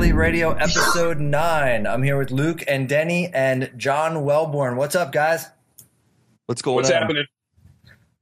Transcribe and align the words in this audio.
Athlete 0.00 0.14
Radio, 0.14 0.52
episode 0.52 1.20
nine. 1.20 1.86
I'm 1.86 2.02
here 2.02 2.16
with 2.16 2.30
Luke 2.30 2.64
and 2.66 2.88
Denny 2.88 3.28
and 3.34 3.70
John 3.76 4.24
Welbourn. 4.24 4.76
What's 4.76 4.96
up, 4.96 5.12
guys? 5.12 5.46
What's 6.46 6.62
going 6.62 6.76
What's 6.76 6.90
on? 6.90 7.02
happening? 7.02 7.26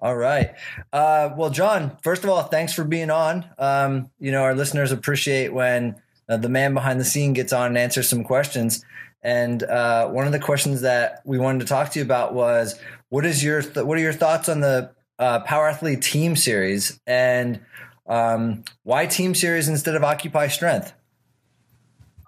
All 0.00 0.16
right. 0.16 0.56
Uh, 0.92 1.30
well, 1.36 1.50
John, 1.50 1.96
first 2.02 2.24
of 2.24 2.30
all, 2.30 2.42
thanks 2.42 2.74
for 2.74 2.82
being 2.82 3.10
on. 3.10 3.48
Um, 3.58 4.10
you 4.18 4.32
know, 4.32 4.42
our 4.42 4.56
listeners 4.56 4.90
appreciate 4.90 5.52
when 5.52 5.94
uh, 6.28 6.38
the 6.38 6.48
man 6.48 6.74
behind 6.74 6.98
the 6.98 7.04
scene 7.04 7.32
gets 7.32 7.52
on 7.52 7.68
and 7.68 7.78
answers 7.78 8.08
some 8.08 8.24
questions. 8.24 8.84
And 9.22 9.62
uh, 9.62 10.08
one 10.08 10.26
of 10.26 10.32
the 10.32 10.40
questions 10.40 10.80
that 10.80 11.22
we 11.24 11.38
wanted 11.38 11.60
to 11.60 11.66
talk 11.66 11.92
to 11.92 12.00
you 12.00 12.04
about 12.04 12.34
was, 12.34 12.76
what 13.08 13.24
is 13.24 13.44
your 13.44 13.62
th- 13.62 13.86
what 13.86 13.96
are 13.96 14.02
your 14.02 14.12
thoughts 14.12 14.48
on 14.48 14.58
the 14.58 14.90
uh, 15.20 15.38
Power 15.44 15.68
Athlete 15.68 16.02
Team 16.02 16.34
Series 16.34 16.98
and 17.06 17.60
um, 18.08 18.64
why 18.82 19.06
Team 19.06 19.32
Series 19.32 19.68
instead 19.68 19.94
of 19.94 20.02
Occupy 20.02 20.48
Strength? 20.48 20.92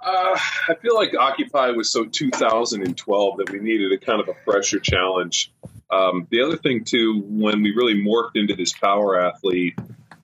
Uh, 0.03 0.39
I 0.69 0.75
feel 0.81 0.95
like 0.95 1.15
Occupy 1.15 1.71
was 1.71 1.91
so 1.91 2.07
2012 2.07 3.37
that 3.37 3.51
we 3.51 3.59
needed 3.59 3.93
a 3.93 3.99
kind 3.99 4.21
of 4.21 4.29
a 4.29 4.35
fresher 4.45 4.81
challenge. 4.81 5.53
Um, 5.91 6.27
the 6.31 6.43
other 6.43 6.57
thing, 6.57 6.85
too, 6.85 7.23
when 7.27 7.63
we 7.63 7.75
really 7.75 7.95
morphed 7.95 8.37
into 8.37 8.55
this 8.55 8.73
power 8.73 9.21
athlete 9.21 9.79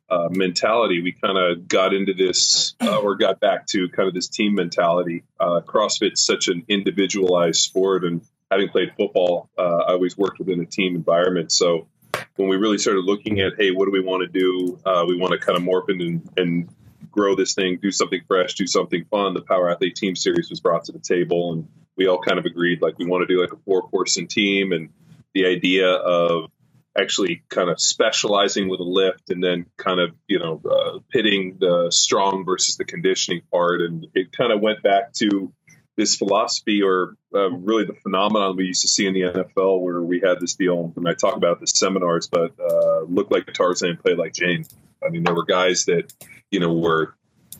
uh, 0.09 0.29
mentality, 0.31 1.03
we 1.03 1.13
kind 1.13 1.37
of 1.37 1.69
got 1.69 1.93
into 1.93 2.15
this 2.15 2.75
uh, 2.81 2.99
or 2.99 3.17
got 3.17 3.41
back 3.41 3.67
to 3.67 3.89
kind 3.91 4.09
of 4.09 4.15
this 4.15 4.29
team 4.29 4.55
mentality. 4.55 5.25
Uh, 5.39 5.61
CrossFit's 5.61 6.25
such 6.25 6.49
an 6.49 6.65
individualized 6.69 7.61
sport, 7.61 8.05
and 8.05 8.23
having 8.51 8.69
played 8.69 8.93
football, 8.97 9.51
uh, 9.59 9.63
I 9.89 9.93
always 9.93 10.17
worked 10.17 10.39
within 10.39 10.61
a 10.61 10.67
team 10.67 10.95
environment. 10.95 11.53
So 11.53 11.89
when 12.37 12.49
we 12.49 12.57
really 12.57 12.79
started 12.79 13.05
looking 13.05 13.41
at, 13.41 13.55
hey, 13.59 13.73
what 13.73 13.87
do 13.87 13.91
we 13.91 14.01
want 14.01 14.23
to 14.23 14.29
do? 14.29 14.79
Uh, 14.87 15.05
we 15.07 15.19
want 15.19 15.33
to 15.33 15.39
kind 15.39 15.59
of 15.59 15.65
morph 15.65 15.89
and, 15.89 16.31
and 16.37 16.69
grow 17.17 17.35
this 17.35 17.55
thing, 17.55 17.79
do 17.81 17.91
something 17.91 18.21
fresh, 18.29 18.55
do 18.55 18.67
something 18.67 19.05
fun. 19.11 19.35
The 19.35 19.43
Power 19.43 19.71
Athlete 19.71 19.97
Team 19.97 20.15
Series 20.15 20.51
was 20.51 20.61
brought 20.61 20.85
to 20.85 20.93
the 20.93 20.99
table, 20.99 21.53
and 21.53 21.69
we 21.97 22.07
all 22.07 22.21
kind 22.21 22.39
of 22.39 22.45
agreed 22.45 22.83
like 22.83 22.99
we 22.99 23.07
want 23.07 23.27
to 23.27 23.35
do 23.35 23.41
like 23.41 23.53
a 23.53 23.57
four 23.65 23.89
person 23.89 24.27
team, 24.27 24.73
and 24.73 24.91
the 25.35 25.47
idea 25.47 25.89
of 25.89 26.51
actually 26.99 27.43
kind 27.49 27.69
of 27.69 27.81
specializing 27.81 28.69
with 28.69 28.81
a 28.81 28.85
lift 28.85 29.29
and 29.29 29.43
then 29.43 29.67
kind 29.77 30.01
of 30.01 30.11
you 30.29 30.39
know 30.39 30.61
uh, 30.71 30.99
pitting 31.11 31.57
the 31.59 31.89
strong 31.91 32.45
versus 32.45 32.77
the 32.77 32.85
conditioning 32.85 33.43
part, 33.51 33.81
and 33.81 34.07
it 34.15 34.33
kind 34.33 34.53
of 34.53 34.61
went 34.61 34.83
back 34.83 35.13
to 35.15 35.53
this 35.97 36.17
philosophy 36.17 36.83
or 36.83 37.17
uh, 37.35 37.51
really 37.51 37.85
the 37.87 37.95
phenomenon 38.03 38.55
we 38.55 38.67
used 38.67 38.83
to 38.83 38.89
see 38.89 39.07
in 39.07 39.15
the 39.15 39.23
NFL 39.23 39.81
where 39.81 40.03
we 40.03 40.21
had 40.21 40.41
this 40.41 40.55
deal, 40.55 40.93
and 40.97 41.09
I 41.09 41.15
talk 41.15 41.37
about 41.37 41.61
the 41.61 41.67
seminars, 41.67 42.29
but 42.29 42.53
uh, 42.61 43.01
look 43.03 43.31
like 43.31 43.47
Tarzan, 43.53 43.97
play 43.97 44.15
like 44.15 44.35
Jane. 44.35 44.67
I 45.07 45.11
mean, 45.11 45.23
there 45.23 45.35
were 45.35 45.45
guys 45.45 45.85
that, 45.87 46.13
you 46.51 46.61
know, 46.61 46.73
were, 46.73 47.15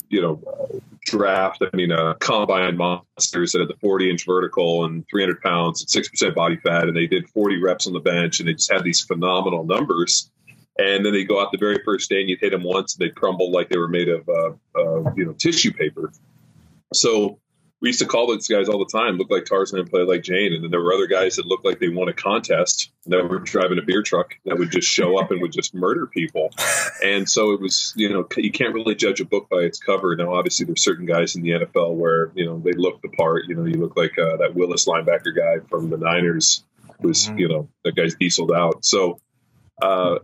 you 0.09 0.21
know, 0.21 0.41
uh, 0.47 0.79
draft, 1.07 1.63
I 1.63 1.75
mean, 1.77 1.93
uh, 1.93 2.15
combine 2.15 2.77
monsters 2.77 3.53
that 3.53 3.61
had 3.61 3.69
the 3.69 3.77
40 3.81 4.11
inch 4.11 4.27
vertical 4.27 4.85
and 4.85 5.05
300 5.09 5.41
pounds 5.41 5.81
and 5.83 6.05
6% 6.05 6.35
body 6.35 6.57
fat, 6.57 6.85
and 6.85 6.97
they 6.97 7.07
did 7.07 7.29
40 7.29 7.63
reps 7.63 7.87
on 7.87 7.93
the 7.93 8.01
bench, 8.01 8.41
and 8.41 8.49
they 8.49 8.55
just 8.55 8.71
had 8.71 8.85
these 8.85 9.01
phenomenal 9.01 9.65
numbers. 9.65 10.31
And 10.79 11.07
then 11.07 11.13
they 11.13 11.25
go 11.25 11.41
out 11.41 11.53
the 11.53 11.59
very 11.59 11.81
first 11.85 12.11
day, 12.11 12.21
and 12.21 12.29
you'd 12.29 12.41
hit 12.41 12.51
them 12.51 12.63
once, 12.63 12.95
and 12.95 13.05
they'd 13.05 13.15
crumble 13.15 13.51
like 13.51 13.69
they 13.69 13.79
were 13.79 13.89
made 13.89 14.09
of, 14.09 14.29
uh, 14.29 14.51
uh, 14.79 15.13
you 15.17 15.25
know, 15.25 15.33
tissue 15.33 15.73
paper. 15.73 16.13
So 16.93 17.39
we 17.81 17.91
used 17.91 18.01
to 18.01 18.07
call 18.07 18.27
those 18.27 18.49
guys 18.49 18.69
all 18.69 18.79
the 18.79 18.91
time, 18.91 19.19
look 19.19 19.31
like 19.31 19.45
Tarzan 19.45 19.79
and 19.79 19.91
play 19.91 20.03
like 20.03 20.23
Jane. 20.23 20.55
And 20.55 20.65
then 20.65 20.71
there 20.71 20.81
were 20.81 20.95
other 20.95 21.07
guys 21.07 21.37
that 21.37 21.47
looked 21.47 21.65
like 21.65 21.79
they 21.79 21.89
won 21.89 22.09
a 22.09 22.13
contest 22.15 22.91
that 23.07 23.29
were 23.29 23.39
driving 23.39 23.79
a 23.79 23.83
beer 23.83 24.03
truck 24.03 24.35
that 24.47 24.59
would 24.59 24.71
just 24.71 24.89
show 24.89 25.19
up 25.19 25.31
and 25.31 25.43
would 25.43 25.53
just 25.53 25.75
murder 25.75 26.07
people. 26.07 26.51
And 27.05 27.29
so 27.29 27.53
it 27.53 27.61
was, 27.61 27.93
you 27.95 28.09
know, 28.09 28.27
you 28.39 28.51
can't 28.51 28.73
really 28.73 28.95
judge 28.95 29.21
a 29.21 29.25
book 29.27 29.49
by 29.51 29.59
its 29.59 29.79
cover. 29.79 30.17
Now, 30.17 30.35
obviously, 30.35 30.65
there's 30.65 30.83
certain 30.83 31.05
guys 31.05 31.37
in 31.37 31.43
the 31.43 31.51
NFL 31.51 31.95
where, 31.95 32.33
you 32.35 32.47
know, 32.47 32.59
they 32.59 32.73
look 32.73 33.03
the 33.03 33.11
part. 33.11 33.45
You 33.49 33.55
know, 33.55 33.65
you 33.65 33.75
look 33.75 33.97
like 33.97 34.19
uh, 34.19 34.39
that 34.39 34.55
Willis 34.55 34.87
linebacker 34.87 35.37
guy 35.37 35.65
from 35.69 35.91
the 35.91 35.99
Niners 35.99 36.65
was, 37.01 37.29
you 37.37 37.49
know, 37.49 37.69
that 37.85 37.95
guy's 37.95 38.15
dieseled 38.15 38.51
out. 38.51 38.85
So, 38.85 39.21
uh, 39.83 40.19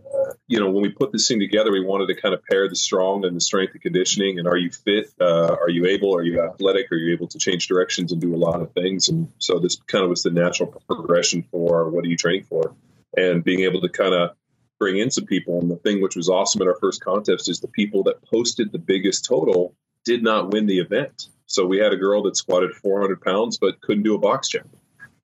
you 0.47 0.59
know, 0.59 0.69
when 0.71 0.81
we 0.81 0.89
put 0.89 1.11
this 1.11 1.27
thing 1.27 1.39
together, 1.39 1.71
we 1.71 1.83
wanted 1.85 2.07
to 2.07 2.19
kind 2.19 2.33
of 2.33 2.43
pair 2.43 2.67
the 2.67 2.75
strong 2.75 3.23
and 3.25 3.35
the 3.35 3.41
strength 3.41 3.73
and 3.73 3.81
conditioning. 3.81 4.39
And 4.39 4.47
are 4.47 4.57
you 4.57 4.71
fit? 4.71 5.13
Uh, 5.21 5.55
are 5.61 5.69
you 5.69 5.85
able? 5.85 6.15
Are 6.15 6.23
you 6.23 6.41
athletic? 6.41 6.91
Are 6.91 6.95
you 6.95 7.13
able 7.13 7.27
to 7.27 7.37
change 7.37 7.67
directions 7.67 8.11
and 8.11 8.19
do 8.19 8.33
a 8.33 8.37
lot 8.37 8.61
of 8.61 8.71
things? 8.73 9.09
And 9.09 9.31
so 9.37 9.59
this 9.59 9.75
kind 9.87 10.03
of 10.03 10.09
was 10.09 10.23
the 10.23 10.31
natural 10.31 10.73
progression 10.87 11.43
for 11.51 11.89
what 11.89 12.03
are 12.03 12.07
you 12.07 12.17
training 12.17 12.45
for, 12.45 12.75
and 13.15 13.43
being 13.43 13.61
able 13.61 13.81
to 13.81 13.89
kind 13.89 14.15
of 14.15 14.31
bring 14.79 14.97
in 14.97 15.11
some 15.11 15.25
people. 15.25 15.59
And 15.59 15.69
the 15.69 15.77
thing 15.77 16.01
which 16.01 16.15
was 16.15 16.29
awesome 16.29 16.61
at 16.61 16.67
our 16.67 16.77
first 16.79 17.03
contest 17.03 17.47
is 17.47 17.59
the 17.59 17.67
people 17.67 18.03
that 18.03 18.23
posted 18.23 18.71
the 18.71 18.79
biggest 18.79 19.25
total 19.25 19.75
did 20.03 20.23
not 20.23 20.51
win 20.51 20.65
the 20.65 20.79
event. 20.79 21.29
So 21.45 21.65
we 21.65 21.77
had 21.77 21.93
a 21.93 21.97
girl 21.97 22.23
that 22.23 22.35
squatted 22.35 22.73
400 22.73 23.21
pounds 23.21 23.59
but 23.59 23.79
couldn't 23.81 24.03
do 24.03 24.15
a 24.15 24.19
box 24.19 24.49
jump. 24.49 24.75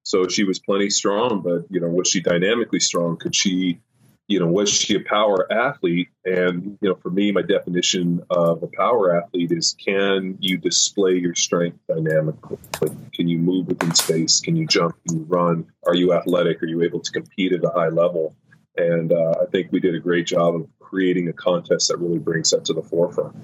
So 0.04 0.28
she 0.28 0.44
was 0.44 0.60
plenty 0.60 0.90
strong, 0.90 1.42
but 1.42 1.66
you 1.70 1.80
know, 1.80 1.88
was 1.88 2.08
she 2.08 2.22
dynamically 2.22 2.80
strong? 2.80 3.18
Could 3.18 3.36
she 3.36 3.82
you 4.30 4.40
know, 4.40 4.46
was 4.46 4.70
she 4.70 4.96
a 4.96 5.00
power 5.00 5.52
athlete? 5.52 6.10
And, 6.24 6.78
you 6.82 6.90
know, 6.90 6.96
for 6.96 7.10
me, 7.10 7.32
my 7.32 7.42
definition 7.42 8.22
of 8.30 8.62
a 8.62 8.68
power 8.68 9.20
athlete 9.20 9.52
is 9.52 9.76
can 9.84 10.38
you 10.40 10.60
display 10.60 11.16
your 11.16 11.34
strength 11.34 11.80
dynamically? 11.88 12.60
Like, 12.80 13.12
can 13.14 13.28
you 13.28 13.40
move 13.40 13.68
within 13.68 13.94
space? 13.96 14.40
Can 14.40 14.56
you 14.56 14.68
jump? 14.68 14.96
Can 15.08 15.18
you 15.18 15.24
run? 15.24 15.66
Are 15.86 15.96
you 15.96 16.14
athletic? 16.14 16.62
Are 16.62 16.68
you 16.68 16.84
able 16.84 17.00
to 17.00 17.12
compete 17.12 17.54
at 17.54 17.64
a 17.64 17.70
high 17.70 17.90
level? 17.90 18.36
And 18.78 19.12
uh, 19.12 19.34
I 19.42 19.46
think 19.48 19.72
we 19.72 19.80
did 19.80 19.96
a 19.96 20.00
great 20.00 20.28
job 20.28 20.56
of 20.56 20.68
creating 20.80 21.28
a 21.28 21.34
contest 21.34 21.88
that 21.88 21.98
really 21.98 22.20
brings 22.20 22.52
that 22.52 22.66
to 22.66 22.74
the 22.74 22.84
forefront. 22.84 23.36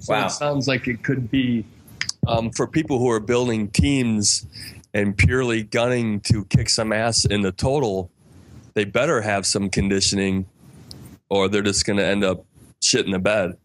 So 0.00 0.14
Wow. 0.14 0.26
It 0.26 0.30
sounds 0.30 0.66
like 0.66 0.88
it 0.88 1.04
could 1.04 1.30
be 1.30 1.66
um, 2.26 2.50
for 2.50 2.66
people 2.66 2.98
who 2.98 3.10
are 3.10 3.20
building 3.20 3.68
teams 3.68 4.46
and 4.94 5.16
purely 5.16 5.62
gunning 5.62 6.20
to 6.20 6.46
kick 6.46 6.70
some 6.70 6.92
ass 6.94 7.26
in 7.26 7.42
the 7.42 7.52
total. 7.52 8.10
They 8.76 8.84
better 8.84 9.22
have 9.22 9.46
some 9.46 9.70
conditioning, 9.70 10.44
or 11.30 11.48
they're 11.48 11.62
just 11.62 11.86
going 11.86 11.96
to 11.96 12.04
end 12.04 12.22
up 12.22 12.44
shit 12.82 13.06
in 13.06 13.10
the 13.10 13.18
bed. 13.18 13.56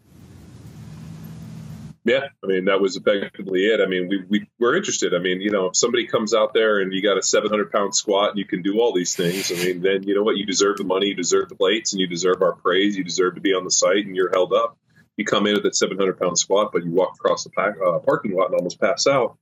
Yeah, 2.05 2.29
I 2.41 2.47
mean 2.47 2.65
that 2.65 2.79
was 2.79 2.95
effectively 2.95 3.65
it. 3.65 3.81
I 3.81 3.87
mean, 3.87 4.07
we 4.07 4.23
we 4.29 4.47
were 4.57 4.73
interested. 4.73 5.13
I 5.13 5.19
mean, 5.19 5.41
you 5.41 5.51
know, 5.51 5.65
if 5.65 5.75
somebody 5.75 6.07
comes 6.07 6.33
out 6.33 6.53
there 6.53 6.79
and 6.79 6.93
you 6.93 7.03
got 7.03 7.17
a 7.17 7.21
700 7.21 7.73
pound 7.73 7.93
squat 7.93 8.29
and 8.29 8.39
you 8.39 8.45
can 8.45 8.61
do 8.61 8.79
all 8.79 8.93
these 8.93 9.13
things, 9.13 9.51
I 9.51 9.55
mean, 9.55 9.81
then 9.81 10.03
you 10.03 10.15
know 10.15 10.23
what? 10.23 10.37
You 10.37 10.45
deserve 10.45 10.77
the 10.77 10.85
money, 10.85 11.07
you 11.07 11.15
deserve 11.15 11.49
the 11.49 11.55
plates, 11.55 11.91
and 11.91 11.99
you 11.99 12.07
deserve 12.07 12.41
our 12.41 12.53
praise. 12.53 12.95
You 12.95 13.03
deserve 13.03 13.35
to 13.35 13.41
be 13.41 13.53
on 13.53 13.65
the 13.65 13.69
site, 13.69 14.05
and 14.05 14.15
you're 14.15 14.31
held 14.31 14.53
up. 14.53 14.77
You 15.17 15.25
come 15.25 15.45
in 15.45 15.55
with 15.55 15.63
that 15.63 15.75
700 15.75 16.17
pound 16.19 16.39
squat, 16.39 16.71
but 16.71 16.85
you 16.85 16.91
walk 16.91 17.15
across 17.15 17.43
the 17.43 17.49
pack, 17.49 17.75
uh, 17.85 17.99
parking 17.99 18.31
lot 18.31 18.45
and 18.45 18.55
almost 18.55 18.79
pass 18.79 19.07
out. 19.07 19.37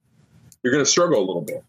You're 0.63 0.73
going 0.73 0.83
to 0.83 0.89
struggle 0.89 1.19
a 1.19 1.25
little 1.27 1.43
bit. 1.43 1.63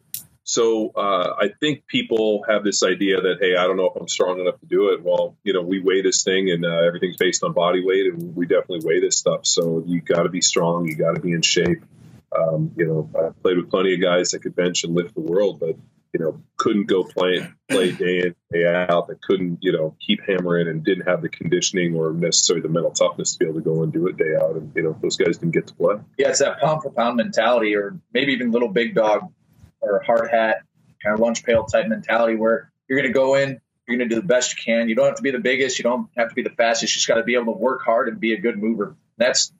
So 0.50 0.91
uh, 0.97 1.34
I 1.38 1.50
think 1.61 1.87
people 1.87 2.44
have 2.49 2.65
this 2.65 2.83
idea 2.83 3.21
that 3.21 3.37
hey, 3.41 3.55
I 3.55 3.69
don't 3.69 3.77
know 3.77 3.93
if 3.94 4.00
I'm 4.00 4.09
strong 4.09 4.41
enough 4.41 4.59
to 4.59 4.66
do 4.66 4.88
it. 4.88 5.00
Well, 5.00 5.37
you 5.44 5.53
know, 5.53 5.62
we 5.62 5.78
weigh 5.78 6.03
this 6.03 6.25
thing, 6.25 6.50
and 6.50 6.65
uh, 6.65 6.81
everything's 6.84 7.16
based 7.16 7.44
on 7.44 7.53
body 7.53 7.84
weight, 7.84 8.12
and 8.12 8.34
we 8.34 8.47
definitely 8.47 8.81
weigh 8.84 8.99
this 8.99 9.16
stuff. 9.16 9.47
So 9.47 9.84
you 9.86 10.01
got 10.01 10.24
to 10.24 10.28
be 10.28 10.41
strong, 10.41 10.86
you 10.86 10.97
got 10.97 11.15
to 11.15 11.21
be 11.21 11.30
in 11.30 11.42
shape. 11.42 11.84
Um, 12.36 12.72
you 12.77 12.84
know, 12.84 13.09
I 13.16 13.30
played 13.42 13.59
with 13.59 13.71
plenty 13.71 13.95
of 13.95 14.01
guys 14.01 14.30
that 14.30 14.41
could 14.41 14.57
bench 14.57 14.83
and 14.83 14.92
lift 14.92 15.15
the 15.15 15.21
world, 15.21 15.60
but 15.60 15.77
you 16.13 16.19
know, 16.19 16.42
couldn't 16.57 16.86
go 16.86 17.04
play 17.04 17.48
play 17.69 17.92
day 17.92 18.19
in 18.19 18.34
day 18.53 18.66
out. 18.66 19.07
That 19.07 19.22
couldn't 19.22 19.59
you 19.60 19.71
know 19.71 19.95
keep 20.04 20.19
hammering 20.27 20.66
and 20.66 20.83
didn't 20.84 21.07
have 21.07 21.22
the 21.22 21.28
conditioning 21.28 21.95
or 21.95 22.13
necessarily 22.13 22.63
the 22.63 22.69
mental 22.71 22.91
toughness 22.91 23.34
to 23.34 23.39
be 23.39 23.45
able 23.45 23.60
to 23.60 23.65
go 23.65 23.84
and 23.84 23.92
do 23.92 24.09
it 24.09 24.16
day 24.16 24.34
out. 24.34 24.57
And 24.57 24.72
you 24.74 24.83
know, 24.83 24.98
those 25.01 25.16
guys 25.16 25.39
didn't 25.39 25.54
get 25.54 25.69
to 25.69 25.74
play. 25.74 25.95
Yeah, 26.19 26.30
it's 26.30 26.41
that 26.41 26.59
pound 26.59 26.83
for 26.83 26.91
pound 26.91 27.19
mentality, 27.19 27.77
or 27.77 28.01
maybe 28.13 28.33
even 28.33 28.51
little 28.51 28.66
big 28.66 28.97
dog 28.97 29.30
or 29.80 30.03
hard 30.03 30.30
hat 30.30 30.62
kind 31.03 31.15
of 31.15 31.21
lunch 31.21 31.44
pail 31.44 31.65
type 31.65 31.86
mentality 31.88 32.36
where 32.36 32.71
you're 32.88 32.98
going 32.98 33.10
to 33.10 33.15
go 33.15 33.34
in, 33.34 33.60
you're 33.86 33.97
going 33.97 34.09
to 34.09 34.15
do 34.15 34.21
the 34.21 34.27
best 34.27 34.54
you 34.56 34.62
can. 34.62 34.88
You 34.88 34.94
don't 34.94 35.06
have 35.06 35.16
to 35.16 35.22
be 35.22 35.30
the 35.30 35.38
biggest, 35.38 35.78
you 35.78 35.82
don't 35.82 36.09
have 36.16 36.28
to 36.28 36.34
be 36.34 36.42
the 36.42 36.50
fastest. 36.50 36.94
You 36.94 36.98
just 36.98 37.09
got 37.09 37.16
to 37.16 37.22
be 37.22 37.34
able 37.34 37.47
to 37.47 37.59
work 37.59 37.82
hard 37.82 38.09
and 38.09 38.21
be 38.21 38.32
a 38.34 38.41
good 38.41 38.59
mover. 38.59 38.97
That's 39.16 39.53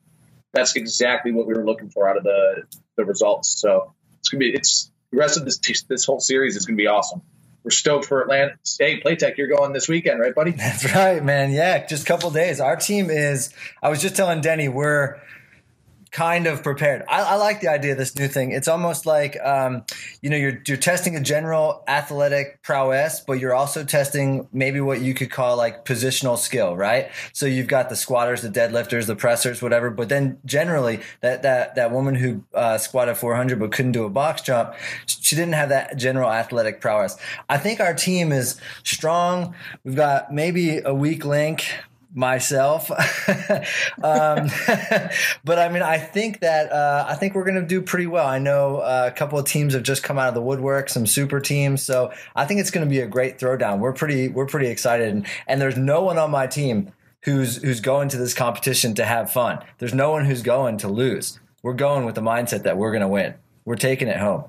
that's 0.53 0.75
exactly 0.77 1.33
what 1.33 1.47
we 1.47 1.55
were 1.55 1.65
looking 1.65 1.91
for 1.91 2.09
out 2.09 2.17
of 2.17 2.25
the 2.25 2.65
the 2.97 3.05
results. 3.05 3.61
So 3.61 3.95
it's 4.19 4.29
gonna 4.29 4.41
be 4.41 4.51
it's 4.51 4.91
the 5.11 5.19
rest 5.19 5.37
of 5.37 5.45
this 5.45 5.59
this 5.89 6.05
whole 6.05 6.21
series 6.21 6.57
is 6.57 6.67
gonna 6.67 6.77
be 6.77 6.87
awesome. 6.87 7.23
we're 7.63 7.71
stoked 7.71 8.07
for 8.07 8.23
Atlanta. 8.23 8.55
Hey, 8.79 9.01
Playtech, 9.01 9.37
you're 9.37 9.49
going 9.49 9.73
this 9.73 9.89
weekend, 9.89 10.21
right, 10.21 10.35
buddy? 10.35 10.53
That's 10.53 10.93
right, 10.95 11.23
man. 11.23 11.53
Yeah, 11.53 11.87
just 11.87 12.03
a 12.03 12.07
couple 12.07 12.31
days. 12.31 12.61
Our 12.61 12.77
team 12.77 13.11
is. 13.11 13.53
I 13.83 13.91
was 13.91 14.01
just 14.01 14.17
telling 14.17 14.41
Denny 14.41 14.69
we're 14.69 15.21
kind 16.11 16.47
of 16.47 16.63
prepared. 16.63 17.05
I, 17.09 17.23
I, 17.23 17.35
like 17.37 17.61
the 17.61 17.69
idea 17.69 17.93
of 17.93 17.99
this 17.99 18.17
new 18.17 18.27
thing. 18.27 18.53
It's 18.53 18.69
almost 18.69 19.07
like 19.07 19.39
um, 19.41 19.85
you 20.21 20.31
know 20.31 20.37
you're 20.37 20.61
you're 20.67 20.77
testing 20.77 21.17
a 21.17 21.21
general 21.21 21.85
athletic 21.87 22.63
prowess, 22.63 23.21
but 23.21 23.35
you're 23.35 23.55
also 23.55 23.85
testing 23.85 24.49
maybe 24.53 24.81
what 24.81 25.01
you 25.01 25.15
could 25.15 25.31
call 25.31 25.57
like 25.57 25.85
positional 25.85 26.37
skill, 26.37 26.77
right? 26.77 27.11
So 27.33 27.47
you've 27.47 27.69
got 27.69 27.89
the 27.89 27.97
squatters, 27.97 28.43
the 28.43 28.49
deadlifters, 28.49 29.07
the 29.07 29.17
pressers, 29.17 29.63
whatever. 29.63 29.91
But 29.91 30.09
then 30.09 30.39
generally, 30.45 31.01
that 31.21 31.43
that 31.43 31.77
that 31.77 31.93
woman 31.93 32.17
who 32.17 32.45
uh, 32.55 32.79
squatted 32.79 33.17
400 33.17 33.61
but 33.61 33.73
couldn't 33.73 33.93
do 33.93 34.05
a 34.05 34.11
box 34.11 34.43
jump, 34.43 34.75
she 35.07 35.37
didn't 35.37 35.55
have 35.55 35.69
that 35.69 35.97
general 35.97 36.31
athletic 36.31 36.81
prowess. 36.81 37.17
I 37.49 37.59
think 37.59 37.81
our 37.81 37.95
team 37.95 38.33
is 38.33 38.61
strong. 38.85 39.55
We've 39.85 39.97
got 39.97 40.33
maybe 40.33 40.79
a 40.79 40.95
weak 40.95 41.25
link 41.25 41.65
myself. 42.15 42.91
um, 44.03 44.49
but 45.45 45.59
I 45.59 45.69
mean, 45.69 45.83
I 45.83 45.99
think 45.99 46.41
that 46.41 46.73
uh, 46.73 47.07
I 47.09 47.15
think 47.15 47.35
we're 47.35 47.45
going 47.45 47.61
to 47.61 47.67
do 47.67 47.83
pretty 47.83 48.07
well. 48.07 48.27
I 48.27 48.39
know 48.39 48.79
uh, 48.79 49.11
a 49.13 49.17
couple 49.17 49.39
of 49.39 49.47
teams 49.47 49.75
have 49.75 49.83
just 49.83 50.03
come 50.03 50.19
out 50.19 50.29
of 50.29 50.35
the 50.35 50.43
woodwork, 50.43 50.89
some 50.89 51.07
super 51.07 51.41
teams. 51.41 51.83
So 51.83 52.13
I 52.35 52.45
think 52.47 52.61
it's 52.61 52.71
going 52.71 52.87
to 52.87 52.91
be 52.91 53.01
a 53.01 53.07
great 53.07 53.39
throwdown. 53.39 53.79
We're 53.79 53.93
pretty 53.93 54.29
we're 54.29 54.47
pretty 54.47 54.69
excited, 54.69 55.09
and, 55.09 55.27
and 55.47 55.61
there's 55.61 55.77
no 55.77 56.03
one 56.03 56.19
on 56.19 56.31
my 56.31 56.47
team 56.47 56.93
who's 57.25 57.57
who's 57.63 57.81
going 57.81 58.09
to 58.11 58.17
this 58.17 58.35
competition 58.35 58.95
to 58.95 59.05
have 59.05 59.31
fun. 59.33 59.61
There's 59.79 59.95
no 59.95 60.11
one 60.11 60.25
who's 60.25 60.43
going 60.43 60.79
to 60.79 60.89
lose. 60.89 61.39
We're 61.63 61.75
going 61.75 62.07
with 62.07 62.15
the 62.15 62.23
mindset 62.23 62.63
that 62.63 62.77
we're 62.77 62.91
going 62.91 63.03
to 63.03 63.09
win. 63.09 63.35
We're 63.65 63.77
taking 63.77 64.09
it 64.09 64.17
home. 64.17 64.45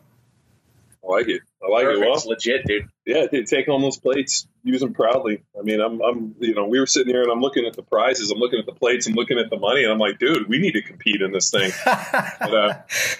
I 1.03 1.11
like 1.11 1.27
it. 1.27 1.41
I 1.63 1.69
like 1.69 1.83
Perfect. 1.83 2.03
it. 2.03 2.07
Well, 2.07 2.15
It's 2.15 2.25
legit, 2.25 2.65
dude. 2.65 2.87
Yeah, 3.11 3.27
dude, 3.29 3.45
take 3.45 3.65
home 3.65 3.81
those 3.81 3.97
plates, 3.97 4.47
use 4.63 4.79
them 4.79 4.93
proudly. 4.93 5.43
I 5.59 5.63
mean, 5.63 5.81
I'm, 5.81 6.01
I'm, 6.01 6.35
you 6.39 6.55
know, 6.55 6.65
we 6.65 6.79
were 6.79 6.85
sitting 6.85 7.13
here 7.13 7.21
and 7.21 7.31
I'm 7.31 7.41
looking 7.41 7.65
at 7.65 7.73
the 7.73 7.83
prizes, 7.83 8.31
I'm 8.31 8.39
looking 8.39 8.59
at 8.59 8.65
the 8.65 8.71
plates, 8.71 9.05
I'm 9.05 9.15
looking 9.15 9.37
at 9.37 9.49
the 9.49 9.57
money, 9.57 9.83
and 9.83 9.91
I'm 9.91 9.99
like, 9.99 10.17
dude, 10.17 10.47
we 10.47 10.59
need 10.59 10.71
to 10.73 10.81
compete 10.81 11.21
in 11.21 11.33
this 11.33 11.51
thing. 11.51 11.71
but, 11.85 12.53
uh, 12.53 12.73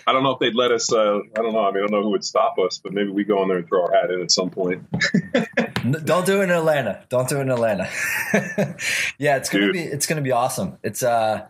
I 0.07 0.13
don't 0.13 0.23
know 0.23 0.31
if 0.31 0.39
they'd 0.39 0.55
let 0.55 0.71
us. 0.71 0.91
Uh, 0.91 1.19
I 1.37 1.41
don't 1.41 1.53
know. 1.53 1.65
I 1.65 1.71
mean, 1.71 1.83
I 1.83 1.87
don't 1.87 1.91
know 1.91 2.03
who 2.03 2.11
would 2.11 2.23
stop 2.23 2.57
us, 2.57 2.77
but 2.77 2.93
maybe 2.93 3.09
we 3.11 3.25
go 3.25 3.41
in 3.43 3.49
there 3.49 3.57
and 3.57 3.67
throw 3.67 3.83
our 3.83 3.91
hat 3.93 4.11
in 4.11 4.21
at 4.21 4.31
some 4.31 4.49
point. 4.49 4.85
Don't 6.05 6.25
do 6.25 6.41
it 6.41 6.43
in 6.43 6.51
Atlanta. 6.51 7.03
Don't 7.09 7.27
do 7.27 7.39
it 7.39 7.41
in 7.41 7.49
Atlanta. 7.49 7.89
yeah, 9.17 9.37
it's 9.37 9.49
gonna 9.49 9.65
Dude. 9.65 9.73
be 9.73 9.79
it's 9.79 10.05
gonna 10.05 10.21
be 10.21 10.31
awesome. 10.31 10.77
It's 10.83 11.01
uh, 11.01 11.47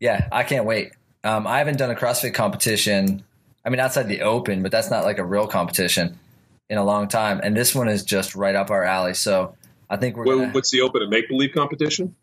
yeah, 0.00 0.28
I 0.32 0.44
can't 0.44 0.64
wait. 0.64 0.92
Um, 1.24 1.46
I 1.46 1.58
haven't 1.58 1.76
done 1.76 1.90
a 1.90 1.94
CrossFit 1.94 2.32
competition. 2.32 3.22
I 3.64 3.68
mean, 3.68 3.80
outside 3.80 4.08
the 4.08 4.22
Open, 4.22 4.62
but 4.62 4.72
that's 4.72 4.90
not 4.90 5.04
like 5.04 5.18
a 5.18 5.24
real 5.24 5.46
competition 5.46 6.18
in 6.68 6.78
a 6.78 6.84
long 6.84 7.08
time. 7.08 7.40
And 7.42 7.56
this 7.56 7.74
one 7.74 7.88
is 7.88 8.04
just 8.04 8.34
right 8.34 8.54
up 8.54 8.70
our 8.70 8.84
alley. 8.84 9.14
So 9.14 9.54
I 9.88 9.96
think 9.96 10.16
we're 10.16 10.24
What, 10.24 10.36
gonna. 10.36 10.52
what's 10.52 10.70
the 10.70 10.80
open 10.80 11.02
and 11.02 11.10
make 11.10 11.28
believe 11.28 11.52
competition? 11.54 12.14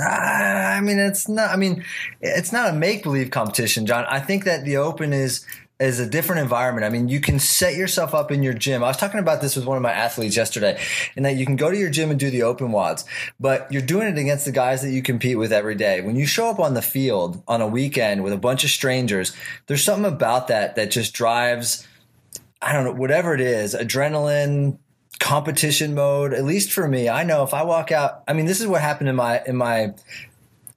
I 0.00 0.80
mean, 0.82 0.98
it's 0.98 1.28
not. 1.28 1.50
I 1.50 1.56
mean, 1.56 1.84
it's 2.20 2.52
not 2.52 2.70
a 2.70 2.72
make 2.72 3.04
believe 3.04 3.30
competition, 3.30 3.86
John. 3.86 4.04
I 4.08 4.18
think 4.18 4.44
that 4.44 4.64
the 4.64 4.78
Open 4.78 5.12
is 5.12 5.46
is 5.78 6.00
a 6.00 6.08
different 6.08 6.40
environment. 6.40 6.86
I 6.86 6.88
mean, 6.88 7.08
you 7.08 7.20
can 7.20 7.38
set 7.38 7.76
yourself 7.76 8.14
up 8.14 8.32
in 8.32 8.42
your 8.42 8.54
gym. 8.54 8.82
I 8.82 8.88
was 8.88 8.96
talking 8.96 9.20
about 9.20 9.42
this 9.42 9.54
with 9.56 9.66
one 9.66 9.76
of 9.76 9.82
my 9.82 9.92
athletes 9.92 10.34
yesterday, 10.36 10.80
and 11.14 11.24
that 11.24 11.36
you 11.36 11.44
can 11.44 11.56
go 11.56 11.70
to 11.70 11.76
your 11.76 11.90
gym 11.90 12.10
and 12.10 12.18
do 12.18 12.30
the 12.30 12.42
open 12.42 12.68
WODs, 12.68 13.04
but 13.38 13.70
you're 13.70 13.82
doing 13.82 14.08
it 14.08 14.18
against 14.18 14.46
the 14.46 14.52
guys 14.52 14.82
that 14.82 14.90
you 14.90 15.02
compete 15.02 15.38
with 15.38 15.52
every 15.52 15.74
day. 15.74 16.00
When 16.00 16.16
you 16.16 16.26
show 16.26 16.48
up 16.48 16.58
on 16.58 16.74
the 16.74 16.82
field 16.82 17.42
on 17.46 17.60
a 17.60 17.66
weekend 17.66 18.24
with 18.24 18.32
a 18.32 18.38
bunch 18.38 18.64
of 18.64 18.70
strangers, 18.70 19.34
there's 19.66 19.84
something 19.84 20.10
about 20.10 20.48
that 20.48 20.76
that 20.76 20.90
just 20.90 21.14
drives. 21.14 21.86
I 22.66 22.72
don't 22.72 22.82
know, 22.82 22.92
whatever 22.92 23.32
it 23.32 23.40
is, 23.40 23.76
adrenaline, 23.76 24.78
competition 25.20 25.94
mode. 25.94 26.32
At 26.32 26.44
least 26.44 26.72
for 26.72 26.88
me, 26.88 27.08
I 27.08 27.22
know 27.22 27.44
if 27.44 27.54
I 27.54 27.62
walk 27.62 27.92
out. 27.92 28.24
I 28.26 28.32
mean, 28.32 28.46
this 28.46 28.60
is 28.60 28.66
what 28.66 28.80
happened 28.80 29.08
in 29.08 29.14
my 29.14 29.40
in 29.46 29.56
my. 29.56 29.94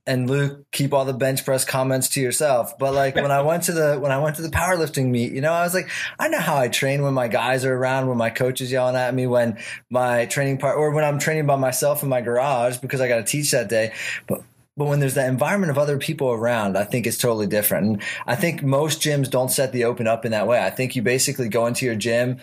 And 0.05 0.27
Luke, 0.27 0.65
keep 0.71 0.93
all 0.93 1.05
the 1.05 1.13
bench 1.13 1.45
press 1.45 1.65
comments 1.65 2.09
to 2.09 2.21
yourself. 2.21 2.77
But 2.77 2.93
like 2.93 3.15
when 3.15 3.31
I 3.31 3.41
went 3.41 3.63
to 3.63 3.71
the 3.71 3.99
when 3.99 4.11
I 4.11 4.19
went 4.19 4.35
to 4.35 4.43
the 4.43 4.49
powerlifting 4.49 5.07
meet, 5.07 5.31
you 5.31 5.41
know, 5.41 5.51
I 5.51 5.63
was 5.63 5.73
like, 5.73 5.89
I 6.19 6.27
know 6.27 6.39
how 6.39 6.57
I 6.57 6.67
train 6.67 7.01
when 7.01 7.15
my 7.15 7.27
guys 7.27 7.65
are 7.65 7.75
around, 7.75 8.07
when 8.07 8.17
my 8.17 8.29
coach 8.29 8.61
is 8.61 8.71
yelling 8.71 8.95
at 8.95 9.13
me, 9.13 9.25
when 9.25 9.57
my 9.89 10.27
training 10.27 10.59
part, 10.59 10.77
or 10.77 10.91
when 10.91 11.03
I'm 11.03 11.17
training 11.17 11.47
by 11.47 11.55
myself 11.55 12.03
in 12.03 12.09
my 12.09 12.21
garage 12.21 12.77
because 12.77 13.01
I 13.01 13.07
got 13.07 13.17
to 13.17 13.23
teach 13.23 13.51
that 13.51 13.67
day. 13.67 13.93
But 14.27 14.43
but 14.79 14.87
when 14.87 15.01
there's 15.01 15.15
that 15.15 15.27
environment 15.27 15.71
of 15.71 15.77
other 15.77 15.97
people 15.97 16.31
around, 16.31 16.77
I 16.77 16.85
think 16.85 17.05
it's 17.05 17.17
totally 17.17 17.47
different. 17.47 17.85
And 17.85 18.03
I 18.25 18.37
think 18.37 18.63
most 18.63 19.01
gyms 19.01 19.29
don't 19.29 19.51
set 19.51 19.73
the 19.73 19.83
open 19.83 20.07
up 20.07 20.23
in 20.23 20.31
that 20.31 20.47
way. 20.47 20.63
I 20.63 20.69
think 20.69 20.95
you 20.95 21.01
basically 21.01 21.49
go 21.49 21.65
into 21.65 21.85
your 21.85 21.95
gym 21.95 22.37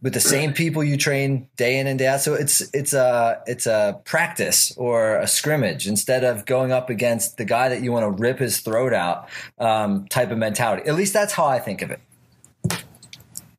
with 0.00 0.14
the 0.14 0.20
same 0.20 0.52
people 0.52 0.84
you 0.84 0.96
train 0.96 1.48
day 1.56 1.80
in 1.80 1.88
and 1.88 1.98
day 1.98 2.06
out. 2.06 2.20
So 2.20 2.34
it's 2.34 2.60
it's 2.72 2.92
a 2.92 3.42
it's 3.44 3.66
a 3.66 4.00
practice 4.04 4.72
or 4.76 5.16
a 5.16 5.26
scrimmage 5.26 5.88
instead 5.88 6.22
of 6.22 6.46
going 6.46 6.70
up 6.70 6.90
against 6.90 7.38
the 7.38 7.44
guy 7.44 7.68
that 7.70 7.82
you 7.82 7.90
want 7.90 8.04
to 8.04 8.22
rip 8.22 8.38
his 8.38 8.60
throat 8.60 8.94
out 8.94 9.28
um, 9.58 10.06
type 10.06 10.30
of 10.30 10.38
mentality. 10.38 10.88
At 10.88 10.94
least 10.94 11.12
that's 11.12 11.32
how 11.32 11.46
I 11.46 11.58
think 11.58 11.82
of 11.82 11.90
it. 11.90 12.00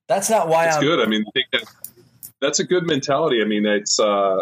That's 0.07 0.30
not 0.30 0.48
why 0.48 0.66
That's 0.66 0.78
I'm 0.78 0.83
good. 0.83 1.01
I 1.01 1.06
mean, 1.06 1.25
I 1.28 1.31
think 1.31 1.48
that, 1.51 1.63
that's 2.39 2.60
a 2.60 2.63
good 2.63 2.88
mentality. 2.88 3.42
I 3.42 3.45
mean, 3.45 3.66
it's. 3.66 4.00
Uh, 4.00 4.38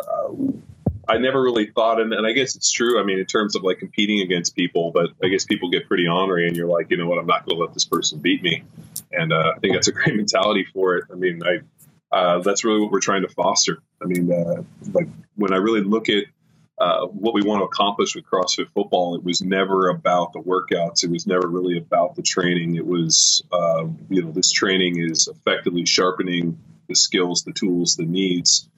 I 1.09 1.17
never 1.17 1.41
really 1.41 1.65
thought, 1.65 1.99
and, 1.99 2.13
and 2.13 2.25
I 2.25 2.33
guess 2.33 2.55
it's 2.55 2.71
true. 2.71 2.99
I 2.99 3.03
mean, 3.03 3.17
in 3.17 3.25
terms 3.25 3.55
of 3.55 3.63
like 3.63 3.79
competing 3.79 4.21
against 4.21 4.55
people, 4.55 4.91
but 4.91 5.09
I 5.23 5.27
guess 5.29 5.43
people 5.43 5.71
get 5.71 5.87
pretty 5.87 6.07
ornery, 6.07 6.47
and 6.47 6.55
you're 6.55 6.67
like, 6.67 6.91
you 6.91 6.97
know 6.97 7.07
what, 7.07 7.17
I'm 7.17 7.25
not 7.25 7.45
going 7.45 7.57
to 7.57 7.63
let 7.63 7.73
this 7.73 7.85
person 7.85 8.19
beat 8.19 8.43
me. 8.43 8.63
And 9.11 9.33
uh, 9.33 9.53
I 9.55 9.59
think 9.59 9.73
that's 9.73 9.87
a 9.87 9.91
great 9.91 10.15
mentality 10.15 10.67
for 10.71 10.97
it. 10.97 11.05
I 11.11 11.15
mean, 11.15 11.41
I 11.43 11.59
uh, 12.15 12.39
that's 12.39 12.63
really 12.63 12.79
what 12.79 12.91
we're 12.91 12.99
trying 12.99 13.23
to 13.23 13.29
foster. 13.29 13.79
I 14.01 14.05
mean, 14.05 14.31
uh, 14.31 14.63
like 14.93 15.07
when 15.35 15.53
I 15.53 15.57
really 15.57 15.81
look 15.81 16.09
at 16.09 16.25
uh, 16.79 17.05
what 17.07 17.33
we 17.33 17.41
want 17.41 17.61
to 17.61 17.65
accomplish 17.65 18.15
with 18.15 18.25
CrossFit 18.25 18.69
football, 18.73 19.15
it 19.15 19.23
was 19.23 19.41
never 19.41 19.89
about 19.89 20.33
the 20.33 20.39
workouts. 20.39 21.03
It 21.03 21.09
was 21.09 21.27
never 21.27 21.47
really 21.47 21.77
about 21.77 22.15
the 22.15 22.21
training. 22.21 22.75
It 22.75 22.85
was, 22.85 23.43
uh, 23.51 23.85
you 24.09 24.23
know, 24.23 24.31
this 24.31 24.51
training 24.51 24.99
is 24.99 25.27
effectively 25.27 25.85
sharpening 25.85 26.59
the 26.87 26.95
skills, 26.95 27.43
the 27.43 27.51
tools, 27.51 27.95
the 27.95 28.05
needs 28.05 28.69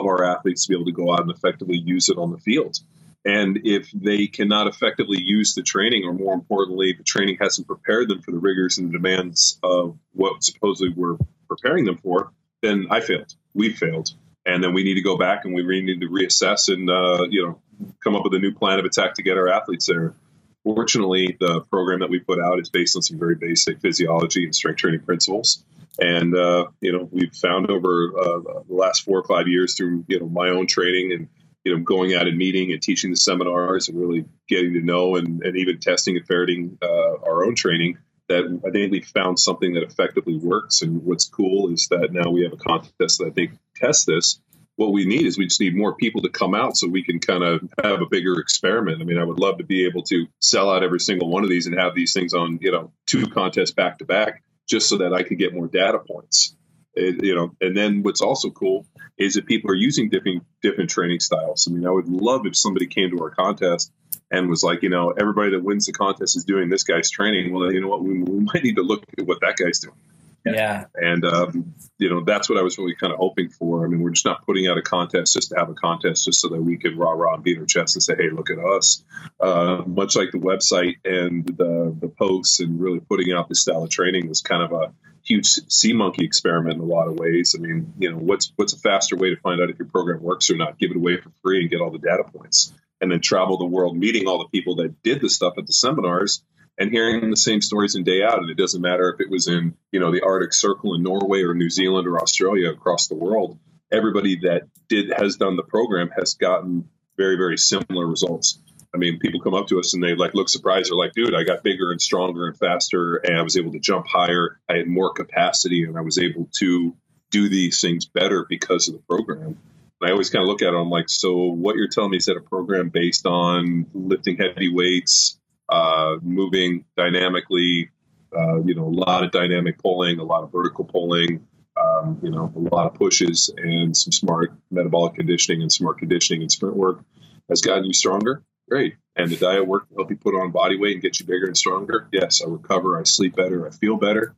of 0.00 0.06
our 0.06 0.24
athletes 0.24 0.64
to 0.64 0.70
be 0.70 0.74
able 0.74 0.86
to 0.86 0.92
go 0.92 1.12
out 1.12 1.20
and 1.20 1.30
effectively 1.30 1.76
use 1.76 2.08
it 2.08 2.18
on 2.18 2.30
the 2.30 2.38
field. 2.38 2.78
And 3.24 3.60
if 3.64 3.90
they 3.92 4.26
cannot 4.26 4.66
effectively 4.66 5.18
use 5.20 5.54
the 5.54 5.62
training, 5.62 6.04
or 6.04 6.12
more 6.12 6.34
importantly, 6.34 6.92
the 6.92 7.04
training 7.04 7.38
hasn't 7.40 7.66
prepared 7.66 8.08
them 8.08 8.20
for 8.20 8.32
the 8.32 8.38
rigors 8.38 8.76
and 8.76 8.88
the 8.88 8.92
demands 8.92 9.58
of 9.62 9.98
what 10.12 10.44
supposedly 10.44 10.92
we're 10.94 11.16
preparing 11.48 11.86
them 11.86 11.96
for, 11.96 12.32
then 12.60 12.86
I 12.90 13.00
failed. 13.00 13.34
We 13.54 13.72
failed. 13.72 14.10
And 14.44 14.62
then 14.62 14.74
we 14.74 14.84
need 14.84 14.94
to 14.94 15.02
go 15.02 15.16
back 15.16 15.46
and 15.46 15.54
we 15.54 15.62
really 15.62 15.84
need 15.84 16.00
to 16.02 16.08
reassess 16.08 16.68
and, 16.68 16.90
uh, 16.90 17.26
you 17.30 17.46
know, 17.46 17.94
come 18.02 18.14
up 18.14 18.24
with 18.24 18.34
a 18.34 18.38
new 18.38 18.52
plan 18.52 18.78
of 18.78 18.84
attack 18.84 19.14
to 19.14 19.22
get 19.22 19.38
our 19.38 19.48
athletes 19.48 19.86
there. 19.86 20.14
Fortunately, 20.62 21.36
the 21.40 21.62
program 21.62 22.00
that 22.00 22.10
we 22.10 22.18
put 22.18 22.38
out 22.38 22.58
is 22.58 22.68
based 22.68 22.96
on 22.96 23.02
some 23.02 23.18
very 23.18 23.36
basic 23.36 23.80
physiology 23.80 24.44
and 24.44 24.54
strength 24.54 24.78
training 24.78 25.00
principles. 25.00 25.64
And, 25.98 26.36
uh, 26.36 26.66
you 26.80 26.92
know, 26.92 27.08
we've 27.10 27.34
found 27.34 27.70
over 27.70 28.12
uh, 28.18 28.62
the 28.66 28.74
last 28.74 29.04
four 29.04 29.18
or 29.18 29.24
five 29.24 29.46
years 29.48 29.76
through, 29.76 30.04
you 30.08 30.20
know, 30.20 30.28
my 30.28 30.48
own 30.48 30.66
training 30.66 31.12
and, 31.12 31.28
you 31.64 31.74
know, 31.74 31.82
going 31.82 32.14
out 32.14 32.26
and 32.26 32.36
meeting 32.36 32.72
and 32.72 32.82
teaching 32.82 33.10
the 33.10 33.16
seminars 33.16 33.88
and 33.88 33.98
really 33.98 34.24
getting 34.48 34.74
to 34.74 34.80
know 34.80 35.16
and, 35.16 35.42
and 35.42 35.56
even 35.56 35.78
testing 35.78 36.16
and 36.16 36.26
ferreting 36.26 36.78
uh, 36.82 37.14
our 37.24 37.44
own 37.44 37.54
training 37.54 37.98
that 38.28 38.60
I 38.66 38.70
think 38.70 38.90
we 38.90 39.02
found 39.02 39.38
something 39.38 39.74
that 39.74 39.82
effectively 39.82 40.36
works. 40.36 40.82
And 40.82 41.04
what's 41.04 41.28
cool 41.28 41.72
is 41.72 41.88
that 41.90 42.12
now 42.12 42.30
we 42.30 42.42
have 42.42 42.52
a 42.52 42.56
contest 42.56 43.18
that 43.18 43.26
I 43.26 43.30
think 43.30 43.52
tests 43.76 44.04
this. 44.04 44.40
What 44.76 44.92
we 44.92 45.06
need 45.06 45.24
is 45.24 45.38
we 45.38 45.46
just 45.46 45.60
need 45.60 45.76
more 45.76 45.94
people 45.94 46.22
to 46.22 46.30
come 46.30 46.54
out 46.54 46.76
so 46.76 46.88
we 46.88 47.04
can 47.04 47.20
kind 47.20 47.44
of 47.44 47.60
have 47.80 48.02
a 48.02 48.06
bigger 48.06 48.40
experiment. 48.40 49.00
I 49.00 49.04
mean, 49.04 49.18
I 49.18 49.24
would 49.24 49.38
love 49.38 49.58
to 49.58 49.64
be 49.64 49.86
able 49.86 50.02
to 50.04 50.26
sell 50.40 50.68
out 50.68 50.82
every 50.82 50.98
single 50.98 51.28
one 51.28 51.44
of 51.44 51.50
these 51.50 51.66
and 51.66 51.78
have 51.78 51.94
these 51.94 52.12
things 52.12 52.34
on, 52.34 52.58
you 52.60 52.72
know, 52.72 52.90
two 53.06 53.28
contests 53.28 53.70
back 53.70 53.98
to 53.98 54.04
back 54.04 54.42
just 54.68 54.88
so 54.88 54.98
that 54.98 55.12
I 55.12 55.22
could 55.22 55.38
get 55.38 55.54
more 55.54 55.68
data 55.68 55.98
points. 55.98 56.56
It, 56.94 57.24
you 57.24 57.34
know, 57.34 57.54
and 57.60 57.76
then 57.76 58.02
what's 58.02 58.20
also 58.20 58.50
cool 58.50 58.86
is 59.18 59.34
that 59.34 59.46
people 59.46 59.70
are 59.70 59.76
using 59.76 60.10
different 60.10 60.44
different 60.62 60.90
training 60.90 61.20
styles. 61.20 61.66
I 61.68 61.72
mean, 61.72 61.86
I 61.86 61.90
would 61.90 62.08
love 62.08 62.46
if 62.46 62.56
somebody 62.56 62.86
came 62.86 63.10
to 63.10 63.22
our 63.22 63.30
contest 63.30 63.92
and 64.30 64.48
was 64.48 64.62
like, 64.62 64.82
you 64.82 64.90
know, 64.90 65.10
everybody 65.10 65.50
that 65.50 65.62
wins 65.62 65.86
the 65.86 65.92
contest 65.92 66.36
is 66.36 66.44
doing 66.44 66.68
this 66.68 66.84
guy's 66.84 67.10
training. 67.10 67.52
Well, 67.52 67.72
you 67.72 67.80
know 67.80 67.88
what? 67.88 68.02
We, 68.02 68.22
we 68.22 68.40
might 68.40 68.62
need 68.62 68.76
to 68.76 68.82
look 68.82 69.04
at 69.18 69.26
what 69.26 69.40
that 69.40 69.56
guy's 69.56 69.80
doing. 69.80 69.96
Yeah. 70.44 70.84
And, 70.94 71.24
um, 71.24 71.74
you 71.98 72.10
know, 72.10 72.22
that's 72.24 72.48
what 72.48 72.58
I 72.58 72.62
was 72.62 72.76
really 72.78 72.94
kind 72.94 73.12
of 73.12 73.18
hoping 73.18 73.48
for. 73.48 73.84
I 73.84 73.88
mean, 73.88 74.00
we're 74.00 74.10
just 74.10 74.26
not 74.26 74.44
putting 74.44 74.66
out 74.66 74.76
a 74.76 74.82
contest 74.82 75.34
just 75.34 75.50
to 75.50 75.56
have 75.56 75.70
a 75.70 75.74
contest 75.74 76.24
just 76.24 76.40
so 76.40 76.48
that 76.48 76.62
we 76.62 76.76
can 76.76 76.98
rah 76.98 77.12
rah 77.12 77.34
and 77.34 77.42
beat 77.42 77.58
our 77.58 77.64
chest 77.64 77.96
and 77.96 78.02
say, 78.02 78.14
hey, 78.16 78.30
look 78.30 78.50
at 78.50 78.58
us. 78.58 79.02
Uh, 79.40 79.82
much 79.86 80.16
like 80.16 80.30
the 80.32 80.38
website 80.38 80.96
and 81.04 81.46
the, 81.46 81.96
the 81.98 82.08
posts 82.08 82.60
and 82.60 82.80
really 82.80 83.00
putting 83.00 83.32
out 83.32 83.48
this 83.48 83.62
style 83.62 83.84
of 83.84 83.90
training 83.90 84.28
was 84.28 84.42
kind 84.42 84.62
of 84.62 84.72
a 84.72 84.92
huge 85.24 85.46
sea 85.46 85.94
monkey 85.94 86.24
experiment 86.24 86.76
in 86.76 86.80
a 86.80 86.84
lot 86.84 87.08
of 87.08 87.18
ways. 87.18 87.54
I 87.58 87.62
mean, 87.62 87.94
you 87.98 88.12
know, 88.12 88.18
what's 88.18 88.52
what's 88.56 88.74
a 88.74 88.78
faster 88.78 89.16
way 89.16 89.30
to 89.30 89.40
find 89.40 89.60
out 89.60 89.70
if 89.70 89.78
your 89.78 89.88
program 89.88 90.22
works 90.22 90.50
or 90.50 90.56
not? 90.56 90.78
Give 90.78 90.90
it 90.90 90.96
away 90.96 91.16
for 91.16 91.30
free 91.42 91.62
and 91.62 91.70
get 91.70 91.80
all 91.80 91.90
the 91.90 91.98
data 91.98 92.24
points. 92.24 92.72
And 93.00 93.10
then 93.10 93.20
travel 93.20 93.58
the 93.58 93.66
world 93.66 93.96
meeting 93.96 94.28
all 94.28 94.38
the 94.38 94.48
people 94.48 94.76
that 94.76 95.02
did 95.02 95.20
the 95.20 95.28
stuff 95.28 95.54
at 95.58 95.66
the 95.66 95.72
seminars 95.72 96.42
and 96.78 96.90
hearing 96.90 97.30
the 97.30 97.36
same 97.36 97.60
stories 97.60 97.94
in 97.94 98.04
day 98.04 98.22
out. 98.22 98.38
And 98.38 98.50
it 98.50 98.56
doesn't 98.56 98.82
matter 98.82 99.12
if 99.12 99.20
it 99.20 99.30
was 99.30 99.46
in, 99.48 99.74
you 99.92 100.00
know, 100.00 100.10
the 100.12 100.22
Arctic 100.22 100.52
Circle 100.52 100.94
in 100.94 101.02
Norway 101.02 101.42
or 101.42 101.54
New 101.54 101.70
Zealand 101.70 102.06
or 102.08 102.20
Australia 102.20 102.70
across 102.70 103.08
the 103.08 103.14
world. 103.14 103.58
everybody 103.92 104.40
that 104.42 104.62
did 104.88 105.12
has 105.16 105.36
done 105.36 105.56
the 105.56 105.62
program 105.62 106.10
has 106.16 106.34
gotten 106.34 106.88
very 107.16 107.36
very 107.36 107.56
similar 107.56 108.06
results. 108.06 108.58
I 108.94 108.96
mean, 108.96 109.18
people 109.18 109.40
come 109.40 109.54
up 109.54 109.68
to 109.68 109.80
us 109.80 109.94
and 109.94 110.02
they 110.02 110.14
like 110.14 110.34
look 110.34 110.48
surprised. 110.48 110.90
They're 110.90 110.96
like, 110.96 111.12
"Dude, 111.12 111.34
I 111.34 111.44
got 111.44 111.62
bigger 111.62 111.90
and 111.90 112.00
stronger 112.00 112.46
and 112.46 112.56
faster, 112.56 113.16
and 113.16 113.36
I 113.36 113.42
was 113.42 113.56
able 113.56 113.72
to 113.72 113.80
jump 113.80 114.06
higher. 114.06 114.60
I 114.68 114.76
had 114.76 114.86
more 114.86 115.12
capacity, 115.12 115.84
and 115.84 115.96
I 115.96 116.02
was 116.02 116.18
able 116.18 116.48
to 116.58 116.94
do 117.30 117.48
these 117.48 117.80
things 117.80 118.06
better 118.06 118.46
because 118.48 118.88
of 118.88 118.94
the 118.94 119.00
program." 119.00 119.58
And 120.00 120.08
I 120.08 120.12
always 120.12 120.30
kind 120.30 120.42
of 120.42 120.48
look 120.48 120.62
at 120.62 120.74
it. 120.74 120.76
I'm 120.76 120.90
like, 120.90 121.08
"So 121.08 121.34
what 121.50 121.76
you're 121.76 121.88
telling 121.88 122.10
me 122.10 122.18
is 122.18 122.26
that 122.26 122.36
a 122.36 122.40
program 122.40 122.88
based 122.88 123.26
on 123.26 123.86
lifting 123.94 124.36
heavy 124.36 124.72
weights, 124.72 125.38
uh, 125.74 126.16
moving 126.22 126.84
dynamically, 126.96 127.90
uh, 128.36 128.62
you 128.62 128.74
know, 128.74 128.86
a 128.86 128.96
lot 129.06 129.24
of 129.24 129.30
dynamic 129.30 129.78
pulling, 129.78 130.18
a 130.18 130.24
lot 130.24 130.44
of 130.44 130.52
vertical 130.52 130.84
pulling." 130.84 131.46
Um, 131.76 132.20
you 132.22 132.30
know, 132.30 132.52
a 132.54 132.74
lot 132.74 132.86
of 132.86 132.94
pushes 132.94 133.52
and 133.56 133.96
some 133.96 134.12
smart 134.12 134.52
metabolic 134.70 135.16
conditioning 135.16 135.60
and 135.60 135.72
smart 135.72 135.98
conditioning 135.98 136.42
and 136.42 136.52
sprint 136.52 136.76
work 136.76 137.00
has 137.48 137.62
gotten 137.62 137.84
you 137.84 137.92
stronger. 137.92 138.44
Great. 138.68 138.94
And 139.16 139.28
the 139.30 139.36
diet 139.36 139.66
work 139.66 139.86
help 139.94 140.10
you 140.10 140.16
put 140.16 140.34
on 140.34 140.52
body 140.52 140.76
weight 140.78 140.92
and 140.94 141.02
get 141.02 141.18
you 141.18 141.26
bigger 141.26 141.46
and 141.46 141.56
stronger. 141.56 142.08
Yes, 142.12 142.42
I 142.42 142.48
recover, 142.48 142.98
I 142.98 143.02
sleep 143.02 143.34
better, 143.34 143.66
I 143.66 143.70
feel 143.70 143.96
better. 143.96 144.34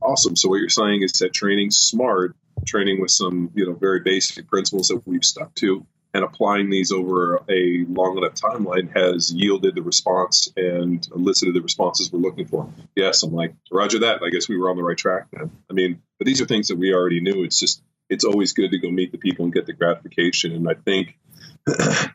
Awesome. 0.00 0.36
So 0.36 0.48
what 0.48 0.56
you're 0.56 0.68
saying 0.68 1.02
is 1.02 1.12
that 1.14 1.32
training 1.32 1.72
smart, 1.72 2.36
training 2.66 3.00
with 3.00 3.10
some, 3.10 3.50
you 3.54 3.66
know, 3.66 3.74
very 3.74 4.00
basic 4.00 4.46
principles 4.46 4.88
that 4.88 5.02
we've 5.06 5.24
stuck 5.24 5.54
to 5.56 5.86
and 6.16 6.24
applying 6.24 6.70
these 6.70 6.92
over 6.92 7.42
a 7.50 7.84
long 7.90 8.16
enough 8.16 8.34
timeline 8.34 8.90
has 8.96 9.30
yielded 9.30 9.74
the 9.74 9.82
response 9.82 10.50
and 10.56 11.06
elicited 11.14 11.54
the 11.54 11.60
responses 11.60 12.10
we're 12.10 12.20
looking 12.20 12.46
for. 12.46 12.72
Yes, 12.94 13.22
I'm 13.22 13.34
like, 13.34 13.54
Roger 13.70 13.98
that. 13.98 14.22
I 14.22 14.30
guess 14.30 14.48
we 14.48 14.56
were 14.56 14.70
on 14.70 14.76
the 14.76 14.82
right 14.82 14.96
track 14.96 15.26
then. 15.30 15.50
I 15.70 15.74
mean, 15.74 16.00
but 16.18 16.26
these 16.26 16.40
are 16.40 16.46
things 16.46 16.68
that 16.68 16.78
we 16.78 16.94
already 16.94 17.20
knew. 17.20 17.44
It's 17.44 17.60
just, 17.60 17.82
it's 18.08 18.24
always 18.24 18.54
good 18.54 18.70
to 18.70 18.78
go 18.78 18.90
meet 18.90 19.12
the 19.12 19.18
people 19.18 19.44
and 19.44 19.52
get 19.52 19.66
the 19.66 19.74
gratification. 19.74 20.52
And 20.52 20.66
I 20.66 20.72
think 20.72 21.18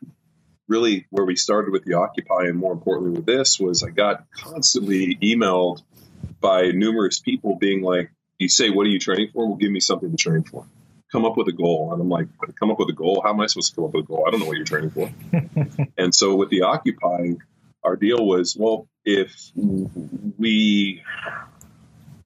really 0.68 1.06
where 1.10 1.24
we 1.24 1.36
started 1.36 1.70
with 1.70 1.84
the 1.84 1.94
Occupy 1.94 2.46
and 2.46 2.58
more 2.58 2.72
importantly 2.72 3.12
with 3.12 3.26
this 3.26 3.60
was 3.60 3.84
I 3.84 3.90
got 3.90 4.24
constantly 4.32 5.16
emailed 5.22 5.80
by 6.40 6.72
numerous 6.72 7.20
people 7.20 7.54
being 7.54 7.82
like, 7.82 8.10
you 8.40 8.48
say, 8.48 8.68
what 8.68 8.84
are 8.84 8.90
you 8.90 8.98
training 8.98 9.28
for? 9.32 9.46
Well, 9.46 9.56
give 9.56 9.70
me 9.70 9.78
something 9.78 10.10
to 10.10 10.16
train 10.16 10.42
for 10.42 10.66
come 11.12 11.26
up 11.26 11.36
with 11.36 11.46
a 11.48 11.52
goal. 11.52 11.92
And 11.92 12.00
I'm 12.00 12.08
like, 12.08 12.26
come 12.58 12.70
up 12.70 12.78
with 12.78 12.88
a 12.88 12.94
goal? 12.94 13.20
How 13.22 13.30
am 13.30 13.40
I 13.40 13.46
supposed 13.46 13.70
to 13.70 13.76
come 13.76 13.84
up 13.84 13.94
with 13.94 14.04
a 14.04 14.08
goal? 14.08 14.24
I 14.26 14.30
don't 14.30 14.40
know 14.40 14.46
what 14.46 14.56
you're 14.56 14.64
training 14.64 14.90
for. 14.90 15.10
and 15.98 16.14
so 16.14 16.34
with 16.34 16.48
the 16.48 16.62
Occupy, 16.62 17.34
our 17.84 17.96
deal 17.96 18.24
was, 18.24 18.56
well, 18.56 18.88
if 19.04 19.50
we 19.54 21.02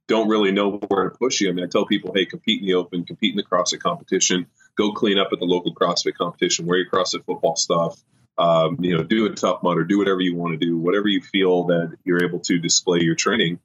don't 0.07 0.28
really 0.28 0.52
know 0.52 0.78
where 0.88 1.11
to 1.11 1.19
push 1.19 1.40
you, 1.40 1.49
I 1.49 1.52
mean, 1.52 1.64
I 1.64 1.69
tell 1.69 1.85
people, 1.85 2.12
hey, 2.14 2.26
compete 2.26 2.61
in 2.61 2.66
the 2.66 2.75
open, 2.75 3.05
compete 3.05 3.33
in 3.33 3.37
the 3.37 3.43
CrossFit 3.43 3.81
competition, 3.81 4.47
go 4.76 4.93
clean 4.93 5.19
up 5.19 5.28
at 5.33 5.40
the 5.40 5.47
local 5.47 5.75
CrossFit 5.75 6.14
competition, 6.14 6.66
wear 6.66 6.78
your 6.78 6.90
CrossFit 6.90 7.25
football 7.25 7.57
stuff, 7.57 8.00
um, 8.38 8.76
you 8.81 8.97
know, 8.97 9.02
do 9.02 9.26
a 9.26 9.31
tough 9.31 9.62
mud 9.62 9.78
or 9.78 9.85
do 9.85 9.99
whatever 9.99 10.21
you 10.21 10.37
want 10.37 10.59
to 10.59 10.64
do, 10.64 10.78
whatever 10.78 11.09
you 11.09 11.23
feel 11.23 11.64
that 11.64 11.97
you're 12.05 12.23
able 12.23 12.40
to 12.40 12.59
display 12.59 13.00
your 13.00 13.14
training. 13.14 13.59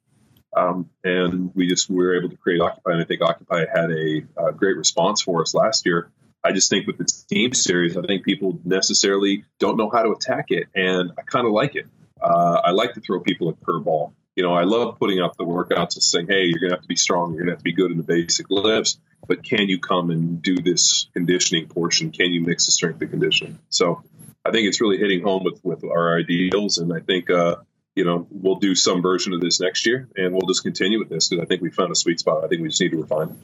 Um, 0.54 0.90
and 1.02 1.50
we 1.54 1.66
just 1.66 1.88
we 1.88 1.96
were 1.96 2.16
able 2.16 2.28
to 2.28 2.36
create 2.36 2.60
Occupy, 2.60 2.92
and 2.92 3.00
I 3.00 3.04
think 3.04 3.22
Occupy 3.22 3.64
had 3.72 3.90
a, 3.90 4.22
a, 4.36 4.52
great 4.52 4.76
response 4.76 5.22
for 5.22 5.40
us 5.40 5.54
last 5.54 5.86
year. 5.86 6.10
I 6.44 6.52
just 6.52 6.68
think 6.68 6.86
with 6.86 6.98
the 6.98 7.10
team 7.28 7.54
series, 7.54 7.96
I 7.96 8.02
think 8.02 8.24
people 8.24 8.58
necessarily 8.64 9.44
don't 9.58 9.78
know 9.78 9.88
how 9.88 10.02
to 10.02 10.10
attack 10.10 10.46
it, 10.50 10.66
and 10.74 11.12
I 11.18 11.22
kind 11.22 11.46
of 11.46 11.52
like 11.52 11.74
it. 11.74 11.86
Uh, 12.20 12.60
I 12.64 12.72
like 12.72 12.94
to 12.94 13.00
throw 13.00 13.20
people 13.20 13.48
a 13.48 13.54
curveball. 13.54 14.12
You 14.36 14.42
know, 14.42 14.52
I 14.52 14.64
love 14.64 14.98
putting 14.98 15.20
up 15.20 15.36
the 15.36 15.44
workouts 15.44 15.94
and 15.94 16.02
saying, 16.02 16.26
"Hey, 16.28 16.44
you're 16.44 16.58
going 16.58 16.70
to 16.70 16.76
have 16.76 16.82
to 16.82 16.88
be 16.88 16.96
strong. 16.96 17.30
You're 17.30 17.44
going 17.44 17.48
to 17.48 17.52
have 17.52 17.60
to 17.60 17.64
be 17.64 17.72
good 17.72 17.90
in 17.90 17.96
the 17.96 18.02
basic 18.02 18.50
lifts, 18.50 18.98
but 19.26 19.42
can 19.42 19.68
you 19.68 19.78
come 19.78 20.10
and 20.10 20.42
do 20.42 20.56
this 20.56 21.08
conditioning 21.14 21.68
portion? 21.68 22.10
Can 22.10 22.30
you 22.30 22.42
mix 22.42 22.66
the 22.66 22.72
strength 22.72 23.00
and 23.00 23.10
conditioning?" 23.10 23.58
So, 23.70 24.02
I 24.44 24.50
think 24.50 24.68
it's 24.68 24.82
really 24.82 24.98
hitting 24.98 25.22
home 25.22 25.44
with 25.44 25.60
with 25.62 25.82
our 25.84 26.18
ideals, 26.18 26.76
and 26.76 26.92
I 26.92 27.00
think 27.00 27.30
uh, 27.30 27.56
you 27.94 28.04
know, 28.04 28.26
we'll 28.30 28.56
do 28.56 28.74
some 28.74 29.02
version 29.02 29.32
of 29.32 29.40
this 29.40 29.60
next 29.60 29.86
year 29.86 30.08
and 30.16 30.32
we'll 30.32 30.46
just 30.48 30.62
continue 30.62 30.98
with 30.98 31.08
this 31.08 31.28
because 31.28 31.42
I 31.42 31.46
think 31.46 31.62
we 31.62 31.70
found 31.70 31.92
a 31.92 31.94
sweet 31.94 32.20
spot. 32.20 32.44
I 32.44 32.48
think 32.48 32.62
we 32.62 32.68
just 32.68 32.80
need 32.80 32.90
to 32.90 33.00
refine 33.00 33.28
it. 33.30 33.36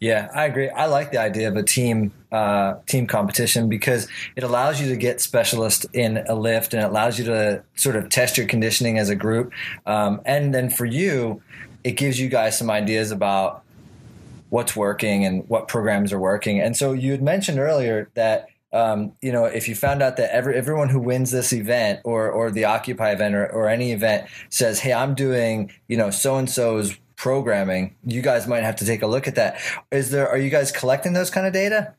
Yeah, 0.00 0.28
I 0.34 0.44
agree. 0.44 0.68
I 0.68 0.86
like 0.86 1.12
the 1.12 1.18
idea 1.18 1.48
of 1.48 1.56
a 1.56 1.62
team 1.62 2.12
uh, 2.30 2.74
team 2.86 3.06
competition 3.06 3.68
because 3.68 4.08
it 4.36 4.42
allows 4.42 4.80
you 4.80 4.88
to 4.88 4.96
get 4.96 5.20
specialists 5.20 5.86
in 5.92 6.18
a 6.28 6.34
lift 6.34 6.74
and 6.74 6.82
it 6.82 6.86
allows 6.86 7.18
you 7.18 7.24
to 7.26 7.62
sort 7.74 7.96
of 7.96 8.08
test 8.10 8.36
your 8.36 8.46
conditioning 8.46 8.98
as 8.98 9.08
a 9.08 9.14
group. 9.14 9.52
Um, 9.86 10.20
and 10.24 10.52
then 10.52 10.68
for 10.68 10.84
you, 10.84 11.42
it 11.84 11.92
gives 11.92 12.18
you 12.18 12.28
guys 12.28 12.58
some 12.58 12.70
ideas 12.70 13.12
about 13.12 13.62
what's 14.50 14.76
working 14.76 15.24
and 15.24 15.48
what 15.48 15.68
programs 15.68 16.12
are 16.12 16.18
working. 16.18 16.60
And 16.60 16.76
so 16.76 16.92
you 16.92 17.12
had 17.12 17.22
mentioned 17.22 17.58
earlier 17.58 18.10
that 18.14 18.48
um, 18.74 19.12
you 19.22 19.30
know, 19.30 19.44
if 19.44 19.68
you 19.68 19.76
found 19.76 20.02
out 20.02 20.16
that 20.16 20.34
every, 20.34 20.56
everyone 20.56 20.88
who 20.88 20.98
wins 20.98 21.30
this 21.30 21.52
event 21.52 22.00
or, 22.02 22.28
or 22.28 22.50
the 22.50 22.64
Occupy 22.64 23.12
event 23.12 23.36
or, 23.36 23.46
or 23.46 23.68
any 23.68 23.92
event 23.92 24.28
says, 24.50 24.80
Hey, 24.80 24.92
I'm 24.92 25.14
doing, 25.14 25.72
you 25.86 25.96
know, 25.96 26.10
so 26.10 26.36
and 26.36 26.50
so's 26.50 26.98
programming, 27.14 27.94
you 28.04 28.20
guys 28.20 28.48
might 28.48 28.64
have 28.64 28.74
to 28.76 28.84
take 28.84 29.02
a 29.02 29.06
look 29.06 29.28
at 29.28 29.36
that. 29.36 29.60
Is 29.92 30.10
there, 30.10 30.28
are 30.28 30.36
you 30.36 30.50
guys 30.50 30.72
collecting 30.72 31.12
those 31.12 31.30
kind 31.30 31.46
of 31.46 31.52
data? 31.52 31.94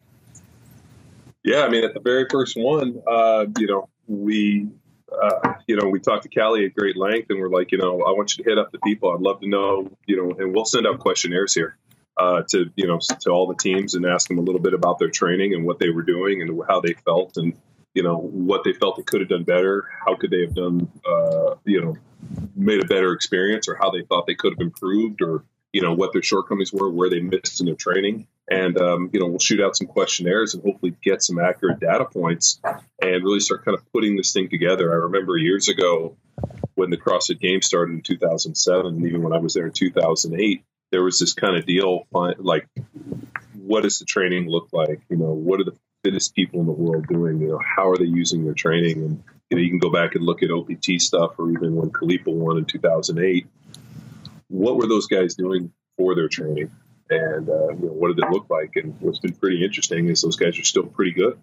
Yeah. 1.43 1.61
I 1.63 1.69
mean, 1.69 1.85
at 1.85 1.93
the 1.93 2.01
very 2.01 2.27
first 2.29 2.57
one, 2.57 3.01
uh, 3.07 3.45
you 3.57 3.67
know, 3.67 3.87
we, 4.07 4.67
uh, 5.09 5.53
you 5.67 5.77
know, 5.77 5.87
we 5.87 6.01
talked 6.01 6.23
to 6.23 6.29
Callie 6.29 6.65
at 6.65 6.75
great 6.75 6.97
length 6.97 7.29
and 7.29 7.39
we're 7.39 7.47
like, 7.47 7.71
you 7.71 7.77
know, 7.77 8.01
I 8.01 8.11
want 8.11 8.37
you 8.37 8.43
to 8.43 8.49
hit 8.49 8.59
up 8.59 8.73
the 8.73 8.79
people. 8.79 9.13
I'd 9.13 9.21
love 9.21 9.39
to 9.39 9.47
know, 9.47 9.89
you 10.07 10.17
know, 10.17 10.35
and 10.37 10.53
we'll 10.53 10.65
send 10.65 10.85
out 10.85 10.99
questionnaires 10.99 11.53
here 11.53 11.77
uh, 12.17 12.43
to 12.49 12.71
you 12.75 12.87
know 12.87 12.99
to 13.19 13.29
all 13.29 13.47
the 13.47 13.55
teams 13.55 13.95
and 13.95 14.05
ask 14.05 14.27
them 14.27 14.37
a 14.37 14.41
little 14.41 14.61
bit 14.61 14.73
about 14.73 14.99
their 14.99 15.09
training 15.09 15.53
and 15.53 15.65
what 15.65 15.79
they 15.79 15.89
were 15.89 16.03
doing 16.03 16.41
and 16.41 16.61
how 16.67 16.79
they 16.79 16.93
felt 16.93 17.37
and 17.37 17.53
you 17.93 18.03
know 18.03 18.17
what 18.17 18.63
they 18.63 18.73
felt 18.73 18.97
they 18.97 19.03
could 19.03 19.21
have 19.21 19.29
done 19.29 19.43
better 19.43 19.89
how 20.05 20.15
could 20.15 20.31
they 20.31 20.41
have 20.41 20.53
done 20.53 20.91
uh, 21.07 21.55
you 21.65 21.81
know 21.81 21.95
made 22.55 22.83
a 22.83 22.87
better 22.87 23.13
experience 23.13 23.67
or 23.67 23.75
how 23.75 23.91
they 23.91 24.01
thought 24.03 24.25
they 24.27 24.35
could 24.35 24.53
have 24.53 24.61
improved 24.61 25.21
or 25.21 25.43
you 25.75 25.81
know 25.81 25.93
what 25.93 26.13
their 26.13 26.23
shortcomings 26.23 26.71
were 26.71 26.89
where 26.89 27.09
they 27.09 27.19
missed 27.19 27.59
in 27.59 27.65
their 27.65 27.75
training. 27.75 28.27
And 28.49 28.79
um, 28.79 29.09
you 29.11 29.19
know 29.19 29.27
we'll 29.27 29.39
shoot 29.39 29.59
out 29.59 29.75
some 29.75 29.87
questionnaires 29.87 30.53
and 30.53 30.63
hopefully 30.63 30.95
get 31.03 31.21
some 31.21 31.37
accurate 31.37 31.81
data 31.81 32.05
points 32.05 32.61
and 32.63 33.23
really 33.23 33.41
start 33.41 33.65
kind 33.65 33.77
of 33.77 33.83
putting 33.91 34.15
this 34.15 34.31
thing 34.31 34.49
together. 34.49 34.93
I 34.93 34.95
remember 35.05 35.35
years 35.35 35.67
ago 35.67 36.15
when 36.75 36.91
the 36.91 36.97
crossfit 36.97 37.41
games 37.41 37.65
started 37.65 37.93
in 37.93 38.01
2007 38.01 38.85
and 38.85 39.05
even 39.05 39.21
when 39.21 39.31
i 39.33 39.37
was 39.37 39.53
there 39.53 39.65
in 39.65 39.71
2008 39.71 40.63
there 40.95 41.03
was 41.03 41.19
this 41.19 41.33
kind 41.33 41.57
of 41.57 41.65
deal 41.65 42.07
like 42.39 42.69
what 43.53 43.83
does 43.83 43.99
the 43.99 44.05
training 44.05 44.47
look 44.47 44.69
like? 44.71 45.01
You 45.09 45.17
know 45.17 45.33
what 45.33 45.59
are 45.59 45.65
the 45.65 45.77
fittest 46.05 46.33
people 46.33 46.61
in 46.61 46.67
the 46.67 46.71
world 46.71 47.05
doing? 47.07 47.41
You 47.41 47.49
know 47.49 47.59
how 47.75 47.89
are 47.89 47.97
they 47.97 48.05
using 48.05 48.45
their 48.45 48.53
training? 48.53 49.03
And 49.03 49.23
you 49.49 49.57
know 49.57 49.61
you 49.61 49.69
can 49.69 49.79
go 49.79 49.89
back 49.89 50.15
and 50.15 50.23
look 50.23 50.41
at 50.41 50.51
opt 50.51 51.01
stuff 51.01 51.35
or 51.37 51.51
even 51.51 51.75
when 51.75 51.89
Khalipa 51.89 52.31
won 52.31 52.57
in 52.57 52.63
2008 52.63 53.45
what 54.47 54.77
were 54.77 54.87
those 54.87 55.07
guys 55.07 55.35
doing 55.35 55.73
for 55.97 56.15
their 56.15 56.29
training? 56.29 56.71
And 57.09 57.49
uh, 57.49 57.69
you 57.73 57.87
know, 57.87 57.93
what 57.93 58.15
did 58.15 58.23
it 58.23 58.31
look 58.31 58.49
like? 58.49 58.77
And 58.77 58.95
what's 59.01 59.19
been 59.19 59.33
pretty 59.33 59.65
interesting 59.65 60.07
is 60.07 60.21
those 60.21 60.37
guys 60.37 60.57
are 60.57 60.63
still 60.63 60.85
pretty 60.85 61.11
good 61.11 61.37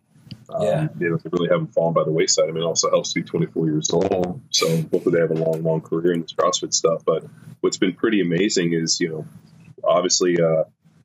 um, 0.54 0.62
yeah. 0.62 0.88
you 0.98 1.10
know, 1.10 1.16
they 1.16 1.30
really 1.32 1.48
haven't 1.48 1.74
fallen 1.74 1.94
by 1.94 2.04
the 2.04 2.10
wayside. 2.10 2.48
I 2.48 2.52
mean, 2.52 2.62
it 2.62 2.66
also 2.66 2.90
helps 2.90 3.12
to 3.12 3.20
be 3.20 3.28
24 3.28 3.66
years 3.66 3.90
old. 3.90 4.40
So 4.50 4.68
hopefully 4.68 5.14
they 5.14 5.20
have 5.20 5.30
a 5.30 5.34
long, 5.34 5.62
long 5.62 5.80
career 5.80 6.12
in 6.12 6.22
this 6.22 6.32
CrossFit 6.32 6.74
stuff. 6.74 7.02
But 7.04 7.24
what's 7.60 7.76
been 7.76 7.94
pretty 7.94 8.20
amazing 8.20 8.72
is, 8.72 9.00
you 9.00 9.08
know, 9.08 9.26
obviously, 9.84 10.40
uh, 10.40 10.64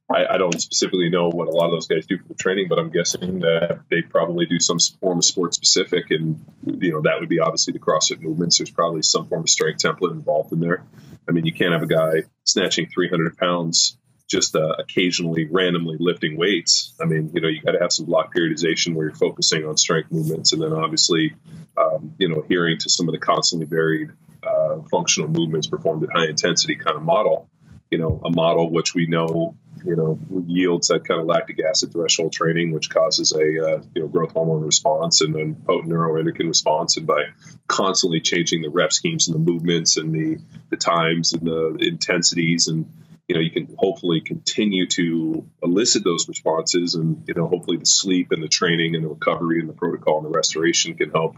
I, 0.10 0.36
I, 0.36 0.38
don't 0.38 0.60
specifically 0.60 1.10
know 1.10 1.30
what 1.30 1.50
a 1.50 1.52
lot 1.52 1.66
of 1.66 1.72
those 1.72 1.88
guys 1.88 2.06
do 2.06 2.18
for 2.18 2.34
training, 2.34 2.68
but 2.70 2.80
I'm 2.80 2.92
guessing 2.92 3.40
that 3.40 3.82
they 3.90 4.02
probably 4.02 4.46
do 4.46 4.60
some 4.60 4.80
form 5.02 5.18
of 5.18 5.26
sport 5.26 5.54
specific, 5.54 6.12
and 6.12 6.44
you 6.66 6.94
know 6.94 7.02
that 7.02 7.20
would 7.20 7.28
be 7.28 7.40
obviously 7.40 7.74
the 7.74 7.80
CrossFit 7.80 8.22
movements. 8.22 8.58
There's 8.58 8.70
probably 8.70 9.02
some 9.02 9.28
form 9.28 9.42
of 9.42 9.50
strength 9.50 9.84
template 9.84 10.12
involved 10.12 10.54
in 10.54 10.62
there. 10.62 10.86
I 11.28 11.34
mean, 11.34 11.46
you 11.46 11.52
can't 11.52 11.74
have 11.74 11.84
a 11.84 11.88
guy 11.88 12.24
snatching 12.46 12.88
300 12.88 13.38
pounds 13.38 13.98
just 14.28 14.56
uh, 14.56 14.76
occasionally 14.80 15.48
randomly 15.50 15.98
lifting 16.00 16.38
weights. 16.38 16.94
I 17.02 17.06
mean, 17.06 17.32
you 17.34 17.42
know, 17.42 17.48
you 17.48 17.62
got 17.62 17.72
to 17.72 17.80
have 17.80 17.92
some 17.92 18.06
block 18.06 18.34
periodization 18.34 18.94
where 18.94 19.08
you're 19.08 19.16
focusing 19.16 19.66
on 19.66 19.78
strength 19.78 20.12
movements, 20.12 20.54
and 20.54 20.62
then 20.62 20.74
obviously, 20.74 21.36
um, 21.78 22.14
you 22.18 22.30
know, 22.30 22.42
adhering 22.42 22.78
to 22.80 22.90
some 22.90 23.08
of 23.08 23.14
the 23.14 23.20
constantly 23.20 23.68
varied 23.68 24.12
uh, 24.44 24.78
functional 24.92 25.30
movements 25.30 25.68
performed 25.68 26.04
at 26.04 26.10
high 26.12 26.28
intensity 26.28 26.76
kind 26.76 26.96
of 26.96 27.04
model 27.04 27.50
you 27.90 27.98
know, 27.98 28.22
a 28.26 28.30
model 28.30 28.70
which 28.70 28.94
we 28.94 29.08
know, 29.08 29.56
you 29.86 29.96
know, 29.96 30.20
yields 30.46 30.90
that 30.90 31.08
kind 31.08 31.22
of 31.22 31.28
lactic 31.28 31.60
acid 31.64 31.92
threshold 31.94 32.34
training, 32.34 32.72
which 32.72 32.90
causes 32.90 33.32
a, 33.32 33.40
uh, 33.40 33.82
you 33.96 34.02
know, 34.02 34.08
growth 34.08 34.34
hormone 34.34 34.64
response 34.64 35.22
and 35.22 35.34
then 35.34 35.56
potent 35.56 35.92
neuroendocrine 35.92 36.48
response. 36.48 36.98
And 36.98 37.08
by 37.08 37.26
constantly 37.68 38.20
changing 38.20 38.62
the 38.62 38.70
rep 38.70 38.92
schemes 38.92 39.28
and 39.28 39.36
the 39.36 39.52
movements 39.52 39.98
and 39.98 40.14
the, 40.14 40.38
the 40.70 40.78
times 40.78 41.34
and 41.34 41.48
the 41.48 41.78
intensities 41.80 42.68
and, 42.68 42.92
you 43.28 43.36
know, 43.36 43.42
you 43.42 43.52
can 43.52 43.76
hopefully 43.78 44.22
continue 44.22 44.88
to 44.88 45.46
elicit 45.62 46.04
those 46.04 46.28
responses 46.30 46.96
and, 46.96 47.24
you 47.28 47.34
know, 47.34 47.48
hopefully 47.48 47.78
the 47.78 47.86
sleep 47.86 48.32
and 48.32 48.42
the 48.42 48.48
training 48.48 48.96
and 48.96 49.04
the 49.04 49.10
recovery 49.10 49.60
and 49.60 49.68
the 49.68 49.74
protocol 49.74 50.18
and 50.18 50.26
the 50.26 50.30
restoration 50.30 50.96
can 50.96 51.12
help, 51.12 51.36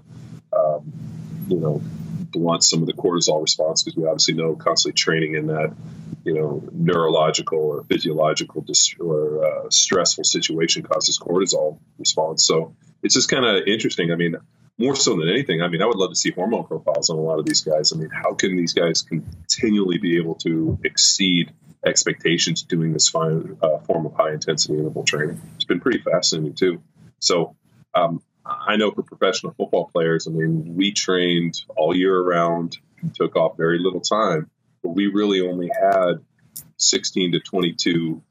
um, 0.53 0.93
you 1.47 1.59
know, 1.59 1.81
blunt 2.31 2.63
some 2.63 2.81
of 2.81 2.87
the 2.87 2.93
cortisol 2.93 3.41
response 3.41 3.83
because 3.83 3.97
we 3.97 4.05
obviously 4.05 4.35
know 4.35 4.55
constantly 4.55 4.95
training 4.95 5.33
in 5.33 5.47
that 5.47 5.73
you 6.23 6.33
know 6.33 6.63
neurological 6.71 7.57
or 7.57 7.83
physiological 7.85 8.61
dis- 8.61 8.95
or 8.99 9.45
uh, 9.45 9.69
stressful 9.69 10.23
situation 10.23 10.83
causes 10.83 11.17
cortisol 11.17 11.79
response. 11.97 12.45
So 12.45 12.75
it's 13.01 13.15
just 13.15 13.29
kind 13.29 13.45
of 13.45 13.67
interesting. 13.67 14.11
I 14.11 14.15
mean, 14.15 14.35
more 14.79 14.95
so 14.95 15.17
than 15.17 15.29
anything, 15.29 15.61
I 15.61 15.67
mean, 15.67 15.81
I 15.81 15.85
would 15.85 15.97
love 15.97 16.09
to 16.09 16.15
see 16.15 16.31
hormone 16.31 16.65
profiles 16.65 17.09
on 17.09 17.17
a 17.17 17.21
lot 17.21 17.37
of 17.37 17.45
these 17.45 17.61
guys. 17.61 17.91
I 17.93 17.97
mean, 17.97 18.09
how 18.09 18.33
can 18.33 18.55
these 18.55 18.73
guys 18.73 19.01
continually 19.01 19.97
be 19.97 20.17
able 20.17 20.35
to 20.35 20.79
exceed 20.83 21.53
expectations 21.85 22.63
doing 22.63 22.93
this 22.93 23.09
fine, 23.09 23.57
uh, 23.61 23.79
form 23.79 24.05
of 24.05 24.13
high 24.13 24.31
intensity 24.31 24.77
interval 24.77 25.03
training? 25.03 25.41
It's 25.55 25.65
been 25.65 25.81
pretty 25.81 25.99
fascinating 25.99 26.53
too. 26.53 26.81
So 27.19 27.55
um, 27.93 28.21
I 28.45 28.77
know 28.77 28.91
for 28.91 29.03
professional 29.03 29.53
football 29.53 29.89
players, 29.93 30.27
I 30.27 30.31
mean, 30.31 30.75
we 30.75 30.93
trained 30.93 31.61
all 31.75 31.95
year 31.95 32.17
around, 32.17 32.77
and 33.01 33.13
took 33.13 33.35
off 33.35 33.57
very 33.57 33.79
little 33.79 34.01
time, 34.01 34.49
but 34.81 34.89
we 34.89 35.07
really 35.07 35.41
only 35.41 35.69
had 35.69 36.15
16 36.77 37.33
to 37.33 37.39
22 37.39 38.21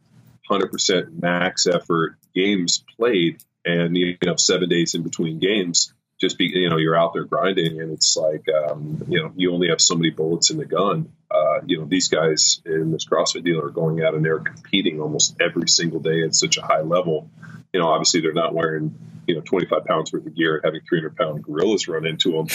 100% 0.50 1.23
max 1.23 1.67
effort 1.67 2.17
games 2.35 2.83
played 2.97 3.43
and 3.67 3.95
you 3.95 4.17
know 4.25 4.37
seven 4.37 4.69
days 4.69 4.95
in 4.95 5.02
between 5.02 5.38
games 5.38 5.93
just 6.21 6.37
be 6.39 6.47
you 6.47 6.69
know 6.69 6.77
you're 6.77 6.99
out 6.99 7.13
there 7.13 7.25
grinding 7.25 7.81
and 7.81 7.93
it's 7.93 8.17
like 8.17 8.45
um, 8.49 9.05
you 9.09 9.21
know 9.21 9.33
you 9.37 9.53
only 9.53 9.69
have 9.69 9.81
so 9.81 9.95
many 9.95 10.11
bullets 10.11 10.51
in 10.51 10.59
the 10.59 10.65
gun. 10.65 11.13
Uh, 11.31 11.61
you 11.67 11.79
know 11.79 11.85
these 11.85 12.09
guys 12.09 12.61
in 12.65 12.91
this 12.91 13.07
CrossFit 13.07 13.45
deal 13.45 13.61
are 13.61 13.71
going 13.71 14.03
out 14.03 14.15
and 14.15 14.25
they're 14.25 14.39
competing 14.39 15.01
almost 15.01 15.37
every 15.41 15.69
single 15.69 16.01
day 16.01 16.23
at 16.25 16.35
such 16.35 16.57
a 16.57 16.63
high 16.63 16.81
level. 16.81 17.31
You 17.73 17.81
know 17.81 17.89
obviously 17.89 18.21
they're 18.21 18.33
not 18.33 18.55
wearing 18.55 18.97
you 19.27 19.35
know 19.35 19.43
25 19.43 19.85
pounds 19.85 20.13
worth 20.13 20.27
of 20.27 20.35
gear 20.35 20.57
and 20.57 20.65
having 20.65 20.81
300 20.89 21.17
pound 21.17 21.45
gorillas 21.45 21.87
run 21.87 22.07
into 22.07 22.33
them 22.33 22.47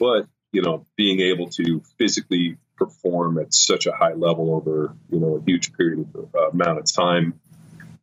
but 0.00 0.26
you 0.50 0.62
know 0.62 0.86
being 0.96 1.20
able 1.20 1.48
to 1.50 1.82
physically 1.98 2.56
perform 2.76 3.38
at 3.38 3.52
such 3.52 3.86
a 3.86 3.92
high 3.92 4.14
level 4.14 4.54
over 4.54 4.96
you 5.10 5.20
know 5.20 5.36
a 5.36 5.42
huge 5.44 5.74
period 5.74 6.08
of 6.14 6.34
uh, 6.34 6.48
amount 6.48 6.78
of 6.78 6.90
time 6.90 7.38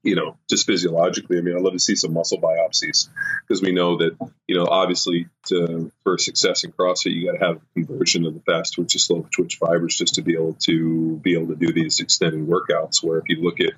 you 0.09 0.15
know, 0.15 0.37
just 0.49 0.65
physiologically. 0.65 1.37
I 1.37 1.41
mean, 1.41 1.55
I'd 1.55 1.61
love 1.61 1.73
to 1.73 1.79
see 1.79 1.95
some 1.95 2.13
muscle 2.13 2.41
biopsies 2.41 3.09
because 3.47 3.61
we 3.61 3.71
know 3.71 3.97
that, 3.97 4.17
you 4.47 4.57
know, 4.57 4.65
obviously 4.65 5.27
to, 5.47 5.91
for 6.03 6.17
success 6.17 6.63
in 6.63 6.71
CrossFit, 6.71 7.13
you 7.13 7.27
got 7.31 7.37
to 7.37 7.45
have 7.45 7.61
conversion 7.75 8.25
of 8.25 8.33
the 8.33 8.39
fast 8.39 8.73
twitch 8.73 8.93
to 8.93 8.99
slow 8.99 9.27
twitch 9.31 9.57
fibers 9.57 9.95
just 9.95 10.15
to 10.15 10.23
be 10.23 10.33
able 10.33 10.55
to 10.61 11.17
be 11.17 11.35
able 11.35 11.47
to 11.47 11.55
do 11.55 11.71
these 11.71 11.99
extended 11.99 12.47
workouts. 12.47 13.03
Where 13.03 13.19
if 13.19 13.25
you 13.29 13.43
look 13.43 13.59
at 13.59 13.73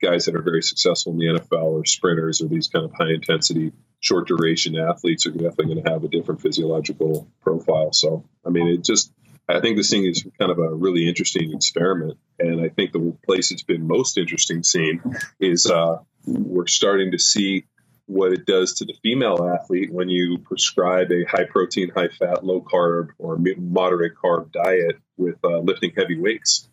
guys 0.00 0.26
that 0.26 0.36
are 0.36 0.42
very 0.42 0.62
successful 0.62 1.12
in 1.12 1.18
the 1.18 1.40
NFL 1.40 1.64
or 1.64 1.84
sprinters 1.84 2.40
or 2.40 2.46
these 2.46 2.68
kind 2.68 2.84
of 2.84 2.92
high 2.92 3.12
intensity, 3.12 3.72
short 3.98 4.28
duration 4.28 4.78
athletes 4.78 5.26
are 5.26 5.30
definitely 5.30 5.74
going 5.74 5.82
to 5.82 5.90
have 5.90 6.04
a 6.04 6.08
different 6.08 6.42
physiological 6.42 7.28
profile. 7.42 7.92
So, 7.92 8.24
I 8.46 8.50
mean, 8.50 8.68
it 8.68 8.84
just, 8.84 9.12
I 9.48 9.60
think 9.60 9.76
this 9.76 9.90
thing 9.90 10.04
is 10.04 10.24
kind 10.38 10.50
of 10.50 10.58
a 10.58 10.72
really 10.74 11.08
interesting 11.08 11.52
experiment. 11.52 12.18
And 12.38 12.60
I 12.60 12.68
think 12.68 12.92
the 12.92 13.16
place 13.26 13.50
it's 13.50 13.62
been 13.62 13.86
most 13.86 14.16
interesting 14.16 14.62
seen 14.62 15.02
is 15.40 15.66
uh, 15.66 15.98
we're 16.26 16.66
starting 16.66 17.12
to 17.12 17.18
see 17.18 17.64
what 18.06 18.32
it 18.32 18.46
does 18.46 18.74
to 18.74 18.84
the 18.84 18.94
female 19.02 19.48
athlete 19.54 19.92
when 19.92 20.08
you 20.08 20.38
prescribe 20.38 21.10
a 21.12 21.24
high 21.24 21.44
protein, 21.44 21.90
high 21.90 22.08
fat, 22.08 22.44
low 22.44 22.60
carb, 22.60 23.08
or 23.18 23.38
moderate 23.56 24.14
carb 24.14 24.52
diet 24.52 24.96
with 25.16 25.36
uh, 25.44 25.58
lifting 25.58 25.92
heavy 25.96 26.18
weights. 26.18 26.68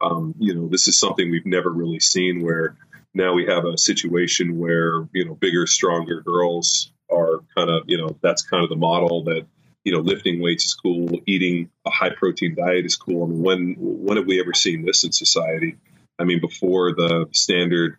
Um, 0.00 0.34
you 0.38 0.54
know, 0.54 0.68
this 0.68 0.88
is 0.88 0.98
something 0.98 1.30
we've 1.30 1.46
never 1.46 1.70
really 1.70 2.00
seen 2.00 2.42
where 2.42 2.76
now 3.14 3.32
we 3.32 3.46
have 3.46 3.64
a 3.64 3.78
situation 3.78 4.58
where, 4.58 5.08
you 5.12 5.24
know, 5.24 5.34
bigger, 5.34 5.66
stronger 5.66 6.20
girls 6.20 6.92
are 7.10 7.40
kind 7.56 7.70
of, 7.70 7.84
you 7.86 7.96
know, 7.96 8.16
that's 8.20 8.42
kind 8.42 8.64
of 8.64 8.68
the 8.68 8.76
model 8.76 9.24
that 9.24 9.46
you 9.84 9.92
know, 9.92 10.00
lifting 10.00 10.40
weights 10.40 10.64
is 10.64 10.74
cool, 10.74 11.20
eating 11.26 11.70
a 11.86 11.90
high 11.90 12.10
protein 12.10 12.54
diet 12.54 12.86
is 12.86 12.96
cool. 12.96 13.24
I 13.24 13.26
mean, 13.26 13.42
when 13.42 13.74
when 13.78 14.16
have 14.16 14.26
we 14.26 14.40
ever 14.40 14.54
seen 14.54 14.84
this 14.84 15.04
in 15.04 15.12
society? 15.12 15.76
I 16.18 16.24
mean, 16.24 16.40
before 16.40 16.92
the 16.92 17.26
standard, 17.32 17.98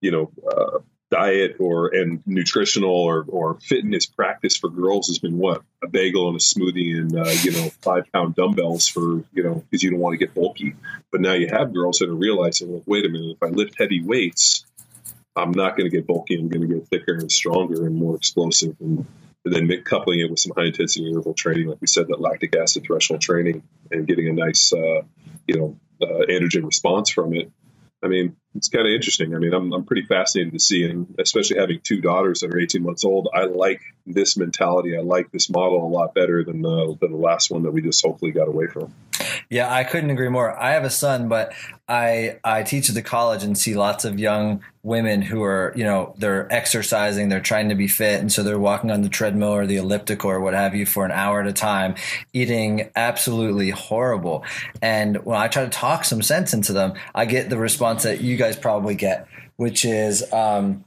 you 0.00 0.10
know, 0.10 0.30
uh, 0.50 0.78
diet 1.10 1.56
or 1.58 1.94
and 1.94 2.22
nutritional 2.26 2.90
or, 2.90 3.24
or 3.28 3.58
fitness 3.60 4.06
practice 4.06 4.56
for 4.56 4.68
girls 4.68 5.08
has 5.08 5.18
been 5.18 5.38
what 5.38 5.62
a 5.82 5.88
bagel 5.88 6.28
and 6.28 6.36
a 6.36 6.38
smoothie 6.38 6.98
and 6.98 7.16
uh, 7.16 7.30
you 7.42 7.50
know 7.52 7.70
five 7.82 8.04
pound 8.12 8.34
dumbbells 8.34 8.88
for 8.88 9.24
you 9.32 9.42
know 9.42 9.54
because 9.54 9.82
you 9.82 9.90
don't 9.90 10.00
want 10.00 10.12
to 10.12 10.18
get 10.18 10.34
bulky. 10.34 10.74
But 11.10 11.20
now 11.20 11.32
you 11.32 11.48
have 11.48 11.72
girls 11.72 11.98
that 11.98 12.08
are 12.08 12.14
realizing, 12.14 12.72
well, 12.72 12.82
wait 12.86 13.06
a 13.06 13.08
minute, 13.08 13.36
if 13.36 13.42
I 13.42 13.46
lift 13.46 13.76
heavy 13.78 14.02
weights, 14.02 14.64
I'm 15.36 15.52
not 15.52 15.76
going 15.76 15.90
to 15.90 15.94
get 15.94 16.06
bulky. 16.06 16.38
I'm 16.38 16.48
going 16.48 16.66
to 16.66 16.74
get 16.74 16.88
thicker 16.88 17.14
and 17.14 17.30
stronger 17.30 17.86
and 17.86 17.96
more 17.96 18.16
explosive 18.16 18.76
and 18.80 19.06
and 19.44 19.54
then 19.54 19.82
coupling 19.82 20.20
it 20.20 20.30
with 20.30 20.38
some 20.38 20.52
high 20.56 20.66
intensity 20.66 21.06
interval 21.08 21.34
training, 21.34 21.68
like 21.68 21.80
we 21.80 21.86
said, 21.86 22.08
that 22.08 22.20
lactic 22.20 22.56
acid 22.56 22.84
threshold 22.84 23.20
training, 23.20 23.62
and 23.90 24.06
getting 24.06 24.28
a 24.28 24.32
nice, 24.32 24.72
uh, 24.72 25.02
you 25.46 25.56
know, 25.56 25.78
uh, 26.02 26.26
androgen 26.28 26.64
response 26.64 27.10
from 27.10 27.34
it. 27.34 27.50
I 28.02 28.06
mean, 28.06 28.36
it's 28.54 28.68
kind 28.68 28.86
of 28.86 28.92
interesting. 28.92 29.34
I 29.34 29.38
mean, 29.38 29.52
I'm, 29.52 29.72
I'm 29.72 29.84
pretty 29.84 30.04
fascinated 30.04 30.52
to 30.52 30.60
see, 30.60 30.84
and 30.84 31.14
especially 31.18 31.58
having 31.58 31.80
two 31.82 32.00
daughters 32.00 32.40
that 32.40 32.54
are 32.54 32.58
18 32.58 32.82
months 32.82 33.04
old, 33.04 33.28
I 33.34 33.44
like 33.44 33.80
this 34.06 34.36
mentality. 34.36 34.96
I 34.96 35.00
like 35.00 35.32
this 35.32 35.50
model 35.50 35.84
a 35.84 35.90
lot 35.90 36.14
better 36.14 36.44
than 36.44 36.62
the, 36.62 36.96
than 37.00 37.10
the 37.10 37.18
last 37.18 37.50
one 37.50 37.64
that 37.64 37.72
we 37.72 37.82
just 37.82 38.04
hopefully 38.04 38.30
got 38.30 38.46
away 38.46 38.68
from. 38.68 38.94
Yeah, 39.50 39.72
I 39.72 39.84
couldn't 39.84 40.10
agree 40.10 40.28
more. 40.28 40.54
I 40.58 40.72
have 40.72 40.84
a 40.84 40.90
son, 40.90 41.28
but 41.28 41.54
I 41.88 42.38
I 42.44 42.62
teach 42.64 42.90
at 42.90 42.94
the 42.94 43.02
college 43.02 43.42
and 43.42 43.56
see 43.56 43.74
lots 43.74 44.04
of 44.04 44.18
young 44.18 44.62
women 44.82 45.22
who 45.22 45.42
are, 45.42 45.72
you 45.74 45.84
know, 45.84 46.14
they're 46.18 46.52
exercising, 46.52 47.30
they're 47.30 47.40
trying 47.40 47.70
to 47.70 47.74
be 47.74 47.88
fit, 47.88 48.20
and 48.20 48.30
so 48.30 48.42
they're 48.42 48.58
walking 48.58 48.90
on 48.90 49.00
the 49.00 49.08
treadmill 49.08 49.48
or 49.48 49.66
the 49.66 49.76
elliptical 49.76 50.30
or 50.30 50.40
what 50.40 50.52
have 50.52 50.74
you 50.74 50.84
for 50.84 51.06
an 51.06 51.12
hour 51.12 51.40
at 51.40 51.46
a 51.46 51.52
time, 51.54 51.94
eating 52.34 52.90
absolutely 52.94 53.70
horrible. 53.70 54.44
And 54.82 55.24
when 55.24 55.38
I 55.38 55.48
try 55.48 55.64
to 55.64 55.70
talk 55.70 56.04
some 56.04 56.20
sense 56.20 56.52
into 56.52 56.74
them, 56.74 56.92
I 57.14 57.24
get 57.24 57.48
the 57.48 57.56
response 57.56 58.02
that 58.02 58.20
you 58.20 58.36
guys 58.36 58.54
probably 58.54 58.96
get, 58.96 59.26
which 59.56 59.86
is, 59.86 60.30
um, 60.30 60.84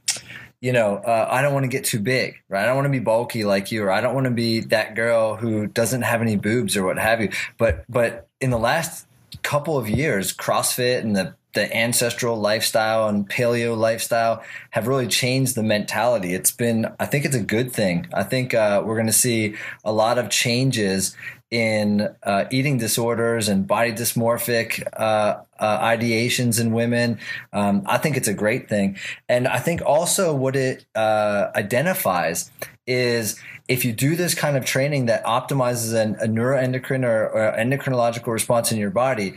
you 0.61 0.71
know, 0.71 0.97
uh, 0.97 1.27
I 1.31 1.41
don't 1.41 1.53
want 1.53 1.63
to 1.63 1.67
get 1.67 1.85
too 1.85 1.99
big, 1.99 2.35
right? 2.47 2.61
I 2.61 2.67
don't 2.67 2.75
want 2.75 2.85
to 2.85 2.91
be 2.91 2.99
bulky 2.99 3.43
like 3.43 3.71
you, 3.71 3.83
or 3.83 3.91
I 3.91 4.01
don't 4.01 4.13
want 4.13 4.25
to 4.25 4.31
be 4.31 4.59
that 4.59 4.93
girl 4.93 5.35
who 5.35 5.65
doesn't 5.65 6.03
have 6.03 6.21
any 6.21 6.35
boobs 6.35 6.77
or 6.77 6.85
what 6.85 6.99
have 6.99 7.21
you. 7.21 7.31
But 7.57 7.85
but 7.89 8.27
in 8.41 8.49
the 8.49 8.59
last 8.59 9.07
couple 9.43 9.77
of 9.77 9.89
years, 9.89 10.33
CrossFit 10.33 10.99
and 10.99 11.15
the 11.15 11.35
the 11.53 11.75
ancestral 11.75 12.39
lifestyle 12.39 13.09
and 13.09 13.29
paleo 13.29 13.75
lifestyle 13.75 14.41
have 14.69 14.87
really 14.87 15.07
changed 15.07 15.55
the 15.55 15.63
mentality. 15.63 16.33
It's 16.33 16.51
been, 16.51 16.87
I 16.99 17.05
think 17.05 17.25
it's 17.25 17.35
a 17.35 17.43
good 17.43 17.73
thing. 17.73 18.07
I 18.13 18.23
think 18.23 18.53
uh, 18.53 18.81
we're 18.85 18.95
going 18.95 19.07
to 19.07 19.13
see 19.13 19.55
a 19.83 19.91
lot 19.91 20.17
of 20.17 20.29
changes 20.29 21.15
in 21.49 22.07
uh, 22.23 22.45
eating 22.51 22.77
disorders 22.77 23.49
and 23.49 23.67
body 23.67 23.91
dysmorphic 23.91 24.81
uh, 24.93 25.41
uh, 25.59 25.79
ideations 25.79 26.61
in 26.61 26.71
women. 26.71 27.19
Um, 27.51 27.83
I 27.85 27.97
think 27.97 28.15
it's 28.15 28.29
a 28.29 28.33
great 28.33 28.69
thing. 28.69 28.97
And 29.27 29.45
I 29.45 29.59
think 29.59 29.81
also 29.85 30.33
what 30.33 30.55
it 30.55 30.85
uh, 30.95 31.47
identifies 31.53 32.49
is 32.87 33.39
if 33.67 33.85
you 33.85 33.91
do 33.91 34.15
this 34.15 34.33
kind 34.33 34.57
of 34.57 34.65
training 34.65 35.05
that 35.05 35.23
optimizes 35.23 35.93
an, 35.93 36.15
a 36.15 36.27
neuroendocrine 36.27 37.05
or, 37.05 37.29
or 37.29 37.55
endocrinological 37.57 38.27
response 38.27 38.71
in 38.71 38.77
your 38.77 38.89
body, 38.89 39.35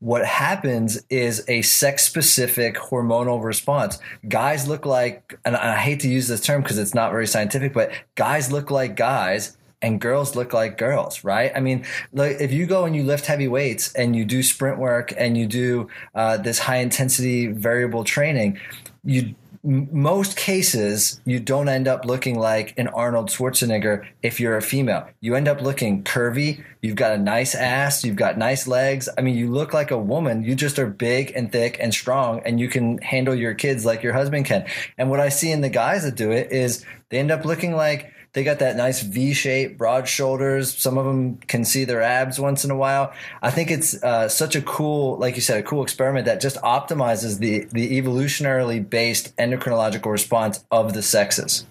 what 0.00 0.24
happens 0.26 1.00
is 1.10 1.44
a 1.46 1.62
sex 1.62 2.02
specific 2.02 2.74
hormonal 2.74 3.42
response. 3.42 4.00
Guys 4.28 4.66
look 4.66 4.84
like, 4.84 5.38
and 5.44 5.56
I 5.56 5.76
hate 5.76 6.00
to 6.00 6.08
use 6.08 6.26
this 6.26 6.40
term 6.40 6.62
because 6.62 6.76
it's 6.76 6.94
not 6.94 7.12
very 7.12 7.26
scientific, 7.26 7.72
but 7.72 7.92
guys 8.16 8.50
look 8.50 8.70
like 8.70 8.96
guys 8.96 9.56
and 9.80 10.00
girls 10.00 10.34
look 10.34 10.52
like 10.52 10.76
girls, 10.76 11.22
right? 11.24 11.52
I 11.54 11.60
mean, 11.60 11.84
like 12.12 12.40
if 12.40 12.52
you 12.52 12.66
go 12.66 12.84
and 12.84 12.96
you 12.96 13.04
lift 13.04 13.26
heavy 13.26 13.48
weights 13.48 13.92
and 13.94 14.16
you 14.16 14.24
do 14.24 14.42
sprint 14.42 14.78
work 14.78 15.12
and 15.16 15.36
you 15.36 15.46
do 15.46 15.88
uh, 16.14 16.36
this 16.36 16.58
high 16.58 16.78
intensity 16.78 17.48
variable 17.48 18.02
training, 18.02 18.58
you 19.04 19.36
most 19.64 20.36
cases, 20.36 21.20
you 21.24 21.38
don't 21.38 21.68
end 21.68 21.86
up 21.86 22.04
looking 22.04 22.36
like 22.36 22.76
an 22.76 22.88
Arnold 22.88 23.28
Schwarzenegger 23.28 24.04
if 24.20 24.40
you're 24.40 24.56
a 24.56 24.62
female. 24.62 25.08
You 25.20 25.36
end 25.36 25.46
up 25.46 25.62
looking 25.62 26.02
curvy. 26.02 26.64
You've 26.80 26.96
got 26.96 27.12
a 27.12 27.18
nice 27.18 27.54
ass. 27.54 28.02
You've 28.02 28.16
got 28.16 28.36
nice 28.36 28.66
legs. 28.66 29.08
I 29.16 29.20
mean, 29.20 29.36
you 29.36 29.50
look 29.50 29.72
like 29.72 29.92
a 29.92 29.98
woman. 29.98 30.42
You 30.42 30.56
just 30.56 30.80
are 30.80 30.88
big 30.88 31.32
and 31.36 31.52
thick 31.52 31.76
and 31.78 31.94
strong, 31.94 32.40
and 32.44 32.58
you 32.58 32.68
can 32.68 32.98
handle 32.98 33.36
your 33.36 33.54
kids 33.54 33.84
like 33.84 34.02
your 34.02 34.14
husband 34.14 34.46
can. 34.46 34.66
And 34.98 35.10
what 35.10 35.20
I 35.20 35.28
see 35.28 35.52
in 35.52 35.60
the 35.60 35.70
guys 35.70 36.02
that 36.02 36.16
do 36.16 36.32
it 36.32 36.50
is 36.50 36.84
they 37.10 37.20
end 37.20 37.30
up 37.30 37.44
looking 37.44 37.76
like 37.76 38.12
they 38.32 38.44
got 38.44 38.60
that 38.60 38.76
nice 38.76 39.02
V 39.02 39.34
shape, 39.34 39.76
broad 39.76 40.08
shoulders. 40.08 40.74
Some 40.76 40.96
of 40.96 41.04
them 41.04 41.36
can 41.36 41.64
see 41.64 41.84
their 41.84 42.00
abs 42.00 42.40
once 42.40 42.64
in 42.64 42.70
a 42.70 42.76
while. 42.76 43.12
I 43.42 43.50
think 43.50 43.70
it's 43.70 44.02
uh, 44.02 44.28
such 44.28 44.56
a 44.56 44.62
cool, 44.62 45.18
like 45.18 45.34
you 45.36 45.42
said, 45.42 45.58
a 45.58 45.62
cool 45.62 45.82
experiment 45.82 46.24
that 46.26 46.40
just 46.40 46.56
optimizes 46.56 47.38
the 47.38 47.66
the 47.72 48.00
evolutionarily 48.00 48.88
based 48.88 49.36
endocrinological 49.36 50.10
response 50.10 50.64
of 50.70 50.94
the 50.94 51.02
sexes. 51.02 51.66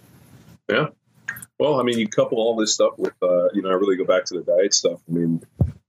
Yeah. 0.70 0.88
Well, 1.60 1.80
I 1.80 1.84
mean, 1.84 2.00
you 2.00 2.08
couple 2.08 2.40
all 2.40 2.56
this 2.56 2.74
stuff 2.74 2.98
with, 2.98 3.14
uh, 3.22 3.50
you 3.54 3.62
know, 3.62 3.70
I 3.70 3.74
really 3.74 3.96
go 3.96 4.06
back 4.06 4.26
to 4.26 4.34
the 4.34 4.42
diet 4.42 4.74
stuff. 4.74 5.00
I 5.08 5.12
mean, 5.12 5.44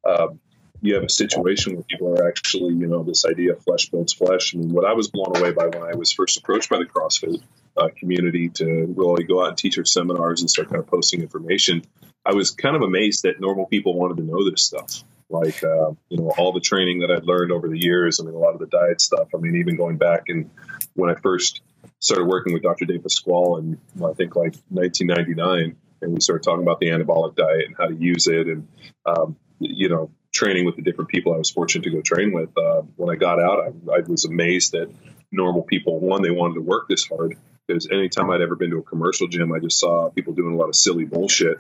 um, 0.05 0.39
you 0.83 0.95
have 0.95 1.05
a 1.05 1.09
situation 1.09 1.75
where 1.75 1.85
people 1.85 2.09
are 2.19 2.29
actually, 2.29 2.75
you 2.75 2.87
know, 2.87 3.03
this 3.03 3.25
idea 3.25 3.53
of 3.53 3.63
flesh 3.63 3.89
builds 3.89 4.13
flesh. 4.13 4.55
I 4.55 4.59
mean, 4.59 4.71
what 4.71 4.85
I 4.85 4.93
was 4.93 5.09
blown 5.09 5.35
away 5.37 5.53
by 5.53 5.69
when 5.69 5.83
I 5.83 5.95
was 5.95 6.13
first 6.13 6.37
approached 6.37 6.69
by 6.69 6.79
the 6.79 6.85
CrossFit 6.85 7.41
uh, 7.77 7.89
community 7.97 8.49
to 8.51 8.93
really 8.97 9.25
go 9.25 9.43
out 9.43 9.49
and 9.49 9.59
teach 9.59 9.79
our 9.79 9.85
seminars 9.85 10.41
and 10.41 10.51
start 10.51 10.69
kind 10.69 10.81
of 10.81 10.87
posting 10.87 11.21
information, 11.21 11.83
I 12.25 12.35
was 12.35 12.51
kind 12.51 12.77
of 12.77 12.83
amazed 12.83 13.23
that 13.25 13.41
normal 13.41 13.67
people 13.67 13.95
wanted 13.95 14.19
to 14.19 14.23
know 14.25 14.49
this 14.49 14.65
stuff. 14.65 15.03
Like, 15.29 15.65
uh, 15.65 15.93
you 16.09 16.19
know, 16.19 16.33
all 16.37 16.53
the 16.53 16.61
training 16.61 17.01
that 17.01 17.11
I'd 17.11 17.25
learned 17.25 17.53
over 17.53 17.69
the 17.69 17.79
years. 17.79 18.21
I 18.21 18.25
mean, 18.25 18.35
a 18.35 18.39
lot 18.39 18.53
of 18.53 18.61
the 18.61 18.67
diet 18.67 19.01
stuff. 19.01 19.29
I 19.35 19.39
mean, 19.39 19.57
even 19.57 19.77
going 19.77 19.97
back 19.97 20.25
and 20.29 20.51
when 20.95 21.11
I 21.11 21.15
first 21.15 21.63
started 22.01 22.27
working 22.27 22.53
with 22.53 22.63
Dr. 22.63 22.85
Di 22.85 22.99
Pasquale 22.99 23.61
in, 23.61 23.79
I 24.05 24.13
think, 24.13 24.37
like 24.37 24.55
1999, 24.69 25.77
and 26.03 26.13
we 26.13 26.21
started 26.21 26.43
talking 26.43 26.63
about 26.63 26.81
the 26.81 26.89
anabolic 26.89 27.35
diet 27.35 27.67
and 27.67 27.77
how 27.79 27.87
to 27.87 27.95
use 27.95 28.27
it 28.27 28.47
and, 28.49 28.69
um, 29.07 29.37
you 29.59 29.89
know, 29.89 30.11
training 30.33 30.67
with 30.67 30.77
the 30.77 30.83
different 30.83 31.11
people 31.11 31.35
I 31.35 31.39
was 31.39 31.51
fortunate 31.51 31.85
to 31.85 31.91
go 31.91 32.01
train 32.03 32.33
with. 32.33 32.51
Uh, 32.57 32.83
when 32.97 33.15
I 33.15 33.19
got 33.19 33.41
out, 33.41 33.61
I, 33.61 33.99
I 33.99 34.01
was 34.01 34.25
amazed 34.25 34.73
that 34.73 34.93
normal 35.31 35.63
people, 35.63 36.01
one, 36.01 36.23
they 36.23 36.31
wanted 36.31 36.55
to 36.55 36.63
work 36.63 36.89
this 36.89 37.07
hard 37.07 37.37
because 37.67 37.89
anytime 37.91 38.31
I'd 38.31 38.41
ever 38.41 38.57
been 38.57 38.71
to 38.71 38.79
a 38.79 38.83
commercial 38.83 39.29
gym, 39.29 39.53
I 39.53 39.59
just 39.59 39.79
saw 39.79 40.11
people 40.11 40.33
doing 40.33 40.55
a 40.55 40.57
lot 40.57 40.69
of 40.69 40.77
silly 40.77 41.05
bullshit 41.05 41.59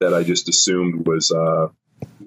that 0.00 0.14
I 0.14 0.22
just 0.22 0.48
assumed 0.48 1.06
was 1.06 1.30
uh, 1.30 1.68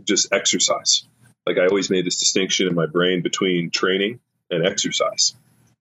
just 0.03 0.31
exercise. 0.33 1.03
Like 1.45 1.57
I 1.57 1.67
always 1.67 1.89
made 1.89 2.05
this 2.05 2.19
distinction 2.19 2.67
in 2.67 2.75
my 2.75 2.85
brain 2.85 3.21
between 3.21 3.69
training 3.69 4.19
and 4.49 4.65
exercise. 4.65 5.35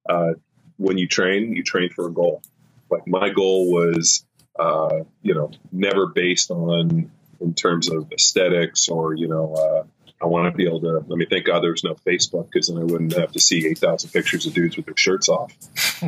Uh, 0.08 0.34
when 0.76 0.98
you 0.98 1.08
train, 1.08 1.54
you 1.54 1.62
train 1.62 1.90
for 1.90 2.06
a 2.06 2.12
goal. 2.12 2.42
Like 2.90 3.06
my 3.06 3.30
goal 3.30 3.72
was, 3.72 4.24
uh, 4.58 5.00
you 5.22 5.34
know, 5.34 5.50
never 5.72 6.06
based 6.06 6.50
on 6.50 7.10
in 7.40 7.54
terms 7.54 7.90
of 7.90 8.12
aesthetics 8.12 8.88
or 8.88 9.14
you 9.14 9.28
know. 9.28 9.54
Uh, 9.54 9.84
I 10.22 10.26
want 10.26 10.50
to 10.50 10.56
be 10.56 10.66
able 10.66 10.80
to. 10.80 11.04
Let 11.06 11.18
me 11.18 11.26
thank 11.28 11.44
God 11.44 11.62
there 11.62 11.72
was 11.72 11.84
no 11.84 11.94
Facebook 11.94 12.50
because 12.50 12.68
then 12.68 12.78
I 12.78 12.84
wouldn't 12.84 13.12
have 13.14 13.32
to 13.32 13.40
see 13.40 13.66
eight 13.66 13.78
thousand 13.78 14.10
pictures 14.10 14.46
of 14.46 14.54
dudes 14.54 14.76
with 14.76 14.86
their 14.86 14.96
shirts 14.96 15.28
off. 15.28 15.52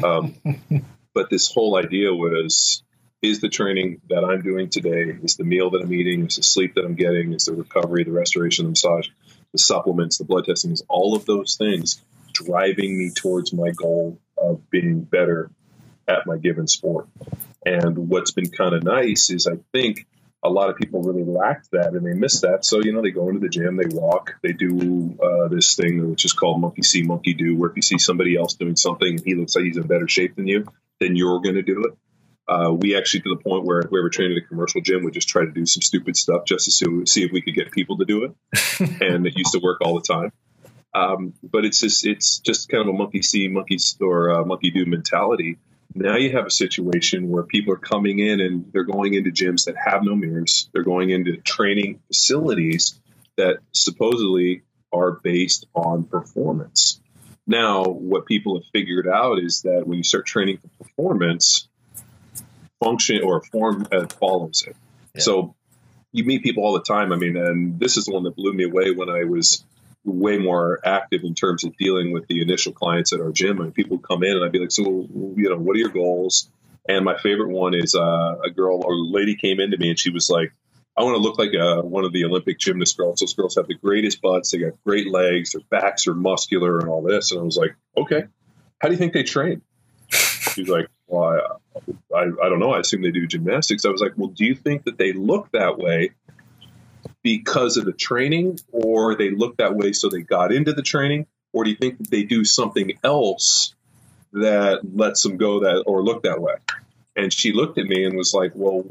Um, 0.02 0.34
but 1.18 1.30
this 1.30 1.52
whole 1.52 1.76
idea 1.76 2.14
was 2.14 2.84
is 3.22 3.40
the 3.40 3.48
training 3.48 4.00
that 4.08 4.24
I'm 4.24 4.40
doing 4.40 4.70
today, 4.70 5.18
is 5.20 5.34
the 5.34 5.42
meal 5.42 5.70
that 5.70 5.82
I'm 5.82 5.92
eating, 5.92 6.26
is 6.26 6.36
the 6.36 6.44
sleep 6.44 6.76
that 6.76 6.84
I'm 6.84 6.94
getting, 6.94 7.32
is 7.32 7.46
the 7.46 7.54
recovery, 7.54 8.04
the 8.04 8.12
restoration, 8.12 8.66
the 8.66 8.70
massage, 8.70 9.08
the 9.50 9.58
supplements, 9.58 10.18
the 10.18 10.24
blood 10.24 10.44
testing, 10.44 10.70
is 10.70 10.84
all 10.88 11.16
of 11.16 11.26
those 11.26 11.56
things 11.56 12.00
driving 12.32 12.96
me 12.96 13.10
towards 13.10 13.52
my 13.52 13.70
goal 13.70 14.20
of 14.36 14.70
being 14.70 15.00
better 15.00 15.50
at 16.06 16.24
my 16.24 16.36
given 16.36 16.68
sport. 16.68 17.08
And 17.66 18.08
what's 18.08 18.30
been 18.30 18.50
kind 18.50 18.76
of 18.76 18.84
nice 18.84 19.28
is 19.28 19.48
I 19.48 19.56
think 19.72 20.06
a 20.44 20.48
lot 20.48 20.70
of 20.70 20.76
people 20.76 21.02
really 21.02 21.24
lack 21.24 21.68
that 21.72 21.94
and 21.94 22.06
they 22.06 22.14
miss 22.14 22.42
that. 22.42 22.64
So, 22.64 22.80
you 22.80 22.92
know, 22.92 23.02
they 23.02 23.10
go 23.10 23.26
into 23.26 23.40
the 23.40 23.48
gym, 23.48 23.76
they 23.76 23.92
walk, 23.92 24.34
they 24.40 24.52
do 24.52 25.18
uh, 25.20 25.48
this 25.48 25.74
thing 25.74 26.10
which 26.10 26.24
is 26.24 26.32
called 26.32 26.60
monkey 26.60 26.82
see, 26.82 27.02
monkey 27.02 27.34
do, 27.34 27.56
where 27.56 27.70
if 27.70 27.74
you 27.74 27.82
see 27.82 27.98
somebody 27.98 28.36
else 28.36 28.54
doing 28.54 28.76
something 28.76 29.08
and 29.08 29.24
he 29.24 29.34
looks 29.34 29.56
like 29.56 29.64
he's 29.64 29.76
in 29.76 29.88
better 29.88 30.06
shape 30.06 30.36
than 30.36 30.46
you, 30.46 30.64
then 31.00 31.16
you're 31.16 31.40
going 31.40 31.54
to 31.54 31.62
do 31.62 31.84
it. 31.84 31.98
Uh, 32.48 32.72
we 32.72 32.96
actually 32.96 33.20
to 33.20 33.28
the 33.28 33.42
point 33.42 33.64
where 33.64 33.82
we 33.90 34.00
were 34.00 34.08
training 34.08 34.36
at 34.36 34.42
a 34.42 34.46
commercial 34.46 34.80
gym, 34.80 35.04
we 35.04 35.10
just 35.10 35.28
try 35.28 35.44
to 35.44 35.50
do 35.50 35.66
some 35.66 35.82
stupid 35.82 36.16
stuff 36.16 36.44
just 36.46 36.64
to 36.64 36.70
see, 36.70 36.86
see 37.06 37.22
if 37.22 37.30
we 37.30 37.42
could 37.42 37.54
get 37.54 37.70
people 37.70 37.98
to 37.98 38.06
do 38.06 38.24
it. 38.24 38.80
and 39.02 39.26
it 39.26 39.36
used 39.36 39.52
to 39.52 39.60
work 39.62 39.78
all 39.82 39.94
the 39.94 40.00
time. 40.00 40.32
Um, 40.94 41.34
but 41.42 41.66
it's 41.66 41.80
just 41.80 42.06
it's 42.06 42.38
just 42.38 42.70
kind 42.70 42.80
of 42.80 42.94
a 42.94 42.96
monkey 42.96 43.20
see, 43.20 43.48
monkey 43.48 43.76
or 44.00 44.30
uh, 44.30 44.44
monkey 44.44 44.70
do 44.70 44.86
mentality. 44.86 45.58
Now 45.94 46.16
you 46.16 46.32
have 46.32 46.46
a 46.46 46.50
situation 46.50 47.28
where 47.28 47.42
people 47.42 47.74
are 47.74 47.78
coming 47.78 48.18
in 48.18 48.40
and 48.40 48.70
they're 48.72 48.84
going 48.84 49.14
into 49.14 49.30
gyms 49.30 49.66
that 49.66 49.76
have 49.76 50.02
no 50.02 50.14
mirrors. 50.14 50.70
They're 50.72 50.82
going 50.82 51.10
into 51.10 51.36
training 51.38 52.00
facilities 52.06 52.98
that 53.36 53.58
supposedly 53.72 54.62
are 54.92 55.12
based 55.12 55.66
on 55.74 56.04
performance. 56.04 57.00
Now, 57.48 57.84
what 57.84 58.26
people 58.26 58.56
have 58.56 58.68
figured 58.72 59.08
out 59.08 59.38
is 59.38 59.62
that 59.62 59.86
when 59.86 59.96
you 59.96 60.04
start 60.04 60.26
training 60.26 60.58
for 60.58 60.84
performance, 60.84 61.66
function 62.78 63.22
or 63.24 63.42
form 63.42 63.88
uh, 63.90 64.06
follows 64.06 64.64
it. 64.66 64.76
Yeah. 65.14 65.22
So 65.22 65.54
you 66.12 66.24
meet 66.24 66.42
people 66.42 66.62
all 66.62 66.74
the 66.74 66.82
time. 66.82 67.10
I 67.10 67.16
mean, 67.16 67.38
and 67.38 67.80
this 67.80 67.96
is 67.96 68.04
the 68.04 68.12
one 68.12 68.24
that 68.24 68.36
blew 68.36 68.52
me 68.52 68.64
away 68.64 68.92
when 68.92 69.08
I 69.08 69.24
was 69.24 69.64
way 70.04 70.36
more 70.36 70.78
active 70.84 71.22
in 71.24 71.34
terms 71.34 71.64
of 71.64 71.74
dealing 71.78 72.12
with 72.12 72.26
the 72.28 72.42
initial 72.42 72.72
clients 72.72 73.14
at 73.14 73.20
our 73.20 73.32
gym. 73.32 73.60
And 73.60 73.74
people 73.74 73.98
come 73.98 74.22
in 74.22 74.36
and 74.36 74.44
I'd 74.44 74.52
be 74.52 74.58
like, 74.58 74.70
so, 74.70 74.84
you 74.84 75.48
know, 75.48 75.56
what 75.56 75.74
are 75.74 75.78
your 75.80 75.88
goals? 75.88 76.50
And 76.86 77.04
my 77.04 77.18
favorite 77.18 77.50
one 77.50 77.74
is 77.74 77.94
uh, 77.94 78.36
a 78.44 78.50
girl 78.50 78.82
or 78.84 78.94
lady 78.94 79.36
came 79.36 79.58
into 79.58 79.78
me 79.78 79.88
and 79.88 79.98
she 79.98 80.10
was 80.10 80.28
like, 80.28 80.52
I 80.98 81.04
want 81.04 81.14
to 81.14 81.22
look 81.22 81.38
like 81.38 81.52
a, 81.52 81.78
uh, 81.78 81.82
one 81.82 82.04
of 82.04 82.12
the 82.12 82.24
Olympic 82.24 82.58
gymnast 82.58 82.96
girls. 82.96 83.20
Those 83.20 83.34
girls 83.34 83.54
have 83.54 83.68
the 83.68 83.74
greatest 83.74 84.20
butts. 84.20 84.50
They 84.50 84.58
got 84.58 84.72
great 84.84 85.08
legs. 85.08 85.52
Their 85.52 85.62
backs 85.70 86.08
are 86.08 86.14
muscular 86.14 86.80
and 86.80 86.88
all 86.88 87.02
this. 87.02 87.30
And 87.30 87.40
I 87.40 87.44
was 87.44 87.56
like, 87.56 87.76
okay, 87.96 88.24
how 88.80 88.88
do 88.88 88.94
you 88.94 88.98
think 88.98 89.12
they 89.12 89.22
train? 89.22 89.62
She's 90.10 90.68
like, 90.68 90.88
well, 91.06 91.56
I, 92.12 92.16
I, 92.16 92.22
I 92.22 92.48
don't 92.48 92.58
know. 92.58 92.72
I 92.72 92.80
assume 92.80 93.02
they 93.02 93.12
do 93.12 93.28
gymnastics. 93.28 93.84
I 93.84 93.90
was 93.90 94.00
like, 94.00 94.14
well, 94.16 94.30
do 94.30 94.44
you 94.44 94.56
think 94.56 94.84
that 94.86 94.98
they 94.98 95.12
look 95.12 95.52
that 95.52 95.78
way 95.78 96.10
because 97.22 97.76
of 97.76 97.84
the 97.84 97.92
training, 97.92 98.58
or 98.72 99.14
they 99.14 99.30
look 99.30 99.58
that 99.58 99.76
way 99.76 99.92
so 99.92 100.08
they 100.08 100.22
got 100.22 100.52
into 100.52 100.72
the 100.72 100.82
training, 100.82 101.26
or 101.52 101.62
do 101.62 101.70
you 101.70 101.76
think 101.76 101.98
that 101.98 102.10
they 102.10 102.24
do 102.24 102.44
something 102.44 102.98
else 103.04 103.74
that 104.32 104.80
lets 104.94 105.22
them 105.22 105.36
go 105.36 105.60
that 105.60 105.84
or 105.86 106.02
look 106.02 106.24
that 106.24 106.40
way? 106.40 106.54
And 107.18 107.32
she 107.32 107.52
looked 107.52 107.78
at 107.78 107.86
me 107.86 108.04
and 108.04 108.16
was 108.16 108.32
like, 108.32 108.52
"Well, 108.54 108.84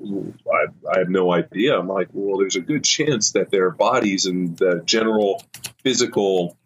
I, 0.52 0.66
I 0.94 1.00
have 1.00 1.10
no 1.10 1.32
idea." 1.32 1.80
I'm 1.80 1.88
like, 1.88 2.10
"Well, 2.12 2.38
there's 2.38 2.58
a 2.58 2.62
good 2.62 2.84
chance 2.84 3.32
that 3.32 3.52
their 3.52 3.72
bodies 3.72 4.26
and 4.26 4.58
the 4.58 4.82
general 4.86 5.44
physical, 5.82 6.58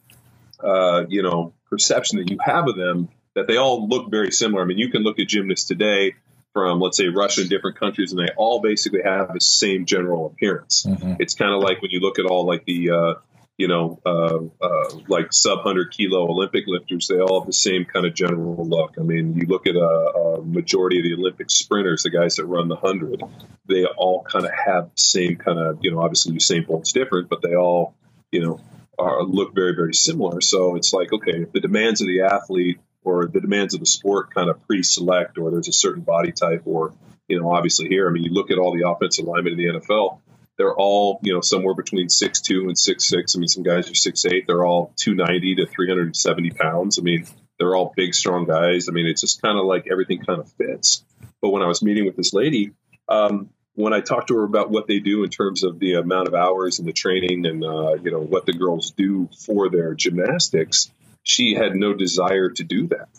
uh, 0.60 1.06
you 1.08 1.21
know, 1.21 1.54
perception 1.69 2.17
that 2.17 2.30
you 2.32 2.38
have 2.43 2.67
of 2.67 2.76
them 2.76 3.10
that 3.36 3.47
they 3.47 3.58
all 3.58 3.88
look 3.88 4.12
very 4.12 4.32
similar. 4.32 4.63
I 4.63 4.65
mean, 4.65 4.78
you 4.78 4.89
can 4.89 5.04
look 5.04 5.19
at 5.19 5.28
gymnasts 5.28 5.67
today 5.67 6.15
from, 6.54 6.80
let's 6.80 6.97
say, 6.97 7.08
Russia 7.08 7.41
and 7.41 7.50
different 7.50 7.80
countries, 7.80 8.12
and 8.12 8.19
they 8.19 8.32
all 8.36 8.62
basically 8.62 9.02
have 9.04 9.34
the 9.34 9.39
same 9.39 9.86
general 9.86 10.26
appearance. 10.26 10.86
Mm-hmm. 10.88 11.13
It's 11.19 11.34
kind 11.34 11.54
of 11.54 11.62
like 11.62 11.82
when 11.82 11.91
you 11.91 12.00
look 12.02 12.19
at 12.19 12.26
all 12.26 12.45
like 12.45 12.65
the, 12.65 12.89
uh, 12.91 13.13
you 13.62 13.67
know, 13.67 14.00
uh, 14.04 14.39
uh, 14.60 14.97
like 15.08 15.32
sub 15.32 15.60
100 15.60 15.91
kilo 15.91 16.28
Olympic 16.28 16.63
lifters, 16.65 17.08
they 17.08 17.19
all 17.19 17.41
have 17.41 17.45
the 17.45 17.54
same 17.54 17.86
kind 17.86 18.08
of 18.08 18.15
general 18.15 18.67
look. 18.67 18.95
I 19.00 19.04
mean, 19.04 19.36
you 19.36 19.45
look 19.45 19.67
at 19.67 19.76
a, 19.76 20.39
a 20.39 20.43
majority 20.43 20.97
of 20.97 21.04
the 21.04 21.13
Olympic 21.13 21.52
sprinters, 21.52 22.02
the 22.02 22.10
guys 22.10 22.38
that 22.38 22.45
run 22.45 22.69
the 22.69 22.76
100, 22.76 23.21
they 23.67 23.86
all 23.86 24.24
kind 24.24 24.45
of 24.45 24.52
have 24.52 24.86
the 24.86 25.02
same 25.02 25.36
kind 25.36 25.60
of, 25.60 25.78
you 25.84 25.91
know, 25.91 26.02
obviously 26.02 26.36
Usain 26.36 26.65
Bolt's 26.65 26.91
different, 26.91 27.30
but 27.30 27.43
they 27.43 27.54
all, 27.54 27.93
you 28.32 28.41
know, 28.43 28.60
are, 28.97 29.21
look 29.21 29.54
very, 29.54 29.76
very 29.76 29.93
similar. 29.93 30.41
So 30.41 30.76
it's 30.76 30.91
like, 30.91 31.13
okay, 31.13 31.43
if 31.43 31.52
the 31.52 31.60
demands 31.60 32.02
of 32.02 32.08
the 32.08 32.21
athlete 32.21 32.80
or 33.04 33.28
the 33.28 33.41
demands 33.41 33.76
of 33.76 33.80
the 33.80 33.86
sport 33.86 34.34
kind 34.34 34.50
of 34.50 34.65
pre-select 34.65 35.38
or 35.38 35.52
there's 35.52 35.67
a 35.67 35.74
certain 35.74 36.02
body 36.02 36.32
type 36.32 36.63
or 36.65 36.95
you 37.28 37.39
know 37.39 37.52
obviously 37.52 37.88
here 37.88 38.08
i 38.08 38.12
mean 38.12 38.21
you 38.21 38.32
look 38.32 38.52
at 38.52 38.60
all 38.60 38.78
the 38.78 38.88
offensive 38.88 39.26
linemen 39.26 39.54
in 39.54 39.58
the 39.58 39.80
nfl 39.80 40.19
they're 40.57 40.75
all 40.75 41.19
you 41.23 41.33
know 41.33 41.41
somewhere 41.41 41.73
between 41.75 42.09
six 42.09 42.41
two 42.41 42.67
and 42.67 42.77
six 42.77 43.05
six. 43.05 43.35
I 43.35 43.39
mean 43.39 43.47
some 43.47 43.63
guys 43.63 43.89
are 43.89 43.95
six 43.95 44.25
eight. 44.25 44.45
They're 44.47 44.65
all 44.65 44.93
290 44.97 45.55
to 45.55 45.65
370 45.65 46.51
pounds. 46.51 46.99
I 46.99 47.01
mean 47.01 47.25
they're 47.59 47.75
all 47.75 47.93
big 47.95 48.13
strong 48.13 48.45
guys. 48.45 48.89
I 48.89 48.91
mean 48.91 49.07
it's 49.07 49.21
just 49.21 49.41
kind 49.41 49.57
of 49.57 49.65
like 49.65 49.87
everything 49.91 50.19
kind 50.19 50.39
of 50.39 50.51
fits. 50.53 51.03
But 51.41 51.49
when 51.49 51.63
i 51.63 51.67
was 51.67 51.81
meeting 51.81 52.05
with 52.05 52.15
this 52.15 52.33
lady 52.33 52.71
um, 53.09 53.49
when 53.75 53.93
I 53.93 54.01
talked 54.01 54.27
to 54.27 54.35
her 54.37 54.43
about 54.43 54.69
what 54.69 54.87
they 54.87 54.99
do 54.99 55.23
in 55.23 55.29
terms 55.29 55.63
of 55.63 55.79
the 55.79 55.93
amount 55.93 56.27
of 56.27 56.33
hours 56.33 56.79
and 56.79 56.87
the 56.87 56.93
training 56.93 57.45
and 57.45 57.63
uh, 57.63 57.93
you 57.95 58.11
know 58.11 58.19
what 58.19 58.45
the 58.45 58.53
girls 58.53 58.91
do 58.91 59.29
for 59.45 59.69
their 59.69 59.93
gymnastics, 59.93 60.91
she 61.23 61.53
had 61.53 61.75
no 61.75 61.93
desire 61.93 62.49
to 62.49 62.63
do 62.63 62.87
that. 62.87 63.09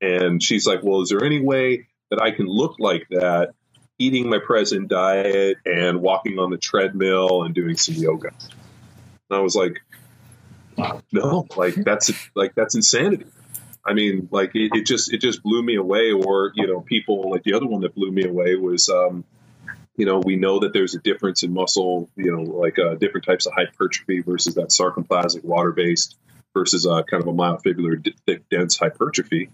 And 0.00 0.42
she's 0.42 0.66
like, 0.66 0.80
Well, 0.82 1.02
is 1.02 1.08
there 1.08 1.24
any 1.24 1.40
way 1.40 1.88
that 2.10 2.20
I 2.20 2.30
can 2.30 2.46
look 2.46 2.76
like 2.78 3.06
that 3.10 3.54
eating 3.98 4.28
my 4.28 4.38
present 4.38 4.88
diet 4.88 5.58
and 5.64 6.00
walking 6.00 6.38
on 6.38 6.50
the 6.50 6.58
treadmill 6.58 7.42
and 7.44 7.54
doing 7.54 7.76
some 7.76 7.94
yoga? 7.94 8.28
And 8.28 9.38
I 9.38 9.40
was 9.40 9.56
like, 9.56 9.82
No, 11.12 11.46
like 11.56 11.74
that's 11.76 12.12
like 12.34 12.54
that's 12.54 12.74
insanity. 12.74 13.26
I 13.84 13.94
mean, 13.94 14.28
like 14.32 14.50
it, 14.54 14.72
it, 14.74 14.86
just 14.86 15.12
it 15.12 15.20
just 15.20 15.42
blew 15.42 15.62
me 15.62 15.76
away. 15.76 16.12
Or 16.12 16.52
you 16.54 16.66
know, 16.66 16.80
people 16.80 17.30
like 17.30 17.44
the 17.44 17.54
other 17.54 17.66
one 17.66 17.82
that 17.82 17.94
blew 17.94 18.10
me 18.10 18.24
away 18.24 18.56
was, 18.56 18.88
um, 18.88 19.24
you 19.96 20.06
know, 20.06 20.18
we 20.18 20.36
know 20.36 20.60
that 20.60 20.72
there's 20.72 20.94
a 20.94 21.00
difference 21.00 21.42
in 21.42 21.52
muscle. 21.52 22.10
You 22.16 22.36
know, 22.36 22.42
like 22.42 22.78
uh, 22.78 22.96
different 22.96 23.26
types 23.26 23.46
of 23.46 23.54
hypertrophy 23.54 24.20
versus 24.20 24.54
that 24.56 24.68
sarcoplasmic 24.68 25.44
water 25.44 25.72
based 25.72 26.16
versus 26.54 26.86
a 26.86 27.02
kind 27.04 27.22
of 27.22 27.28
a 27.28 27.32
myofibrillar 27.32 28.14
thick 28.26 28.48
dense 28.48 28.78
hypertrophy 28.78 29.50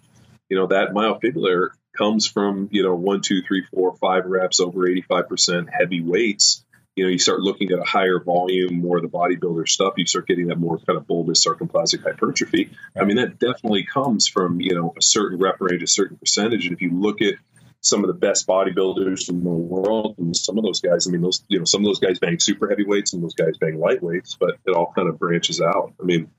you 0.52 0.58
know 0.58 0.66
that 0.66 0.90
myofibrillar 0.90 1.70
comes 1.96 2.26
from 2.26 2.68
you 2.72 2.82
know 2.82 2.94
one 2.94 3.20
two 3.20 3.42
three 3.42 3.64
four 3.72 3.96
five 3.96 4.26
reps 4.26 4.60
over 4.60 4.80
85% 4.80 5.68
heavy 5.72 6.02
weights 6.02 6.64
you 6.96 7.04
know 7.04 7.10
you 7.10 7.18
start 7.18 7.40
looking 7.40 7.72
at 7.72 7.78
a 7.78 7.84
higher 7.84 8.20
volume 8.20 8.80
more 8.80 8.98
of 8.98 9.02
the 9.02 9.08
bodybuilder 9.08 9.68
stuff 9.68 9.94
you 9.96 10.06
start 10.06 10.26
getting 10.26 10.48
that 10.48 10.58
more 10.58 10.78
kind 10.78 10.98
of 10.98 11.06
bulbous 11.06 11.44
sarcoplasmic 11.44 12.02
hypertrophy. 12.02 12.70
I 12.98 13.04
mean 13.04 13.16
that 13.16 13.38
definitely 13.38 13.84
comes 13.84 14.26
from 14.26 14.60
you 14.60 14.74
know 14.74 14.94
a 14.98 15.02
certain 15.02 15.38
rep 15.38 15.56
range 15.60 15.82
a 15.82 15.86
certain 15.86 16.16
percentage. 16.16 16.66
And 16.66 16.74
if 16.74 16.82
you 16.82 16.90
look 16.90 17.22
at 17.22 17.34
some 17.80 18.04
of 18.04 18.08
the 18.08 18.14
best 18.14 18.46
bodybuilders 18.46 19.28
in 19.28 19.42
the 19.42 19.50
world 19.50 20.14
and 20.18 20.36
some 20.36 20.56
of 20.56 20.62
those 20.64 20.80
guys 20.80 21.08
i 21.08 21.10
mean 21.10 21.20
those 21.20 21.42
you 21.48 21.58
know 21.58 21.64
some 21.64 21.80
of 21.80 21.86
those 21.86 21.98
guys 21.98 22.18
bang 22.20 22.38
super 22.38 22.68
heavyweights 22.68 23.12
and 23.12 23.22
those 23.24 23.34
guys 23.34 23.56
bang 23.58 23.76
lightweights 23.76 24.36
but 24.38 24.56
it 24.66 24.70
all 24.74 24.92
kind 24.94 25.08
of 25.08 25.18
branches 25.18 25.60
out. 25.60 25.92
I 26.00 26.04
mean 26.04 26.30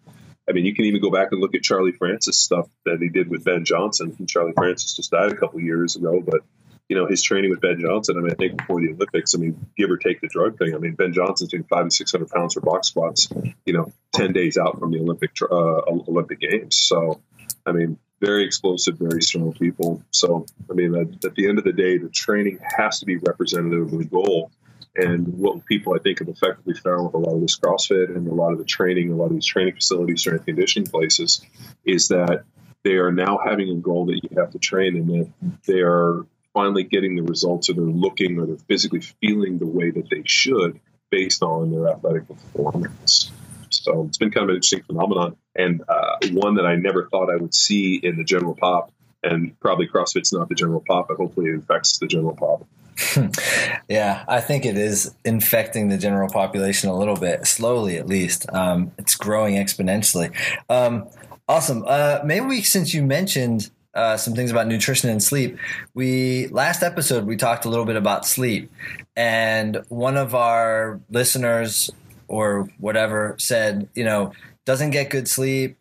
I 0.47 0.51
mean, 0.51 0.65
you 0.65 0.75
can 0.75 0.85
even 0.85 1.01
go 1.01 1.09
back 1.09 1.29
and 1.31 1.39
look 1.39 1.55
at 1.55 1.61
Charlie 1.61 1.93
Francis 1.93 2.37
stuff 2.37 2.67
that 2.85 2.97
he 3.01 3.09
did 3.09 3.29
with 3.29 3.45
Ben 3.45 3.63
Johnson. 3.63 4.15
Charlie 4.27 4.53
Francis 4.53 4.95
just 4.95 5.11
died 5.11 5.31
a 5.31 5.35
couple 5.35 5.61
years 5.61 5.95
ago, 5.95 6.21
but 6.21 6.41
you 6.89 6.97
know, 6.97 7.07
his 7.07 7.23
training 7.23 7.49
with 7.49 7.61
Ben 7.61 7.79
Johnson. 7.79 8.17
I 8.17 8.21
mean, 8.21 8.31
I 8.31 8.35
think 8.35 8.57
before 8.57 8.81
the 8.81 8.89
Olympics, 8.91 9.33
I 9.33 9.37
mean, 9.37 9.67
give 9.77 9.89
or 9.89 9.97
take 9.97 10.19
the 10.21 10.27
drug 10.27 10.57
thing. 10.57 10.75
I 10.75 10.77
mean, 10.77 10.95
Ben 10.95 11.13
Johnson's 11.13 11.49
doing 11.49 11.63
five 11.63 11.81
and 11.81 11.93
six 11.93 12.11
hundred 12.11 12.29
pounds 12.29 12.53
for 12.53 12.61
box 12.61 12.89
squats. 12.89 13.29
You 13.65 13.73
know, 13.73 13.91
ten 14.11 14.33
days 14.33 14.57
out 14.57 14.79
from 14.79 14.91
the 14.91 14.99
Olympic 14.99 15.31
uh, 15.41 15.81
Olympic 16.09 16.41
Games. 16.41 16.75
So, 16.75 17.21
I 17.65 17.71
mean, 17.71 17.97
very 18.19 18.45
explosive, 18.45 18.97
very 18.97 19.21
strong 19.21 19.53
people. 19.53 20.03
So, 20.11 20.45
I 20.69 20.73
mean, 20.73 20.93
at, 20.95 21.25
at 21.25 21.35
the 21.35 21.47
end 21.47 21.57
of 21.57 21.63
the 21.63 21.73
day, 21.73 21.97
the 21.97 22.09
training 22.09 22.59
has 22.77 22.99
to 22.99 23.05
be 23.05 23.17
representative 23.17 23.93
of 23.93 23.97
the 23.97 24.05
goal. 24.05 24.51
And 24.95 25.39
what 25.39 25.65
people 25.65 25.95
I 25.95 25.99
think 25.99 26.19
have 26.19 26.27
effectively 26.27 26.75
found 26.75 27.05
with 27.05 27.15
a 27.15 27.17
lot 27.17 27.35
of 27.35 27.41
this 27.41 27.57
CrossFit 27.57 28.15
and 28.15 28.27
a 28.27 28.33
lot 28.33 28.51
of 28.51 28.59
the 28.59 28.65
training, 28.65 29.11
a 29.11 29.15
lot 29.15 29.25
of 29.25 29.33
these 29.33 29.45
training 29.45 29.73
facilities, 29.73 30.21
strength 30.21 30.45
conditioning 30.45 30.87
places, 30.87 31.41
is 31.83 32.09
that 32.09 32.43
they 32.83 32.93
are 32.93 33.11
now 33.11 33.39
having 33.43 33.69
a 33.69 33.75
goal 33.75 34.05
that 34.05 34.19
you 34.21 34.29
have 34.37 34.51
to 34.51 34.59
train 34.59 34.95
and 34.95 35.09
that 35.09 35.61
they 35.65 35.79
are 35.79 36.25
finally 36.53 36.83
getting 36.83 37.15
the 37.15 37.23
results 37.23 37.69
or 37.69 37.73
they're 37.73 37.83
looking 37.83 38.39
or 38.39 38.45
they're 38.45 38.57
physically 38.67 39.01
feeling 39.01 39.57
the 39.57 39.65
way 39.65 39.89
that 39.89 40.09
they 40.09 40.21
should 40.25 40.79
based 41.09 41.41
on 41.41 41.71
their 41.71 41.89
athletic 41.89 42.27
performance. 42.27 43.31
So 43.69 44.05
it's 44.07 44.17
been 44.19 44.31
kind 44.31 44.43
of 44.43 44.49
an 44.49 44.55
interesting 44.55 44.83
phenomenon 44.83 45.35
and 45.55 45.81
uh, 45.87 46.17
one 46.31 46.55
that 46.55 46.65
I 46.65 46.75
never 46.75 47.07
thought 47.09 47.31
I 47.31 47.37
would 47.37 47.55
see 47.55 47.95
in 47.95 48.17
the 48.17 48.23
general 48.23 48.55
pop. 48.55 48.91
And 49.23 49.57
probably 49.59 49.87
CrossFit's 49.87 50.33
not 50.33 50.49
the 50.49 50.55
general 50.55 50.83
pop, 50.85 51.07
but 51.07 51.17
hopefully 51.17 51.49
it 51.49 51.57
affects 51.57 51.97
the 51.97 52.07
general 52.07 52.35
pop. 52.35 52.67
yeah, 53.89 54.23
I 54.27 54.41
think 54.41 54.65
it 54.65 54.77
is 54.77 55.13
infecting 55.25 55.89
the 55.89 55.97
general 55.97 56.29
population 56.29 56.89
a 56.89 56.97
little 56.97 57.15
bit, 57.15 57.45
slowly 57.47 57.97
at 57.97 58.07
least. 58.07 58.45
Um, 58.53 58.91
it's 58.97 59.15
growing 59.15 59.55
exponentially. 59.55 60.35
Um, 60.69 61.07
awesome. 61.47 61.83
Uh, 61.87 62.19
maybe 62.23 62.45
we, 62.45 62.61
since 62.61 62.93
you 62.93 63.03
mentioned 63.03 63.69
uh, 63.93 64.17
some 64.17 64.33
things 64.33 64.51
about 64.51 64.67
nutrition 64.67 65.09
and 65.09 65.21
sleep. 65.21 65.57
We 65.93 66.47
last 66.47 66.81
episode 66.81 67.25
we 67.25 67.37
talked 67.37 67.65
a 67.65 67.69
little 67.69 67.85
bit 67.85 67.95
about 67.95 68.25
sleep, 68.25 68.71
and 69.15 69.77
one 69.89 70.17
of 70.17 70.33
our 70.33 70.99
listeners 71.09 71.91
or 72.27 72.69
whatever 72.79 73.35
said, 73.37 73.87
you 73.93 74.03
know, 74.03 74.33
doesn't 74.65 74.91
get 74.91 75.09
good 75.09 75.27
sleep, 75.27 75.77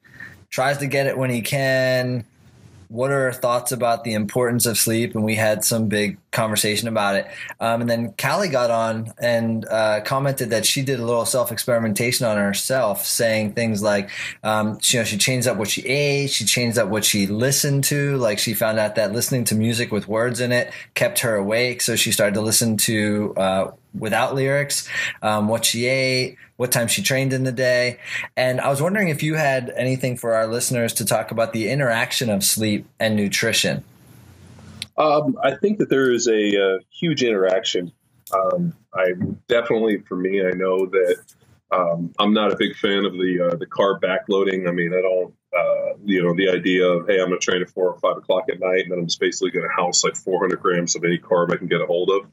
tries 0.50 0.78
to 0.78 0.86
get 0.86 1.06
it 1.06 1.16
when 1.16 1.30
he 1.30 1.40
can, 1.40 2.26
what 2.92 3.10
are 3.10 3.24
our 3.24 3.32
thoughts 3.32 3.72
about 3.72 4.04
the 4.04 4.12
importance 4.12 4.66
of 4.66 4.76
sleep? 4.76 5.14
And 5.14 5.24
we 5.24 5.34
had 5.34 5.64
some 5.64 5.88
big 5.88 6.18
conversation 6.30 6.88
about 6.88 7.16
it. 7.16 7.26
Um, 7.58 7.80
and 7.80 7.88
then 7.88 8.12
Callie 8.20 8.50
got 8.50 8.70
on 8.70 9.14
and 9.18 9.64
uh, 9.64 10.02
commented 10.02 10.50
that 10.50 10.66
she 10.66 10.82
did 10.82 11.00
a 11.00 11.04
little 11.04 11.24
self 11.24 11.50
experimentation 11.50 12.26
on 12.26 12.36
herself, 12.36 13.06
saying 13.06 13.54
things 13.54 13.82
like, 13.82 14.10
um, 14.44 14.78
you 14.82 14.98
know, 14.98 15.04
she 15.04 15.16
changed 15.16 15.48
up 15.48 15.56
what 15.56 15.68
she 15.68 15.82
ate, 15.86 16.30
she 16.30 16.44
changed 16.44 16.76
up 16.76 16.88
what 16.88 17.02
she 17.02 17.26
listened 17.26 17.84
to. 17.84 18.18
Like 18.18 18.38
she 18.38 18.52
found 18.52 18.78
out 18.78 18.96
that 18.96 19.12
listening 19.12 19.44
to 19.44 19.54
music 19.54 19.90
with 19.90 20.06
words 20.06 20.40
in 20.40 20.52
it 20.52 20.70
kept 20.94 21.20
her 21.20 21.34
awake, 21.34 21.80
so 21.80 21.96
she 21.96 22.12
started 22.12 22.34
to 22.34 22.42
listen 22.42 22.76
to 22.76 23.32
uh, 23.38 23.70
without 23.98 24.34
lyrics, 24.34 24.88
um, 25.22 25.48
what 25.48 25.64
she 25.64 25.86
ate, 25.86 26.36
what 26.56 26.72
time 26.72 26.88
she 26.88 27.02
trained 27.02 27.32
in 27.32 27.44
the 27.44 27.52
day. 27.52 27.98
And 28.36 28.60
I 28.60 28.68
was 28.68 28.80
wondering 28.80 29.08
if 29.08 29.22
you 29.22 29.34
had 29.34 29.70
anything 29.76 30.16
for 30.16 30.34
our 30.34 30.46
listeners 30.46 30.92
to 30.94 31.04
talk 31.04 31.30
about 31.30 31.52
the 31.52 31.68
interaction 31.68 32.30
of 32.30 32.44
sleep 32.44 32.86
and 32.98 33.16
nutrition. 33.16 33.84
Um, 34.96 35.38
I 35.42 35.56
think 35.56 35.78
that 35.78 35.88
there 35.88 36.10
is 36.10 36.28
a, 36.28 36.54
a 36.54 36.78
huge 36.90 37.22
interaction. 37.22 37.92
Um, 38.34 38.74
I 38.94 39.12
definitely, 39.48 40.02
for 40.08 40.16
me, 40.16 40.46
I 40.46 40.50
know 40.52 40.86
that 40.86 41.16
um, 41.70 42.12
I'm 42.18 42.34
not 42.34 42.52
a 42.52 42.56
big 42.56 42.76
fan 42.76 43.04
of 43.04 43.12
the 43.14 43.50
uh, 43.52 43.56
the 43.56 43.66
carb 43.66 44.00
backloading. 44.00 44.68
I 44.68 44.72
mean, 44.72 44.92
I 44.92 45.00
don't, 45.00 45.34
uh, 45.56 45.94
you 46.04 46.22
know, 46.22 46.34
the 46.34 46.48
idea 46.50 46.86
of 46.86 47.06
hey, 47.06 47.20
I'm 47.20 47.28
going 47.28 47.40
to 47.40 47.44
train 47.44 47.62
at 47.62 47.70
four 47.70 47.92
or 47.92 47.98
five 48.00 48.16
o'clock 48.16 48.44
at 48.50 48.60
night, 48.60 48.82
and 48.82 48.92
then 48.92 48.98
I'm 48.98 49.06
just 49.06 49.20
basically 49.20 49.50
going 49.50 49.68
to 49.68 49.74
house 49.74 50.04
like 50.04 50.16
400 50.16 50.60
grams 50.60 50.96
of 50.96 51.04
any 51.04 51.18
carb 51.18 51.52
I 51.52 51.56
can 51.56 51.68
get 51.68 51.80
a 51.80 51.86
hold 51.86 52.10
of 52.10 52.26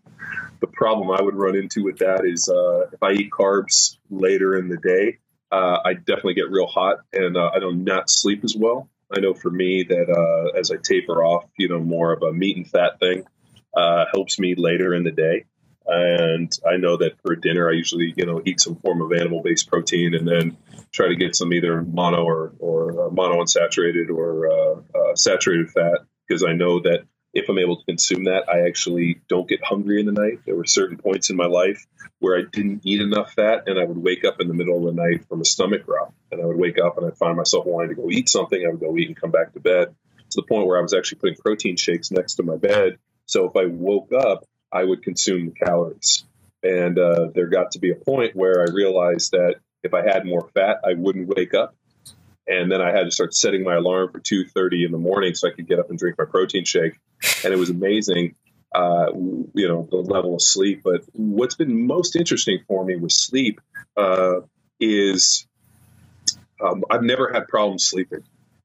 the 0.60 0.68
problem 0.68 1.12
I 1.12 1.22
would 1.22 1.36
run 1.36 1.56
into 1.56 1.84
with 1.84 2.00
that 2.00 2.26
is 2.26 2.50
uh, 2.50 2.90
if 2.92 3.02
I 3.02 3.12
eat 3.14 3.32
carbs 3.32 3.98
later 4.10 4.58
in 4.58 4.70
the 4.70 4.78
day, 4.78 5.20
uh, 5.52 5.80
I 5.84 5.94
definitely 5.94 6.36
get 6.36 6.52
real 6.52 6.68
hot 6.68 6.98
and 7.14 7.38
uh, 7.38 7.52
I 7.54 7.60
do 7.60 7.74
not 7.74 8.10
sleep 8.10 8.44
as 8.44 8.56
well. 8.56 8.90
I 9.16 9.20
know 9.22 9.34
for 9.34 9.50
me 9.50 9.84
that 9.84 10.10
uh, 10.10 10.58
as 10.58 10.72
I 10.72 10.76
taper 10.82 11.24
off, 11.24 11.46
you 11.58 11.70
know, 11.70 11.80
more 11.80 12.14
of 12.14 12.22
a 12.22 12.32
meat 12.32 12.58
and 12.58 12.70
fat 12.70 13.00
thing 13.00 13.24
uh, 13.76 14.06
helps 14.12 14.38
me 14.38 14.56
later 14.56 14.94
in 14.94 15.04
the 15.04 15.12
day. 15.12 15.46
And 15.90 16.52
I 16.70 16.78
know 16.78 16.98
that 16.98 17.20
for 17.22 17.36
dinner, 17.36 17.70
I 17.70 17.74
usually, 17.74 18.14
you 18.16 18.26
know, 18.26 18.42
eat 18.46 18.60
some 18.60 18.76
form 18.76 19.02
of 19.02 19.12
animal-based 19.12 19.70
protein 19.70 20.14
and 20.14 20.28
then 20.28 20.58
try 20.92 21.08
to 21.08 21.16
get 21.16 21.36
some 21.36 21.52
either 21.54 21.82
mono 21.82 22.24
or, 22.24 22.54
or 22.60 23.08
uh, 23.08 23.10
mono 23.10 23.42
unsaturated 23.44 24.10
or 24.10 24.40
saturated 25.20 25.70
fat 25.72 26.00
because 26.28 26.44
I 26.44 26.54
know 26.54 26.80
that 26.82 27.04
if 27.34 27.48
I'm 27.48 27.60
able 27.60 27.78
to 27.78 27.86
consume 27.86 28.24
that, 28.24 28.50
I 28.50 28.68
actually 28.68 29.22
don't 29.28 29.48
get 29.48 29.64
hungry 29.64 30.00
in 30.00 30.08
the 30.08 30.12
night. 30.12 30.40
There 30.46 30.56
were 30.56 30.66
certain 30.66 30.98
points 30.98 31.30
in 31.30 31.36
my 31.36 31.46
life 31.46 31.86
where 32.20 32.38
I 32.38 32.42
didn't 32.52 32.82
eat 32.86 33.02
enough 33.02 33.34
fat, 33.34 33.64
and 33.68 33.80
I 33.80 33.84
would 33.84 33.98
wake 33.98 34.26
up 34.26 34.42
in 34.42 34.48
the 34.48 34.54
middle 34.56 34.78
of 34.78 34.96
the 34.96 35.00
night 35.00 35.26
from 35.28 35.42
a 35.42 35.46
stomach 35.46 35.86
growl. 35.86 36.14
And 36.32 36.42
I 36.42 36.46
would 36.46 36.58
wake 36.58 36.80
up 36.80 36.98
and 36.98 37.06
I'd 37.06 37.18
find 37.18 37.38
myself 37.38 37.66
wanting 37.66 37.96
to 37.96 38.02
go 38.02 38.10
eat 38.10 38.30
something. 38.30 38.64
I 38.66 38.72
would 38.72 38.80
go 38.80 38.98
eat 38.98 39.08
and 39.08 39.20
come 39.20 39.32
back 39.32 39.54
to 39.54 39.60
bed 39.60 39.94
to 40.32 40.42
the 40.42 40.48
point 40.48 40.66
where 40.66 40.80
I 40.80 40.82
was 40.82 40.94
actually 40.94 41.20
putting 41.20 41.36
protein 41.36 41.76
shakes 41.76 42.10
next 42.12 42.36
to 42.36 42.44
my 42.44 42.58
bed. 42.58 42.98
So 43.28 43.46
if 43.46 43.56
I 43.56 43.68
woke 43.68 44.12
up, 44.12 44.46
I 44.72 44.84
would 44.84 45.04
consume 45.04 45.48
the 45.48 45.66
calories. 45.66 46.26
And 46.62 47.00
uh, 47.00 47.30
there 47.34 47.48
got 47.48 47.72
to 47.72 47.80
be 47.80 47.92
a 47.92 47.96
point 47.96 48.36
where 48.36 48.62
I 48.62 48.72
realized 48.72 49.32
that 49.32 49.56
if 49.84 49.94
I 49.94 50.02
had 50.04 50.26
more 50.26 50.50
fat, 50.54 50.82
I 50.84 50.94
wouldn't 50.94 51.28
wake 51.28 51.54
up 51.54 51.76
and 52.50 52.72
then 52.72 52.82
I 52.82 52.92
had 52.92 53.04
to 53.04 53.12
start 53.12 53.34
setting 53.34 53.64
my 53.64 53.76
alarm 53.76 54.12
for 54.12 54.20
two 54.20 54.46
thirty 54.46 54.84
in 54.84 54.92
the 54.92 54.98
morning 54.98 55.36
so 55.36 55.48
I 55.48 55.52
could 55.52 55.68
get 55.68 55.80
up 55.80 55.90
and 55.90 56.00
drink 56.00 56.18
my 56.18 56.26
protein 56.26 56.66
shake, 56.66 56.96
and 57.46 57.54
it 57.54 57.58
was 57.58 57.70
amazing. 57.70 58.36
Uh, 58.74 59.12
you 59.54 59.68
know 59.68 59.88
the 59.90 59.98
level 59.98 60.36
of 60.36 60.42
sleep. 60.42 60.82
But 60.84 61.04
what's 61.14 61.56
been 61.56 61.86
most 61.88 62.16
interesting 62.16 62.60
for 62.68 62.84
me 62.84 62.96
with 62.96 63.12
sleep 63.12 63.62
uh, 63.96 64.42
is 64.80 65.48
um, 66.62 66.84
I've 66.90 67.04
never 67.04 67.32
had 67.32 67.48
problems 67.48 67.88
sleeping 67.88 68.24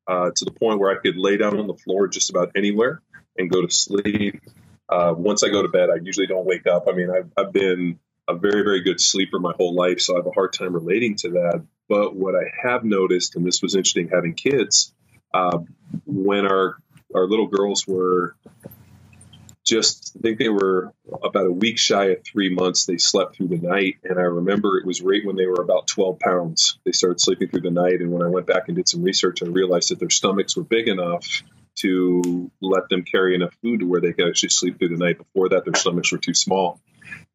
uh, 0.09 0.31
to 0.35 0.45
the 0.45 0.51
point 0.51 0.81
where 0.81 0.91
I 0.91 1.01
could 1.01 1.17
lay 1.17 1.37
down 1.37 1.59
on 1.59 1.67
the 1.67 1.75
floor 1.75 2.09
just 2.09 2.31
about 2.31 2.53
anywhere 2.57 3.03
and 3.37 3.51
go 3.51 3.63
to 3.63 3.71
sleep. 3.71 4.41
Uh, 4.89 5.15
once 5.17 5.43
I 5.43 5.49
go 5.49 5.63
to 5.63 5.69
bed, 5.69 5.91
I 5.91 5.97
usually 6.03 6.27
don't 6.27 6.47
wake 6.47 6.67
up. 6.67 6.85
I 6.89 6.93
mean, 6.93 7.11
I've, 7.11 7.31
I've 7.37 7.53
been 7.53 7.99
a 8.29 8.35
very, 8.35 8.63
very 8.63 8.83
good 8.83 9.01
sleeper 9.01 9.39
my 9.39 9.53
whole 9.57 9.75
life, 9.75 10.01
so 10.01 10.15
I 10.15 10.19
have 10.19 10.27
a 10.27 10.33
hard 10.33 10.53
time 10.53 10.73
relating 10.73 11.17
to 11.17 11.31
that. 11.31 11.65
But 11.89 12.15
what 12.15 12.35
I 12.35 12.45
have 12.69 12.85
noticed, 12.85 13.37
and 13.37 13.47
this 13.47 13.63
was 13.63 13.75
interesting 13.75 14.09
having 14.09 14.35
kids, 14.35 14.93
uh, 15.33 15.59
when 16.07 16.47
our 16.47 16.77
our 17.15 17.27
little 17.27 17.47
girls 17.47 17.87
were 17.87 18.35
just, 19.65 20.15
I 20.19 20.21
think 20.21 20.39
they 20.39 20.49
were 20.49 20.93
about 21.23 21.47
a 21.47 21.51
week 21.51 21.79
shy 21.79 22.07
of 22.07 22.25
three 22.25 22.55
months, 22.55 22.85
they 22.85 22.99
slept 22.99 23.37
through 23.37 23.49
the 23.49 23.59
night. 23.59 23.97
And 24.05 24.19
I 24.19 24.23
remember 24.23 24.79
it 24.79 24.87
was 24.87 25.01
right 25.01 25.25
when 25.25 25.37
they 25.37 25.47
were 25.47 25.63
about 25.63 25.87
12 25.87 26.19
pounds. 26.19 26.79
They 26.85 26.93
started 26.93 27.21
sleeping 27.21 27.49
through 27.49 27.63
the 27.63 27.71
night. 27.71 28.01
And 28.01 28.11
when 28.11 28.23
I 28.23 28.29
went 28.29 28.47
back 28.47 28.65
and 28.69 28.77
did 28.77 28.89
some 28.89 29.03
research, 29.03 29.43
I 29.43 29.47
realized 29.47 29.91
that 29.91 30.01
their 30.01 30.11
stomachs 30.11 30.57
were 30.57 30.65
big 30.65 30.89
enough 30.89 31.27
to 31.77 32.51
let 32.61 32.89
them 32.89 33.03
carry 33.03 33.35
enough 33.35 33.55
food 33.63 33.81
to 33.81 33.87
where 33.87 34.01
they 34.01 34.13
could 34.13 34.29
actually 34.29 34.51
sleep 34.51 34.79
through 34.79 34.97
the 34.97 35.05
night. 35.05 35.19
Before 35.19 35.49
that, 35.51 35.65
their 35.65 35.75
stomachs 35.75 36.13
were 36.13 36.19
too 36.19 36.35
small. 36.35 36.81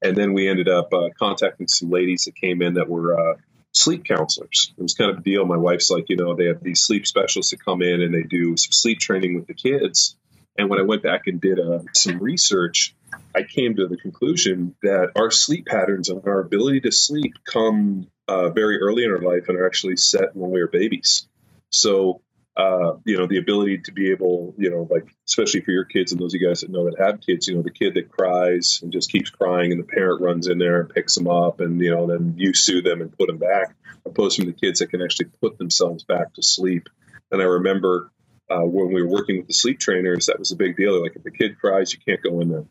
And 0.01 0.15
then 0.15 0.33
we 0.33 0.49
ended 0.49 0.69
up 0.69 0.93
uh, 0.93 1.09
contacting 1.17 1.67
some 1.67 1.89
ladies 1.89 2.25
that 2.25 2.35
came 2.35 2.61
in 2.61 2.75
that 2.75 2.89
were 2.89 3.19
uh, 3.19 3.35
sleep 3.73 4.05
counselors. 4.05 4.73
It 4.77 4.81
was 4.81 4.93
kind 4.93 5.11
of 5.11 5.17
a 5.17 5.21
deal. 5.21 5.45
My 5.45 5.57
wife's 5.57 5.89
like, 5.89 6.05
you 6.09 6.15
know, 6.15 6.35
they 6.35 6.45
have 6.45 6.63
these 6.63 6.81
sleep 6.81 7.05
specialists 7.05 7.51
that 7.51 7.63
come 7.63 7.81
in 7.81 8.01
and 8.01 8.13
they 8.13 8.23
do 8.23 8.55
some 8.57 8.71
sleep 8.71 8.99
training 8.99 9.35
with 9.35 9.47
the 9.47 9.53
kids. 9.53 10.15
And 10.57 10.69
when 10.69 10.79
I 10.79 10.83
went 10.83 11.03
back 11.03 11.27
and 11.27 11.39
did 11.39 11.59
uh, 11.59 11.79
some 11.93 12.19
research, 12.19 12.95
I 13.33 13.43
came 13.43 13.75
to 13.75 13.87
the 13.87 13.97
conclusion 13.97 14.75
that 14.83 15.11
our 15.15 15.31
sleep 15.31 15.65
patterns 15.65 16.09
and 16.09 16.21
our 16.25 16.39
ability 16.39 16.81
to 16.81 16.91
sleep 16.91 17.33
come 17.45 18.07
uh, 18.27 18.49
very 18.49 18.81
early 18.81 19.03
in 19.03 19.11
our 19.11 19.21
life 19.21 19.47
and 19.47 19.57
are 19.57 19.65
actually 19.65 19.97
set 19.97 20.35
when 20.35 20.51
we 20.51 20.59
are 20.61 20.67
babies. 20.67 21.27
So 21.69 22.21
uh, 22.59 22.97
you 23.05 23.17
know, 23.17 23.25
the 23.25 23.37
ability 23.37 23.77
to 23.77 23.93
be 23.93 24.11
able, 24.11 24.53
you 24.57 24.69
know, 24.69 24.85
like 24.91 25.07
especially 25.25 25.61
for 25.61 25.71
your 25.71 25.85
kids 25.85 26.11
and 26.11 26.19
those 26.19 26.33
of 26.33 26.41
you 26.41 26.47
guys 26.47 26.59
that 26.59 26.69
know 26.69 26.89
that 26.89 26.99
have 26.99 27.21
kids, 27.21 27.47
you 27.47 27.55
know, 27.55 27.61
the 27.61 27.71
kid 27.71 27.93
that 27.93 28.09
cries 28.09 28.81
and 28.83 28.91
just 28.91 29.09
keeps 29.09 29.29
crying 29.29 29.71
and 29.71 29.79
the 29.79 29.85
parent 29.85 30.21
runs 30.21 30.47
in 30.47 30.57
there 30.57 30.81
and 30.81 30.89
picks 30.89 31.15
them 31.15 31.29
up 31.29 31.61
and, 31.61 31.79
you 31.79 31.89
know, 31.89 32.07
then 32.07 32.33
you 32.35 32.53
sue 32.53 32.81
them 32.81 32.99
and 32.99 33.17
put 33.17 33.27
them 33.27 33.37
back, 33.37 33.73
opposed 34.05 34.41
to 34.41 34.45
the 34.45 34.51
kids 34.51 34.79
that 34.79 34.87
can 34.87 35.01
actually 35.01 35.27
put 35.41 35.57
themselves 35.57 36.03
back 36.03 36.33
to 36.33 36.43
sleep. 36.43 36.89
And 37.31 37.41
I 37.41 37.45
remember 37.45 38.11
uh, 38.49 38.65
when 38.65 38.91
we 38.91 39.03
were 39.03 39.07
working 39.07 39.37
with 39.37 39.47
the 39.47 39.53
sleep 39.53 39.79
trainers, 39.79 40.25
that 40.25 40.37
was 40.37 40.51
a 40.51 40.57
big 40.57 40.75
deal. 40.75 41.01
Like 41.01 41.15
if 41.15 41.25
a 41.25 41.31
kid 41.31 41.57
cries, 41.61 41.93
you 41.93 41.99
can't 42.05 42.21
go 42.21 42.41
in 42.41 42.49
there. 42.49 42.65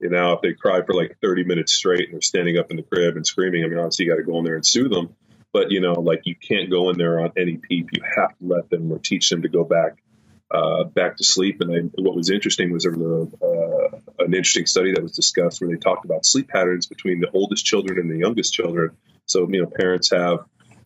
You 0.00 0.10
know, 0.10 0.32
if 0.32 0.40
they 0.40 0.54
cry 0.54 0.82
for 0.82 0.94
like 0.94 1.18
30 1.22 1.44
minutes 1.44 1.74
straight 1.74 2.06
and 2.06 2.14
they're 2.14 2.22
standing 2.22 2.58
up 2.58 2.72
in 2.72 2.76
the 2.76 2.82
crib 2.82 3.14
and 3.14 3.24
screaming, 3.24 3.62
I 3.62 3.68
mean, 3.68 3.78
obviously 3.78 4.06
you 4.06 4.10
got 4.10 4.16
to 4.16 4.24
go 4.24 4.38
in 4.38 4.44
there 4.44 4.56
and 4.56 4.66
sue 4.66 4.88
them 4.88 5.14
but 5.58 5.72
you 5.72 5.80
know, 5.80 5.94
like 5.94 6.20
you 6.24 6.36
can't 6.36 6.70
go 6.70 6.88
in 6.90 6.98
there 6.98 7.18
on 7.18 7.32
any 7.36 7.56
peep. 7.56 7.88
You 7.92 8.00
have 8.16 8.30
to 8.38 8.46
let 8.46 8.70
them 8.70 8.92
or 8.92 9.00
teach 9.00 9.28
them 9.28 9.42
to 9.42 9.48
go 9.48 9.64
back 9.64 10.00
uh, 10.52 10.84
back 10.84 11.16
to 11.16 11.24
sleep. 11.24 11.60
And 11.60 11.74
then 11.74 11.90
what 11.98 12.14
was 12.14 12.30
interesting 12.30 12.72
was 12.72 12.84
there 12.84 12.92
was 12.92 13.34
a, 13.42 13.44
uh, 13.44 14.24
an 14.24 14.34
interesting 14.34 14.66
study 14.66 14.92
that 14.94 15.02
was 15.02 15.16
discussed 15.16 15.60
where 15.60 15.68
they 15.68 15.76
talked 15.76 16.04
about 16.04 16.24
sleep 16.24 16.46
patterns 16.46 16.86
between 16.86 17.18
the 17.18 17.28
oldest 17.32 17.66
children 17.66 17.98
and 17.98 18.08
the 18.08 18.18
youngest 18.18 18.54
children. 18.54 18.96
So 19.26 19.48
you 19.50 19.62
know, 19.62 19.66
parents 19.66 20.12
have 20.12 20.44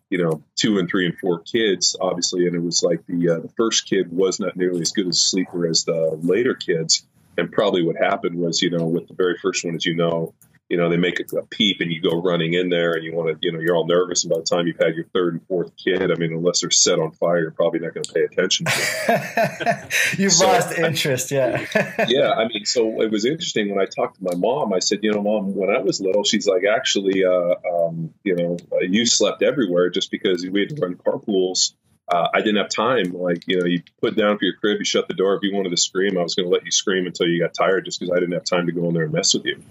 you 0.09 0.17
know 0.17 0.43
two 0.57 0.79
and 0.79 0.89
three 0.89 1.05
and 1.05 1.19
four 1.19 1.41
kids, 1.41 1.95
obviously, 2.01 2.47
and 2.47 2.57
it 2.57 2.63
was 2.63 2.83
like 2.83 3.05
the 3.07 3.29
uh, 3.29 3.41
the 3.41 3.53
first 3.59 3.87
kid 3.87 4.11
was 4.11 4.41
not 4.41 4.57
nearly 4.57 4.81
as 4.81 4.93
good 4.93 5.07
a 5.07 5.13
sleeper 5.13 5.67
as 5.67 5.85
the 5.85 6.19
later 6.23 6.55
kids. 6.55 7.07
And 7.37 7.53
probably 7.53 7.83
what 7.83 7.97
happened 7.97 8.37
was, 8.37 8.63
you 8.63 8.71
know, 8.71 8.87
with 8.87 9.09
the 9.09 9.15
very 9.15 9.37
first 9.37 9.67
one, 9.67 9.75
as 9.75 9.85
you 9.85 9.97
know, 9.97 10.33
you 10.73 10.79
know, 10.79 10.89
they 10.89 10.97
make 10.97 11.21
a, 11.21 11.37
a, 11.37 11.43
peep 11.43 11.83
and 11.83 11.93
you 11.93 12.01
go 12.01 12.23
running 12.23 12.55
in 12.55 12.71
there 12.71 12.95
and 12.95 13.05
you 13.05 13.15
want 13.15 13.29
to, 13.29 13.37
you 13.47 13.53
know, 13.53 13.61
you're 13.61 13.77
all 13.77 13.87
nervous. 13.87 14.25
And 14.25 14.33
by 14.33 14.39
the 14.39 14.43
time 14.43 14.67
you've 14.67 14.79
had 14.79 14.95
your 14.95 15.05
third 15.05 15.35
and 15.35 15.47
fourth 15.47 15.77
kid, 15.77 16.11
I 16.11 16.15
mean, 16.15 16.33
unless 16.33 16.63
they're 16.63 16.71
set 16.71 16.99
on 16.99 17.11
fire, 17.13 17.41
you're 17.41 17.51
probably 17.51 17.81
not 17.81 17.93
going 17.93 18.05
to 18.05 18.13
pay 18.15 18.23
attention 18.23 18.65
to 18.65 19.89
You've 20.17 20.33
so, 20.33 20.47
lost 20.47 20.73
interest. 20.79 21.31
Yeah. 21.31 21.67
yeah. 22.09 22.31
I 22.31 22.49
mean, 22.49 22.65
so 22.65 23.03
it 23.03 23.11
was 23.11 23.27
interesting 23.27 23.69
when 23.69 23.83
I 23.83 23.85
talked 23.85 24.17
to 24.17 24.25
my 24.25 24.35
mom, 24.35 24.73
I 24.73 24.79
said, 24.79 25.01
you 25.03 25.13
know, 25.13 25.21
mom, 25.21 25.55
when 25.55 25.69
I 25.69 25.79
was 25.81 26.01
little, 26.01 26.25
she's 26.25 26.47
like, 26.47 26.63
actually, 26.65 27.23
uh, 27.23 27.55
um, 27.71 28.15
you 28.25 28.35
know, 28.35 28.57
uh, 28.73 28.79
you 28.81 29.05
slept 29.05 29.43
everywhere 29.43 29.91
just 29.91 30.11
because 30.11 30.43
we 30.47 30.61
had 30.61 30.71
to 30.71 30.77
run 30.77 30.95
carpools. 30.95 31.75
Uh, 32.11 32.29
I 32.33 32.39
didn't 32.39 32.57
have 32.57 32.71
time. 32.71 33.13
Like, 33.13 33.47
you 33.47 33.61
know, 33.61 33.67
you 33.67 33.83
put 34.01 34.17
down 34.17 34.39
for 34.39 34.47
your 34.47 34.55
crib, 34.55 34.79
you 34.79 34.87
shut 34.87 35.07
the 35.07 35.13
door. 35.13 35.35
If 35.35 35.43
you 35.43 35.55
wanted 35.55 35.71
to 35.73 35.77
scream, 35.77 36.17
I 36.17 36.23
was 36.23 36.35
going 36.35 36.49
to 36.49 36.51
let 36.51 36.65
you 36.65 36.71
scream 36.71 37.05
until 37.05 37.27
you 37.27 37.43
got 37.43 37.53
tired 37.53 37.85
just 37.85 38.01
because 38.01 38.11
I 38.17 38.21
didn't 38.21 38.33
have 38.33 38.45
time 38.45 38.65
to 38.69 38.73
go 38.73 38.89
in 38.89 38.95
there 38.95 39.05
and 39.05 39.13
mess 39.13 39.35
with 39.35 39.45
you. 39.45 39.63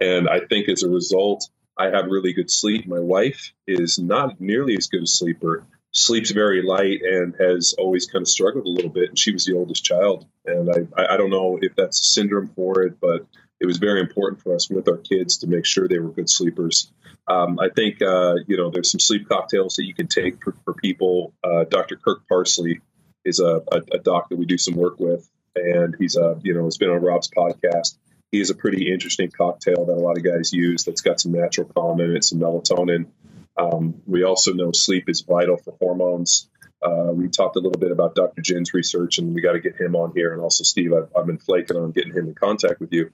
And 0.00 0.28
I 0.28 0.40
think 0.40 0.68
as 0.68 0.82
a 0.82 0.88
result, 0.88 1.48
I 1.78 1.86
have 1.86 2.06
really 2.06 2.32
good 2.32 2.50
sleep. 2.50 2.86
My 2.86 3.00
wife 3.00 3.52
is 3.66 3.98
not 3.98 4.40
nearly 4.40 4.76
as 4.76 4.88
good 4.88 5.02
a 5.02 5.06
sleeper, 5.06 5.64
sleeps 5.92 6.30
very 6.30 6.62
light, 6.62 7.00
and 7.02 7.34
has 7.38 7.74
always 7.78 8.06
kind 8.06 8.22
of 8.22 8.28
struggled 8.28 8.66
a 8.66 8.70
little 8.70 8.90
bit. 8.90 9.10
And 9.10 9.18
she 9.18 9.32
was 9.32 9.44
the 9.44 9.54
oldest 9.54 9.84
child. 9.84 10.26
And 10.44 10.88
I, 10.96 11.14
I 11.14 11.16
don't 11.16 11.30
know 11.30 11.58
if 11.60 11.74
that's 11.76 12.00
a 12.00 12.04
syndrome 12.04 12.48
for 12.48 12.82
it, 12.82 12.98
but 13.00 13.26
it 13.60 13.66
was 13.66 13.78
very 13.78 14.00
important 14.00 14.42
for 14.42 14.54
us 14.54 14.68
with 14.68 14.88
our 14.88 14.98
kids 14.98 15.38
to 15.38 15.46
make 15.46 15.64
sure 15.64 15.88
they 15.88 15.98
were 15.98 16.10
good 16.10 16.30
sleepers. 16.30 16.90
Um, 17.28 17.58
I 17.58 17.68
think, 17.74 18.00
uh, 18.02 18.34
you 18.46 18.56
know, 18.56 18.70
there's 18.70 18.90
some 18.90 19.00
sleep 19.00 19.28
cocktails 19.28 19.76
that 19.76 19.84
you 19.84 19.94
can 19.94 20.06
take 20.06 20.42
for, 20.42 20.54
for 20.64 20.74
people. 20.74 21.32
Uh, 21.42 21.64
Dr. 21.64 21.96
Kirk 21.96 22.28
Parsley 22.28 22.80
is 23.24 23.40
a, 23.40 23.62
a, 23.72 23.82
a 23.92 23.98
doc 23.98 24.28
that 24.28 24.36
we 24.36 24.46
do 24.46 24.58
some 24.58 24.74
work 24.74 25.00
with, 25.00 25.28
and 25.56 25.96
he's 25.98 26.16
a, 26.16 26.38
you 26.42 26.54
know, 26.54 26.64
has 26.64 26.76
been 26.76 26.90
on 26.90 27.02
Rob's 27.02 27.28
podcast 27.28 27.96
is 28.40 28.50
a 28.50 28.54
pretty 28.54 28.92
interesting 28.92 29.30
cocktail 29.30 29.86
that 29.86 29.92
a 29.92 30.02
lot 30.02 30.16
of 30.16 30.24
guys 30.24 30.52
use 30.52 30.84
that's 30.84 31.00
got 31.00 31.20
some 31.20 31.32
natural 31.32 31.68
calm 31.68 32.00
in 32.00 32.16
it, 32.16 32.24
some 32.24 32.40
melatonin. 32.40 33.06
Um, 33.56 34.02
we 34.06 34.24
also 34.24 34.52
know 34.52 34.72
sleep 34.72 35.08
is 35.08 35.22
vital 35.22 35.56
for 35.56 35.74
hormones. 35.80 36.48
Uh, 36.82 37.10
we 37.12 37.28
talked 37.28 37.56
a 37.56 37.60
little 37.60 37.80
bit 37.80 37.90
about 37.90 38.14
Dr. 38.14 38.42
Jin's 38.42 38.74
research, 38.74 39.18
and 39.18 39.34
we 39.34 39.40
got 39.40 39.52
to 39.52 39.60
get 39.60 39.80
him 39.80 39.96
on 39.96 40.12
here. 40.14 40.32
And 40.32 40.42
also, 40.42 40.62
Steve, 40.62 40.92
I've, 40.92 41.08
I've, 41.16 41.26
been 41.26 41.38
flaking 41.38 41.76
on 41.76 41.90
getting 41.90 42.12
him 42.12 42.28
in 42.28 42.34
contact 42.34 42.80
with 42.80 42.92
you. 42.92 43.10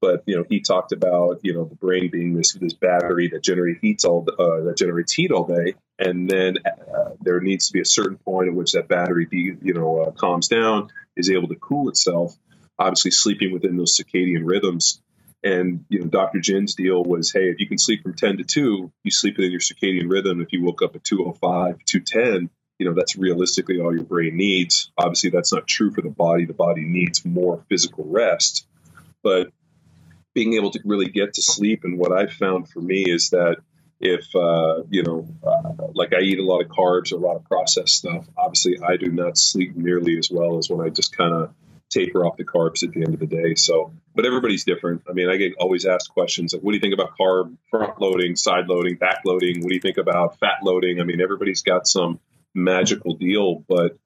But 0.00 0.22
you 0.26 0.36
know, 0.36 0.44
he 0.48 0.60
talked 0.60 0.92
about 0.92 1.40
you 1.42 1.54
know 1.54 1.64
the 1.64 1.74
brain 1.74 2.10
being 2.10 2.34
this 2.34 2.52
this 2.52 2.74
battery 2.74 3.28
that 3.28 3.42
generates 3.42 3.80
heat 3.80 4.04
all 4.04 4.26
uh, 4.30 4.64
that 4.64 4.76
generates 4.76 5.12
heat 5.12 5.32
all 5.32 5.44
day, 5.44 5.74
and 5.98 6.30
then 6.30 6.58
uh, 6.66 7.10
there 7.20 7.40
needs 7.40 7.68
to 7.68 7.72
be 7.72 7.80
a 7.80 7.84
certain 7.84 8.18
point 8.18 8.48
at 8.48 8.54
which 8.54 8.72
that 8.72 8.86
battery 8.86 9.26
you 9.30 9.74
know 9.74 10.02
uh, 10.02 10.10
calms 10.12 10.46
down, 10.46 10.88
is 11.16 11.30
able 11.30 11.48
to 11.48 11.56
cool 11.56 11.88
itself, 11.88 12.36
obviously 12.78 13.10
sleeping 13.10 13.52
within 13.52 13.76
those 13.76 13.96
circadian 13.96 14.42
rhythms. 14.44 15.00
And 15.42 15.84
you 15.88 16.00
know, 16.00 16.06
Dr. 16.06 16.40
Jin's 16.40 16.74
deal 16.74 17.02
was, 17.02 17.32
hey, 17.32 17.48
if 17.48 17.60
you 17.60 17.68
can 17.68 17.78
sleep 17.78 18.02
from 18.02 18.14
10 18.14 18.38
to 18.38 18.44
2, 18.44 18.92
you 19.04 19.10
sleep 19.10 19.36
within 19.36 19.52
your 19.52 19.60
circadian 19.60 20.10
rhythm. 20.10 20.40
If 20.40 20.52
you 20.52 20.62
woke 20.62 20.82
up 20.82 20.96
at 20.96 21.04
205, 21.04 21.84
210, 21.84 22.50
you 22.78 22.86
know, 22.86 22.94
that's 22.94 23.16
realistically 23.16 23.80
all 23.80 23.94
your 23.94 24.04
brain 24.04 24.36
needs. 24.36 24.90
Obviously, 24.96 25.30
that's 25.30 25.52
not 25.52 25.66
true 25.66 25.92
for 25.92 26.00
the 26.00 26.10
body. 26.10 26.44
The 26.44 26.54
body 26.54 26.82
needs 26.84 27.24
more 27.24 27.64
physical 27.68 28.04
rest. 28.06 28.66
But 29.22 29.48
being 30.34 30.54
able 30.54 30.70
to 30.72 30.80
really 30.84 31.08
get 31.08 31.34
to 31.34 31.42
sleep, 31.42 31.84
and 31.84 31.98
what 31.98 32.12
I've 32.12 32.32
found 32.32 32.68
for 32.68 32.80
me 32.80 33.02
is 33.02 33.30
that 33.30 33.56
if 34.00 34.34
uh, 34.34 34.84
you 34.90 35.02
know, 35.02 35.26
uh, 35.44 35.88
like 35.94 36.12
I 36.12 36.20
eat 36.20 36.38
a 36.38 36.44
lot 36.44 36.60
of 36.60 36.68
carbs, 36.68 37.12
or 37.12 37.16
a 37.16 37.18
lot 37.18 37.36
of 37.36 37.44
processed 37.44 37.96
stuff. 37.96 38.26
Obviously, 38.36 38.78
I 38.80 38.96
do 38.96 39.10
not 39.10 39.36
sleep 39.36 39.76
nearly 39.76 40.18
as 40.18 40.30
well 40.30 40.58
as 40.58 40.70
when 40.70 40.86
I 40.86 40.90
just 40.90 41.16
kind 41.16 41.34
of 41.34 41.54
taper 41.90 42.24
off 42.24 42.36
the 42.36 42.44
carbs 42.44 42.82
at 42.82 42.92
the 42.92 43.02
end 43.02 43.14
of 43.14 43.20
the 43.20 43.26
day. 43.26 43.54
So, 43.54 43.92
but 44.14 44.26
everybody's 44.26 44.64
different. 44.64 45.02
I 45.08 45.12
mean, 45.12 45.28
I 45.28 45.36
get 45.36 45.54
always 45.58 45.86
asked 45.86 46.10
questions 46.10 46.52
like, 46.52 46.62
what 46.62 46.72
do 46.72 46.76
you 46.76 46.80
think 46.80 46.94
about 46.94 47.10
carb 47.18 47.56
front 47.70 48.00
loading, 48.00 48.36
side 48.36 48.68
loading, 48.68 48.96
back 48.96 49.20
loading? 49.24 49.60
What 49.60 49.68
do 49.68 49.74
you 49.74 49.80
think 49.80 49.98
about 49.98 50.38
fat 50.38 50.58
loading? 50.62 51.00
I 51.00 51.04
mean, 51.04 51.20
everybody's 51.20 51.62
got 51.62 51.86
some 51.86 52.20
magical 52.54 53.14
deal, 53.14 53.64
but 53.68 53.98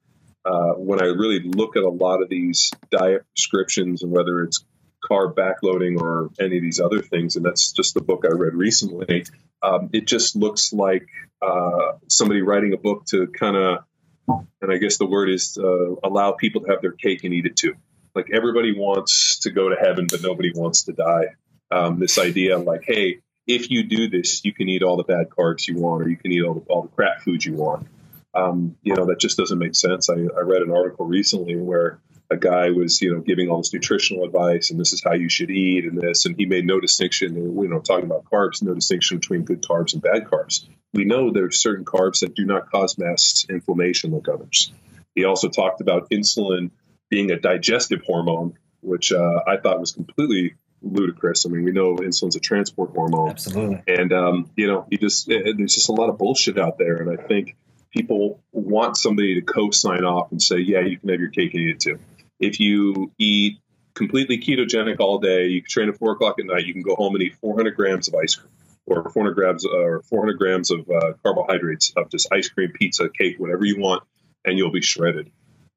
uh, 0.45 0.73
when 0.73 1.01
I 1.01 1.05
really 1.05 1.39
look 1.39 1.77
at 1.77 1.83
a 1.83 1.89
lot 1.89 2.21
of 2.21 2.29
these 2.29 2.71
diet 2.91 3.25
prescriptions 3.35 4.03
and 4.03 4.11
whether 4.11 4.43
it's 4.43 4.63
carb 5.09 5.35
backloading 5.35 5.99
or 5.99 6.29
any 6.39 6.57
of 6.57 6.63
these 6.63 6.79
other 6.79 7.01
things, 7.01 7.35
and 7.35 7.45
that's 7.45 7.71
just 7.71 7.93
the 7.93 8.01
book 8.01 8.23
I 8.25 8.33
read 8.33 8.53
recently, 8.53 9.25
um, 9.61 9.89
it 9.93 10.07
just 10.07 10.35
looks 10.35 10.73
like 10.73 11.07
uh, 11.41 11.93
somebody 12.07 12.41
writing 12.41 12.73
a 12.73 12.77
book 12.77 13.05
to 13.07 13.27
kind 13.27 13.55
of 13.55 13.79
and 14.27 14.71
I 14.71 14.77
guess 14.77 14.97
the 14.97 15.05
word 15.05 15.29
is 15.29 15.57
uh, 15.57 15.95
allow 16.03 16.31
people 16.33 16.61
to 16.61 16.71
have 16.71 16.81
their 16.81 16.91
cake 16.91 17.23
and 17.23 17.33
eat 17.33 17.45
it 17.45 17.55
too. 17.55 17.75
Like 18.15 18.27
everybody 18.31 18.77
wants 18.77 19.39
to 19.39 19.51
go 19.51 19.69
to 19.69 19.75
heaven, 19.75 20.07
but 20.09 20.21
nobody 20.21 20.51
wants 20.53 20.83
to 20.83 20.93
die. 20.93 21.35
Um, 21.71 21.99
this 21.99 22.17
idea 22.17 22.57
like, 22.57 22.83
hey, 22.85 23.21
if 23.47 23.69
you 23.71 23.83
do 23.83 24.09
this, 24.09 24.45
you 24.45 24.53
can 24.53 24.69
eat 24.69 24.83
all 24.83 24.97
the 24.97 25.03
bad 25.03 25.29
carbs 25.29 25.67
you 25.67 25.77
want, 25.77 26.03
or 26.03 26.09
you 26.09 26.17
can 26.17 26.31
eat 26.31 26.43
all 26.43 26.53
the, 26.53 26.61
all 26.61 26.83
the 26.83 26.89
crap 26.89 27.21
food 27.21 27.43
you 27.43 27.53
want. 27.53 27.87
Um, 28.35 28.77
you 28.81 28.95
know, 28.95 29.05
that 29.07 29.19
just 29.19 29.37
doesn't 29.37 29.59
make 29.59 29.75
sense. 29.75 30.09
I, 30.09 30.13
I 30.13 30.41
read 30.41 30.61
an 30.61 30.71
article 30.71 31.05
recently 31.05 31.55
where 31.55 31.99
a 32.29 32.37
guy 32.37 32.71
was, 32.71 33.01
you 33.01 33.13
know, 33.13 33.21
giving 33.21 33.49
all 33.49 33.57
this 33.57 33.73
nutritional 33.73 34.23
advice 34.23 34.71
and 34.71 34.79
this 34.79 34.93
is 34.93 35.03
how 35.03 35.13
you 35.13 35.29
should 35.29 35.51
eat 35.51 35.85
and 35.85 35.99
this, 35.99 36.25
and 36.25 36.35
he 36.35 36.45
made 36.45 36.65
no 36.65 36.79
distinction, 36.79 37.35
you 37.35 37.67
know, 37.67 37.79
talking 37.79 38.05
about 38.05 38.25
carbs, 38.25 38.63
no 38.63 38.73
distinction 38.73 39.17
between 39.17 39.43
good 39.43 39.61
carbs 39.61 39.93
and 39.93 40.01
bad 40.01 40.25
carbs 40.25 40.67
we 40.93 41.05
know 41.05 41.31
there 41.31 41.45
are 41.45 41.51
certain 41.51 41.85
carbs 41.85 42.19
that 42.19 42.35
do 42.35 42.45
not 42.45 42.69
cause 42.71 42.97
mass 42.97 43.45
inflammation 43.49 44.11
like 44.11 44.27
others. 44.29 44.71
He 45.15 45.25
also 45.25 45.49
talked 45.49 45.81
about 45.81 46.09
insulin 46.11 46.71
being 47.09 47.31
a 47.31 47.39
digestive 47.39 48.01
hormone, 48.05 48.53
which 48.81 49.11
uh, 49.11 49.41
I 49.47 49.57
thought 49.57 49.79
was 49.79 49.91
completely 49.91 50.55
ludicrous. 50.81 51.45
I 51.45 51.49
mean, 51.49 51.63
we 51.63 51.71
know 51.71 51.95
insulin's 51.97 52.35
a 52.35 52.39
transport 52.39 52.91
hormone. 52.91 53.29
Absolutely. 53.29 53.83
And, 53.87 54.13
um, 54.13 54.51
you 54.55 54.67
know, 54.67 54.85
you 54.89 54.97
just, 54.97 55.29
it, 55.29 55.57
there's 55.57 55.75
just 55.75 55.89
a 55.89 55.93
lot 55.93 56.09
of 56.09 56.17
bullshit 56.17 56.59
out 56.59 56.77
there. 56.77 56.97
And 56.97 57.19
I 57.19 57.21
think 57.21 57.55
people 57.91 58.41
want 58.51 58.97
somebody 58.97 59.35
to 59.35 59.41
co 59.41 59.71
sign 59.71 60.03
off 60.03 60.31
and 60.31 60.41
say, 60.41 60.57
yeah, 60.57 60.81
you 60.81 60.97
can 60.97 61.09
have 61.09 61.19
your 61.19 61.29
cake 61.29 61.53
and 61.53 61.63
eat 61.63 61.69
it 61.69 61.79
too. 61.79 61.99
If 62.43 62.59
you 62.59 63.11
eat 63.17 63.59
completely 63.93 64.39
ketogenic 64.39 64.99
all 64.99 65.19
day, 65.19 65.47
you 65.47 65.61
can 65.61 65.69
train 65.69 65.89
at 65.89 65.97
four 65.97 66.13
o'clock 66.13 66.39
at 66.39 66.45
night, 66.45 66.65
you 66.65 66.73
can 66.73 66.81
go 66.81 66.95
home 66.95 67.15
and 67.15 67.23
eat 67.23 67.35
400 67.41 67.75
grams 67.75 68.07
of 68.07 68.15
ice 68.15 68.35
cream 68.35 68.51
or 68.85 69.09
400 69.09 69.33
grams 69.33 69.65
uh, 69.65 69.69
or 69.69 70.01
400 70.03 70.37
grams 70.37 70.71
of 70.71 70.89
uh, 70.89 71.13
carbohydrates 71.23 71.93
of 71.95 72.09
just 72.09 72.27
ice 72.31 72.49
cream, 72.49 72.71
pizza, 72.73 73.09
cake, 73.09 73.39
whatever 73.39 73.65
you 73.65 73.79
want, 73.79 74.03
and 74.45 74.57
you'll 74.57 74.71
be 74.71 74.81
shredded. 74.81 75.31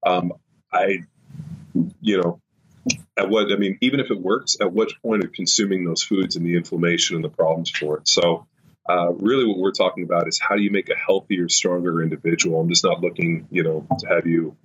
Um, 0.04 0.32
I, 0.72 1.04
you 2.00 2.20
know, 2.20 2.40
at 3.16 3.28
what 3.28 3.52
I 3.52 3.56
mean, 3.56 3.78
even 3.80 4.00
if 4.00 4.10
it 4.10 4.20
works, 4.20 4.56
at 4.60 4.72
what 4.72 4.90
point 5.02 5.24
of 5.24 5.32
consuming 5.32 5.84
those 5.84 6.02
foods 6.02 6.36
and 6.36 6.44
the 6.44 6.56
inflammation 6.56 7.16
and 7.16 7.24
the 7.24 7.28
problems 7.28 7.70
for 7.70 7.98
it? 7.98 8.08
So, 8.08 8.46
uh, 8.88 9.12
really, 9.12 9.46
what 9.46 9.58
we're 9.58 9.72
talking 9.72 10.04
about 10.04 10.28
is 10.28 10.38
how 10.38 10.54
do 10.56 10.62
you 10.62 10.70
make 10.70 10.88
a 10.90 10.96
healthier, 10.96 11.48
stronger 11.48 12.02
individual? 12.02 12.60
I'm 12.60 12.68
just 12.68 12.84
not 12.84 13.00
looking, 13.00 13.48
you 13.50 13.64
know, 13.64 13.86
to 13.98 14.06
have 14.06 14.26
you, 14.26 14.56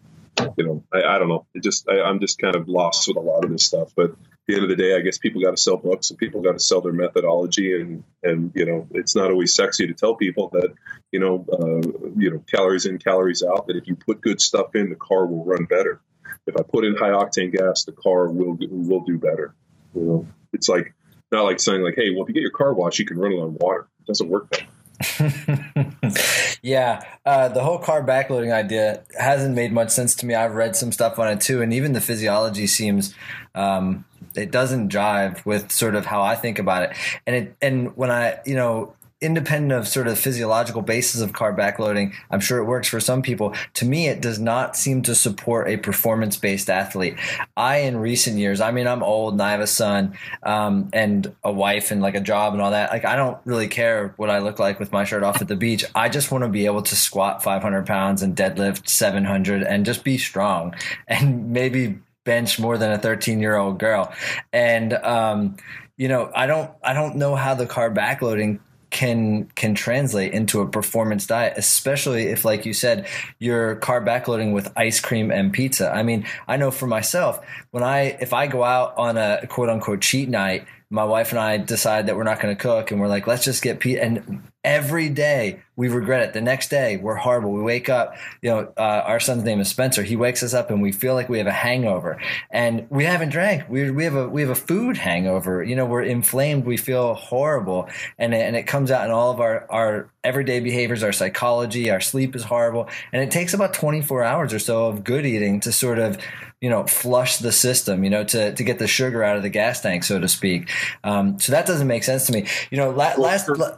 you 0.57 0.65
know, 0.65 0.83
I, 0.93 1.15
I 1.15 1.19
don't 1.19 1.29
know. 1.29 1.45
It 1.53 1.63
just 1.63 1.87
I, 1.89 2.01
I'm 2.01 2.19
just 2.19 2.39
kind 2.39 2.55
of 2.55 2.67
lost 2.67 3.07
with 3.07 3.17
a 3.17 3.21
lot 3.21 3.43
of 3.43 3.51
this 3.51 3.65
stuff, 3.65 3.91
but 3.95 4.11
at 4.11 4.17
the 4.47 4.55
end 4.55 4.63
of 4.63 4.69
the 4.69 4.75
day, 4.75 4.95
I 4.95 5.01
guess 5.01 5.17
people 5.17 5.41
got 5.41 5.51
to 5.51 5.61
sell 5.61 5.77
books 5.77 6.09
and 6.09 6.19
people 6.19 6.41
got 6.41 6.53
to 6.53 6.59
sell 6.59 6.81
their 6.81 6.93
methodology, 6.93 7.79
and 7.79 8.03
and 8.23 8.51
you 8.55 8.65
know 8.65 8.87
it's 8.91 9.15
not 9.15 9.31
always 9.31 9.53
sexy 9.53 9.87
to 9.87 9.93
tell 9.93 10.15
people 10.15 10.49
that 10.53 10.73
you 11.11 11.19
know 11.19 11.45
uh, 11.51 12.11
you 12.17 12.31
know 12.31 12.43
calories 12.51 12.85
in, 12.85 12.97
calories 12.97 13.43
out. 13.43 13.67
That 13.67 13.77
if 13.77 13.87
you 13.87 13.95
put 13.95 14.21
good 14.21 14.41
stuff 14.41 14.75
in, 14.75 14.89
the 14.89 14.95
car 14.95 15.25
will 15.25 15.45
run 15.45 15.65
better. 15.65 16.01
If 16.47 16.55
I 16.57 16.63
put 16.63 16.85
in 16.85 16.95
high 16.95 17.09
octane 17.09 17.51
gas, 17.51 17.85
the 17.85 17.91
car 17.91 18.27
will 18.29 18.57
will 18.59 19.01
do 19.01 19.17
better. 19.17 19.53
You 19.93 20.01
know, 20.01 20.27
it's 20.53 20.69
like 20.69 20.93
not 21.31 21.43
like 21.43 21.59
saying 21.59 21.81
like, 21.81 21.95
hey, 21.95 22.11
well, 22.11 22.23
if 22.23 22.29
you 22.29 22.33
get 22.33 22.41
your 22.41 22.51
car 22.51 22.73
washed, 22.73 22.99
you 22.99 23.05
can 23.05 23.17
run 23.17 23.31
it 23.31 23.35
on 23.35 23.57
water. 23.59 23.87
It 23.99 24.07
doesn't 24.07 24.29
work 24.29 24.49
that 24.51 24.61
way. 24.61 24.80
yeah, 26.61 27.01
uh, 27.25 27.47
the 27.49 27.63
whole 27.63 27.79
carb 27.79 28.05
backloading 28.05 28.53
idea 28.53 29.03
hasn't 29.19 29.55
made 29.55 29.71
much 29.71 29.89
sense 29.89 30.15
to 30.15 30.25
me. 30.25 30.35
I've 30.35 30.55
read 30.55 30.75
some 30.75 30.91
stuff 30.91 31.19
on 31.19 31.27
it 31.27 31.41
too, 31.41 31.61
and 31.61 31.73
even 31.73 31.93
the 31.93 32.01
physiology 32.01 32.67
seems 32.67 33.15
um, 33.55 34.05
it 34.35 34.51
doesn't 34.51 34.91
jive 34.91 35.45
with 35.45 35.71
sort 35.71 35.95
of 35.95 36.05
how 36.05 36.21
I 36.21 36.35
think 36.35 36.59
about 36.59 36.83
it. 36.83 36.97
And 37.25 37.35
it 37.35 37.55
and 37.61 37.95
when 37.97 38.11
I 38.11 38.39
you 38.45 38.55
know 38.55 38.93
independent 39.21 39.71
of 39.71 39.87
sort 39.87 40.07
of 40.07 40.17
physiological 40.17 40.81
basis 40.81 41.21
of 41.21 41.31
carb 41.31 41.57
backloading, 41.57 42.13
I'm 42.31 42.39
sure 42.39 42.57
it 42.57 42.65
works 42.65 42.87
for 42.87 42.99
some 42.99 43.21
people. 43.21 43.53
To 43.75 43.85
me, 43.85 44.07
it 44.07 44.19
does 44.19 44.39
not 44.39 44.75
seem 44.75 45.03
to 45.03 45.13
support 45.13 45.69
a 45.69 45.77
performance 45.77 46.37
based 46.37 46.69
athlete. 46.69 47.17
I, 47.55 47.77
in 47.77 47.97
recent 47.97 48.37
years, 48.37 48.59
I 48.59 48.71
mean, 48.71 48.87
I'm 48.87 49.03
old 49.03 49.35
and 49.35 49.41
I 49.41 49.51
have 49.51 49.59
a 49.59 49.67
son 49.67 50.17
um, 50.43 50.89
and 50.91 51.33
a 51.43 51.51
wife 51.51 51.91
and 51.91 52.01
like 52.01 52.15
a 52.15 52.19
job 52.21 52.53
and 52.53 52.61
all 52.61 52.71
that. 52.71 52.91
Like, 52.91 53.05
I 53.05 53.15
don't 53.15 53.37
really 53.45 53.67
care 53.67 54.13
what 54.17 54.31
I 54.31 54.39
look 54.39 54.57
like 54.57 54.79
with 54.79 54.91
my 54.91 55.03
shirt 55.03 55.23
off 55.23 55.41
at 55.41 55.47
the 55.47 55.55
beach. 55.55 55.85
I 55.93 56.09
just 56.09 56.31
want 56.31 56.43
to 56.43 56.49
be 56.49 56.65
able 56.65 56.81
to 56.81 56.95
squat 56.95 57.43
500 57.43 57.85
pounds 57.85 58.23
and 58.23 58.35
deadlift 58.35 58.89
700 58.89 59.61
and 59.61 59.85
just 59.85 60.03
be 60.03 60.17
strong 60.17 60.73
and 61.07 61.51
maybe 61.51 61.99
bench 62.23 62.59
more 62.59 62.77
than 62.77 62.91
a 62.91 62.97
13 62.97 63.39
year 63.39 63.55
old 63.55 63.79
girl. 63.79 64.11
And, 64.51 64.93
um, 64.93 65.57
you 65.97 66.07
know, 66.07 66.31
I 66.35 66.47
don't, 66.47 66.71
I 66.83 66.93
don't 66.93 67.17
know 67.17 67.35
how 67.35 67.53
the 67.53 67.67
carb 67.67 67.95
backloading 67.95 68.59
can 68.91 69.45
can 69.55 69.73
translate 69.73 70.33
into 70.33 70.61
a 70.61 70.67
performance 70.67 71.25
diet, 71.25 71.53
especially 71.57 72.27
if, 72.27 72.45
like 72.45 72.65
you 72.65 72.73
said, 72.73 73.07
you're 73.39 73.77
carb 73.77 74.05
backloading 74.05 74.53
with 74.53 74.71
ice 74.75 74.99
cream 74.99 75.31
and 75.31 75.51
pizza. 75.51 75.91
I 75.91 76.03
mean, 76.03 76.27
I 76.47 76.57
know 76.57 76.69
for 76.69 76.87
myself, 76.87 77.39
when 77.71 77.83
I 77.83 78.17
if 78.21 78.33
I 78.33 78.47
go 78.47 78.63
out 78.63 78.97
on 78.97 79.17
a 79.17 79.47
quote 79.47 79.69
unquote 79.69 80.01
cheat 80.01 80.29
night 80.29 80.67
my 80.91 81.05
wife 81.05 81.31
and 81.31 81.39
I 81.39 81.57
decide 81.57 82.07
that 82.07 82.17
we're 82.17 82.23
not 82.23 82.41
going 82.41 82.53
to 82.55 82.61
cook 82.61 82.91
and 82.91 82.99
we're 82.99 83.07
like, 83.07 83.25
let's 83.25 83.45
just 83.45 83.63
get 83.63 83.79
pizza. 83.79 84.03
And 84.03 84.43
every 84.63 85.09
day 85.09 85.61
we 85.75 85.87
regret 85.87 86.21
it. 86.21 86.33
The 86.33 86.41
next 86.41 86.69
day 86.69 86.97
we're 86.97 87.15
horrible. 87.15 87.51
We 87.51 87.63
wake 87.63 87.89
up, 87.89 88.15
you 88.41 88.51
know, 88.51 88.71
uh, 88.77 89.03
our 89.05 89.19
son's 89.19 89.43
name 89.43 89.59
is 89.59 89.67
Spencer. 89.67 90.03
He 90.03 90.15
wakes 90.15 90.43
us 90.43 90.53
up 90.53 90.69
and 90.69 90.81
we 90.81 90.91
feel 90.91 91.15
like 91.15 91.29
we 91.29 91.39
have 91.39 91.47
a 91.47 91.51
hangover 91.51 92.21
and 92.51 92.85
we 92.91 93.05
haven't 93.05 93.29
drank. 93.29 93.67
We, 93.67 93.89
we 93.89 94.03
have 94.03 94.15
a, 94.15 94.27
we 94.29 94.41
have 94.41 94.51
a 94.51 94.55
food 94.55 94.97
hangover. 94.97 95.63
You 95.63 95.75
know, 95.75 95.85
we're 95.85 96.03
inflamed. 96.03 96.65
We 96.65 96.77
feel 96.77 97.15
horrible. 97.15 97.89
And, 98.19 98.35
and 98.35 98.55
it 98.55 98.67
comes 98.67 98.91
out 98.91 99.05
in 99.05 99.11
all 99.11 99.31
of 99.31 99.39
our, 99.39 99.65
our 99.71 100.11
everyday 100.23 100.59
behaviors, 100.59 101.01
our 101.01 101.13
psychology, 101.13 101.89
our 101.89 102.01
sleep 102.01 102.35
is 102.35 102.43
horrible. 102.43 102.87
And 103.11 103.23
it 103.23 103.31
takes 103.31 103.55
about 103.55 103.73
24 103.73 104.23
hours 104.23 104.53
or 104.53 104.59
so 104.59 104.85
of 104.87 105.03
good 105.03 105.25
eating 105.25 105.61
to 105.61 105.71
sort 105.71 105.97
of, 105.97 106.19
you 106.59 106.69
know, 106.69 106.85
flush 106.85 107.37
the 107.37 107.51
system, 107.51 108.03
you 108.03 108.11
know, 108.11 108.23
to, 108.25 108.53
to 108.53 108.63
get 108.63 108.77
the 108.77 108.87
sugar 108.87 109.23
out 109.23 109.35
of 109.35 109.41
the 109.41 109.49
gas 109.49 109.81
tank, 109.81 110.03
so 110.03 110.19
to 110.19 110.27
speak. 110.27 110.69
Um, 111.03 111.39
so 111.39 111.53
that 111.53 111.65
doesn't 111.65 111.87
make 111.87 112.03
sense 112.03 112.27
to 112.27 112.33
me. 112.33 112.45
You 112.69 112.77
know, 112.77 112.91
la- 112.91 113.15
last. 113.17 113.49
La- 113.49 113.77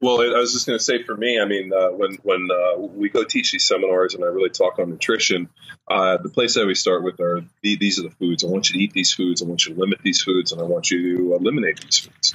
well, 0.00 0.22
I 0.22 0.38
was 0.38 0.54
just 0.54 0.66
going 0.66 0.78
to 0.78 0.84
say 0.84 1.02
for 1.02 1.14
me, 1.14 1.38
I 1.38 1.44
mean, 1.44 1.72
uh, 1.72 1.90
when 1.90 2.14
when 2.22 2.48
uh, 2.50 2.78
we 2.78 3.10
go 3.10 3.22
teach 3.22 3.52
these 3.52 3.66
seminars 3.66 4.14
and 4.14 4.24
I 4.24 4.28
really 4.28 4.48
talk 4.48 4.78
on 4.78 4.88
nutrition, 4.88 5.50
uh, 5.88 6.16
the 6.16 6.30
place 6.30 6.56
I 6.56 6.62
always 6.62 6.80
start 6.80 7.04
with 7.04 7.20
are 7.20 7.42
these 7.62 7.98
are 7.98 8.04
the 8.04 8.10
foods. 8.10 8.42
I 8.42 8.46
want 8.46 8.70
you 8.70 8.78
to 8.78 8.82
eat 8.82 8.92
these 8.92 9.12
foods. 9.12 9.42
I 9.42 9.44
want 9.44 9.66
you 9.66 9.74
to 9.74 9.80
limit 9.80 10.00
these 10.02 10.22
foods, 10.22 10.52
and 10.52 10.60
I 10.60 10.64
want 10.64 10.90
you 10.90 11.16
to 11.18 11.34
eliminate 11.34 11.80
these 11.80 11.98
foods. 11.98 12.34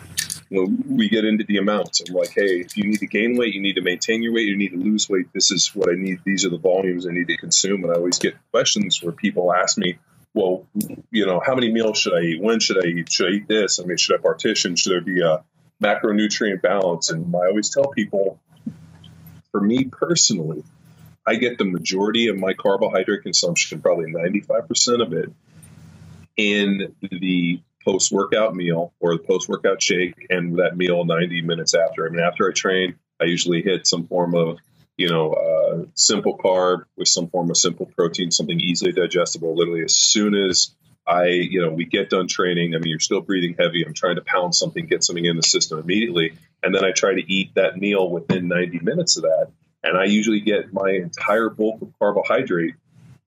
When 0.50 0.84
we 0.88 1.10
get 1.10 1.26
into 1.26 1.44
the 1.44 1.58
amounts, 1.58 2.04
I'm 2.08 2.14
like, 2.14 2.30
hey, 2.30 2.60
if 2.60 2.78
you 2.78 2.84
need 2.84 3.00
to 3.00 3.08
gain 3.08 3.36
weight, 3.36 3.56
you 3.56 3.62
need 3.62 3.76
to 3.76 3.82
maintain 3.82 4.22
your 4.22 4.34
weight, 4.34 4.48
you 4.48 4.58
need 4.58 4.70
to 4.70 4.78
lose 4.78 5.10
weight. 5.10 5.34
This 5.34 5.50
is 5.50 5.74
what 5.74 5.90
I 5.90 5.96
need. 5.96 6.20
These 6.24 6.46
are 6.46 6.50
the 6.50 6.60
volumes 6.60 7.08
I 7.08 7.12
need 7.12 7.30
to 7.30 7.38
consume. 7.38 7.84
And 7.84 7.92
I 7.92 7.96
always 7.96 8.20
get 8.20 8.36
questions 8.52 9.02
where 9.02 9.12
people 9.12 9.52
ask 9.52 9.76
me, 9.76 9.98
well, 10.36 10.68
you 11.10 11.26
know, 11.26 11.42
how 11.44 11.56
many 11.56 11.72
meals 11.72 11.98
should 11.98 12.14
I 12.14 12.22
eat? 12.22 12.42
When 12.42 12.60
should 12.60 12.78
I 12.78 12.88
eat? 12.88 13.12
Should 13.12 13.28
I 13.28 13.36
eat 13.38 13.48
this? 13.48 13.80
I 13.80 13.86
mean, 13.86 13.98
should 13.98 14.20
I 14.20 14.22
partition? 14.22 14.76
Should 14.76 14.92
there 14.92 15.02
be 15.02 15.22
a 15.22 15.44
macronutrient 15.86 16.62
balance. 16.62 17.10
And 17.10 17.34
I 17.36 17.48
always 17.48 17.70
tell 17.70 17.88
people, 17.88 18.40
for 19.52 19.62
me 19.62 19.86
personally, 19.86 20.64
I 21.26 21.36
get 21.36 21.58
the 21.58 21.66
majority 21.66 22.28
of 22.28 22.38
my 22.38 22.54
carbohydrate 22.54 23.24
consumption, 23.24 23.82
probably 23.82 24.12
95% 24.12 25.02
of 25.02 25.14
it, 25.14 25.32
in 26.38 26.96
the 27.02 27.62
post 27.84 28.12
workout 28.12 28.56
meal 28.56 28.94
or 29.00 29.14
the 29.14 29.24
post 29.24 29.48
workout 29.48 29.82
shake 29.82 30.26
and 30.30 30.58
that 30.58 30.76
meal 30.76 31.06
90 31.06 31.42
minutes 31.44 31.74
after. 31.74 32.08
I 32.08 32.10
mean, 32.10 32.20
after 32.20 32.50
I 32.50 32.54
train, 32.54 32.96
I 33.22 33.26
usually 33.26 33.62
hit 33.62 33.88
some 33.88 34.08
form 34.08 34.36
of, 34.36 34.58
you 34.98 35.10
know, 35.10 35.34
uh, 35.34 35.86
simple 35.94 36.38
carb 36.38 36.86
with 36.98 37.08
some 37.08 37.30
form 37.30 37.50
of 37.50 37.58
simple 37.58 37.86
protein, 37.86 38.32
something 38.32 38.60
easily 38.60 38.92
digestible. 38.92 39.56
Literally, 39.56 39.84
as 39.84 39.96
soon 39.96 40.36
as 40.36 40.72
I, 41.08 41.28
you 41.28 41.62
know, 41.62 41.72
we 41.72 41.86
get 41.86 42.10
done 42.10 42.28
training. 42.28 42.76
I 42.76 42.80
mean, 42.80 42.90
you're 42.90 43.00
still 43.00 43.22
breathing 43.22 43.56
heavy. 43.60 43.84
I'm 43.86 43.94
trying 43.94 44.16
to 44.16 44.22
pound 44.22 44.56
something, 44.56 44.86
get 44.86 45.04
something 45.04 45.26
in 45.26 45.36
the 45.36 45.44
system 45.44 45.80
immediately. 45.80 46.34
And 46.64 46.74
then 46.74 46.84
I 46.84 46.92
try 46.92 47.14
to 47.14 47.34
eat 47.34 47.54
that 47.56 47.78
meal 47.78 48.10
within 48.10 48.48
90 48.48 48.80
minutes 48.80 49.18
of 49.18 49.24
that. 49.24 49.52
And 49.84 49.98
I 49.98 50.06
usually 50.06 50.40
get 50.40 50.74
my 50.74 50.90
entire 50.90 51.50
bulk 51.50 51.82
of 51.82 51.94
carbohydrate 52.00 52.76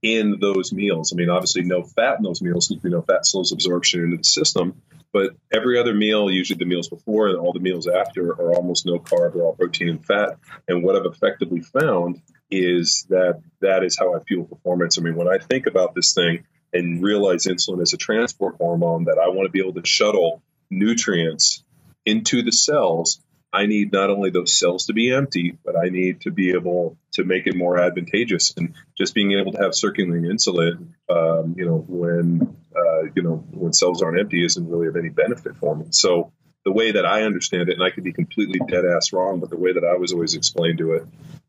in 0.03 0.39
those 0.41 0.73
meals. 0.73 1.13
I 1.13 1.17
mean, 1.17 1.31
obviously, 1.31 1.63
no 1.63 1.83
fat 1.83 2.19
in 2.19 2.25
those 2.25 2.43
meals 2.43 2.69
because 2.69 2.91
know 2.91 3.03
fat 3.03 3.27
slows 3.27 3.53
absorption 3.53 4.05
into 4.05 4.17
the 4.17 4.25
system. 4.25 4.83
But 5.13 5.31
every 5.53 5.79
other 5.79 5.95
meal, 5.95 6.31
usually 6.31 6.59
the 6.59 6.67
meals 6.67 6.89
before 6.89 7.29
and 7.29 7.39
all 7.39 7.53
the 7.53 7.61
meals 7.61 7.87
after, 7.87 8.31
are 8.31 8.55
almost 8.55 8.87
no 8.87 8.99
carb 8.99 9.35
or 9.35 9.43
all 9.43 9.55
protein 9.55 9.89
and 9.89 10.05
fat. 10.05 10.39
And 10.67 10.83
what 10.83 10.97
I've 10.97 11.07
effectively 11.07 11.61
found 11.61 12.21
is 12.51 13.07
that 13.09 13.41
that 13.61 13.85
is 13.85 13.99
how 13.99 14.15
I 14.15 14.21
fuel 14.25 14.45
performance. 14.45 14.99
I 14.99 15.03
mean, 15.03 15.15
when 15.15 15.29
I 15.29 15.39
think 15.39 15.67
about 15.67 15.95
this 15.95 16.13
thing, 16.13 16.45
and 16.73 17.03
realize 17.03 17.47
insulin 17.47 17.83
is 17.83 17.93
a 17.93 17.97
transport 17.97 18.57
hormone 18.57 19.05
that 19.05 19.19
I 19.19 19.29
want 19.29 19.47
to 19.47 19.51
be 19.51 19.61
able 19.61 19.81
to 19.81 19.87
shuttle 19.87 20.43
nutrients 20.71 21.63
into 22.05 22.43
the 22.43 22.53
cells. 22.53 23.21
I 23.53 23.67
need 23.67 23.93
not 23.93 24.11
only 24.11 24.31
those 24.31 24.59
cells 24.59 24.87
to 24.87 24.93
be 24.93 25.11
empty, 25.13 25.57
but 25.65 25.75
I 25.77 25.89
need 25.89 26.23
to 26.23 26.31
be 26.31 26.51
able 26.51 26.99
to 27.13 27.25
make 27.25 27.47
it 27.47 27.57
more 27.57 27.79
advantageous. 27.79 28.53
And 28.57 28.75
just 28.97 29.15
being 29.15 29.33
able 29.33 29.53
to 29.53 29.63
have 29.63 29.75
circulating 29.75 30.31
insulin, 30.31 30.93
um, 31.09 31.55
you 31.57 31.65
know, 31.65 31.83
when 31.89 32.57
uh, 32.77 33.05
you 33.15 33.23
know 33.23 33.45
when 33.51 33.73
cells 33.73 34.03
aren't 34.03 34.21
empty, 34.21 34.45
isn't 34.45 34.69
really 34.69 34.89
of 34.89 34.97
any 34.97 35.09
benefit 35.09 35.57
for 35.57 35.75
me. 35.75 35.87
So 35.91 36.33
the 36.65 36.73
way 36.73 36.93
that 36.93 37.07
I 37.07 37.23
understand 37.23 37.71
it, 37.71 37.75
and 37.75 37.83
I 37.83 37.89
could 37.89 38.05
be 38.05 38.13
completely 38.13 38.61
dead 38.69 38.85
ass 38.85 39.15
wrong, 39.15 39.41
but 39.41 39.49
the 39.49 39.57
way 39.57 39.73
that 39.73 39.85
I 39.85 39.97
was 39.97 40.13
always 40.13 40.35
explained 40.35 40.79
to 40.79 40.93
it, 40.93 41.07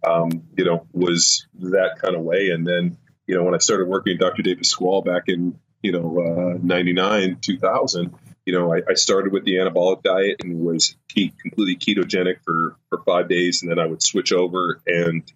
um, 0.07 0.43
you 0.55 0.63
know, 0.63 0.87
was 0.93 1.45
that 1.59 1.97
kind 2.01 2.15
of 2.15 2.21
way. 2.21 2.51
And 2.51 2.65
then 2.65 2.97
you 3.29 3.35
know, 3.35 3.43
when 3.43 3.53
I 3.53 3.59
started 3.59 3.87
working 3.87 4.13
at 4.13 4.19
Dr. 4.19 4.41
Di 4.41 4.55
Pasquale 4.55 5.03
back 5.03 5.25
in, 5.27 5.59
you 5.83 5.91
know, 5.91 6.55
uh, 6.55 6.57
99, 6.63 7.37
2000, 7.39 8.15
you 8.43 8.53
know, 8.53 8.73
I, 8.73 8.81
I, 8.89 8.95
started 8.95 9.31
with 9.31 9.45
the 9.45 9.57
anabolic 9.57 10.01
diet 10.01 10.37
and 10.43 10.61
was 10.61 10.95
completely 11.13 11.75
ketogenic 11.75 12.37
for, 12.43 12.75
for 12.89 13.03
five 13.03 13.29
days. 13.29 13.61
And 13.61 13.69
then 13.69 13.77
I 13.77 13.85
would 13.85 14.01
switch 14.01 14.33
over 14.33 14.81
and 14.87 15.31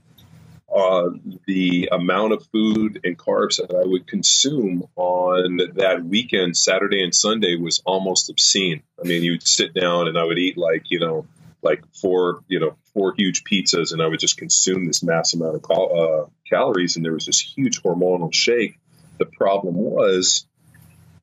uh, 0.75 1.11
the 1.45 1.89
amount 1.91 2.33
of 2.33 2.43
food 2.47 3.01
and 3.03 3.15
carbs 3.15 3.57
that 3.57 3.75
I 3.75 3.85
would 3.85 4.07
consume 4.07 4.87
on 4.95 5.59
that 5.75 6.03
weekend, 6.03 6.57
Saturday 6.57 7.03
and 7.03 7.13
Sunday, 7.13 7.57
was 7.57 7.83
almost 7.85 8.31
obscene. 8.31 8.81
I 8.99 9.07
mean, 9.07 9.21
you'd 9.21 9.47
sit 9.47 9.75
down 9.75 10.07
and 10.07 10.17
I 10.17 10.23
would 10.23 10.39
eat 10.39 10.57
like, 10.57 10.89
you 10.89 10.97
know, 10.97 11.27
like 11.61 11.83
four, 12.01 12.39
you 12.47 12.59
know, 12.59 12.75
four 12.93 13.13
huge 13.17 13.43
pizzas, 13.43 13.91
and 13.91 14.01
I 14.01 14.07
would 14.07 14.19
just 14.19 14.37
consume 14.37 14.85
this 14.85 15.03
mass 15.03 15.33
amount 15.33 15.55
of 15.55 15.63
cal- 15.63 16.01
uh, 16.01 16.29
calories, 16.49 16.95
and 16.95 17.05
there 17.05 17.13
was 17.13 17.25
this 17.25 17.39
huge 17.39 17.81
hormonal 17.81 18.33
shake. 18.33 18.79
The 19.17 19.25
problem 19.25 19.75
was, 19.75 20.45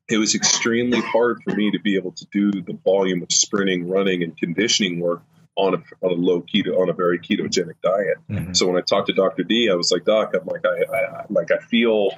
it 0.09 0.17
was 0.17 0.35
extremely 0.35 0.99
hard 1.01 1.41
for 1.43 1.55
me 1.55 1.71
to 1.71 1.79
be 1.79 1.95
able 1.95 2.11
to 2.13 2.25
do 2.31 2.51
the 2.51 2.77
volume 2.83 3.23
of 3.23 3.31
sprinting, 3.31 3.87
running, 3.87 4.23
and 4.23 4.37
conditioning 4.37 4.99
work 4.99 5.23
on 5.55 5.73
a, 5.73 6.05
on 6.05 6.11
a 6.11 6.15
low 6.15 6.41
keto, 6.41 6.79
on 6.79 6.89
a 6.89 6.93
very 6.93 7.19
ketogenic 7.19 7.75
diet. 7.83 8.17
Mm-hmm. 8.29 8.53
So 8.53 8.67
when 8.67 8.77
I 8.77 8.81
talked 8.81 9.07
to 9.07 9.13
Dr. 9.13 9.43
D, 9.43 9.69
I 9.69 9.75
was 9.75 9.91
like, 9.91 10.05
Doc, 10.05 10.33
I'm 10.33 10.45
like, 10.45 10.65
I, 10.65 10.95
I 10.95 11.25
like, 11.29 11.51
I 11.51 11.59
feel 11.59 12.11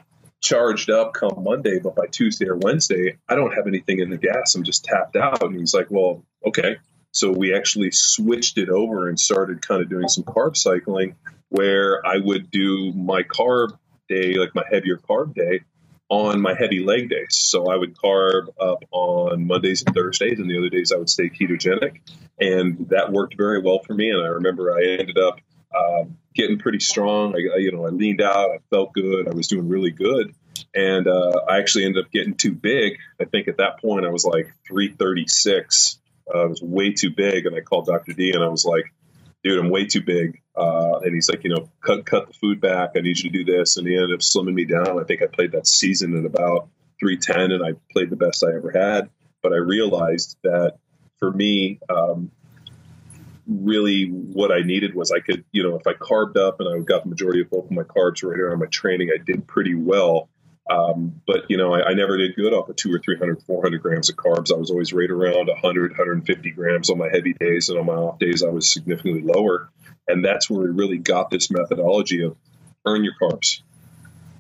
charged 0.43 0.89
up 0.89 1.13
come 1.13 1.43
Monday, 1.43 1.79
but 1.79 1.95
by 1.95 2.05
Tuesday 2.07 2.47
or 2.47 2.57
Wednesday, 2.57 3.17
I 3.27 3.35
don't 3.35 3.53
have 3.53 3.65
anything 3.65 3.99
in 3.99 4.09
the 4.09 4.17
gas. 4.17 4.55
I'm 4.55 4.63
just 4.63 4.83
tapped 4.83 5.15
out. 5.15 5.41
And 5.41 5.57
he's 5.57 5.73
like, 5.73 5.87
Well, 5.89 6.23
okay. 6.45 6.77
So 7.13 7.31
we 7.31 7.55
actually 7.55 7.91
switched 7.91 8.57
it 8.57 8.69
over 8.69 9.07
and 9.07 9.19
started 9.19 9.65
kind 9.65 9.81
of 9.81 9.89
doing 9.89 10.07
some 10.07 10.23
carb 10.23 10.57
cycling 10.57 11.15
where 11.49 12.05
I 12.05 12.17
would 12.17 12.49
do 12.49 12.91
my 12.93 13.21
carb 13.21 13.77
day, 14.09 14.33
like 14.33 14.55
my 14.55 14.63
heavier 14.69 14.97
carb 14.97 15.35
day, 15.35 15.61
on 16.09 16.41
my 16.41 16.55
heavy 16.55 16.79
leg 16.79 17.09
days. 17.09 17.35
So 17.35 17.71
I 17.71 17.77
would 17.77 17.95
carb 17.95 18.47
up 18.59 18.83
on 18.91 19.45
Mondays 19.45 19.83
and 19.85 19.95
Thursdays, 19.95 20.39
and 20.39 20.49
the 20.49 20.57
other 20.57 20.69
days 20.69 20.91
I 20.91 20.97
would 20.97 21.09
stay 21.09 21.29
ketogenic. 21.29 22.01
And 22.39 22.89
that 22.89 23.11
worked 23.11 23.37
very 23.37 23.61
well 23.61 23.79
for 23.79 23.93
me. 23.93 24.09
And 24.09 24.23
I 24.23 24.29
remember 24.29 24.75
I 24.75 24.83
ended 24.83 25.19
up 25.19 25.39
uh, 25.73 26.05
getting 26.33 26.57
pretty 26.57 26.79
strong. 26.79 27.35
I, 27.35 27.57
you 27.57 27.71
know, 27.71 27.85
I 27.85 27.89
leaned 27.89 28.21
out, 28.21 28.49
I 28.49 28.57
felt 28.71 28.93
good, 28.93 29.27
I 29.27 29.35
was 29.35 29.47
doing 29.47 29.69
really 29.69 29.91
good. 29.91 30.33
And 30.75 31.07
uh, 31.07 31.41
I 31.47 31.59
actually 31.59 31.85
ended 31.85 32.05
up 32.05 32.11
getting 32.11 32.33
too 32.33 32.53
big. 32.53 32.97
I 33.21 33.25
think 33.25 33.47
at 33.47 33.57
that 33.57 33.79
point 33.81 34.05
I 34.05 34.09
was 34.09 34.25
like 34.25 34.51
336 34.67 35.99
uh, 36.33 36.47
was 36.47 36.61
way 36.61 36.93
too 36.93 37.09
big. 37.09 37.45
And 37.45 37.55
I 37.55 37.61
called 37.61 37.85
Dr. 37.85 38.13
D 38.13 38.31
and 38.33 38.43
I 38.43 38.47
was 38.47 38.65
like, 38.65 38.93
dude, 39.43 39.59
I'm 39.59 39.69
way 39.69 39.85
too 39.85 40.01
big. 40.01 40.41
Uh, 40.55 40.99
and 41.03 41.13
he's 41.13 41.29
like, 41.29 41.43
you 41.43 41.49
know, 41.49 41.69
cut 41.81 42.05
cut 42.05 42.27
the 42.27 42.33
food 42.33 42.61
back. 42.61 42.91
I 42.95 43.01
need 43.01 43.19
you 43.19 43.29
to 43.29 43.43
do 43.43 43.57
this. 43.57 43.77
And 43.77 43.87
he 43.87 43.95
ended 43.95 44.13
up 44.13 44.21
slimming 44.21 44.53
me 44.53 44.65
down. 44.65 44.99
I 44.99 45.03
think 45.03 45.21
I 45.21 45.27
played 45.27 45.51
that 45.51 45.67
season 45.67 46.17
at 46.17 46.25
about 46.25 46.69
310, 46.99 47.51
and 47.51 47.65
I 47.65 47.73
played 47.91 48.09
the 48.09 48.15
best 48.15 48.43
I 48.43 48.55
ever 48.55 48.71
had. 48.71 49.09
But 49.41 49.53
I 49.53 49.57
realized 49.57 50.37
that 50.43 50.77
for 51.19 51.31
me, 51.31 51.79
um, 51.89 52.31
really 53.47 54.05
what 54.05 54.51
I 54.51 54.61
needed 54.61 54.95
was 54.95 55.11
I 55.11 55.19
could, 55.19 55.43
you 55.51 55.63
know, 55.63 55.75
if 55.75 55.85
I 55.85 55.93
carved 55.93 56.37
up 56.37 56.59
and 56.59 56.69
I 56.69 56.79
got 56.79 57.03
the 57.03 57.09
majority 57.09 57.41
of 57.41 57.49
both 57.49 57.65
of 57.65 57.71
my 57.71 57.83
carbs 57.83 58.23
right 58.23 58.39
around 58.39 58.59
my 58.59 58.67
training, 58.67 59.09
I 59.13 59.21
did 59.21 59.45
pretty 59.47 59.75
well. 59.75 60.29
Um, 60.69 61.21
but 61.27 61.49
you 61.49 61.57
know, 61.57 61.73
I, 61.73 61.89
I, 61.89 61.93
never 61.93 62.15
did 62.17 62.35
good 62.37 62.53
off 62.53 62.69
of 62.69 62.77
two 62.77 62.93
or 62.93 62.99
300, 62.99 63.41
400 63.43 63.81
grams 63.81 64.09
of 64.09 64.15
carbs. 64.15 64.53
I 64.53 64.57
was 64.57 64.71
always 64.71 64.93
right 64.93 65.09
around 65.09 65.47
100, 65.47 65.91
150 65.91 66.51
grams 66.51 66.89
on 66.89 66.97
my 66.97 67.09
heavy 67.09 67.33
days, 67.33 67.67
and 67.67 67.77
on 67.77 67.85
my 67.85 67.93
off 67.93 68.17
days, 68.17 68.43
I 68.43 68.49
was 68.49 68.71
significantly 68.71 69.23
lower. 69.23 69.69
And 70.07 70.23
that's 70.23 70.49
where 70.49 70.61
we 70.61 70.69
really 70.69 70.99
got 70.99 71.29
this 71.29 71.51
methodology 71.51 72.23
of 72.23 72.37
earn 72.85 73.03
your 73.03 73.13
carbs. 73.21 73.61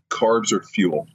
Carbs 0.09 0.53
are 0.53 0.63
fuel. 0.63 1.07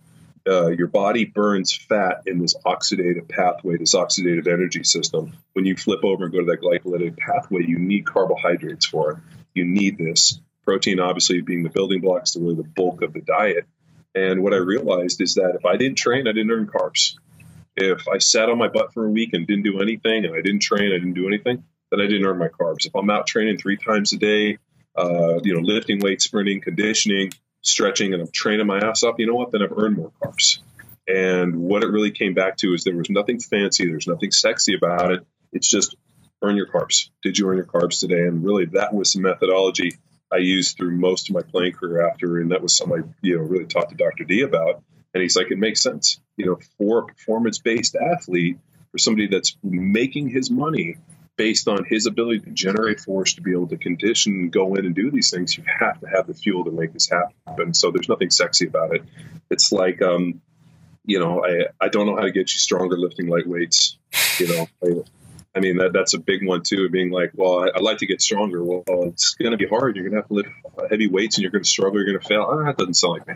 Uh, 0.47 0.69
your 0.69 0.89
body 0.89 1.25
burns 1.25 1.75
fat 1.75 2.23
in 2.27 2.39
this 2.39 2.55
oxidative 2.67 3.29
pathway, 3.29 3.77
this 3.77 3.95
oxidative 3.95 4.47
energy 4.47 4.85
system. 4.85 5.37
When 5.55 5.65
you 5.65 5.77
flip 5.77 6.05
over 6.05 6.25
and 6.25 6.33
go 6.33 6.41
to 6.41 6.47
that 6.47 6.61
glycolytic 6.61 7.17
pathway, 7.17 7.65
you 7.67 7.79
need 7.79 8.07
carbohydrates 8.07 8.87
for 8.87 9.13
it. 9.13 9.19
You 9.55 9.65
need 9.65 9.99
this. 9.99 10.41
Protein, 10.65 11.01
obviously, 11.01 11.41
being 11.41 11.63
the 11.63 11.71
building 11.71 12.01
blocks 12.01 12.33
to 12.33 12.41
really 12.41 12.57
the 12.57 12.63
bulk 12.63 13.03
of 13.03 13.15
the 13.15 13.21
diet 13.21 13.67
and 14.19 14.43
what 14.43 14.53
I 14.53 14.59
realized 14.59 15.21
is 15.21 15.35
that 15.35 15.55
if 15.55 15.65
I 15.65 15.77
didn't 15.77 15.99
train, 15.99 16.27
I 16.27 16.33
didn't 16.33 16.51
earn 16.51 16.67
carbs. 16.67 17.15
If 17.77 18.09
I 18.09 18.19
sat 18.19 18.49
on 18.49 18.59
my 18.59 18.69
butt 18.69 18.93
for 18.93 19.07
a 19.07 19.11
week 19.11 19.31
and 19.33 19.47
didn't 19.47 19.65
do 19.65 19.81
anything, 19.81 20.25
and 20.25 20.35
I 20.35 20.41
didn't 20.41 20.61
train, 20.61 20.93
I 20.93 20.99
didn't 20.99 21.15
do 21.15 21.29
anything, 21.29 21.63
then 21.91 22.01
I 22.01 22.07
didn't 22.07 22.27
earn 22.27 22.39
my 22.39 22.49
carbs. 22.49 22.87
If 22.87 22.95
I'm 22.97 23.09
out 23.11 23.27
training 23.27 23.59
three 23.59 23.77
times 23.77 24.13
a 24.13 24.19
day, 24.19 24.59
uh, 24.97 25.39
you 25.43 25.55
know, 25.55 25.61
lifting 25.61 26.01
weights, 26.01 26.25
sprinting, 26.25 26.61
conditioning, 26.61 27.33
stretching, 27.63 28.13
and 28.15 28.23
I'm 28.23 28.31
training 28.33 28.67
my 28.67 28.79
ass 28.79 29.05
off, 29.05 29.17
you 29.19 29.27
know 29.27 29.37
what? 29.37 29.53
Then 29.53 29.63
I've 29.63 29.77
earned 29.77 29.97
more 29.97 30.13
carbs. 30.23 30.59
And 31.07 31.57
what 31.57 31.85
it 31.85 31.89
really 31.89 32.11
came 32.11 32.35
back 32.35 32.57
to 32.59 32.75
is 32.75 32.85
there 32.85 32.97
was 32.97 33.11
nothing 33.11 33.39
fancy, 33.39 33.87
there's 33.87 34.09
nothing 34.09 34.33
sexy 34.33 34.75
about 34.75 35.13
it. 35.13 35.27
It's 35.53 35.69
just 35.69 35.95
earn 36.43 36.57
your 36.57 36.67
carbs. 36.67 37.11
Did 37.23 37.39
you 37.39 37.49
earn 37.49 37.57
your 37.57 37.67
carbs 37.67 38.01
today? 38.01 38.27
And 38.27 38.45
really, 38.45 38.67
that 38.67 38.93
was 38.93 39.13
the 39.13 39.21
methodology 39.21 39.99
I 40.33 40.37
used 40.39 40.77
through 40.77 40.93
most 40.93 41.29
of 41.29 41.35
my 41.35 41.43
playing 41.43 41.73
career 41.73 42.07
after, 42.09 42.39
and 42.39 42.53
that 42.53 42.63
was 42.63 42.77
something 42.77 43.03
I, 43.03 43.09
you 43.23 43.37
know, 43.37 43.43
really 43.43 43.67
talked 43.67 43.91
to 43.91 43.97
Dr. 43.97 44.25
D 44.25 44.43
about. 44.43 44.83
And 45.15 45.23
he's 45.23 45.37
like, 45.37 45.51
it 45.51 45.59
makes 45.59 45.81
sense, 45.81 46.21
you 46.37 46.47
know, 46.47 46.59
for 46.77 47.01
a 47.01 47.07
performance-based 47.07 47.97
athlete, 47.97 48.59
for 48.93 48.99
somebody 48.99 49.27
that's 49.27 49.57
making 49.63 50.29
his 50.29 50.51
money 50.51 50.97
based 51.37 51.69
on 51.69 51.85
his 51.85 52.07
ability 52.07 52.41
to 52.41 52.51
generate 52.51 53.01
force 53.01 53.35
to 53.35 53.41
be 53.41 53.53
able 53.53 53.69
to 53.69 53.77
condition, 53.77 54.51
go 54.51 54.75
in 54.75 54.85
and 54.85 54.95
do 54.95 55.11
these 55.11 55.31
things, 55.31 55.57
you 55.57 55.65
have 55.67 56.01
to 56.01 56.07
have 56.09 56.27
the 56.27 56.35
fuel 56.35 56.65
to 56.65 56.71
make 56.71 56.93
this 56.93 57.09
happen. 57.09 57.73
So 57.73 57.91
there's 57.91 58.09
nothing 58.09 58.31
sexy 58.31 58.67
about 58.67 58.95
it. 58.95 59.05
It's 59.51 59.73
like, 59.73 60.03
um, 60.03 60.43
you 61.05 61.21
know, 61.21 61.45
I, 61.45 61.67
I 61.81 61.89
don't 61.89 62.07
know 62.07 62.17
how 62.17 62.23
to 62.23 62.33
get 62.33 62.53
you 62.53 62.59
stronger 62.59 62.99
lifting 62.99 63.29
light 63.29 63.47
weights. 63.47 63.97
You 64.39 64.49
know, 64.49 65.05
I, 65.55 65.61
mean, 65.61 65.79
that, 65.79 65.93
that's 65.93 66.15
a 66.15 66.19
big 66.19 66.47
one 66.47 66.63
too, 66.63 66.89
being 66.89 67.11
like, 67.11 67.33
well, 67.35 67.61
I, 67.61 67.71
would 67.75 67.83
like 67.83 67.99
to 67.99 68.07
get 68.07 68.21
stronger. 68.21 68.63
Well, 68.63 68.85
it's 69.05 69.35
going 69.35 69.53
to 69.53 69.57
be 69.57 69.67
hard. 69.67 69.97
You're 69.97 70.09
going 70.09 70.15
to 70.15 70.21
have 70.21 70.29
to 70.29 70.35
lift 70.35 70.49
heavy 70.91 71.09
weights 71.09 71.37
and 71.37 71.43
you're 71.43 71.51
going 71.51 71.65
to 71.65 71.69
struggle. 71.69 71.97
You're 71.97 72.07
going 72.07 72.21
to 72.21 72.29
fail. 72.29 72.47
Oh, 72.49 72.65
that 72.65 72.77
doesn't 72.77 72.95
sound 72.95 73.21
like 73.27 73.29
me. 73.29 73.35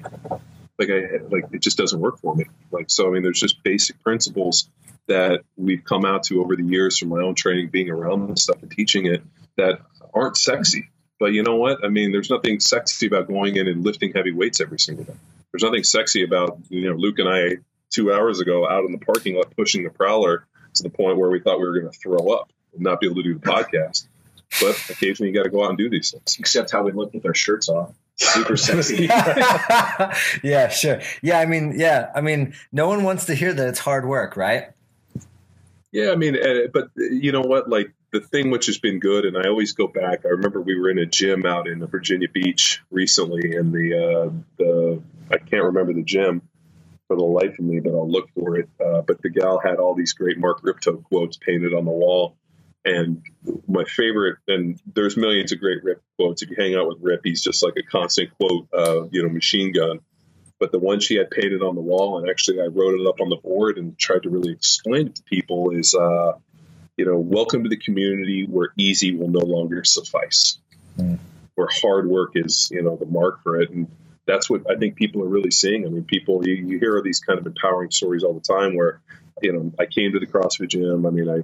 Like 0.78 0.90
I, 0.90 1.24
like 1.28 1.44
it 1.52 1.60
just 1.60 1.76
doesn't 1.76 2.00
work 2.00 2.18
for 2.18 2.34
me. 2.34 2.46
Like, 2.70 2.90
so, 2.90 3.08
I 3.08 3.10
mean, 3.10 3.22
there's 3.22 3.40
just 3.40 3.62
basic 3.62 4.02
principles 4.02 4.68
that 5.08 5.40
we've 5.56 5.84
come 5.84 6.04
out 6.04 6.24
to 6.24 6.40
over 6.40 6.56
the 6.56 6.64
years 6.64 6.98
from 6.98 7.08
my 7.08 7.20
own 7.20 7.34
training, 7.34 7.68
being 7.68 7.90
around 7.90 8.28
this 8.28 8.44
stuff 8.44 8.62
and 8.62 8.70
teaching 8.70 9.06
it 9.06 9.22
that 9.56 9.80
aren't 10.14 10.36
sexy. 10.36 10.90
But 11.18 11.32
you 11.32 11.42
know 11.42 11.56
what? 11.56 11.84
I 11.84 11.88
mean, 11.88 12.12
there's 12.12 12.30
nothing 12.30 12.60
sexy 12.60 13.06
about 13.06 13.28
going 13.28 13.56
in 13.56 13.68
and 13.68 13.84
lifting 13.84 14.12
heavy 14.12 14.32
weights 14.32 14.60
every 14.60 14.78
single 14.78 15.04
day. 15.04 15.14
There's 15.52 15.62
nothing 15.62 15.84
sexy 15.84 16.24
about, 16.24 16.58
you 16.68 16.88
know, 16.88 16.96
Luke 16.96 17.18
and 17.18 17.28
I 17.28 17.58
two 17.90 18.12
hours 18.12 18.40
ago 18.40 18.68
out 18.68 18.84
in 18.84 18.92
the 18.92 18.98
parking 18.98 19.36
lot 19.36 19.54
pushing 19.54 19.84
the 19.84 19.90
prowler 19.90 20.46
to 20.74 20.82
the 20.82 20.90
point 20.90 21.18
where 21.18 21.30
we 21.30 21.40
thought 21.40 21.58
we 21.58 21.66
were 21.66 21.78
going 21.78 21.92
to 21.92 21.98
throw 21.98 22.32
up 22.32 22.52
and 22.74 22.82
not 22.82 23.00
be 23.00 23.06
able 23.06 23.16
to 23.16 23.22
do 23.22 23.34
the 23.34 23.40
podcast. 23.40 24.06
But 24.60 24.78
occasionally 24.90 25.30
you 25.30 25.34
got 25.34 25.44
to 25.44 25.50
go 25.50 25.64
out 25.64 25.70
and 25.70 25.78
do 25.78 25.88
these 25.88 26.10
things. 26.10 26.36
Except 26.38 26.70
how 26.70 26.82
we 26.82 26.92
look 26.92 27.14
with 27.14 27.24
our 27.24 27.34
shirts 27.34 27.68
off. 27.68 27.94
Super 28.16 28.56
sexy. 28.56 29.04
yeah, 30.42 30.68
sure. 30.68 31.00
Yeah, 31.22 31.38
I 31.38 31.46
mean, 31.46 31.78
yeah, 31.78 32.10
I 32.14 32.20
mean, 32.20 32.54
no 32.70 32.86
one 32.86 33.02
wants 33.02 33.26
to 33.26 33.34
hear 33.34 33.52
that 33.52 33.68
it's 33.68 33.78
hard 33.78 34.06
work, 34.06 34.36
right? 34.36 34.70
Yeah, 35.90 36.10
I 36.10 36.16
mean, 36.16 36.36
uh, 36.36 36.68
but 36.72 36.90
you 36.96 37.32
know 37.32 37.40
what? 37.40 37.68
Like 37.68 37.92
the 38.12 38.20
thing 38.20 38.50
which 38.50 38.66
has 38.66 38.78
been 38.78 39.00
good, 39.00 39.24
and 39.24 39.36
I 39.36 39.48
always 39.48 39.72
go 39.72 39.86
back. 39.86 40.24
I 40.24 40.28
remember 40.28 40.60
we 40.60 40.78
were 40.78 40.90
in 40.90 40.98
a 40.98 41.06
gym 41.06 41.44
out 41.44 41.66
in 41.66 41.84
Virginia 41.86 42.28
Beach 42.28 42.82
recently, 42.90 43.56
and 43.56 43.72
the 43.72 43.94
uh, 43.94 44.30
the 44.58 45.02
I 45.30 45.38
can't 45.38 45.64
remember 45.64 45.92
the 45.92 46.02
gym 46.02 46.42
for 47.12 47.16
the 47.16 47.24
life 47.24 47.58
of 47.58 47.64
me, 47.64 47.80
but 47.80 47.90
I'll 47.90 48.10
look 48.10 48.30
for 48.34 48.56
it. 48.56 48.70
Uh, 48.80 49.02
but 49.02 49.20
the 49.20 49.28
gal 49.28 49.60
had 49.62 49.76
all 49.76 49.94
these 49.94 50.14
great 50.14 50.38
Mark 50.38 50.60
Rippetoe 50.62 51.04
quotes 51.08 51.36
painted 51.36 51.74
on 51.74 51.84
the 51.84 51.90
wall, 51.90 52.36
and 52.86 53.22
my 53.68 53.84
favorite, 53.84 54.38
and 54.48 54.80
there's 54.94 55.16
millions 55.16 55.52
of 55.52 55.60
great 55.60 55.84
Rip 55.84 56.02
quotes. 56.16 56.42
If 56.42 56.50
you 56.50 56.56
hang 56.58 56.74
out 56.74 56.88
with 56.88 56.98
Rip, 57.02 57.20
he's 57.22 57.42
just 57.42 57.62
like 57.62 57.74
a 57.76 57.82
constant 57.82 58.30
quote, 58.38 58.68
uh, 58.72 59.08
you 59.10 59.22
know, 59.22 59.28
machine 59.28 59.72
gun 59.72 60.00
but 60.58 60.70
the 60.70 60.78
one 60.78 61.00
she 61.00 61.16
had 61.16 61.28
painted 61.28 61.60
on 61.60 61.74
the 61.74 61.80
wall, 61.80 62.18
and 62.18 62.30
actually 62.30 62.60
I 62.60 62.66
wrote 62.66 62.94
it 62.94 63.04
up 63.04 63.20
on 63.20 63.28
the 63.28 63.36
board 63.36 63.78
and 63.78 63.98
tried 63.98 64.22
to 64.22 64.30
really 64.30 64.52
explain 64.52 65.08
it 65.08 65.16
to 65.16 65.22
people 65.24 65.70
is, 65.70 65.92
uh, 65.92 66.34
you 66.96 67.04
know, 67.04 67.18
welcome 67.18 67.64
to 67.64 67.68
the 67.68 67.76
community 67.76 68.46
where 68.48 68.72
easy 68.78 69.12
will 69.12 69.26
no 69.26 69.40
longer 69.40 69.82
suffice, 69.82 70.58
mm. 70.96 71.18
where 71.56 71.66
hard 71.68 72.06
work 72.06 72.36
is, 72.36 72.70
you 72.70 72.80
know, 72.80 72.94
the 72.94 73.06
mark 73.06 73.42
for 73.42 73.60
it. 73.60 73.70
And 73.70 73.88
that's 74.26 74.48
what 74.48 74.62
I 74.70 74.76
think 74.76 74.96
people 74.96 75.22
are 75.22 75.28
really 75.28 75.50
seeing. 75.50 75.86
I 75.86 75.88
mean, 75.88 76.04
people, 76.04 76.46
you, 76.46 76.54
you 76.54 76.78
hear 76.78 77.00
these 77.02 77.20
kind 77.20 77.38
of 77.38 77.46
empowering 77.46 77.90
stories 77.90 78.22
all 78.22 78.34
the 78.34 78.40
time 78.40 78.76
where, 78.76 79.00
you 79.40 79.52
know, 79.52 79.72
I 79.78 79.86
came 79.86 80.12
to 80.12 80.20
the 80.20 80.26
CrossFit 80.26 80.68
gym. 80.68 81.06
I 81.06 81.10
mean, 81.10 81.28
I, 81.28 81.42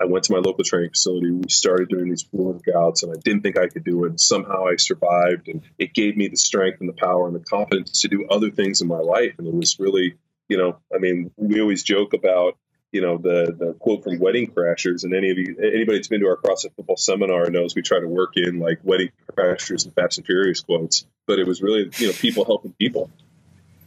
I 0.00 0.04
went 0.04 0.24
to 0.24 0.32
my 0.32 0.38
local 0.38 0.62
training 0.62 0.90
facility. 0.90 1.30
We 1.32 1.48
started 1.48 1.88
doing 1.88 2.08
these 2.10 2.24
workouts, 2.24 3.02
and 3.02 3.12
I 3.12 3.20
didn't 3.24 3.42
think 3.42 3.58
I 3.58 3.66
could 3.66 3.84
do 3.84 4.04
it. 4.04 4.20
Somehow 4.20 4.66
I 4.66 4.76
survived, 4.76 5.48
and 5.48 5.62
it 5.78 5.94
gave 5.94 6.16
me 6.16 6.28
the 6.28 6.36
strength 6.36 6.80
and 6.80 6.88
the 6.88 6.92
power 6.92 7.26
and 7.26 7.34
the 7.34 7.40
confidence 7.40 8.02
to 8.02 8.08
do 8.08 8.26
other 8.30 8.50
things 8.50 8.80
in 8.80 8.88
my 8.88 8.98
life. 8.98 9.34
And 9.38 9.48
it 9.48 9.54
was 9.54 9.80
really, 9.80 10.16
you 10.48 10.58
know, 10.58 10.76
I 10.94 10.98
mean, 10.98 11.32
we 11.36 11.60
always 11.60 11.82
joke 11.82 12.12
about, 12.12 12.56
you 12.92 13.00
know, 13.00 13.18
the 13.18 13.54
the 13.58 13.74
quote 13.80 14.04
from 14.04 14.18
Wedding 14.18 14.50
Crashers, 14.50 15.04
and 15.04 15.14
any 15.14 15.30
of 15.30 15.38
you, 15.38 15.56
anybody 15.58 15.98
that's 15.98 16.08
been 16.08 16.20
to 16.20 16.26
our 16.26 16.36
CrossFit 16.36 16.74
football 16.76 16.96
seminar 16.96 17.50
knows 17.50 17.74
we 17.74 17.82
try 17.82 17.98
to 18.00 18.08
work 18.08 18.32
in 18.36 18.58
like 18.60 18.78
Wedding 18.82 19.10
Crashers 19.32 19.84
and 19.84 19.94
Fast 19.94 20.18
and 20.18 20.26
Furious 20.26 20.60
quotes. 20.60 21.06
But 21.26 21.38
it 21.38 21.46
was 21.46 21.62
really, 21.62 21.90
you 21.96 22.08
know, 22.08 22.12
people 22.12 22.44
helping 22.44 22.72
people. 22.72 23.10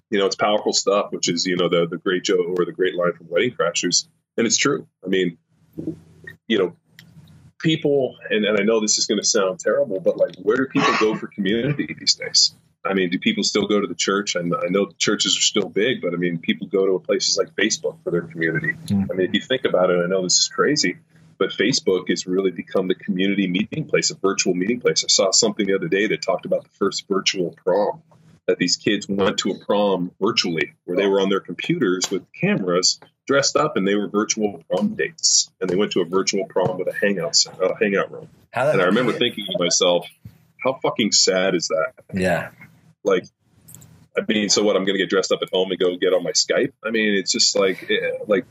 You 0.10 0.20
know, 0.20 0.26
it's 0.26 0.36
powerful 0.36 0.74
stuff, 0.74 1.12
which 1.12 1.30
is, 1.30 1.46
you 1.46 1.56
know, 1.56 1.70
the 1.70 1.88
the 1.88 1.98
great 1.98 2.24
joke 2.24 2.48
or 2.58 2.66
the 2.66 2.72
great 2.72 2.96
line 2.96 3.14
from 3.14 3.30
Wedding 3.30 3.52
Crashers, 3.52 4.08
and 4.38 4.48
it's 4.48 4.58
true. 4.58 4.88
I 5.04 5.08
mean 5.08 5.38
you 6.48 6.60
know, 6.60 6.76
people, 7.60 8.18
and, 8.30 8.46
and 8.46 8.60
I 8.60 8.64
know 8.64 8.80
this 8.80 8.98
is 8.98 9.06
going 9.06 9.20
to 9.20 9.26
sound 9.26 9.60
terrible, 9.60 10.00
but 10.00 10.18
like, 10.18 10.36
where 10.38 10.58
do 10.58 10.66
people 10.68 10.94
go 11.00 11.16
for 11.16 11.28
community 11.28 11.96
these 11.98 12.16
days? 12.16 12.56
I 12.86 12.94
mean, 12.94 13.10
do 13.10 13.20
people 13.20 13.44
still 13.44 13.68
go 13.68 13.80
to 13.80 13.88
the 13.88 13.96
church? 13.96 14.36
And 14.36 14.54
I 14.54 14.68
know 14.70 14.92
churches 14.98 15.38
are 15.38 15.42
still 15.42 15.70
big, 15.70 16.02
but 16.02 16.14
I 16.14 16.18
mean, 16.18 16.38
people 16.38 16.68
go 16.68 16.86
to 16.86 17.00
places 17.00 17.38
like 17.38 17.56
Facebook 17.56 17.98
for 18.04 18.12
their 18.12 18.22
community. 18.22 18.74
Mm. 18.88 19.08
I 19.12 19.16
mean, 19.16 19.28
if 19.28 19.34
you 19.34 19.42
think 19.42 19.66
about 19.66 19.90
it, 19.90 20.04
I 20.04 20.08
know 20.08 20.22
this 20.24 20.38
is 20.38 20.48
crazy, 20.48 20.98
but 21.38 21.50
Facebook 21.50 22.10
has 22.10 22.28
really 22.28 22.52
become 22.52 22.88
the 22.88 22.96
community 22.96 23.48
meeting 23.48 23.86
place, 23.86 24.12
a 24.12 24.16
virtual 24.16 24.54
meeting 24.54 24.80
place. 24.80 25.04
I 25.04 25.08
saw 25.08 25.32
something 25.32 25.66
the 25.66 25.76
other 25.76 25.88
day 25.88 26.08
that 26.08 26.22
talked 26.22 26.46
about 26.46 26.64
the 26.64 26.70
first 26.78 27.08
virtual 27.08 27.56
prom 27.64 28.02
that 28.48 28.58
these 28.58 28.78
kids 28.78 29.08
went 29.10 29.40
to 29.40 29.52
a 29.52 29.66
prom 29.66 30.12
virtually 30.22 30.74
where 30.86 30.98
they 30.98 31.08
were 31.08 31.20
on 31.20 31.30
their 31.30 31.40
computers 31.40 32.10
with 32.12 32.24
cameras 32.40 33.00
dressed 33.28 33.56
up 33.56 33.76
and 33.76 33.88
they 33.88 33.96
were 33.96 34.08
virtual 34.08 34.64
prom 34.70 34.96
dates 34.96 35.52
and 35.60 35.70
they 35.70 35.76
went 35.76 35.92
to 35.92 36.02
a 36.02 36.06
virtual 36.06 36.46
prom 36.46 36.78
with 36.78 36.88
a 36.88 36.94
hangout 36.94 37.36
uh, 37.62 37.74
hangout 37.82 38.12
room 38.12 38.30
and 38.54 38.82
i 38.82 38.86
remember 38.86 39.12
thinking 39.18 39.46
to 39.46 39.58
myself 39.58 40.08
how 40.64 40.74
fucking 40.82 41.12
sad 41.12 41.56
is 41.56 41.70
that 41.70 41.94
yeah 42.14 42.52
like 43.06 43.26
i 44.18 44.22
mean 44.28 44.50
so 44.50 44.64
what 44.64 44.76
i'm 44.76 44.86
gonna 44.86 44.98
get 44.98 45.10
dressed 45.10 45.32
up 45.32 45.40
at 45.42 45.50
home 45.52 45.72
and 45.72 45.80
go 45.80 45.96
get 45.98 46.14
on 46.14 46.24
my 46.24 46.32
skype 46.32 46.74
i 46.84 46.90
mean 46.90 47.14
it's 47.16 47.32
just 47.32 47.56
like 47.56 47.90
eh, 47.90 48.18
like 48.28 48.46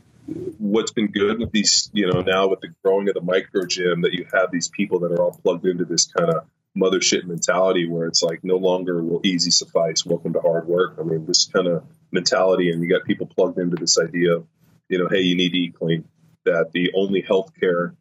what's 0.57 0.91
been 0.91 1.07
good 1.07 1.39
with 1.39 1.51
these 1.51 1.89
you 1.93 2.11
know 2.11 2.21
now 2.21 2.47
with 2.47 2.59
the 2.61 2.69
growing 2.83 3.07
of 3.07 3.13
the 3.13 3.21
micro 3.21 3.65
gym 3.65 4.01
that 4.01 4.13
you 4.13 4.25
have 4.33 4.49
these 4.51 4.69
people 4.69 4.99
that 4.99 5.11
are 5.11 5.21
all 5.21 5.39
plugged 5.43 5.65
into 5.65 5.85
this 5.85 6.05
kind 6.07 6.29
of 6.29 6.45
mothership 6.75 7.23
mentality 7.25 7.87
where 7.87 8.07
it's 8.07 8.21
like 8.21 8.43
no 8.43 8.57
longer 8.57 9.01
will 9.01 9.21
easy 9.23 9.51
suffice. 9.51 10.05
Welcome 10.05 10.33
to 10.33 10.41
hard 10.41 10.67
work. 10.67 10.95
I 10.99 11.03
mean, 11.03 11.25
this 11.25 11.45
kind 11.45 11.67
of 11.67 11.83
mentality, 12.11 12.69
and 12.69 12.83
you 12.83 12.89
got 12.89 13.05
people 13.05 13.27
plugged 13.27 13.57
into 13.57 13.77
this 13.77 13.97
idea 13.97 14.37
of, 14.37 14.47
you 14.89 14.99
know, 14.99 15.07
hey, 15.07 15.21
you 15.21 15.35
need 15.35 15.51
to 15.51 15.57
eat 15.57 15.75
clean. 15.75 16.05
That 16.43 16.71
the 16.73 16.91
only 16.95 17.21
health 17.21 17.51
care 17.59 17.95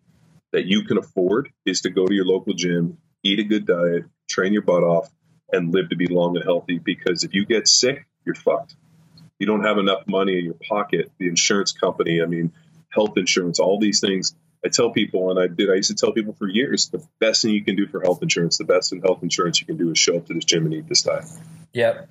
that 0.53 0.67
you 0.67 0.85
can 0.85 0.99
afford 0.99 1.51
is 1.65 1.83
to 1.83 1.91
go 1.91 2.07
to 2.07 2.15
your 2.15 2.27
local 2.27 2.53
gym, 2.53 2.99
eat 3.23 3.39
a 3.39 3.45
good 3.45 3.67
diet, 3.67 4.05
train 4.29 4.53
your 4.53 4.63
butt 4.63 4.83
off, 4.83 5.09
and 5.53 5.73
live 5.73 5.91
to 5.91 5.97
be 5.97 6.07
long 6.07 6.37
and 6.37 6.45
healthy. 6.45 6.79
Because 6.79 7.25
if 7.25 7.35
you 7.35 7.47
get 7.47 7.69
sick, 7.69 8.07
you're 8.25 8.35
fucked. 8.35 8.75
You 9.39 9.47
don't 9.47 9.65
have 9.65 9.79
enough 9.79 10.07
money 10.07 10.39
in 10.39 10.45
your 10.45 10.57
pocket. 10.69 11.11
The 11.19 11.29
insurance 11.29 11.73
company, 11.73 12.23
I 12.23 12.27
mean, 12.27 12.53
health 12.91 13.17
insurance, 13.17 13.59
all 13.59 13.79
these 13.79 14.01
things 14.01 14.35
I 14.65 14.69
tell 14.69 14.91
people, 14.91 15.31
and 15.31 15.39
I 15.39 15.47
did, 15.47 15.71
I 15.71 15.75
used 15.75 15.91
to 15.91 15.95
tell 15.95 16.13
people 16.13 16.33
for 16.33 16.49
years, 16.49 16.89
the 16.89 17.07
best 17.21 17.43
thing 17.43 17.53
you 17.53 17.63
can 17.63 17.77
do 17.77 17.87
for 17.87 18.01
health 18.01 18.23
insurance, 18.23 18.57
the 18.57 18.65
best 18.65 18.93
in 18.93 19.03
health 19.03 19.23
insurance 19.23 19.61
you 19.61 19.67
can 19.67 19.77
do 19.77 19.91
is 19.91 19.99
show 19.99 20.17
up 20.17 20.27
to 20.27 20.35
this 20.35 20.45
gym 20.45 20.65
and 20.65 20.75
eat 20.75 20.89
this 20.89 21.03
diet. 21.03 21.27
Yep. 21.75 22.09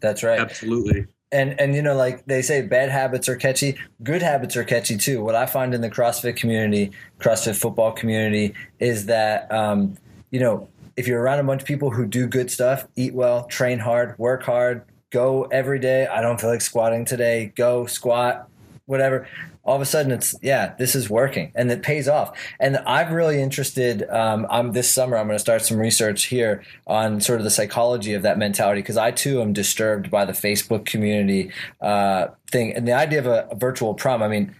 That's 0.00 0.22
right. 0.22 0.38
Absolutely. 0.38 1.06
And, 1.32 1.58
and 1.58 1.74
you 1.74 1.82
know, 1.82 1.96
like 1.96 2.24
they 2.26 2.42
say, 2.42 2.62
bad 2.62 2.90
habits 2.90 3.28
are 3.28 3.34
catchy. 3.34 3.76
Good 4.02 4.22
habits 4.22 4.56
are 4.56 4.62
catchy 4.62 4.96
too. 4.96 5.24
What 5.24 5.34
I 5.34 5.46
find 5.46 5.74
in 5.74 5.80
the 5.80 5.90
CrossFit 5.90 6.36
community, 6.36 6.92
CrossFit 7.18 7.56
football 7.56 7.90
community, 7.90 8.54
is 8.78 9.06
that 9.06 9.50
um, 9.50 9.96
you 10.30 10.38
know, 10.38 10.68
if 10.96 11.06
you're 11.06 11.20
around 11.20 11.38
a 11.38 11.44
bunch 11.44 11.62
of 11.62 11.66
people 11.66 11.90
who 11.90 12.06
do 12.06 12.26
good 12.26 12.50
stuff, 12.50 12.86
eat 12.96 13.14
well, 13.14 13.44
train 13.44 13.78
hard, 13.78 14.18
work 14.18 14.42
hard, 14.42 14.82
go 15.10 15.44
every 15.44 15.78
day. 15.78 16.06
I 16.06 16.20
don't 16.20 16.40
feel 16.40 16.50
like 16.50 16.60
squatting 16.60 17.04
today. 17.04 17.52
Go 17.54 17.86
squat, 17.86 18.48
whatever 18.86 19.26
all 19.66 19.74
of 19.74 19.82
a 19.82 19.86
sudden 19.86 20.12
it's 20.12 20.34
yeah 20.42 20.74
this 20.78 20.94
is 20.94 21.10
working 21.10 21.50
and 21.54 21.70
it 21.70 21.82
pays 21.82 22.08
off 22.08 22.38
and 22.60 22.78
i'm 22.86 23.12
really 23.12 23.42
interested 23.42 24.08
um, 24.10 24.46
i'm 24.48 24.72
this 24.72 24.88
summer 24.88 25.16
i'm 25.16 25.26
going 25.26 25.34
to 25.34 25.40
start 25.40 25.60
some 25.62 25.76
research 25.76 26.24
here 26.24 26.62
on 26.86 27.20
sort 27.20 27.40
of 27.40 27.44
the 27.44 27.50
psychology 27.50 28.14
of 28.14 28.22
that 28.22 28.38
mentality 28.38 28.80
because 28.80 28.96
i 28.96 29.10
too 29.10 29.42
am 29.42 29.52
disturbed 29.52 30.10
by 30.10 30.24
the 30.24 30.32
facebook 30.32 30.86
community 30.86 31.50
uh, 31.80 32.28
thing 32.50 32.72
and 32.72 32.86
the 32.86 32.92
idea 32.92 33.18
of 33.18 33.26
a, 33.26 33.48
a 33.50 33.56
virtual 33.56 33.92
prom 33.92 34.22
i 34.22 34.28
mean 34.28 34.54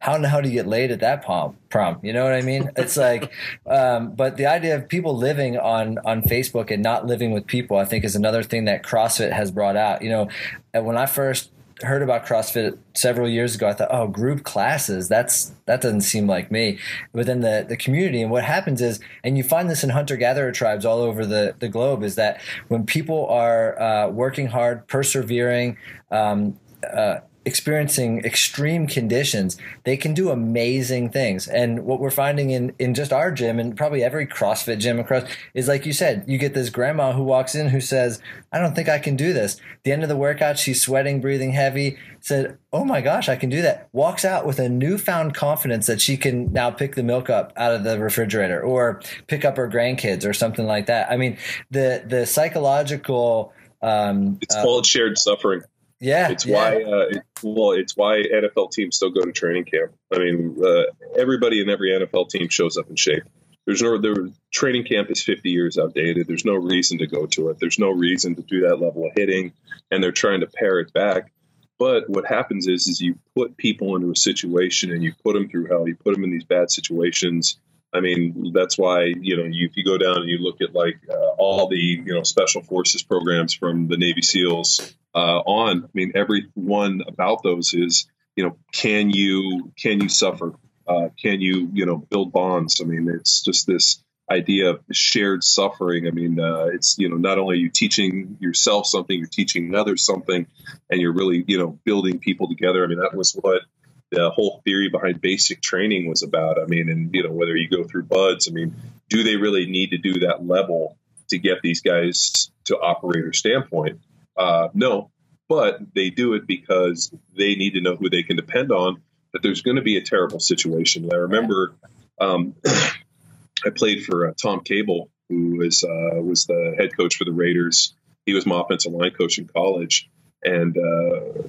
how 0.00 0.14
in 0.14 0.22
the 0.22 0.28
hell 0.28 0.42
do 0.42 0.48
you 0.48 0.54
get 0.54 0.66
laid 0.66 0.90
at 0.90 1.00
that 1.00 1.22
prom? 1.22 1.56
Prom, 1.68 2.00
you 2.02 2.12
know 2.12 2.24
what 2.24 2.32
I 2.32 2.40
mean? 2.40 2.70
It's 2.76 2.96
like, 2.96 3.30
um, 3.66 4.12
but 4.12 4.36
the 4.36 4.46
idea 4.46 4.74
of 4.74 4.88
people 4.88 5.16
living 5.16 5.58
on 5.58 5.98
on 5.98 6.22
Facebook 6.22 6.70
and 6.70 6.82
not 6.82 7.06
living 7.06 7.30
with 7.32 7.46
people, 7.46 7.76
I 7.76 7.84
think, 7.84 8.04
is 8.04 8.16
another 8.16 8.42
thing 8.42 8.64
that 8.64 8.82
CrossFit 8.82 9.30
has 9.30 9.50
brought 9.50 9.76
out. 9.76 10.02
You 10.02 10.10
know, 10.10 10.28
when 10.72 10.96
I 10.96 11.06
first 11.06 11.52
heard 11.82 12.02
about 12.02 12.26
CrossFit 12.26 12.78
several 12.94 13.28
years 13.28 13.54
ago, 13.54 13.68
I 13.68 13.72
thought, 13.72 13.88
oh, 13.90 14.06
group 14.06 14.42
classes, 14.42 15.08
that's 15.08 15.52
that 15.66 15.80
doesn't 15.80 16.02
seem 16.02 16.26
like 16.26 16.50
me. 16.50 16.78
Within 17.12 17.40
the, 17.40 17.64
the 17.68 17.76
community, 17.76 18.22
and 18.22 18.30
what 18.30 18.44
happens 18.44 18.80
is, 18.80 19.00
and 19.22 19.36
you 19.36 19.44
find 19.44 19.68
this 19.68 19.84
in 19.84 19.90
hunter 19.90 20.16
gatherer 20.16 20.52
tribes 20.52 20.84
all 20.84 21.00
over 21.00 21.26
the, 21.26 21.54
the 21.58 21.68
globe, 21.68 22.02
is 22.02 22.14
that 22.16 22.40
when 22.68 22.86
people 22.86 23.26
are 23.28 23.80
uh, 23.80 24.08
working 24.08 24.46
hard, 24.46 24.86
persevering, 24.88 25.76
um, 26.10 26.58
uh, 26.90 27.18
experiencing 27.44 28.24
extreme 28.24 28.86
conditions, 28.86 29.56
they 29.84 29.96
can 29.96 30.12
do 30.12 30.30
amazing 30.30 31.10
things. 31.10 31.48
And 31.48 31.84
what 31.84 31.98
we're 31.98 32.10
finding 32.10 32.50
in, 32.50 32.74
in 32.78 32.94
just 32.94 33.12
our 33.12 33.30
gym 33.32 33.58
and 33.58 33.76
probably 33.76 34.04
every 34.04 34.26
CrossFit 34.26 34.78
gym 34.78 34.98
across 34.98 35.24
is 35.54 35.66
like 35.66 35.86
you 35.86 35.92
said, 35.92 36.24
you 36.26 36.36
get 36.36 36.52
this 36.52 36.68
grandma 36.68 37.12
who 37.12 37.22
walks 37.22 37.54
in 37.54 37.68
who 37.68 37.80
says, 37.80 38.20
I 38.52 38.58
don't 38.58 38.74
think 38.74 38.88
I 38.88 38.98
can 38.98 39.16
do 39.16 39.32
this. 39.32 39.56
At 39.56 39.84
the 39.84 39.92
end 39.92 40.02
of 40.02 40.08
the 40.08 40.16
workout, 40.16 40.58
she's 40.58 40.82
sweating, 40.82 41.20
breathing 41.20 41.52
heavy, 41.52 41.98
said, 42.20 42.58
Oh 42.72 42.84
my 42.84 43.00
gosh, 43.00 43.28
I 43.28 43.36
can 43.36 43.48
do 43.48 43.62
that. 43.62 43.88
Walks 43.92 44.24
out 44.24 44.46
with 44.46 44.58
a 44.58 44.68
newfound 44.68 45.34
confidence 45.34 45.86
that 45.86 46.00
she 46.00 46.16
can 46.16 46.52
now 46.52 46.70
pick 46.70 46.94
the 46.94 47.02
milk 47.02 47.30
up 47.30 47.52
out 47.56 47.72
of 47.72 47.84
the 47.84 47.98
refrigerator 47.98 48.60
or 48.60 49.00
pick 49.26 49.44
up 49.44 49.56
her 49.56 49.68
grandkids 49.68 50.28
or 50.28 50.34
something 50.34 50.66
like 50.66 50.86
that. 50.86 51.10
I 51.10 51.16
mean, 51.16 51.38
the 51.70 52.04
the 52.06 52.26
psychological 52.26 53.52
um, 53.82 54.38
it's 54.40 54.54
uh, 54.54 54.62
called 54.62 54.86
shared 54.86 55.18
suffering. 55.18 55.62
Yeah, 56.00 56.30
it's 56.30 56.46
yeah. 56.46 56.56
why. 56.56 56.82
Uh, 56.82 57.06
it, 57.10 57.22
well, 57.42 57.72
it's 57.72 57.96
why 57.96 58.22
NFL 58.22 58.72
teams 58.72 58.96
still 58.96 59.10
go 59.10 59.22
to 59.22 59.32
training 59.32 59.64
camp. 59.64 59.92
I 60.12 60.18
mean, 60.18 60.56
uh, 60.64 60.84
everybody 61.16 61.60
in 61.60 61.68
every 61.68 61.90
NFL 61.90 62.30
team 62.30 62.48
shows 62.48 62.78
up 62.78 62.88
in 62.88 62.96
shape. 62.96 63.24
There's 63.66 63.82
no 63.82 63.98
there, 63.98 64.14
training 64.52 64.84
camp 64.84 65.10
is 65.10 65.22
50 65.22 65.50
years 65.50 65.78
outdated. 65.78 66.26
There's 66.26 66.46
no 66.46 66.54
reason 66.54 66.98
to 66.98 67.06
go 67.06 67.26
to 67.26 67.50
it. 67.50 67.58
There's 67.60 67.78
no 67.78 67.90
reason 67.90 68.34
to 68.36 68.42
do 68.42 68.62
that 68.62 68.80
level 68.80 69.06
of 69.06 69.12
hitting, 69.14 69.52
and 69.90 70.02
they're 70.02 70.10
trying 70.10 70.40
to 70.40 70.46
pare 70.46 70.80
it 70.80 70.92
back. 70.92 71.32
But 71.78 72.08
what 72.08 72.26
happens 72.26 72.66
is, 72.66 72.88
is 72.88 73.00
you 73.00 73.18
put 73.34 73.56
people 73.56 73.96
into 73.96 74.10
a 74.10 74.16
situation 74.16 74.90
and 74.92 75.02
you 75.02 75.12
put 75.22 75.34
them 75.34 75.48
through 75.48 75.66
hell. 75.66 75.86
You 75.86 75.96
put 75.96 76.14
them 76.14 76.24
in 76.24 76.30
these 76.30 76.44
bad 76.44 76.70
situations. 76.70 77.58
I 77.92 78.00
mean, 78.00 78.52
that's 78.54 78.78
why 78.78 79.04
you 79.04 79.36
know 79.36 79.44
you, 79.44 79.66
if 79.68 79.76
you 79.76 79.84
go 79.84 79.98
down 79.98 80.18
and 80.18 80.28
you 80.28 80.38
look 80.38 80.60
at 80.60 80.74
like 80.74 80.98
uh, 81.10 81.28
all 81.38 81.68
the 81.68 81.76
you 81.76 82.14
know 82.14 82.22
special 82.22 82.62
forces 82.62 83.02
programs 83.02 83.54
from 83.54 83.88
the 83.88 83.96
Navy 83.96 84.22
SEALs 84.22 84.94
uh, 85.14 85.38
on. 85.38 85.84
I 85.84 85.88
mean, 85.94 86.12
every 86.14 86.48
one 86.54 87.02
about 87.06 87.42
those 87.42 87.74
is, 87.74 88.06
you 88.36 88.44
know, 88.44 88.56
can 88.72 89.10
you 89.10 89.72
can 89.78 90.00
you 90.00 90.08
suffer? 90.08 90.52
Uh, 90.86 91.08
can 91.20 91.40
you 91.40 91.68
you 91.72 91.86
know 91.86 91.96
build 91.96 92.32
bonds? 92.32 92.80
I 92.80 92.84
mean, 92.84 93.08
it's 93.08 93.42
just 93.42 93.66
this 93.66 94.02
idea 94.30 94.70
of 94.70 94.80
shared 94.92 95.42
suffering. 95.42 96.06
I 96.06 96.10
mean, 96.10 96.38
uh, 96.38 96.66
it's 96.72 96.96
you 96.98 97.08
know 97.08 97.16
not 97.16 97.38
only 97.38 97.56
are 97.56 97.60
you 97.60 97.70
teaching 97.70 98.36
yourself 98.40 98.86
something, 98.86 99.18
you're 99.18 99.28
teaching 99.28 99.74
others 99.74 100.04
something, 100.04 100.46
and 100.88 101.00
you're 101.00 101.12
really 101.12 101.44
you 101.46 101.58
know 101.58 101.78
building 101.84 102.18
people 102.18 102.48
together. 102.48 102.84
I 102.84 102.86
mean, 102.86 103.00
that 103.00 103.14
was 103.14 103.32
what 103.32 103.62
the 104.10 104.30
whole 104.30 104.60
theory 104.64 104.88
behind 104.88 105.20
basic 105.20 105.60
training 105.60 106.08
was 106.08 106.22
about. 106.22 106.60
I 106.60 106.66
mean, 106.66 106.88
and 106.88 107.14
you 107.14 107.24
know 107.24 107.32
whether 107.32 107.56
you 107.56 107.68
go 107.68 107.84
through 107.84 108.04
BUD/S, 108.04 108.48
I 108.48 108.52
mean, 108.52 108.74
do 109.08 109.22
they 109.24 109.36
really 109.36 109.66
need 109.66 109.90
to 109.90 109.98
do 109.98 110.20
that 110.20 110.46
level 110.46 110.96
to 111.28 111.38
get 111.38 111.62
these 111.62 111.80
guys 111.80 112.50
to 112.64 112.78
operator 112.78 113.32
standpoint? 113.32 114.00
Uh, 114.40 114.68
no, 114.72 115.10
but 115.50 115.80
they 115.94 116.08
do 116.08 116.32
it 116.32 116.46
because 116.46 117.12
they 117.36 117.56
need 117.56 117.74
to 117.74 117.82
know 117.82 117.94
who 117.94 118.08
they 118.08 118.22
can 118.22 118.36
depend 118.36 118.72
on. 118.72 119.02
That 119.32 119.42
there's 119.42 119.60
going 119.60 119.76
to 119.76 119.82
be 119.82 119.96
a 119.96 120.02
terrible 120.02 120.40
situation. 120.40 121.10
I 121.12 121.16
remember 121.16 121.74
um, 122.18 122.54
I 122.66 123.70
played 123.74 124.04
for 124.04 124.28
uh, 124.28 124.32
Tom 124.40 124.60
Cable, 124.60 125.10
who 125.28 125.58
was 125.58 125.84
uh, 125.84 126.20
was 126.22 126.46
the 126.46 126.74
head 126.78 126.96
coach 126.96 127.16
for 127.16 127.26
the 127.26 127.32
Raiders. 127.32 127.94
He 128.24 128.32
was 128.32 128.46
my 128.46 128.62
offensive 128.62 128.92
line 128.92 129.12
coach 129.12 129.38
in 129.38 129.46
college, 129.46 130.08
and 130.42 130.76
uh, 130.76 131.42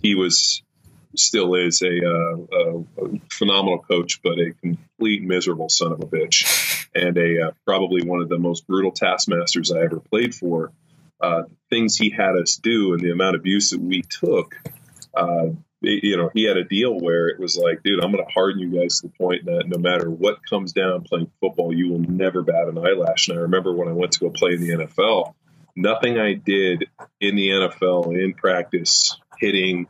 he 0.00 0.14
was 0.14 0.62
still 1.16 1.56
is 1.56 1.82
a, 1.82 1.88
uh, 1.88 2.36
a, 2.52 3.20
phenomenal 3.32 3.80
coach, 3.80 4.22
but 4.22 4.38
a 4.38 4.52
complete 4.62 5.22
miserable 5.24 5.68
son 5.68 5.90
of 5.90 6.00
a 6.00 6.06
bitch, 6.06 6.86
and 6.94 7.18
a 7.18 7.48
uh, 7.48 7.50
probably 7.66 8.02
one 8.04 8.20
of 8.20 8.28
the 8.28 8.38
most 8.38 8.68
brutal 8.68 8.92
taskmasters 8.92 9.72
I 9.72 9.80
ever 9.80 9.98
played 9.98 10.32
for 10.32 10.70
uh, 11.20 11.42
things 11.68 11.96
he 11.96 12.10
had 12.10 12.36
us 12.36 12.56
do 12.56 12.92
and 12.92 13.00
the 13.00 13.12
amount 13.12 13.36
of 13.36 13.40
abuse 13.40 13.70
that 13.70 13.80
we 13.80 14.02
took, 14.02 14.56
uh, 15.14 15.46
it, 15.82 16.04
you 16.04 16.16
know, 16.16 16.30
he 16.34 16.44
had 16.44 16.56
a 16.56 16.64
deal 16.64 16.98
where 16.98 17.28
it 17.28 17.38
was 17.38 17.56
like, 17.56 17.82
dude, 17.82 18.02
I'm 18.02 18.12
going 18.12 18.24
to 18.24 18.32
harden 18.32 18.60
you 18.60 18.80
guys 18.80 19.00
to 19.00 19.08
the 19.08 19.12
point 19.14 19.46
that 19.46 19.64
no 19.66 19.78
matter 19.78 20.10
what 20.10 20.38
comes 20.48 20.72
down 20.72 21.02
playing 21.02 21.30
football, 21.40 21.74
you 21.74 21.90
will 21.90 22.00
never 22.00 22.42
bat 22.42 22.68
an 22.68 22.78
eyelash. 22.78 23.28
And 23.28 23.38
I 23.38 23.42
remember 23.42 23.72
when 23.72 23.88
I 23.88 23.92
went 23.92 24.12
to 24.12 24.20
go 24.20 24.30
play 24.30 24.52
in 24.52 24.60
the 24.60 24.70
NFL, 24.70 25.34
nothing 25.76 26.18
I 26.18 26.34
did 26.34 26.84
in 27.20 27.36
the 27.36 27.48
NFL 27.48 28.14
in 28.22 28.34
practice 28.34 29.16
hitting 29.40 29.86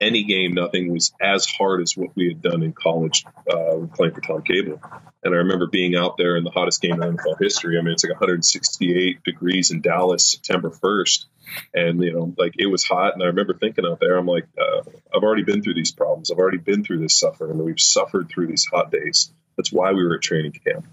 any 0.00 0.24
game, 0.24 0.52
nothing 0.52 0.92
was 0.92 1.12
as 1.20 1.46
hard 1.46 1.80
as 1.82 1.96
what 1.96 2.10
we 2.16 2.28
had 2.28 2.42
done 2.42 2.62
in 2.62 2.72
college 2.72 3.24
uh, 3.50 3.86
playing 3.94 4.14
for 4.14 4.20
Tom 4.20 4.42
Cable. 4.42 4.80
And 5.22 5.34
I 5.34 5.38
remember 5.38 5.66
being 5.66 5.94
out 5.94 6.16
there 6.16 6.36
in 6.36 6.44
the 6.44 6.50
hottest 6.50 6.80
game 6.80 7.02
in 7.02 7.16
NFL 7.16 7.40
history. 7.40 7.78
I 7.78 7.82
mean, 7.82 7.92
it's 7.92 8.04
like 8.04 8.12
168 8.12 9.22
degrees 9.22 9.70
in 9.70 9.80
Dallas, 9.80 10.30
September 10.30 10.70
1st. 10.70 11.26
And, 11.74 12.02
you 12.02 12.12
know, 12.12 12.34
like 12.38 12.54
it 12.58 12.66
was 12.66 12.84
hot. 12.84 13.14
And 13.14 13.22
I 13.22 13.26
remember 13.26 13.54
thinking 13.54 13.84
out 13.86 14.00
there, 14.00 14.16
I'm 14.16 14.26
like, 14.26 14.46
uh, 14.58 14.82
I've 15.14 15.22
already 15.22 15.42
been 15.42 15.62
through 15.62 15.74
these 15.74 15.92
problems. 15.92 16.30
I've 16.30 16.38
already 16.38 16.58
been 16.58 16.84
through 16.84 17.00
this 17.00 17.18
suffering. 17.18 17.52
And 17.52 17.60
we've 17.60 17.80
suffered 17.80 18.28
through 18.28 18.46
these 18.46 18.64
hot 18.64 18.90
days. 18.90 19.32
That's 19.56 19.72
why 19.72 19.92
we 19.92 20.04
were 20.04 20.14
at 20.14 20.22
training 20.22 20.52
camp. 20.52 20.86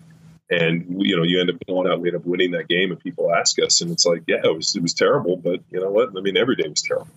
And 0.49 1.01
you 1.05 1.17
know, 1.17 1.23
you 1.23 1.41
end 1.41 1.49
up 1.49 1.57
going 1.67 1.91
out, 1.91 1.99
we 1.99 2.07
end 2.07 2.17
up 2.17 2.25
winning 2.25 2.51
that 2.51 2.69
game, 2.69 2.91
and 2.91 2.99
people 2.99 3.33
ask 3.33 3.59
us, 3.59 3.81
and 3.81 3.91
it's 3.91 4.05
like, 4.05 4.23
yeah, 4.27 4.37
it 4.43 4.55
was 4.55 4.77
it 4.77 4.81
was 4.81 4.93
terrible, 4.93 5.35
but 5.35 5.59
you 5.69 5.81
know 5.81 5.89
what? 5.89 6.09
I 6.17 6.21
mean, 6.21 6.37
every 6.37 6.55
day 6.55 6.69
was 6.69 6.81
terrible. 6.81 7.09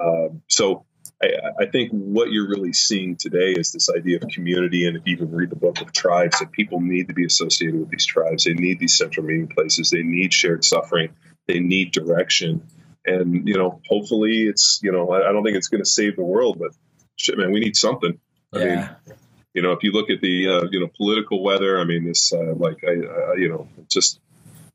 Um, 0.00 0.42
so 0.48 0.84
I, 1.22 1.28
I, 1.60 1.66
think 1.66 1.90
what 1.92 2.30
you're 2.30 2.48
really 2.48 2.72
seeing 2.72 3.16
today 3.16 3.52
is 3.52 3.72
this 3.72 3.90
idea 3.90 4.16
of 4.16 4.28
community. 4.28 4.86
And 4.86 4.96
if 4.96 5.02
you 5.04 5.14
even 5.14 5.30
read 5.30 5.50
the 5.50 5.56
book 5.56 5.80
of 5.80 5.92
tribes, 5.92 6.38
that 6.38 6.52
people 6.52 6.80
need 6.80 7.08
to 7.08 7.14
be 7.14 7.26
associated 7.26 7.78
with 7.78 7.90
these 7.90 8.06
tribes. 8.06 8.44
They 8.44 8.54
need 8.54 8.78
these 8.78 8.96
central 8.96 9.26
meeting 9.26 9.48
places. 9.48 9.90
They 9.90 10.02
need 10.02 10.32
shared 10.32 10.64
suffering. 10.64 11.10
They 11.46 11.60
need 11.60 11.92
direction. 11.92 12.62
And, 13.04 13.46
you 13.46 13.56
know, 13.56 13.80
hopefully 13.88 14.44
it's, 14.44 14.80
you 14.82 14.92
know, 14.92 15.10
I, 15.10 15.32
don't 15.32 15.44
think 15.44 15.56
it's 15.56 15.68
going 15.68 15.82
to 15.82 15.88
save 15.88 16.16
the 16.16 16.22
world, 16.22 16.58
but 16.58 16.72
shit, 17.16 17.36
man, 17.36 17.52
we 17.52 17.60
need 17.60 17.76
something. 17.76 18.18
I 18.54 18.58
yeah. 18.58 18.64
mean, 19.06 19.16
you 19.54 19.62
know, 19.62 19.72
if 19.72 19.82
you 19.82 19.92
look 19.92 20.10
at 20.10 20.20
the, 20.20 20.48
uh, 20.48 20.68
you 20.70 20.80
know, 20.80 20.88
political 20.96 21.42
weather, 21.42 21.78
I 21.78 21.84
mean, 21.84 22.04
this, 22.04 22.32
uh, 22.32 22.54
like, 22.54 22.84
I, 22.86 22.92
I, 22.92 23.34
you 23.36 23.48
know, 23.48 23.68
just, 23.88 24.20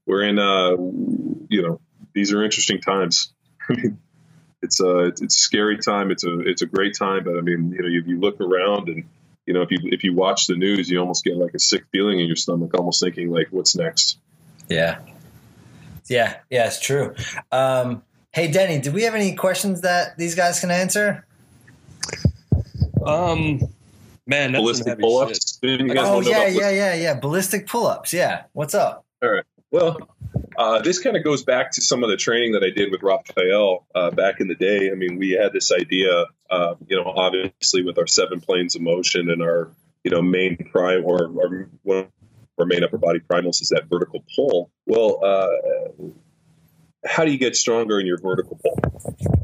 we're 0.06 0.24
in, 0.24 0.38
uh, 0.38 0.72
you 1.50 1.62
know, 1.62 1.82
these 2.14 2.34
are 2.34 2.44
interesting 2.44 2.82
times. 2.82 3.34
I 3.70 3.74
mean, 3.74 4.00
it's 4.66 4.82
a 4.82 5.06
it's 5.06 5.22
a 5.22 5.30
scary 5.30 5.78
time. 5.78 6.12
It's 6.12 6.26
a 6.26 6.40
it's 6.40 6.62
a 6.62 6.66
great 6.66 6.96
time, 6.98 7.24
but 7.24 7.38
I 7.38 7.42
mean, 7.42 7.72
you 7.72 7.82
know, 7.82 7.88
you, 7.88 8.04
you 8.06 8.20
look 8.20 8.42
around 8.42 8.90
and 8.90 9.06
you 9.46 9.54
know, 9.54 9.62
if 9.62 9.72
you 9.72 9.78
if 9.84 10.04
you 10.04 10.14
watch 10.14 10.48
the 10.48 10.56
news, 10.56 10.90
you 10.90 11.00
almost 11.00 11.24
get 11.24 11.38
like 11.38 11.54
a 11.54 11.60
sick 11.60 11.86
feeling 11.92 12.20
in 12.20 12.28
your 12.28 12.36
stomach, 12.36 12.74
almost 12.74 13.02
thinking 13.02 13.32
like, 13.32 13.48
what's 13.52 13.76
next? 13.76 14.18
Yeah, 14.68 15.00
yeah, 16.08 16.38
yeah, 16.50 16.66
it's 16.66 16.82
true. 16.82 17.14
Um, 17.52 18.04
hey, 18.34 18.52
Denny, 18.52 18.82
do 18.82 18.92
we 18.92 19.04
have 19.04 19.16
any 19.16 19.36
questions 19.36 19.82
that 19.82 20.18
these 20.18 20.36
guys 20.36 20.60
can 20.60 20.72
answer? 20.72 21.26
Um, 23.06 23.62
man, 24.26 24.54
ballistic 24.54 25.00
pull-ups. 25.00 25.60
Oh 25.64 26.22
yeah, 26.22 26.48
yeah, 26.48 26.72
yeah, 26.72 26.94
yeah. 26.96 27.14
Ballistic 27.14 27.68
pull-ups. 27.68 28.12
Yeah. 28.14 28.46
What's 28.54 28.74
up? 28.74 29.06
All 29.22 29.30
right. 29.30 29.46
Well, 29.72 29.98
uh, 30.58 30.82
this 30.82 31.00
kind 31.00 31.18
of 31.18 31.24
goes 31.24 31.44
back 31.44 31.72
to 31.72 31.82
some 31.82 32.04
of 32.04 32.10
the 32.10 32.18
training 32.18 32.54
that 32.54 32.64
I 32.64 32.70
did 32.70 32.92
with 32.92 33.04
Raphael 33.04 33.86
uh, 33.94 34.12
back 34.12 34.40
in 34.40 34.48
the 34.48 34.56
day. 34.56 34.90
I 34.92 34.96
mean, 34.96 35.18
we 35.18 35.32
had 35.32 35.54
this 35.54 35.72
idea, 35.72 36.26
uh, 36.50 36.76
you 36.88 36.96
know, 36.96 37.12
obviously 37.14 37.84
with 37.84 37.98
our 37.98 38.08
seven 38.08 38.40
planes 38.40 38.76
of 38.76 38.82
motion 38.82 39.30
and 39.30 39.42
our, 39.42 39.72
you 40.04 40.12
know, 40.12 40.22
main 40.22 40.58
prime 40.72 41.04
or, 41.04 41.30
or 41.84 42.08
our 42.58 42.66
main 42.66 42.84
upper 42.84 42.98
body 42.98 43.20
primals 43.20 43.62
is 43.62 43.70
that 43.70 43.90
vertical 43.90 44.24
pull. 44.36 44.72
Well, 44.86 45.20
uh, 45.24 46.04
how 47.06 47.24
do 47.26 47.32
you 47.32 47.38
get 47.38 47.56
stronger 47.56 48.00
in 48.00 48.08
your 48.08 48.18
vertical 48.18 48.60
pull? 48.62 48.80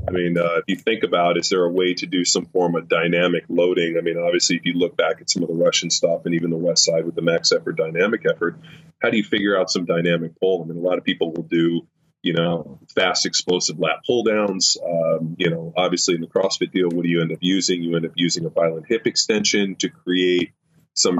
I 0.08 0.12
mean, 0.12 0.38
uh, 0.38 0.58
if 0.58 0.66
you 0.68 0.76
think 0.76 1.04
about, 1.04 1.38
is 1.38 1.50
there 1.50 1.64
a 1.64 1.70
way 1.70 1.94
to 1.94 2.06
do 2.06 2.26
some 2.26 2.46
form 2.48 2.76
of 2.76 2.90
dynamic 2.90 3.46
loading? 3.48 3.96
I 3.98 4.02
mean, 4.02 4.18
obviously, 4.18 4.58
if 4.58 4.66
you 4.66 4.74
look 4.74 4.98
back 4.98 5.22
at 5.22 5.30
some 5.30 5.42
of 5.44 5.48
the 5.48 5.56
Russian 5.56 5.90
stuff 5.90 6.26
and 6.26 6.36
even 6.36 6.50
the 6.50 6.58
West 6.58 6.84
Side 6.84 7.06
with 7.06 7.16
the 7.16 7.22
max 7.22 7.52
effort 7.52 7.78
dynamic 7.78 8.26
effort, 8.30 8.60
how 9.00 9.10
do 9.10 9.18
you 9.18 9.24
figure 9.24 9.58
out 9.58 9.70
some 9.70 9.86
dynamic 9.86 10.38
pull? 10.40 10.64
I 10.64 10.66
mean, 10.66 10.78
a 10.78 10.82
lot 10.82 10.98
of 10.98 11.06
people 11.06 11.32
will 11.32 11.44
do, 11.44 11.88
you 12.24 12.34
know, 12.34 12.80
fast 12.94 13.26
explosive 13.26 13.80
lat 13.80 14.04
pull 14.06 14.24
downs. 14.24 14.78
Um, 14.84 15.36
you 15.38 15.50
know, 15.50 15.74
obviously 15.78 16.16
in 16.16 16.22
the 16.22 16.28
CrossFit 16.28 16.72
deal, 16.72 16.90
what 16.90 17.04
do 17.04 17.10
you 17.10 17.22
end 17.22 17.32
up 17.32 17.40
using? 17.42 17.82
You 17.82 17.96
end 17.96 18.06
up 18.06 18.14
using 18.16 18.46
a 18.46 18.50
violent 18.50 18.88
hip 18.90 19.08
extension 19.08 19.76
to 19.78 19.90
create 19.90 20.52
some 20.94 21.20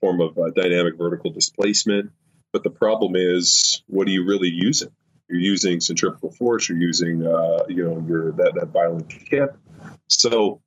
form 0.00 0.20
of 0.20 0.36
uh, 0.36 0.50
dynamic 0.54 0.98
vertical 0.98 1.30
displacement. 1.30 2.10
But 2.52 2.64
the 2.64 2.70
problem 2.70 3.14
is, 3.16 3.82
what 3.86 4.06
are 4.08 4.10
you 4.10 4.26
really 4.26 4.50
using? 4.50 4.90
You're 5.28 5.40
using 5.40 5.80
centrifugal 5.80 6.32
force. 6.32 6.68
You're 6.68 6.78
using, 6.78 7.26
uh, 7.26 7.64
you 7.68 7.84
know, 7.84 8.04
your 8.06 8.32
that 8.32 8.54
that 8.54 8.68
violent 8.68 9.08
kick. 9.08 9.50
So 10.08 10.60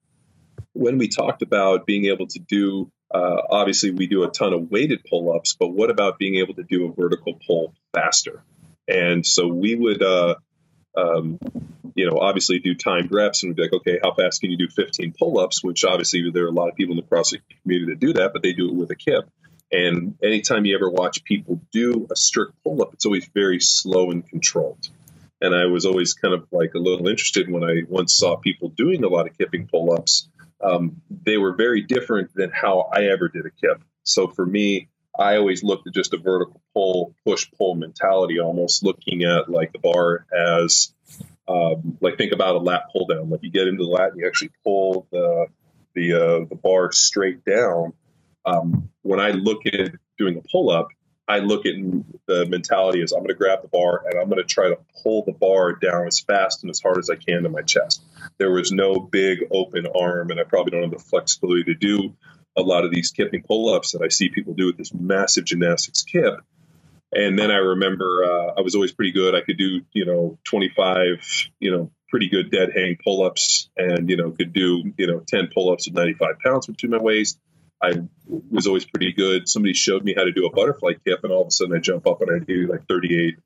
when 0.74 0.98
we 0.98 1.08
talked 1.08 1.42
about 1.42 1.86
being 1.86 2.06
able 2.06 2.28
to 2.28 2.40
do, 2.40 2.92
uh, 3.14 3.38
obviously 3.50 3.92
we 3.92 4.08
do 4.08 4.24
a 4.24 4.30
ton 4.30 4.54
of 4.54 4.70
weighted 4.70 5.04
pull-ups, 5.10 5.56
but 5.60 5.70
what 5.70 5.90
about 5.90 6.20
being 6.20 6.36
able 6.36 6.54
to 6.56 6.64
do 6.64 6.86
a 6.86 6.94
vertical 6.94 7.40
pull 7.46 7.74
faster? 7.94 8.44
And 8.88 9.26
so 9.26 9.48
we 9.48 9.76
would 9.76 10.02
uh, 10.04 10.36
um, 10.96 11.40
you 11.96 12.10
know, 12.10 12.18
obviously 12.20 12.60
do 12.60 12.76
timed 12.76 13.12
reps 13.12 13.44
and 13.44 13.50
we'd 13.50 13.56
be 13.56 13.64
like, 13.64 13.74
okay, 13.74 14.00
how 14.02 14.14
fast 14.14 14.42
can 14.42 14.52
you 14.52 14.58
do 14.58 14.68
15 14.70 15.14
pull-ups? 15.18 15.64
Which 15.64 15.84
obviously 15.84 16.30
there 16.32 16.46
are 16.46 16.50
a 16.50 16.52
lot 16.52 16.70
of 16.70 16.76
people 16.76 16.98
in 16.98 17.04
the 17.04 17.16
CrossFit 17.16 17.42
community 17.62 17.94
that 17.94 18.00
do 18.00 18.14
that, 18.14 18.34
but 18.34 18.42
they 18.42 18.54
do 18.54 18.70
it 18.70 18.76
with 18.76 18.92
a 18.92 18.96
kip. 18.96 19.30
And 19.72 20.16
anytime 20.24 20.66
you 20.66 20.76
ever 20.76 20.90
watch 20.90 21.24
people 21.24 21.62
do 21.72 22.08
a 22.12 22.16
strict 22.16 22.54
pull-up, 22.64 22.94
it's 22.94 23.06
always 23.06 23.28
very 23.34 23.60
slow 23.60 24.12
and 24.12 24.28
controlled. 24.28 24.90
And 25.42 25.56
I 25.56 25.68
was 25.68 25.86
always 25.86 26.14
kind 26.14 26.34
of 26.34 26.48
like 26.52 26.74
a 26.74 26.80
little 26.80 27.08
interested 27.08 27.50
when 27.50 27.64
I 27.64 27.84
once 27.88 28.16
saw 28.16 28.36
people 28.36 28.70
doing 28.70 29.04
a 29.04 29.08
lot 29.08 29.28
of 29.28 29.38
kipping 29.38 29.68
pull-ups. 29.68 30.28
Um, 30.62 31.02
they 31.10 31.38
were 31.38 31.54
very 31.56 31.82
different 31.82 32.34
than 32.34 32.52
how 32.52 32.90
I 32.92 33.06
ever 33.06 33.30
did 33.30 33.46
a 33.46 33.52
kip. 33.52 33.82
So 34.04 34.28
for 34.28 34.46
me, 34.46 34.90
I 35.18 35.38
always 35.38 35.64
looked 35.64 35.88
at 35.88 35.94
just 35.94 36.14
a 36.14 36.18
vertical 36.18 36.62
pull, 36.74 37.14
push 37.26 37.48
pull 37.58 37.76
mentality, 37.76 38.40
almost 38.40 38.84
looking 38.84 39.24
at 39.24 39.50
like 39.50 39.72
the 39.72 39.80
bar 39.80 40.26
as 40.34 40.94
um, 41.48 41.98
like 42.00 42.18
think 42.18 42.32
about 42.32 42.56
a 42.56 42.60
lat 42.60 42.90
pull 42.92 43.06
down. 43.06 43.30
Like 43.30 43.44
you 43.44 43.52
get 43.52 43.68
into 43.68 43.84
the 43.84 43.90
lat 43.90 44.12
and 44.12 44.20
you 44.20 44.28
actually 44.28 44.52
pull 44.64 45.08
the 45.12 45.48
the 45.94 46.14
uh, 46.14 46.46
the 46.46 46.56
bar 46.56 46.92
straight 46.92 47.44
down. 47.44 47.94
Um, 48.50 48.90
when 49.02 49.20
I 49.20 49.32
look 49.32 49.66
at 49.66 49.92
doing 50.18 50.38
a 50.38 50.42
pull 50.42 50.70
up, 50.70 50.90
I 51.28 51.40
look 51.40 51.68
at 51.68 51.76
the 52.26 52.48
mentality 52.48 53.04
as 53.04 53.12
I'm 53.12 53.20
going 53.20 53.28
to 53.30 53.36
grab 53.36 53.62
the 53.62 53.68
bar 53.68 54.04
and 54.06 54.20
I'm 54.20 54.30
going 54.30 54.42
to 54.42 54.44
try 54.44 54.70
to 54.70 54.80
pull 55.04 55.24
the 55.26 55.32
bar 55.32 55.74
down 55.74 56.08
as 56.08 56.20
fast 56.20 56.64
and 56.64 56.72
as 56.72 56.80
hard 56.82 56.98
as 56.98 57.12
I 57.12 57.16
can 57.16 57.44
to 57.44 57.50
my 57.50 57.62
chest. 57.62 58.02
There 58.40 58.52
was 58.52 58.72
no 58.72 59.00
big 59.00 59.46
open 59.52 59.86
arm, 59.88 60.32
and 60.32 60.40
I 60.40 60.44
probably 60.44 60.72
don't 60.72 60.82
have 60.82 60.92
the 60.92 60.98
flexibility 60.98 61.66
to 61.66 61.76
do 61.76 62.16
a 62.58 62.62
lot 62.62 62.84
of 62.84 62.92
these 62.92 63.12
kipping 63.12 63.44
pull 63.44 63.74
ups 63.74 63.92
that 63.92 64.02
I 64.02 64.08
see 64.08 64.30
people 64.30 64.56
do 64.56 64.66
with 64.66 64.78
this 64.78 64.92
massive 64.92 65.46
gymnastics 65.46 66.02
kip. 66.02 66.42
And 67.12 67.38
then 67.38 67.52
I 67.52 67.58
remember 67.58 68.24
uh, 68.24 68.54
I 68.58 68.62
was 68.62 68.76
always 68.76 68.92
pretty 68.92 69.12
good. 69.12 69.36
I 69.36 69.42
could 69.42 69.58
do, 69.58 69.82
you 69.94 70.06
know, 70.06 70.40
25, 70.46 71.50
you 71.60 71.72
know, 71.72 71.92
pretty 72.10 72.30
good 72.30 72.50
dead 72.52 72.70
hang 72.76 72.98
pull 73.04 73.24
ups 73.24 73.70
and, 73.78 74.10
you 74.10 74.18
know, 74.18 74.32
could 74.32 74.52
do, 74.52 74.94
you 74.98 75.08
know, 75.08 75.20
10 75.28 75.50
pull 75.54 75.72
ups 75.72 75.88
at 75.88 75.94
95 75.94 76.40
pounds 76.44 76.68
between 76.68 76.92
my 76.92 76.98
waist. 76.98 77.40
I 77.82 77.94
was 78.28 78.68
always 78.68 78.86
pretty 78.86 79.14
good. 79.14 79.48
Somebody 79.48 79.74
showed 79.74 80.04
me 80.04 80.14
how 80.16 80.24
to 80.24 80.32
do 80.32 80.46
a 80.46 80.52
butterfly 80.52 80.94
kip, 81.06 81.24
and 81.24 81.32
all 81.32 81.42
of 81.42 81.48
a 81.48 81.52
sudden 81.52 81.76
I 81.76 81.80
jump 81.80 82.08
up 82.08 82.22
and 82.22 82.30
I 82.30 82.44
do 82.44 82.68
like 82.68 82.88
38 82.88 83.38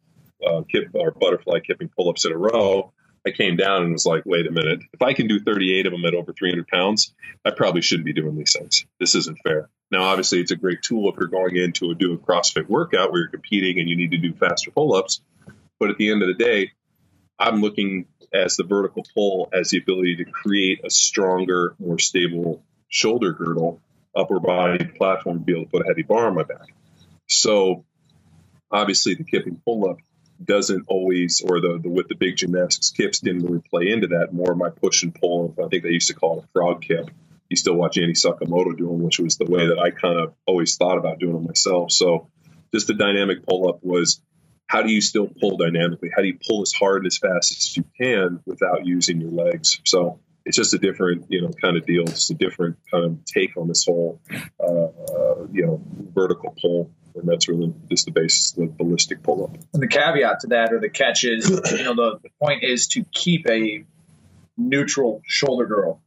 uh, 0.45 0.61
kip 0.69 0.89
or 0.93 1.11
butterfly 1.11 1.59
kipping 1.59 1.89
pull 1.95 2.09
ups 2.09 2.25
in 2.25 2.31
a 2.31 2.37
row. 2.37 2.91
I 3.25 3.31
came 3.31 3.55
down 3.55 3.83
and 3.83 3.93
was 3.93 4.05
like, 4.05 4.23
wait 4.25 4.47
a 4.47 4.51
minute, 4.51 4.81
if 4.91 5.01
I 5.01 5.13
can 5.13 5.27
do 5.27 5.39
38 5.39 5.85
of 5.85 5.93
them 5.93 6.03
at 6.05 6.13
over 6.13 6.33
300 6.33 6.67
pounds, 6.67 7.13
I 7.45 7.51
probably 7.51 7.81
shouldn't 7.81 8.05
be 8.05 8.11
doing 8.11 8.35
these 8.35 8.53
things. 8.57 8.85
This 8.99 9.15
isn't 9.15 9.37
fair. 9.45 9.69
Now, 9.91 10.03
obviously, 10.03 10.41
it's 10.41 10.51
a 10.51 10.57
great 10.57 10.81
tool 10.81 11.09
if 11.09 11.15
you're 11.17 11.29
going 11.29 11.55
into 11.55 11.91
a 11.91 11.95
do 11.95 12.13
a 12.13 12.17
CrossFit 12.17 12.67
workout 12.67 13.11
where 13.11 13.21
you're 13.21 13.29
competing 13.29 13.79
and 13.79 13.87
you 13.87 13.95
need 13.95 14.11
to 14.11 14.17
do 14.17 14.33
faster 14.33 14.71
pull 14.71 14.95
ups. 14.95 15.21
But 15.79 15.89
at 15.89 15.97
the 15.97 16.11
end 16.11 16.21
of 16.21 16.27
the 16.27 16.33
day, 16.33 16.71
I'm 17.39 17.61
looking 17.61 18.07
as 18.33 18.55
the 18.55 18.63
vertical 18.63 19.05
pull 19.13 19.49
as 19.53 19.69
the 19.69 19.77
ability 19.77 20.17
to 20.17 20.25
create 20.25 20.81
a 20.83 20.89
stronger, 20.89 21.75
more 21.79 21.99
stable 21.99 22.63
shoulder 22.89 23.31
girdle, 23.31 23.81
upper 24.15 24.39
body 24.39 24.85
platform 24.85 25.39
to 25.39 25.45
be 25.45 25.53
able 25.53 25.65
to 25.65 25.69
put 25.69 25.81
a 25.83 25.87
heavy 25.87 26.03
bar 26.03 26.27
on 26.27 26.35
my 26.35 26.43
back. 26.43 26.73
So, 27.27 27.85
obviously, 28.71 29.15
the 29.15 29.23
kipping 29.23 29.61
pull 29.65 29.89
up 29.89 29.97
doesn't 30.43 30.85
always, 30.87 31.41
or 31.41 31.61
the, 31.61 31.79
the 31.81 31.89
with 31.89 32.07
the 32.07 32.15
big 32.15 32.37
gymnastics 32.37 32.91
kips 32.91 33.19
didn't 33.19 33.43
really 33.43 33.61
play 33.69 33.89
into 33.89 34.07
that. 34.07 34.33
More 34.33 34.51
of 34.51 34.57
my 34.57 34.69
push 34.69 35.03
and 35.03 35.13
pull. 35.13 35.55
I 35.63 35.67
think 35.67 35.83
they 35.83 35.89
used 35.89 36.07
to 36.07 36.13
call 36.13 36.39
it 36.39 36.45
a 36.45 36.47
frog 36.53 36.81
kip. 36.81 37.09
You 37.49 37.55
still 37.55 37.75
watch 37.75 37.97
Andy 37.97 38.13
Sakamoto 38.13 38.75
do 38.75 38.87
them, 38.87 39.03
which 39.03 39.19
was 39.19 39.37
the 39.37 39.45
way 39.45 39.67
that 39.67 39.79
I 39.79 39.91
kind 39.91 40.19
of 40.19 40.33
always 40.47 40.75
thought 40.75 40.97
about 40.97 41.19
doing 41.19 41.33
them 41.33 41.45
myself. 41.45 41.91
So 41.91 42.29
just 42.73 42.87
the 42.87 42.95
dynamic 42.95 43.45
pull 43.45 43.69
up 43.69 43.79
was 43.83 44.21
how 44.65 44.81
do 44.81 44.91
you 44.91 45.01
still 45.01 45.27
pull 45.27 45.57
dynamically? 45.57 46.09
How 46.13 46.21
do 46.23 46.27
you 46.27 46.39
pull 46.47 46.63
as 46.63 46.73
hard 46.73 47.03
and 47.03 47.07
as 47.07 47.17
fast 47.17 47.51
as 47.51 47.77
you 47.77 47.83
can 47.99 48.39
without 48.45 48.85
using 48.85 49.21
your 49.21 49.29
legs? 49.29 49.79
So 49.85 50.19
it's 50.45 50.57
just 50.57 50.73
a 50.73 50.77
different, 50.77 51.25
you 51.29 51.41
know, 51.41 51.51
kind 51.61 51.77
of 51.77 51.85
deal. 51.85 52.03
It's 52.03 52.29
a 52.29 52.33
different 52.33 52.77
kind 52.91 53.05
of 53.05 53.25
take 53.25 53.55
on 53.57 53.67
this 53.67 53.85
whole, 53.85 54.19
uh, 54.59 54.65
uh, 54.65 55.47
you 55.51 55.65
know, 55.65 55.81
vertical 56.13 56.55
pull 56.61 56.91
and 57.15 57.27
that's 57.27 57.47
really 57.47 57.73
just 57.89 58.05
the 58.05 58.11
basis 58.11 58.51
of 58.53 58.57
the 58.57 58.65
ballistic 58.83 59.21
pull 59.23 59.43
up. 59.43 59.55
And 59.73 59.81
the 59.81 59.87
caveat 59.87 60.41
to 60.41 60.47
that, 60.47 60.73
or 60.73 60.79
the 60.79 60.89
catch 60.89 61.23
is, 61.23 61.49
you 61.49 61.83
know, 61.83 61.95
the, 61.95 62.19
point 62.41 62.63
is 62.63 62.87
to 62.87 63.03
keep 63.11 63.47
a 63.49 63.85
neutral 64.57 65.21
shoulder 65.25 65.65
girdle, 65.65 66.01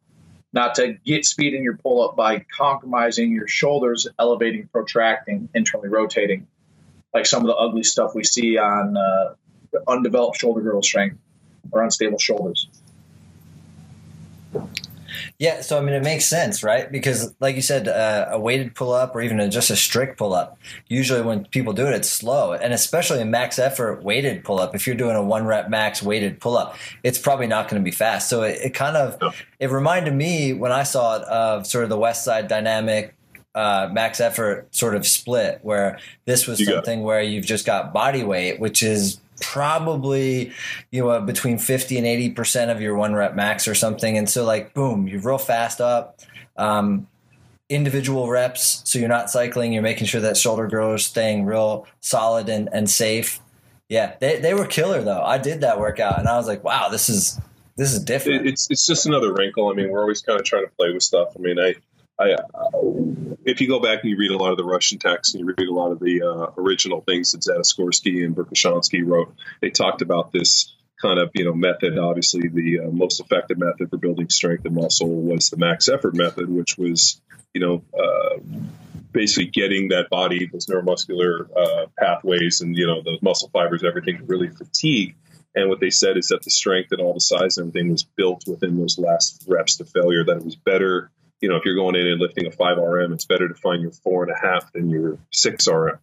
not 0.52 0.76
to 0.76 0.96
get 1.04 1.24
speed 1.24 1.54
in 1.54 1.62
your 1.62 1.76
pull 1.76 2.08
up 2.08 2.16
by 2.16 2.44
compromising 2.56 3.32
your 3.32 3.48
shoulders, 3.48 4.06
elevating, 4.18 4.68
protracting, 4.68 5.48
internally 5.54 5.88
rotating, 5.88 6.46
like 7.14 7.26
some 7.26 7.42
of 7.42 7.46
the 7.46 7.54
ugly 7.54 7.82
stuff 7.82 8.14
we 8.14 8.24
see 8.24 8.58
on 8.58 8.96
uh, 8.96 9.34
undeveloped 9.88 10.38
shoulder 10.38 10.60
girdle 10.60 10.82
strength 10.82 11.18
or 11.70 11.82
unstable 11.82 12.18
shoulders. 12.18 12.68
Yeah, 15.38 15.60
so 15.60 15.78
I 15.78 15.80
mean, 15.80 15.94
it 15.94 16.02
makes 16.02 16.24
sense, 16.26 16.62
right? 16.62 16.90
Because, 16.90 17.34
like 17.40 17.56
you 17.56 17.62
said, 17.62 17.88
uh, 17.88 18.28
a 18.32 18.38
weighted 18.38 18.74
pull 18.74 18.92
up 18.92 19.14
or 19.14 19.20
even 19.20 19.40
a, 19.40 19.48
just 19.48 19.70
a 19.70 19.76
strict 19.76 20.18
pull 20.18 20.34
up, 20.34 20.58
usually 20.88 21.22
when 21.22 21.44
people 21.46 21.72
do 21.72 21.86
it, 21.86 21.94
it's 21.94 22.08
slow. 22.08 22.52
And 22.52 22.72
especially 22.72 23.20
a 23.20 23.24
max 23.24 23.58
effort 23.58 24.02
weighted 24.02 24.44
pull 24.44 24.58
up, 24.58 24.74
if 24.74 24.86
you're 24.86 24.96
doing 24.96 25.16
a 25.16 25.22
one 25.22 25.46
rep 25.46 25.68
max 25.68 26.02
weighted 26.02 26.40
pull 26.40 26.56
up, 26.56 26.76
it's 27.02 27.18
probably 27.18 27.46
not 27.46 27.68
going 27.68 27.82
to 27.82 27.84
be 27.84 27.94
fast. 27.94 28.28
So 28.28 28.42
it, 28.42 28.58
it 28.62 28.74
kind 28.74 28.96
of 28.96 29.34
it 29.58 29.70
reminded 29.70 30.14
me 30.14 30.52
when 30.52 30.72
I 30.72 30.82
saw 30.82 31.16
it 31.16 31.22
of 31.24 31.66
sort 31.66 31.84
of 31.84 31.90
the 31.90 31.98
West 31.98 32.24
Side 32.24 32.48
dynamic 32.48 33.14
uh, 33.54 33.88
max 33.90 34.20
effort 34.20 34.74
sort 34.74 34.94
of 34.94 35.06
split, 35.06 35.60
where 35.62 35.98
this 36.26 36.46
was 36.46 36.60
you 36.60 36.66
something 36.66 37.02
where 37.02 37.22
you've 37.22 37.46
just 37.46 37.64
got 37.64 37.92
body 37.92 38.22
weight, 38.22 38.60
which 38.60 38.82
is 38.82 39.18
probably 39.40 40.52
you 40.90 41.04
know 41.04 41.20
between 41.20 41.58
50 41.58 41.98
and 41.98 42.06
80 42.06 42.30
percent 42.30 42.70
of 42.70 42.80
your 42.80 42.96
one 42.96 43.14
rep 43.14 43.34
max 43.34 43.68
or 43.68 43.74
something. 43.74 44.16
And 44.16 44.28
so 44.28 44.44
like 44.44 44.74
boom 44.74 45.06
you're 45.08 45.20
real 45.20 45.38
fast 45.38 45.80
up 45.80 46.20
um, 46.56 47.06
individual 47.68 48.28
reps. 48.30 48.82
So 48.84 48.98
you're 48.98 49.08
not 49.08 49.30
cycling. 49.30 49.72
You're 49.72 49.82
making 49.82 50.06
sure 50.06 50.20
that 50.20 50.36
shoulder 50.36 50.66
girdle 50.68 50.94
is 50.94 51.04
staying 51.04 51.44
real 51.44 51.86
solid 52.00 52.48
and, 52.48 52.68
and 52.72 52.88
safe. 52.88 53.40
Yeah 53.88 54.14
they, 54.20 54.40
they 54.40 54.54
were 54.54 54.66
killer 54.66 55.02
though. 55.02 55.22
I 55.22 55.38
did 55.38 55.60
that 55.60 55.78
workout 55.78 56.18
and 56.18 56.28
i 56.28 56.36
was 56.36 56.46
like 56.46 56.64
wow 56.64 56.88
this 56.88 57.08
is 57.08 57.40
this 57.76 57.92
is 57.92 58.02
different. 58.02 58.46
it's 58.46 58.70
it's 58.70 58.86
just 58.86 59.06
another 59.06 59.32
wrinkle. 59.32 59.70
I 59.70 59.74
mean 59.74 59.90
we're 59.90 60.00
always 60.00 60.22
kind 60.22 60.38
of 60.40 60.46
trying 60.46 60.64
to 60.64 60.72
play 60.72 60.92
with 60.92 61.02
stuff. 61.02 61.28
I 61.36 61.40
mean 61.40 61.58
i 61.58 61.74
I, 62.18 62.34
if 63.46 63.60
you 63.60 63.68
go 63.68 63.78
back 63.78 64.00
and 64.02 64.10
you 64.10 64.18
read 64.18 64.32
a 64.32 64.36
lot 64.36 64.50
of 64.50 64.58
the 64.58 64.64
Russian 64.64 64.98
texts 64.98 65.34
and 65.34 65.40
you 65.40 65.54
read 65.56 65.68
a 65.68 65.72
lot 65.72 65.92
of 65.92 66.00
the 66.00 66.20
uh, 66.20 66.60
original 66.60 67.00
things 67.00 67.30
that 67.30 67.42
Zatsiorsky 67.42 68.24
and 68.24 68.34
Verkhoshansky 68.34 69.06
wrote, 69.06 69.32
they 69.62 69.70
talked 69.70 70.02
about 70.02 70.32
this 70.32 70.74
kind 71.00 71.20
of 71.20 71.30
you 71.34 71.44
know 71.44 71.54
method. 71.54 71.96
Obviously, 71.96 72.48
the 72.48 72.80
uh, 72.80 72.90
most 72.90 73.20
effective 73.20 73.56
method 73.56 73.88
for 73.88 73.98
building 73.98 74.28
strength 74.28 74.64
and 74.64 74.74
muscle 74.74 75.08
was 75.08 75.50
the 75.50 75.56
max 75.56 75.88
effort 75.88 76.14
method, 76.14 76.50
which 76.50 76.76
was 76.76 77.20
you 77.54 77.60
know 77.60 77.84
uh, 77.96 78.38
basically 79.12 79.46
getting 79.46 79.88
that 79.88 80.10
body, 80.10 80.50
those 80.52 80.66
neuromuscular 80.66 81.48
uh, 81.56 81.86
pathways, 81.96 82.60
and 82.60 82.76
you 82.76 82.86
know 82.86 83.00
those 83.00 83.22
muscle 83.22 83.48
fibers, 83.52 83.84
everything 83.84 84.18
to 84.18 84.24
really 84.24 84.48
fatigue. 84.48 85.14
And 85.54 85.70
what 85.70 85.80
they 85.80 85.90
said 85.90 86.18
is 86.18 86.28
that 86.28 86.42
the 86.42 86.50
strength 86.50 86.92
and 86.92 87.00
all 87.00 87.14
the 87.14 87.20
size 87.20 87.56
and 87.56 87.68
everything 87.68 87.90
was 87.90 88.02
built 88.02 88.42
within 88.46 88.76
those 88.76 88.98
last 88.98 89.44
reps 89.46 89.76
to 89.76 89.84
failure. 89.84 90.24
That 90.24 90.38
it 90.38 90.44
was 90.44 90.56
better 90.56 91.10
you 91.40 91.48
know, 91.48 91.56
if 91.56 91.64
you're 91.64 91.74
going 91.74 91.96
in 91.96 92.06
and 92.06 92.20
lifting 92.20 92.46
a 92.46 92.50
five 92.50 92.78
RM, 92.78 93.12
it's 93.12 93.24
better 93.24 93.48
to 93.48 93.54
find 93.54 93.82
your 93.82 93.92
four 93.92 94.24
and 94.24 94.32
a 94.32 94.38
half 94.38 94.72
than 94.72 94.90
your 94.90 95.18
six 95.30 95.68
RM. 95.68 95.98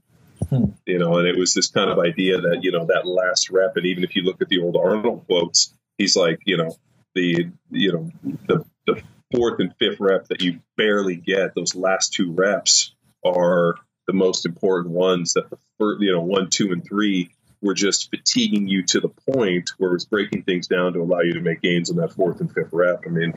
Hmm. 0.49 0.65
You 0.85 0.99
know, 0.99 1.17
and 1.17 1.27
it 1.27 1.37
was 1.37 1.53
this 1.53 1.69
kind 1.69 1.89
of 1.89 1.99
idea 1.99 2.41
that, 2.41 2.63
you 2.63 2.71
know, 2.71 2.85
that 2.85 3.07
last 3.07 3.49
rep, 3.49 3.75
and 3.77 3.85
even 3.85 4.03
if 4.03 4.15
you 4.15 4.23
look 4.23 4.41
at 4.41 4.49
the 4.49 4.59
old 4.59 4.75
Arnold 4.75 5.25
quotes, 5.25 5.73
he's 5.97 6.15
like, 6.15 6.39
you 6.45 6.57
know, 6.57 6.77
the, 7.15 7.49
you 7.71 7.91
know, 7.91 8.11
the, 8.47 8.65
the 8.85 9.01
fourth 9.33 9.59
and 9.59 9.73
fifth 9.79 9.99
rep 9.99 10.27
that 10.27 10.41
you 10.41 10.59
barely 10.77 11.15
get, 11.15 11.55
those 11.55 11.75
last 11.75 12.13
two 12.13 12.31
reps 12.31 12.93
are 13.25 13.75
the 14.07 14.13
most 14.13 14.45
important 14.45 14.93
ones 14.93 15.33
that 15.33 15.49
the 15.49 15.57
first, 15.79 16.01
you 16.01 16.11
know, 16.11 16.21
one, 16.21 16.49
two, 16.49 16.71
and 16.71 16.85
three 16.85 17.31
were 17.61 17.73
just 17.73 18.09
fatiguing 18.09 18.67
you 18.67 18.83
to 18.83 18.99
the 18.99 19.09
point 19.31 19.71
where 19.77 19.93
it's 19.93 20.05
breaking 20.05 20.43
things 20.43 20.67
down 20.67 20.93
to 20.93 20.99
allow 20.99 21.21
you 21.21 21.33
to 21.33 21.41
make 21.41 21.61
gains 21.61 21.89
on 21.89 21.95
that 21.95 22.13
fourth 22.13 22.41
and 22.41 22.51
fifth 22.51 22.73
rep. 22.73 23.03
I 23.05 23.09
mean, 23.09 23.33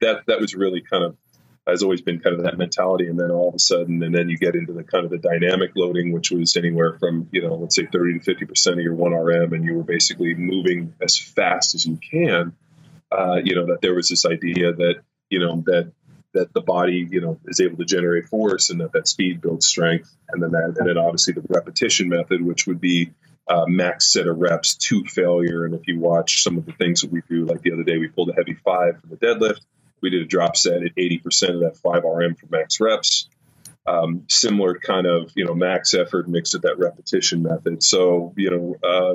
that 0.00 0.24
that 0.26 0.40
was 0.40 0.54
really 0.54 0.80
kind 0.80 1.04
of 1.04 1.16
has 1.66 1.82
always 1.82 2.00
been 2.00 2.20
kind 2.20 2.36
of 2.36 2.44
that 2.44 2.58
mentality. 2.58 3.08
And 3.08 3.18
then 3.18 3.30
all 3.30 3.48
of 3.48 3.54
a 3.54 3.58
sudden, 3.58 4.02
and 4.02 4.14
then 4.14 4.28
you 4.28 4.38
get 4.38 4.54
into 4.54 4.72
the 4.72 4.84
kind 4.84 5.04
of 5.04 5.10
the 5.10 5.18
dynamic 5.18 5.72
loading, 5.74 6.12
which 6.12 6.30
was 6.30 6.56
anywhere 6.56 6.96
from, 6.98 7.28
you 7.32 7.42
know, 7.42 7.54
let's 7.54 7.74
say 7.74 7.86
30 7.86 8.20
to 8.20 8.34
50% 8.34 8.72
of 8.72 8.78
your 8.78 8.94
1RM, 8.94 9.52
and 9.52 9.64
you 9.64 9.74
were 9.74 9.82
basically 9.82 10.34
moving 10.34 10.94
as 11.00 11.18
fast 11.18 11.74
as 11.74 11.84
you 11.84 11.96
can. 11.98 12.54
Uh, 13.10 13.40
you 13.42 13.54
know, 13.54 13.66
that 13.66 13.80
there 13.82 13.94
was 13.94 14.08
this 14.08 14.26
idea 14.26 14.72
that, 14.72 14.96
you 15.30 15.38
know, 15.40 15.62
that 15.66 15.92
that 16.34 16.52
the 16.52 16.60
body, 16.60 17.08
you 17.10 17.20
know, 17.20 17.40
is 17.46 17.60
able 17.60 17.78
to 17.78 17.84
generate 17.84 18.26
force 18.26 18.68
and 18.68 18.80
that 18.80 18.92
that 18.92 19.08
speed 19.08 19.40
builds 19.40 19.64
strength. 19.64 20.14
And 20.28 20.42
then 20.42 20.50
that, 20.50 20.74
and 20.76 20.86
then 20.86 20.98
obviously 20.98 21.32
the 21.32 21.42
repetition 21.48 22.10
method, 22.10 22.44
which 22.44 22.66
would 22.66 22.78
be 22.78 23.12
uh, 23.48 23.64
max 23.66 24.12
set 24.12 24.26
of 24.26 24.36
reps 24.36 24.74
to 24.74 25.02
failure. 25.04 25.64
And 25.64 25.74
if 25.74 25.86
you 25.86 25.98
watch 25.98 26.42
some 26.42 26.58
of 26.58 26.66
the 26.66 26.72
things 26.72 27.00
that 27.00 27.10
we 27.10 27.22
do, 27.26 27.46
like 27.46 27.62
the 27.62 27.72
other 27.72 27.84
day, 27.84 27.96
we 27.96 28.08
pulled 28.08 28.28
a 28.28 28.34
heavy 28.34 28.52
five 28.52 29.00
for 29.00 29.06
the 29.06 29.16
deadlift 29.16 29.60
we 30.02 30.10
did 30.10 30.22
a 30.22 30.26
drop 30.26 30.56
set 30.56 30.82
at 30.84 30.94
80% 30.96 31.24
of 31.54 31.60
that 31.60 31.78
5RM 31.84 32.38
for 32.38 32.46
max 32.50 32.80
reps. 32.80 33.24
um, 33.86 34.24
similar 34.30 34.78
kind 34.78 35.06
of 35.06 35.32
you 35.36 35.44
know 35.46 35.54
max 35.54 35.94
effort 35.94 36.28
mixed 36.28 36.54
with 36.54 36.62
that 36.62 36.78
repetition 36.78 37.42
method. 37.44 37.82
So 37.84 38.34
you 38.38 38.50
know 38.50 38.76
uh, 38.88 39.14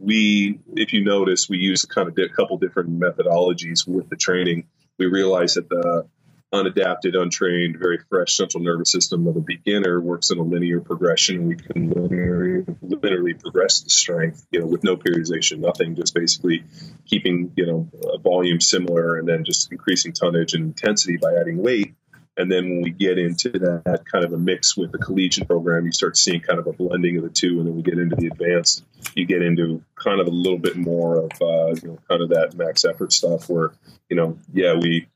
we, 0.00 0.60
if 0.76 0.92
you 0.92 1.04
notice, 1.04 1.48
we 1.48 1.58
use 1.58 1.84
a 1.84 1.88
kind 1.88 2.08
of 2.08 2.18
a 2.18 2.28
couple 2.28 2.58
different 2.58 2.98
methodologies 3.00 3.88
with 3.88 4.10
the 4.10 4.16
training. 4.16 4.66
We 4.98 5.06
realize 5.06 5.54
that 5.54 5.68
the 5.70 6.08
unadapted, 6.52 7.16
untrained, 7.16 7.78
very 7.78 7.98
fresh 8.10 8.36
central 8.36 8.62
nervous 8.62 8.92
system 8.92 9.26
of 9.26 9.36
a 9.36 9.40
beginner 9.40 10.00
works 10.00 10.30
in 10.30 10.38
a 10.38 10.42
linear 10.42 10.80
progression. 10.80 11.46
We 11.48 11.56
can 11.56 11.90
linearly, 11.90 12.64
linearly 12.84 13.40
progress 13.40 13.80
the 13.80 13.90
strength, 13.90 14.46
you 14.50 14.60
know, 14.60 14.66
with 14.66 14.84
no 14.84 14.96
periodization, 14.96 15.58
nothing, 15.58 15.96
just 15.96 16.14
basically 16.14 16.64
keeping, 17.06 17.52
you 17.56 17.66
know, 17.66 17.88
a 18.12 18.18
volume 18.18 18.60
similar 18.60 19.16
and 19.16 19.26
then 19.26 19.44
just 19.44 19.72
increasing 19.72 20.12
tonnage 20.12 20.52
and 20.52 20.64
intensity 20.64 21.16
by 21.16 21.34
adding 21.40 21.56
weight. 21.56 21.94
And 22.36 22.50
then 22.50 22.68
when 22.68 22.82
we 22.82 22.90
get 22.90 23.18
into 23.18 23.50
that 23.50 24.04
kind 24.10 24.24
of 24.24 24.32
a 24.32 24.38
mix 24.38 24.74
with 24.74 24.90
the 24.90 24.98
collegiate 24.98 25.46
program, 25.46 25.84
you 25.84 25.92
start 25.92 26.16
seeing 26.16 26.40
kind 26.40 26.58
of 26.58 26.66
a 26.66 26.72
blending 26.72 27.18
of 27.18 27.24
the 27.24 27.30
two. 27.30 27.58
And 27.58 27.66
then 27.66 27.76
we 27.76 27.82
get 27.82 27.98
into 27.98 28.16
the 28.16 28.26
advanced, 28.26 28.84
you 29.14 29.26
get 29.26 29.42
into 29.42 29.82
kind 29.94 30.18
of 30.18 30.26
a 30.26 30.30
little 30.30 30.58
bit 30.58 30.76
more 30.76 31.16
of, 31.16 31.30
uh, 31.42 31.74
you 31.82 31.88
know, 31.88 31.98
kind 32.08 32.22
of 32.22 32.30
that 32.30 32.54
max 32.56 32.86
effort 32.86 33.12
stuff 33.12 33.50
where, 33.50 33.72
you 34.08 34.16
know, 34.16 34.38
yeah, 34.52 34.74
we, 34.74 35.08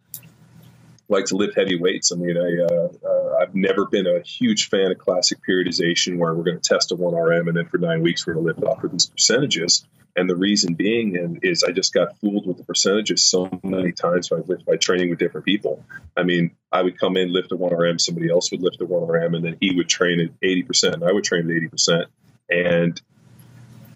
like 1.08 1.26
to 1.26 1.36
lift 1.36 1.56
heavy 1.56 1.78
weights. 1.78 2.12
I 2.12 2.16
mean, 2.16 2.36
I 2.36 2.64
uh, 2.64 2.88
uh, 3.08 3.36
I've 3.40 3.54
never 3.54 3.86
been 3.86 4.06
a 4.06 4.20
huge 4.20 4.68
fan 4.68 4.90
of 4.90 4.98
classic 4.98 5.38
periodization 5.48 6.18
where 6.18 6.34
we're 6.34 6.44
going 6.44 6.60
to 6.60 6.68
test 6.68 6.92
a 6.92 6.96
one 6.96 7.14
RM 7.14 7.48
and 7.48 7.56
then 7.56 7.66
for 7.66 7.78
nine 7.78 8.02
weeks 8.02 8.26
we're 8.26 8.34
going 8.34 8.46
to 8.46 8.52
lift 8.52 8.64
off 8.64 8.84
of 8.84 8.92
these 8.92 9.06
percentages. 9.06 9.84
And 10.18 10.30
the 10.30 10.36
reason 10.36 10.74
being 10.74 11.16
and 11.18 11.40
is 11.42 11.62
I 11.62 11.72
just 11.72 11.92
got 11.92 12.18
fooled 12.18 12.46
with 12.46 12.56
the 12.56 12.64
percentages 12.64 13.22
so 13.22 13.50
many 13.62 13.92
times 13.92 14.30
by, 14.30 14.38
by 14.66 14.76
training 14.76 15.10
with 15.10 15.18
different 15.18 15.44
people. 15.44 15.84
I 16.16 16.22
mean, 16.22 16.52
I 16.72 16.82
would 16.82 16.98
come 16.98 17.18
in, 17.18 17.34
lift 17.34 17.52
a 17.52 17.56
1RM, 17.56 18.00
somebody 18.00 18.30
else 18.30 18.50
would 18.50 18.62
lift 18.62 18.80
a 18.80 18.86
1RM, 18.86 19.36
and 19.36 19.44
then 19.44 19.58
he 19.60 19.74
would 19.76 19.90
train 19.90 20.20
at 20.20 20.40
80%, 20.40 20.94
and 20.94 21.04
I 21.04 21.12
would 21.12 21.24
train 21.24 21.50
at 21.50 21.70
80%. 21.70 22.06
And 22.48 22.98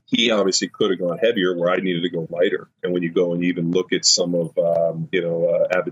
he 0.04 0.30
obviously 0.30 0.68
could 0.68 0.90
have 0.90 1.00
gone 1.00 1.16
heavier 1.16 1.56
where 1.56 1.70
I 1.70 1.76
needed 1.76 2.02
to 2.02 2.11
go 2.11 2.26
lighter. 2.28 2.68
And 2.82 2.92
when 2.92 3.02
you 3.02 3.12
go 3.12 3.32
and 3.32 3.44
even 3.44 3.70
look 3.70 3.94
at 3.94 4.04
some 4.04 4.34
of, 4.34 4.58
um, 4.58 5.08
you 5.12 5.22
know, 5.22 5.46
uh, 5.46 5.82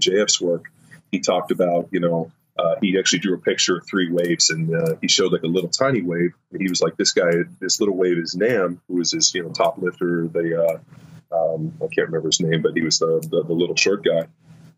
work, 0.42 0.64
he 1.10 1.20
talked 1.20 1.50
about, 1.50 1.88
you 1.90 2.00
know, 2.00 2.30
uh, 2.58 2.74
he 2.80 2.98
actually 2.98 3.20
drew 3.20 3.34
a 3.34 3.38
picture 3.38 3.78
of 3.78 3.86
three 3.86 4.10
waves 4.10 4.50
and 4.50 4.74
uh, 4.74 4.96
he 5.00 5.06
showed 5.06 5.32
like 5.32 5.44
a 5.44 5.48
little 5.48 5.70
tiny 5.70 6.02
wave. 6.02 6.32
And 6.50 6.60
he 6.60 6.68
was 6.68 6.80
like, 6.80 6.96
this 6.96 7.12
guy, 7.12 7.30
this 7.60 7.78
little 7.78 7.96
wave 7.96 8.18
is 8.18 8.34
Naim, 8.34 8.80
who 8.88 8.96
was 8.96 9.12
his, 9.12 9.32
you 9.32 9.44
know, 9.44 9.50
top 9.50 9.78
lifter. 9.78 10.26
The, 10.26 10.64
uh, 10.64 10.78
um, 11.34 11.74
I 11.80 11.86
can't 11.86 12.08
remember 12.08 12.28
his 12.28 12.40
name, 12.40 12.62
but 12.62 12.72
he 12.74 12.82
was 12.82 12.98
the, 12.98 13.20
the, 13.20 13.44
the 13.44 13.52
little 13.52 13.76
short 13.76 14.04
guy. 14.04 14.26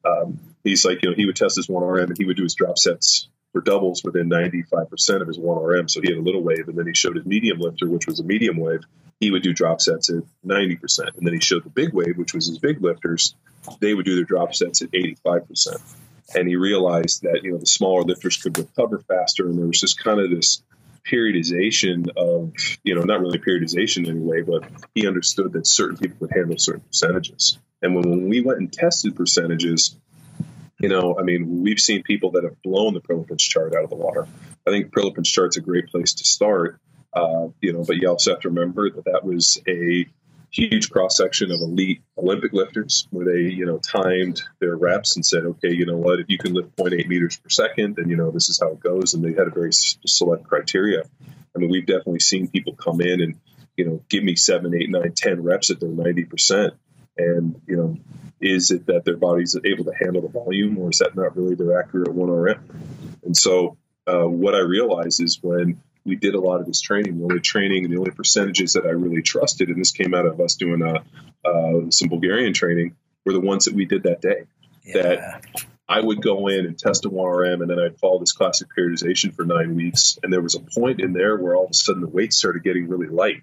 Um, 0.04 0.38
he's 0.62 0.84
like, 0.84 1.02
you 1.02 1.10
know, 1.10 1.14
he 1.14 1.24
would 1.24 1.36
test 1.36 1.56
his 1.56 1.68
one 1.68 1.82
RM 1.82 2.10
and 2.10 2.18
he 2.18 2.26
would 2.26 2.36
do 2.36 2.42
his 2.42 2.54
drop 2.54 2.76
sets 2.76 3.28
for 3.52 3.62
doubles 3.62 4.04
within 4.04 4.28
95% 4.28 5.22
of 5.22 5.28
his 5.28 5.38
one 5.38 5.62
RM. 5.62 5.88
So 5.88 6.02
he 6.02 6.08
had 6.08 6.18
a 6.18 6.22
little 6.22 6.42
wave 6.42 6.68
and 6.68 6.76
then 6.76 6.86
he 6.86 6.94
showed 6.94 7.16
his 7.16 7.24
medium 7.24 7.58
lifter, 7.60 7.88
which 7.88 8.06
was 8.06 8.20
a 8.20 8.24
medium 8.24 8.58
wave. 8.58 8.80
He 9.20 9.30
would 9.30 9.42
do 9.42 9.54
drop 9.54 9.80
sets 9.80 10.10
at 10.10 10.22
90%. 10.46 11.16
And 11.16 11.26
then 11.26 11.32
he 11.32 11.40
showed 11.40 11.64
the 11.64 11.70
big 11.70 11.94
wave, 11.94 12.18
which 12.18 12.34
was 12.34 12.46
his 12.46 12.58
big 12.58 12.82
lifters. 12.82 13.34
They 13.80 13.94
would 13.94 14.04
do 14.04 14.16
their 14.16 14.24
drop 14.24 14.54
sets 14.54 14.82
at 14.82 14.90
85% 14.90 15.80
and 16.34 16.48
he 16.48 16.56
realized 16.56 17.22
that 17.22 17.40
you 17.42 17.52
know 17.52 17.58
the 17.58 17.66
smaller 17.66 18.02
lifters 18.02 18.36
could 18.36 18.56
recover 18.56 18.98
faster, 18.98 19.46
and 19.46 19.58
there 19.58 19.66
was 19.66 19.80
just 19.80 20.02
kind 20.02 20.20
of 20.20 20.30
this 20.30 20.62
periodization 21.10 22.08
of 22.16 22.52
you 22.84 22.94
know 22.94 23.02
not 23.02 23.20
really 23.20 23.38
periodization 23.38 24.08
anyway, 24.08 24.42
but 24.42 24.64
he 24.94 25.06
understood 25.06 25.52
that 25.52 25.66
certain 25.66 25.96
people 25.96 26.26
could 26.26 26.36
handle 26.36 26.58
certain 26.58 26.82
percentages. 26.82 27.58
And 27.82 27.94
when, 27.94 28.10
when 28.10 28.28
we 28.28 28.42
went 28.42 28.58
and 28.58 28.72
tested 28.72 29.16
percentages, 29.16 29.96
you 30.78 30.88
know, 30.88 31.16
I 31.18 31.22
mean, 31.22 31.62
we've 31.62 31.80
seen 31.80 32.02
people 32.02 32.32
that 32.32 32.44
have 32.44 32.60
blown 32.62 32.94
the 32.94 33.00
Prilepin's 33.00 33.42
chart 33.42 33.74
out 33.74 33.84
of 33.84 33.90
the 33.90 33.96
water. 33.96 34.26
I 34.66 34.70
think 34.70 34.92
Prilepin's 34.92 35.30
chart's 35.30 35.56
a 35.56 35.60
great 35.60 35.88
place 35.88 36.14
to 36.14 36.24
start. 36.24 36.80
Uh, 37.12 37.48
you 37.60 37.72
know, 37.72 37.84
but 37.84 37.96
you 37.96 38.08
also 38.08 38.30
have 38.30 38.40
to 38.40 38.48
remember 38.48 38.88
that 38.90 39.04
that 39.04 39.24
was 39.24 39.58
a 39.66 40.06
huge 40.52 40.90
cross 40.90 41.16
section 41.16 41.50
of 41.50 41.60
elite 41.60 42.02
Olympic 42.18 42.52
lifters 42.52 43.06
where 43.10 43.24
they, 43.24 43.52
you 43.52 43.66
know, 43.66 43.78
timed 43.78 44.42
their 44.58 44.76
reps 44.76 45.16
and 45.16 45.24
said, 45.24 45.44
okay, 45.44 45.72
you 45.72 45.86
know 45.86 45.96
what, 45.96 46.20
if 46.20 46.26
you 46.28 46.38
can 46.38 46.54
lift 46.54 46.76
0.8 46.76 47.06
meters 47.06 47.36
per 47.36 47.48
second, 47.48 47.96
then, 47.96 48.08
you 48.08 48.16
know, 48.16 48.30
this 48.30 48.48
is 48.48 48.58
how 48.60 48.72
it 48.72 48.80
goes. 48.80 49.14
And 49.14 49.24
they 49.24 49.32
had 49.32 49.46
a 49.46 49.50
very 49.50 49.70
select 49.72 50.44
criteria. 50.44 51.02
I 51.54 51.58
mean, 51.58 51.70
we've 51.70 51.86
definitely 51.86 52.20
seen 52.20 52.48
people 52.48 52.74
come 52.74 53.00
in 53.00 53.20
and, 53.20 53.40
you 53.76 53.84
know, 53.84 54.02
give 54.08 54.24
me 54.24 54.36
seven, 54.36 54.74
eight, 54.74 54.90
nine, 54.90 55.12
10 55.16 55.42
reps 55.42 55.70
at 55.70 55.80
their 55.80 55.88
90%. 55.88 56.72
And, 57.16 57.60
you 57.66 57.76
know, 57.76 57.96
is 58.40 58.70
it 58.70 58.86
that 58.86 59.04
their 59.04 59.16
body's 59.16 59.56
able 59.64 59.84
to 59.84 59.92
handle 59.98 60.22
the 60.22 60.28
volume 60.28 60.78
or 60.78 60.90
is 60.90 60.98
that 60.98 61.14
not 61.14 61.36
really 61.36 61.54
their 61.54 61.78
accurate 61.78 62.08
1RM? 62.08 62.60
And 63.24 63.36
so 63.36 63.76
uh, 64.06 64.26
what 64.26 64.54
I 64.54 64.60
realize 64.60 65.20
is 65.20 65.38
when 65.42 65.80
we 66.04 66.16
did 66.16 66.34
a 66.34 66.40
lot 66.40 66.60
of 66.60 66.66
this 66.66 66.80
training. 66.80 67.18
The 67.18 67.24
only 67.24 67.40
training 67.40 67.84
and 67.84 67.92
the 67.92 67.98
only 67.98 68.10
percentages 68.10 68.74
that 68.74 68.84
I 68.84 68.90
really 68.90 69.22
trusted, 69.22 69.68
and 69.68 69.80
this 69.80 69.92
came 69.92 70.14
out 70.14 70.26
of 70.26 70.40
us 70.40 70.54
doing 70.54 70.82
uh, 70.82 71.02
uh, 71.44 71.90
some 71.90 72.08
Bulgarian 72.08 72.52
training, 72.52 72.96
were 73.24 73.32
the 73.32 73.40
ones 73.40 73.66
that 73.66 73.74
we 73.74 73.84
did 73.84 74.04
that 74.04 74.20
day. 74.20 74.44
Yeah. 74.84 75.02
That 75.02 75.44
I 75.88 76.00
would 76.00 76.22
go 76.22 76.46
in 76.46 76.66
and 76.66 76.78
test 76.78 77.04
a 77.04 77.10
1RM, 77.10 77.62
and 77.62 77.68
then 77.68 77.80
I'd 77.80 77.98
follow 77.98 78.20
this 78.20 78.32
classic 78.32 78.68
periodization 78.76 79.34
for 79.34 79.44
nine 79.44 79.74
weeks. 79.74 80.18
And 80.22 80.32
there 80.32 80.40
was 80.40 80.54
a 80.54 80.60
point 80.60 81.00
in 81.00 81.12
there 81.12 81.36
where 81.36 81.56
all 81.56 81.64
of 81.64 81.70
a 81.70 81.74
sudden 81.74 82.00
the 82.00 82.08
weights 82.08 82.36
started 82.36 82.62
getting 82.62 82.88
really 82.88 83.08
light. 83.08 83.42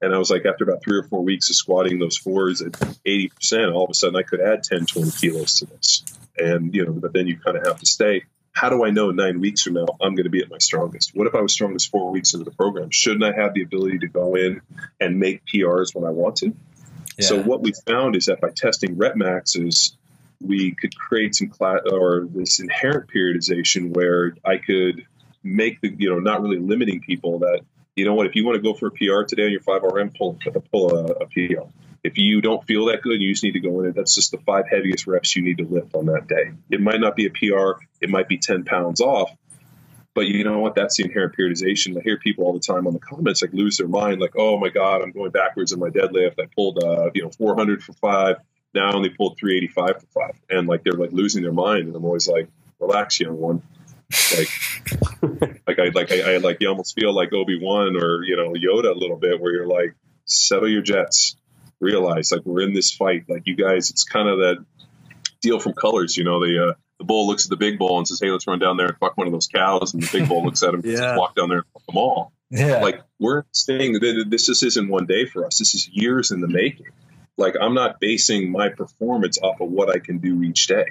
And 0.00 0.14
I 0.14 0.18
was 0.18 0.30
like, 0.30 0.46
after 0.46 0.64
about 0.64 0.82
three 0.82 0.98
or 0.98 1.02
four 1.04 1.22
weeks 1.22 1.50
of 1.50 1.56
squatting 1.56 1.98
those 1.98 2.16
fours 2.16 2.62
at 2.62 2.72
80%, 2.72 3.74
all 3.74 3.84
of 3.84 3.90
a 3.90 3.94
sudden 3.94 4.16
I 4.16 4.22
could 4.22 4.40
add 4.40 4.62
10, 4.62 4.86
20 4.86 5.10
kilos 5.12 5.58
to 5.58 5.66
this. 5.66 6.02
And, 6.38 6.74
you 6.74 6.84
know, 6.84 6.92
but 6.92 7.12
then 7.12 7.26
you 7.26 7.38
kind 7.38 7.56
of 7.56 7.66
have 7.66 7.80
to 7.80 7.86
stay 7.86 8.24
how 8.56 8.70
do 8.70 8.86
I 8.86 8.90
know 8.90 9.10
nine 9.10 9.40
weeks 9.40 9.62
from 9.62 9.74
now 9.74 9.84
I'm 10.00 10.14
going 10.14 10.24
to 10.24 10.30
be 10.30 10.40
at 10.40 10.48
my 10.48 10.56
strongest? 10.56 11.14
What 11.14 11.26
if 11.26 11.34
I 11.34 11.42
was 11.42 11.52
strongest 11.52 11.90
four 11.90 12.10
weeks 12.10 12.32
into 12.32 12.46
the 12.46 12.56
program? 12.56 12.90
Shouldn't 12.90 13.22
I 13.22 13.38
have 13.38 13.52
the 13.52 13.60
ability 13.60 13.98
to 13.98 14.08
go 14.08 14.34
in 14.34 14.62
and 14.98 15.20
make 15.20 15.42
PRs 15.44 15.94
when 15.94 16.04
I 16.04 16.10
want 16.10 16.36
to? 16.36 16.54
Yeah. 17.18 17.26
So 17.26 17.42
what 17.42 17.60
we 17.60 17.74
found 17.86 18.16
is 18.16 18.26
that 18.26 18.40
by 18.40 18.48
testing 18.48 18.96
rep 18.96 19.14
maxes, 19.14 19.94
we 20.40 20.74
could 20.74 20.96
create 20.98 21.34
some 21.34 21.48
class 21.48 21.80
or 21.92 22.26
this 22.30 22.58
inherent 22.58 23.10
periodization 23.14 23.94
where 23.94 24.34
I 24.42 24.56
could 24.56 25.04
make 25.42 25.82
the 25.82 25.94
you 25.98 26.08
know 26.08 26.18
not 26.18 26.40
really 26.40 26.58
limiting 26.58 27.00
people 27.00 27.40
that 27.40 27.60
you 27.94 28.06
know 28.06 28.14
what 28.14 28.26
if 28.26 28.34
you 28.36 28.44
want 28.46 28.56
to 28.56 28.62
go 28.62 28.72
for 28.72 28.86
a 28.86 28.90
PR 28.90 29.26
today 29.28 29.44
on 29.44 29.50
your 29.50 29.60
five 29.60 29.82
RM 29.82 30.12
pull 30.16 30.38
pull 30.72 30.96
a, 30.96 31.04
a 31.04 31.26
PR 31.26 31.68
if 32.06 32.18
you 32.18 32.40
don't 32.40 32.64
feel 32.64 32.86
that 32.86 33.02
good, 33.02 33.20
you 33.20 33.32
just 33.32 33.42
need 33.42 33.52
to 33.52 33.60
go 33.60 33.80
in. 33.80 33.86
It, 33.86 33.94
that's 33.96 34.14
just 34.14 34.30
the 34.30 34.38
five 34.38 34.66
heaviest 34.70 35.08
reps 35.08 35.34
you 35.34 35.42
need 35.42 35.58
to 35.58 35.64
lift 35.64 35.94
on 35.94 36.06
that 36.06 36.28
day. 36.28 36.52
It 36.70 36.80
might 36.80 37.00
not 37.00 37.16
be 37.16 37.26
a 37.26 37.30
PR, 37.30 37.80
it 38.00 38.08
might 38.08 38.28
be 38.28 38.38
10 38.38 38.64
pounds 38.64 39.00
off, 39.00 39.30
but 40.14 40.26
you 40.26 40.44
know 40.44 40.60
what? 40.60 40.76
That's 40.76 40.96
the 40.96 41.04
inherent 41.04 41.36
periodization. 41.36 41.98
I 41.98 42.02
hear 42.02 42.16
people 42.16 42.44
all 42.44 42.52
the 42.52 42.60
time 42.60 42.86
on 42.86 42.92
the 42.92 43.00
comments 43.00 43.42
like 43.42 43.52
lose 43.52 43.78
their 43.78 43.88
mind, 43.88 44.20
like, 44.20 44.34
oh 44.36 44.56
my 44.56 44.68
God, 44.68 45.02
I'm 45.02 45.10
going 45.10 45.32
backwards 45.32 45.72
in 45.72 45.80
my 45.80 45.88
deadlift. 45.88 46.40
I 46.40 46.46
pulled, 46.54 46.82
uh, 46.82 47.10
you 47.12 47.22
know, 47.22 47.30
400 47.30 47.82
for 47.82 47.92
five. 47.94 48.36
Now 48.72 48.90
I 48.90 48.94
only 48.94 49.10
pulled 49.10 49.36
385 49.38 50.00
for 50.00 50.06
five. 50.20 50.40
And 50.48 50.68
like 50.68 50.84
they're 50.84 50.92
like 50.92 51.12
losing 51.12 51.42
their 51.42 51.52
mind. 51.52 51.88
And 51.88 51.96
I'm 51.96 52.04
always 52.04 52.28
like, 52.28 52.48
relax, 52.78 53.18
young 53.18 53.36
one. 53.36 53.62
Like, 54.38 54.48
like 55.66 55.78
I 55.80 55.88
like 55.92 56.12
I, 56.12 56.34
I 56.34 56.36
like 56.36 56.58
you 56.60 56.68
almost 56.68 56.94
feel 56.94 57.12
like 57.12 57.32
Obi 57.32 57.58
Wan 57.60 57.96
or 57.96 58.22
you 58.22 58.36
know 58.36 58.52
Yoda 58.52 58.94
a 58.94 58.98
little 58.98 59.16
bit, 59.16 59.40
where 59.40 59.52
you're 59.52 59.66
like, 59.66 59.96
settle 60.24 60.68
your 60.68 60.82
jets 60.82 61.36
realize 61.80 62.32
like 62.32 62.42
we're 62.44 62.62
in 62.62 62.74
this 62.74 62.92
fight. 62.92 63.24
Like 63.28 63.42
you 63.46 63.56
guys, 63.56 63.90
it's 63.90 64.04
kind 64.04 64.28
of 64.28 64.38
that 64.38 64.64
deal 65.40 65.58
from 65.60 65.74
Colors. 65.74 66.16
You 66.16 66.24
know, 66.24 66.40
the 66.40 66.68
uh, 66.68 66.74
the 66.98 67.04
bull 67.04 67.26
looks 67.26 67.46
at 67.46 67.50
the 67.50 67.56
big 67.56 67.78
bull 67.78 67.98
and 67.98 68.06
says, 68.06 68.20
"Hey, 68.20 68.30
let's 68.30 68.46
run 68.46 68.58
down 68.58 68.76
there 68.76 68.88
and 68.88 68.98
fuck 68.98 69.16
one 69.16 69.26
of 69.26 69.32
those 69.32 69.48
cows," 69.48 69.94
and 69.94 70.02
the 70.02 70.18
big 70.18 70.28
bull 70.28 70.44
looks 70.44 70.62
at 70.62 70.70
him 70.70 70.80
and 70.80 70.84
yeah. 70.92 70.96
says, 70.96 71.18
"Walk 71.18 71.34
down 71.34 71.48
there 71.48 71.58
and 71.58 71.66
fuck 71.72 71.86
them 71.86 71.96
all." 71.96 72.32
Yeah. 72.50 72.80
Like 72.80 73.02
we're 73.18 73.44
staying. 73.52 73.98
This 74.28 74.46
just 74.46 74.62
isn't 74.62 74.88
one 74.88 75.06
day 75.06 75.26
for 75.26 75.46
us. 75.46 75.58
This 75.58 75.74
is 75.74 75.88
years 75.88 76.30
in 76.30 76.40
the 76.40 76.48
making. 76.48 76.86
Like 77.36 77.54
I'm 77.60 77.74
not 77.74 78.00
basing 78.00 78.50
my 78.50 78.70
performance 78.70 79.38
off 79.42 79.60
of 79.60 79.70
what 79.70 79.90
I 79.90 79.98
can 79.98 80.18
do 80.18 80.42
each 80.42 80.66
day. 80.68 80.86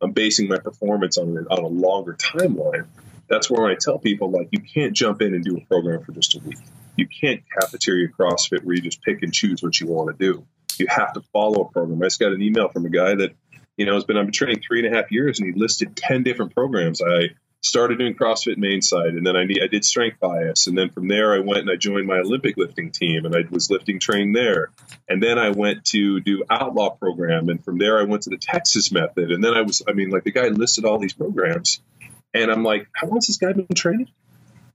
I'm 0.00 0.12
basing 0.12 0.48
my 0.48 0.58
performance 0.58 1.18
on 1.18 1.36
on 1.50 1.58
a 1.58 1.66
longer 1.66 2.14
timeline. 2.14 2.86
That's 3.28 3.50
where 3.50 3.66
I 3.66 3.76
tell 3.76 3.98
people 3.98 4.30
like 4.30 4.48
you 4.50 4.60
can't 4.60 4.92
jump 4.92 5.22
in 5.22 5.34
and 5.34 5.44
do 5.44 5.56
a 5.56 5.60
program 5.66 6.02
for 6.02 6.12
just 6.12 6.34
a 6.34 6.38
week 6.40 6.58
you 6.96 7.06
can't 7.06 7.42
cafeteria 7.60 8.08
CrossFit 8.08 8.62
where 8.64 8.74
you 8.74 8.82
just 8.82 9.02
pick 9.02 9.22
and 9.22 9.32
choose 9.32 9.62
what 9.62 9.80
you 9.80 9.86
want 9.86 10.16
to 10.16 10.32
do. 10.32 10.46
You 10.78 10.86
have 10.88 11.12
to 11.14 11.22
follow 11.32 11.62
a 11.62 11.72
program. 11.72 12.02
I 12.02 12.06
just 12.06 12.20
got 12.20 12.32
an 12.32 12.42
email 12.42 12.68
from 12.68 12.86
a 12.86 12.90
guy 12.90 13.14
that, 13.16 13.34
you 13.76 13.86
know, 13.86 13.94
has 13.94 14.04
been, 14.04 14.16
been 14.16 14.32
training 14.32 14.62
three 14.66 14.84
and 14.84 14.94
a 14.94 14.96
half 14.96 15.10
years 15.10 15.40
and 15.40 15.52
he 15.52 15.58
listed 15.58 15.96
10 15.96 16.22
different 16.22 16.54
programs. 16.54 17.02
I 17.02 17.30
started 17.62 17.98
doing 17.98 18.14
CrossFit 18.14 18.56
main 18.56 18.80
side 18.80 19.14
and 19.14 19.26
then 19.26 19.36
I, 19.36 19.42
I 19.42 19.66
did 19.66 19.84
strength 19.84 20.18
bias. 20.20 20.66
And 20.66 20.76
then 20.76 20.90
from 20.90 21.08
there, 21.08 21.34
I 21.34 21.40
went 21.40 21.60
and 21.60 21.70
I 21.70 21.76
joined 21.76 22.06
my 22.06 22.18
Olympic 22.18 22.56
lifting 22.56 22.90
team 22.90 23.26
and 23.26 23.34
I 23.34 23.40
was 23.50 23.70
lifting 23.70 23.98
trained 23.98 24.34
there. 24.34 24.70
And 25.08 25.22
then 25.22 25.38
I 25.38 25.50
went 25.50 25.84
to 25.86 26.20
do 26.20 26.44
outlaw 26.48 26.90
program. 26.90 27.48
And 27.48 27.62
from 27.62 27.78
there, 27.78 27.98
I 27.98 28.04
went 28.04 28.22
to 28.22 28.30
the 28.30 28.38
Texas 28.38 28.90
method. 28.90 29.30
And 29.30 29.44
then 29.44 29.54
I 29.54 29.62
was, 29.62 29.82
I 29.86 29.92
mean, 29.92 30.10
like 30.10 30.24
the 30.24 30.32
guy 30.32 30.48
listed 30.48 30.84
all 30.84 30.98
these 30.98 31.12
programs. 31.12 31.82
And 32.32 32.50
I'm 32.50 32.62
like, 32.62 32.88
how 32.94 33.08
long 33.08 33.16
has 33.16 33.26
this 33.26 33.38
guy 33.38 33.52
been 33.52 33.66
training? 33.74 34.08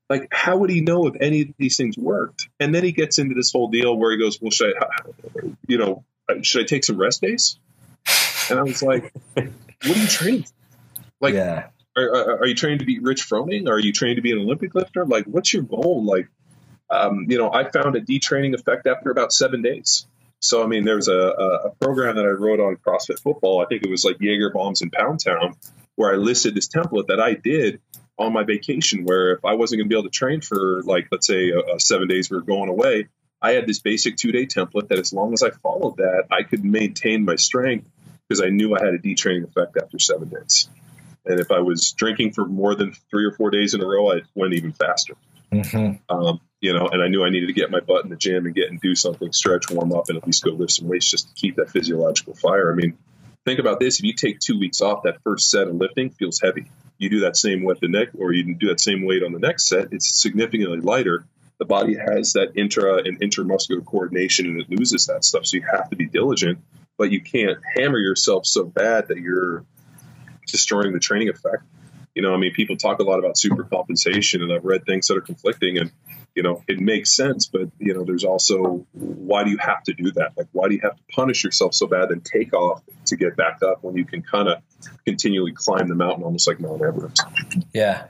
Like 0.09 0.27
how 0.31 0.57
would 0.57 0.69
he 0.69 0.81
know 0.81 1.07
if 1.07 1.15
any 1.19 1.41
of 1.41 1.47
these 1.57 1.77
things 1.77 1.97
worked 1.97 2.49
and 2.59 2.73
then 2.73 2.83
he 2.83 2.91
gets 2.91 3.17
into 3.17 3.35
this 3.35 3.51
whole 3.51 3.69
deal 3.69 3.95
where 3.95 4.11
he 4.11 4.17
goes 4.17 4.39
well 4.41 4.51
should 4.51 4.73
i 4.79 4.85
you 5.67 5.77
know 5.77 6.03
should 6.41 6.61
i 6.61 6.65
take 6.65 6.83
some 6.83 6.97
rest 6.97 7.21
days 7.21 7.59
and 8.49 8.59
i 8.59 8.63
was 8.63 8.81
like 8.81 9.13
what 9.35 9.47
are 9.85 9.99
you 9.99 10.07
training 10.07 10.45
like 11.21 11.33
yeah 11.33 11.67
are, 11.97 12.41
are, 12.41 12.45
you 12.45 12.55
trained 12.55 12.79
to 12.79 12.85
be 12.85 12.99
Rich 12.99 13.27
Froning? 13.29 13.69
Are 13.69 13.79
you 13.79 13.93
trained 13.93 14.17
to 14.17 14.21
be 14.21 14.31
an 14.31 14.39
Olympic 14.39 14.75
lifter? 14.75 15.05
Like, 15.05 15.25
what's 15.25 15.53
your 15.53 15.63
goal? 15.63 16.03
Like, 16.03 16.27
um, 16.89 17.25
you 17.29 17.37
know, 17.37 17.51
I 17.51 17.69
found 17.69 17.95
a 17.95 18.01
detraining 18.01 18.53
effect 18.53 18.85
after 18.85 19.11
about 19.11 19.31
seven 19.31 19.61
days. 19.61 20.05
So, 20.41 20.61
I 20.63 20.67
mean, 20.67 20.83
there's 20.83 21.07
a, 21.07 21.17
a, 21.17 21.69
program 21.81 22.17
that 22.17 22.25
I 22.25 22.29
wrote 22.29 22.59
on 22.59 22.75
CrossFit 22.75 23.19
football. 23.19 23.63
I 23.63 23.65
think 23.65 23.83
it 23.83 23.89
was 23.89 24.03
like 24.03 24.17
Jaeger 24.19 24.51
Bombs 24.51 24.81
in 24.81 24.91
Pound 24.91 25.23
Town, 25.23 25.55
where 25.95 26.13
I 26.13 26.17
listed 26.17 26.53
this 26.53 26.67
template 26.67 27.07
that 27.07 27.19
I 27.19 27.33
did 27.33 27.81
on 28.17 28.33
my 28.33 28.43
vacation. 28.43 29.03
Where 29.05 29.33
if 29.33 29.45
I 29.45 29.55
wasn't 29.55 29.79
going 29.79 29.89
to 29.89 29.93
be 29.93 29.95
able 29.95 30.09
to 30.09 30.17
train 30.17 30.41
for, 30.41 30.81
like, 30.83 31.07
let's 31.11 31.27
say, 31.27 31.51
uh, 31.51 31.77
seven 31.77 32.07
days 32.07 32.29
we 32.29 32.37
were 32.37 32.43
going 32.43 32.69
away, 32.69 33.07
I 33.41 33.51
had 33.51 33.67
this 33.67 33.79
basic 33.79 34.17
two 34.17 34.31
day 34.31 34.45
template 34.45 34.89
that 34.89 34.99
as 34.99 35.13
long 35.13 35.33
as 35.33 35.43
I 35.43 35.51
followed 35.51 35.97
that, 35.97 36.25
I 36.31 36.43
could 36.43 36.63
maintain 36.63 37.25
my 37.25 37.35
strength 37.35 37.89
because 38.27 38.41
I 38.41 38.49
knew 38.49 38.75
I 38.75 38.83
had 38.83 38.93
a 38.93 38.99
detraining 38.99 39.43
effect 39.43 39.77
after 39.81 39.99
seven 39.99 40.29
days. 40.29 40.69
And 41.25 41.39
if 41.39 41.51
I 41.51 41.59
was 41.59 41.91
drinking 41.91 42.33
for 42.33 42.45
more 42.45 42.75
than 42.75 42.93
three 43.09 43.25
or 43.25 43.31
four 43.31 43.49
days 43.49 43.73
in 43.73 43.81
a 43.81 43.85
row, 43.85 44.11
I 44.11 44.21
went 44.35 44.53
even 44.53 44.71
faster. 44.73 45.15
Mm-hmm. 45.51 46.15
Um, 46.15 46.41
you 46.59 46.73
know, 46.73 46.87
and 46.87 47.01
I 47.03 47.07
knew 47.07 47.23
I 47.23 47.29
needed 47.29 47.47
to 47.47 47.53
get 47.53 47.71
my 47.71 47.79
butt 47.79 48.03
in 48.03 48.09
the 48.09 48.15
gym 48.15 48.45
and 48.45 48.55
get 48.55 48.69
and 48.69 48.79
do 48.79 48.95
something, 48.95 49.31
stretch, 49.31 49.69
warm 49.69 49.93
up, 49.93 50.09
and 50.09 50.17
at 50.17 50.25
least 50.25 50.43
go 50.43 50.51
lift 50.51 50.71
some 50.73 50.87
weights 50.87 51.09
just 51.09 51.29
to 51.29 51.33
keep 51.35 51.57
that 51.57 51.69
physiological 51.69 52.33
fire. 52.33 52.71
I 52.71 52.75
mean, 52.75 52.97
think 53.45 53.59
about 53.59 53.79
this: 53.79 53.99
if 53.99 54.05
you 54.05 54.13
take 54.13 54.39
two 54.39 54.59
weeks 54.59 54.81
off, 54.81 55.03
that 55.03 55.21
first 55.23 55.49
set 55.49 55.67
of 55.67 55.75
lifting 55.75 56.09
feels 56.09 56.41
heavy. 56.41 56.65
You 56.97 57.09
do 57.09 57.21
that 57.21 57.37
same 57.37 57.63
weight 57.63 57.79
the 57.81 57.87
neck, 57.87 58.09
or 58.17 58.33
you 58.33 58.55
do 58.55 58.67
that 58.67 58.79
same 58.79 59.05
weight 59.05 59.23
on 59.23 59.31
the 59.31 59.39
next 59.39 59.67
set, 59.67 59.89
it's 59.91 60.21
significantly 60.21 60.79
lighter. 60.79 61.25
The 61.57 61.65
body 61.65 61.95
has 61.95 62.33
that 62.33 62.53
intra 62.55 62.97
and 62.97 63.19
intermuscular 63.19 63.85
coordination, 63.85 64.45
and 64.47 64.61
it 64.61 64.69
loses 64.69 65.05
that 65.07 65.23
stuff. 65.23 65.45
So 65.45 65.57
you 65.57 65.63
have 65.71 65.89
to 65.89 65.95
be 65.95 66.05
diligent, 66.05 66.59
but 66.97 67.11
you 67.11 67.21
can't 67.21 67.59
hammer 67.75 67.97
yourself 67.97 68.45
so 68.45 68.65
bad 68.65 69.07
that 69.07 69.17
you're 69.17 69.63
destroying 70.47 70.93
the 70.93 70.99
training 70.99 71.29
effect. 71.29 71.63
You 72.13 72.21
know, 72.21 72.33
I 72.33 72.37
mean, 72.37 72.53
people 72.53 72.77
talk 72.77 72.99
a 72.99 73.03
lot 73.03 73.19
about 73.19 73.37
super 73.37 73.63
compensation, 73.63 74.41
and 74.41 74.51
I've 74.51 74.65
read 74.65 74.85
things 74.85 75.07
that 75.07 75.17
are 75.17 75.21
conflicting, 75.21 75.77
and 75.77 75.91
you 76.35 76.43
know, 76.43 76.63
it 76.67 76.79
makes 76.79 77.15
sense. 77.15 77.47
But 77.47 77.69
you 77.79 77.93
know, 77.93 78.03
there's 78.03 78.23
also 78.23 78.85
why 78.93 79.43
do 79.43 79.51
you 79.51 79.57
have 79.57 79.83
to 79.83 79.93
do 79.93 80.11
that? 80.11 80.33
Like, 80.37 80.47
why 80.51 80.67
do 80.67 80.75
you 80.75 80.81
have 80.83 80.95
to 80.95 81.03
punish 81.11 81.43
yourself 81.43 81.73
so 81.73 81.87
bad 81.87 82.11
and 82.11 82.23
take 82.23 82.53
off 82.53 82.83
to 83.05 83.15
get 83.15 83.35
back 83.35 83.63
up 83.63 83.83
when 83.83 83.95
you 83.95 84.05
can 84.05 84.21
kind 84.21 84.49
of 84.49 84.61
continually 85.05 85.53
climb 85.53 85.87
the 85.87 85.95
mountain, 85.95 86.23
almost 86.23 86.47
like 86.47 86.59
Mount 86.59 86.81
Everest? 86.81 87.23
Yeah, 87.73 88.07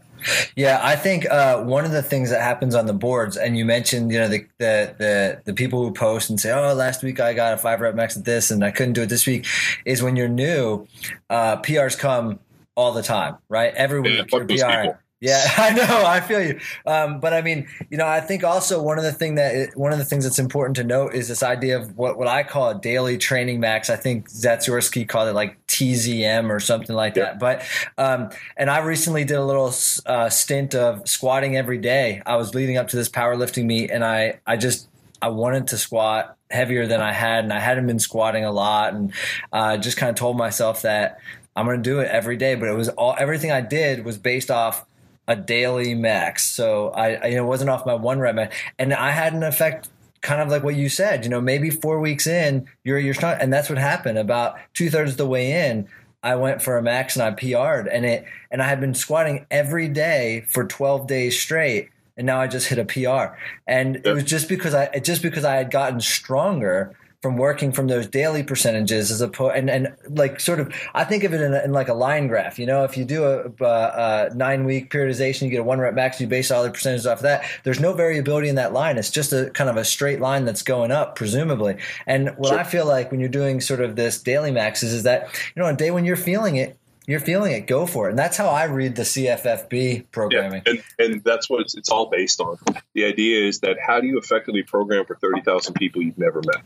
yeah, 0.56 0.80
I 0.82 0.96
think 0.96 1.30
uh, 1.30 1.64
one 1.64 1.86
of 1.86 1.92
the 1.92 2.02
things 2.02 2.30
that 2.32 2.42
happens 2.42 2.76
on 2.76 2.86
the 2.86 2.94
boards, 2.94 3.38
and 3.38 3.58
you 3.58 3.66
mentioned, 3.66 4.12
you 4.12 4.20
know, 4.20 4.28
the, 4.28 4.48
the 4.58 4.96
the 4.98 5.42
the 5.46 5.54
people 5.54 5.84
who 5.84 5.94
post 5.94 6.30
and 6.30 6.40
say, 6.40 6.52
"Oh, 6.52 6.74
last 6.74 7.04
week 7.04 7.20
I 7.20 7.34
got 7.34 7.54
a 7.54 7.58
five 7.58 7.82
rep 7.82 7.96
max 7.96 8.18
at 8.18 8.26
this, 8.26 8.52
and 8.52 8.64
I 8.64 8.72
couldn't 8.72 8.94
do 8.94 9.04
it 9.04 9.10
this 9.10 9.28
week," 9.28 9.46
is 9.86 10.02
when 10.02 10.16
you're 10.16 10.28
new, 10.28 10.88
uh, 11.30 11.58
PRs 11.58 11.98
come 11.98 12.40
all 12.76 12.92
the 12.92 13.04
time, 13.04 13.38
right? 13.50 13.74
Every 13.76 14.02
week 14.02 14.32
yeah, 14.32 14.38
you're 14.58 14.94
PR. 14.94 15.00
Yeah, 15.26 15.44
I 15.58 15.72
know. 15.72 16.06
I 16.06 16.22
feel 16.22 16.42
you. 16.42 16.60
Um, 16.86 17.20
but 17.20 17.34
I 17.34 17.42
mean, 17.42 17.68
you 17.90 17.98
know, 17.98 18.06
I 18.06 18.22
think 18.22 18.44
also 18.44 18.82
one 18.82 19.00
of 19.00 19.04
the 19.04 19.12
thing 19.12 19.36
that 19.36 19.76
one 19.76 19.92
of 19.92 19.98
the 19.98 20.06
things 20.06 20.24
that's 20.24 20.38
important 20.38 20.76
to 20.76 20.84
note 20.84 21.16
is 21.16 21.28
this 21.28 21.42
idea 21.42 21.80
of 21.80 21.98
what, 21.98 22.18
what 22.20 22.28
I 22.28 22.44
call 22.44 22.70
a 22.70 22.80
daily 22.80 23.18
training 23.18 23.60
max. 23.60 23.90
I 23.90 23.96
think 23.96 24.30
Zatsiorsky 24.30 25.08
called 25.10 25.28
it 25.28 25.34
like 25.34 25.66
TZM 25.66 26.52
or 26.52 26.60
something 26.60 26.96
like 26.96 27.16
that. 27.16 27.40
But 27.40 27.64
um, 27.98 28.30
and 28.56 28.70
I 28.70 28.80
recently 28.80 29.24
did 29.24 29.38
a 29.38 29.44
little 29.44 29.74
uh, 30.06 30.30
stint 30.30 30.76
of 30.76 31.08
squatting 31.10 31.58
every 31.58 31.80
day. 31.80 32.22
I 32.28 32.36
was 32.36 32.54
leading 32.54 32.78
up 32.78 32.90
to 32.90 32.96
this 32.96 33.10
powerlifting 33.10 33.66
meet, 33.66 33.90
and 33.90 34.06
I 34.06 34.40
I 34.46 34.58
just 34.58 34.88
I 35.24 35.30
wanted 35.30 35.70
to 35.70 35.78
squat 35.80 36.38
heavier 36.52 36.86
than 36.86 37.02
I 37.02 37.14
had, 37.14 37.44
and 37.44 37.52
I 37.52 37.60
hadn't 37.60 37.88
been 37.88 38.00
squatting 38.00 38.46
a 38.46 38.52
lot, 38.52 38.94
and 38.94 39.12
uh, 39.52 39.78
just 39.78 39.98
kind 39.98 40.12
of 40.12 40.16
told 40.16 40.38
myself 40.38 40.84
that 40.84 41.20
I'm 41.56 41.66
going 41.66 41.82
to 41.82 41.90
do 41.90 42.00
it 42.00 42.10
every 42.12 42.38
day. 42.38 42.54
But 42.54 42.70
it 42.70 42.74
was 42.74 42.90
all 42.90 43.16
everything 43.18 43.52
I 43.52 43.62
did 43.62 44.06
was 44.06 44.20
based 44.20 44.52
off 44.52 44.86
a 45.28 45.36
daily 45.36 45.96
max. 45.96 46.46
So 46.46 46.90
I, 46.90 47.16
I 47.16 47.26
you 47.28 47.36
know 47.36 47.46
wasn't 47.46 47.70
off 47.70 47.86
my 47.86 47.94
one 47.94 48.20
rep 48.20 48.36
max, 48.36 48.56
and 48.78 48.94
I 48.94 49.12
had 49.12 49.34
an 49.34 49.44
effect 49.44 49.90
kind 50.22 50.42
of 50.42 50.50
like 50.50 50.64
what 50.64 50.76
you 50.76 50.90
said. 50.90 51.24
You 51.24 51.30
know, 51.30 51.42
maybe 51.42 51.70
four 51.70 52.00
weeks 52.00 52.28
in, 52.28 52.68
you're 52.84 53.00
you're 53.00 53.14
trying, 53.14 53.40
and 53.40 53.54
that's 53.54 53.70
what 53.70 53.78
happened. 53.78 54.18
About 54.18 54.58
two 54.74 54.90
thirds 54.90 55.12
of 55.12 55.18
the 55.18 55.28
way 55.28 55.70
in, 55.70 55.88
I 56.24 56.36
went 56.36 56.62
for 56.62 56.78
a 56.78 56.82
max 56.82 57.16
and 57.16 57.24
I 57.24 57.32
PR'd, 57.32 57.88
and 57.88 58.06
it 58.06 58.26
and 58.52 58.62
I 58.62 58.68
had 58.68 58.82
been 58.82 58.94
squatting 58.94 59.46
every 59.52 59.88
day 59.88 60.46
for 60.50 60.66
12 60.66 61.08
days 61.08 61.40
straight, 61.40 61.90
and 62.18 62.26
now 62.26 62.42
I 62.42 62.48
just 62.48 62.68
hit 62.68 62.80
a 62.80 62.86
PR, 62.86 63.36
and 63.68 63.98
it 63.98 64.12
was 64.12 64.24
just 64.24 64.50
because 64.50 64.74
I 64.74 65.00
just 65.00 65.22
because 65.22 65.44
I 65.46 65.56
had 65.56 65.72
gotten 65.72 66.02
stronger 66.02 66.96
from 67.26 67.38
working 67.38 67.72
from 67.72 67.88
those 67.88 68.06
daily 68.06 68.44
percentages 68.44 69.10
as 69.10 69.20
opposed 69.20 69.56
and, 69.56 69.68
and 69.68 69.96
like 70.10 70.40
sort 70.40 70.60
of 70.60 70.72
I 70.94 71.06
think 71.06 71.24
of 71.24 71.34
it 71.34 71.42
in, 71.42 71.56
a, 71.56 71.64
in 71.64 71.74
like 71.74 71.88
a 71.88 71.96
line 71.96 72.28
graph. 72.28 72.60
You 72.60 72.68
know, 72.68 72.84
if 72.84 72.98
you 72.98 73.04
do 73.04 73.24
a, 73.24 73.52
a, 73.66 74.30
a 74.30 74.36
nine 74.36 74.64
week 74.64 74.92
periodization, 74.92 75.42
you 75.42 75.50
get 75.50 75.62
a 75.62 75.64
one 75.64 75.80
rep 75.80 75.96
max, 75.96 76.22
you 76.22 76.28
base 76.28 76.52
all 76.52 76.62
the 76.62 76.70
percentages 76.70 77.08
off 77.08 77.18
of 77.18 77.24
that. 77.24 77.44
There's 77.64 77.80
no 77.80 77.94
variability 77.94 78.48
in 78.48 78.54
that 78.58 78.74
line. 78.74 79.00
It's 79.00 79.10
just 79.10 79.34
a 79.34 79.50
kind 79.50 79.72
of 79.72 79.76
a 79.76 79.84
straight 79.84 80.22
line 80.22 80.46
that's 80.46 80.62
going 80.62 80.92
up, 80.92 81.16
presumably. 81.16 81.78
And 82.06 82.30
what 82.38 82.50
sure. 82.50 82.60
I 82.60 82.64
feel 82.64 82.86
like 82.86 83.10
when 83.10 83.20
you're 83.20 83.28
doing 83.28 83.60
sort 83.60 83.82
of 83.82 83.96
this 83.96 84.22
daily 84.22 84.52
maxes 84.52 84.94
is 84.94 85.02
that 85.02 85.24
you 85.56 85.64
know, 85.64 85.68
on 85.68 85.74
a 85.74 85.78
day 85.78 85.90
when 85.90 86.06
you're 86.06 86.18
feeling 86.18 86.58
it, 86.58 86.78
you're 87.08 87.20
feeling 87.20 87.54
it, 87.54 87.68
go 87.68 87.86
for 87.86 88.08
it. 88.08 88.12
And 88.12 88.20
that's 88.20 88.38
how 88.38 88.50
I 88.50 88.66
read 88.66 88.96
the 88.96 89.04
CFFB 89.04 90.12
programming. 90.12 90.62
Yeah, 90.66 90.74
and, 90.74 90.84
and 91.00 91.24
that's 91.24 91.50
what 91.50 91.62
it's, 91.62 91.76
it's 91.76 91.90
all 91.90 92.08
based 92.08 92.40
on. 92.40 92.58
The 92.94 93.06
idea 93.06 93.48
is 93.48 93.62
that 93.62 93.78
how 93.80 94.00
do 94.00 94.08
you 94.08 94.20
effectively 94.20 94.64
program 94.64 95.06
for 95.06 95.16
30,000 95.16 95.74
people 95.74 96.02
you've 96.02 96.18
never 96.18 96.42
met? 96.46 96.64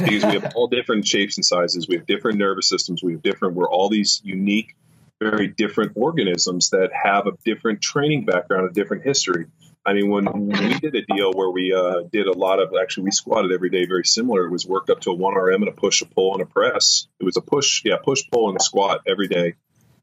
Because 0.00 0.24
we 0.24 0.32
have 0.32 0.52
all 0.54 0.68
different 0.68 1.06
shapes 1.06 1.36
and 1.36 1.44
sizes. 1.44 1.88
We 1.88 1.96
have 1.96 2.06
different 2.06 2.38
nervous 2.38 2.68
systems. 2.68 3.02
We 3.02 3.12
have 3.12 3.22
different. 3.22 3.54
We're 3.54 3.68
all 3.68 3.88
these 3.88 4.20
unique, 4.24 4.74
very 5.20 5.48
different 5.48 5.92
organisms 5.94 6.70
that 6.70 6.90
have 6.92 7.26
a 7.26 7.32
different 7.44 7.80
training 7.80 8.24
background, 8.24 8.70
a 8.70 8.72
different 8.72 9.04
history. 9.04 9.46
I 9.84 9.94
mean, 9.94 10.10
when 10.10 10.26
we 10.48 10.78
did 10.78 10.94
a 10.94 11.02
deal 11.02 11.32
where 11.32 11.50
we 11.50 11.72
uh, 11.72 12.02
did 12.12 12.26
a 12.26 12.32
lot 12.32 12.60
of 12.60 12.74
actually, 12.80 13.04
we 13.04 13.10
squatted 13.12 13.50
every 13.50 13.70
day 13.70 13.86
very 13.86 14.04
similar. 14.04 14.44
It 14.44 14.50
was 14.50 14.66
worked 14.66 14.90
up 14.90 15.00
to 15.00 15.10
a 15.10 15.14
one 15.14 15.34
RM 15.34 15.62
and 15.62 15.68
a 15.68 15.72
push, 15.72 16.02
a 16.02 16.06
pull, 16.06 16.34
and 16.34 16.42
a 16.42 16.46
press. 16.46 17.08
It 17.18 17.24
was 17.24 17.36
a 17.36 17.40
push, 17.40 17.82
yeah, 17.84 17.96
push, 18.02 18.24
pull, 18.30 18.48
and 18.50 18.58
a 18.60 18.62
squat 18.62 19.02
every 19.06 19.28
day. 19.28 19.54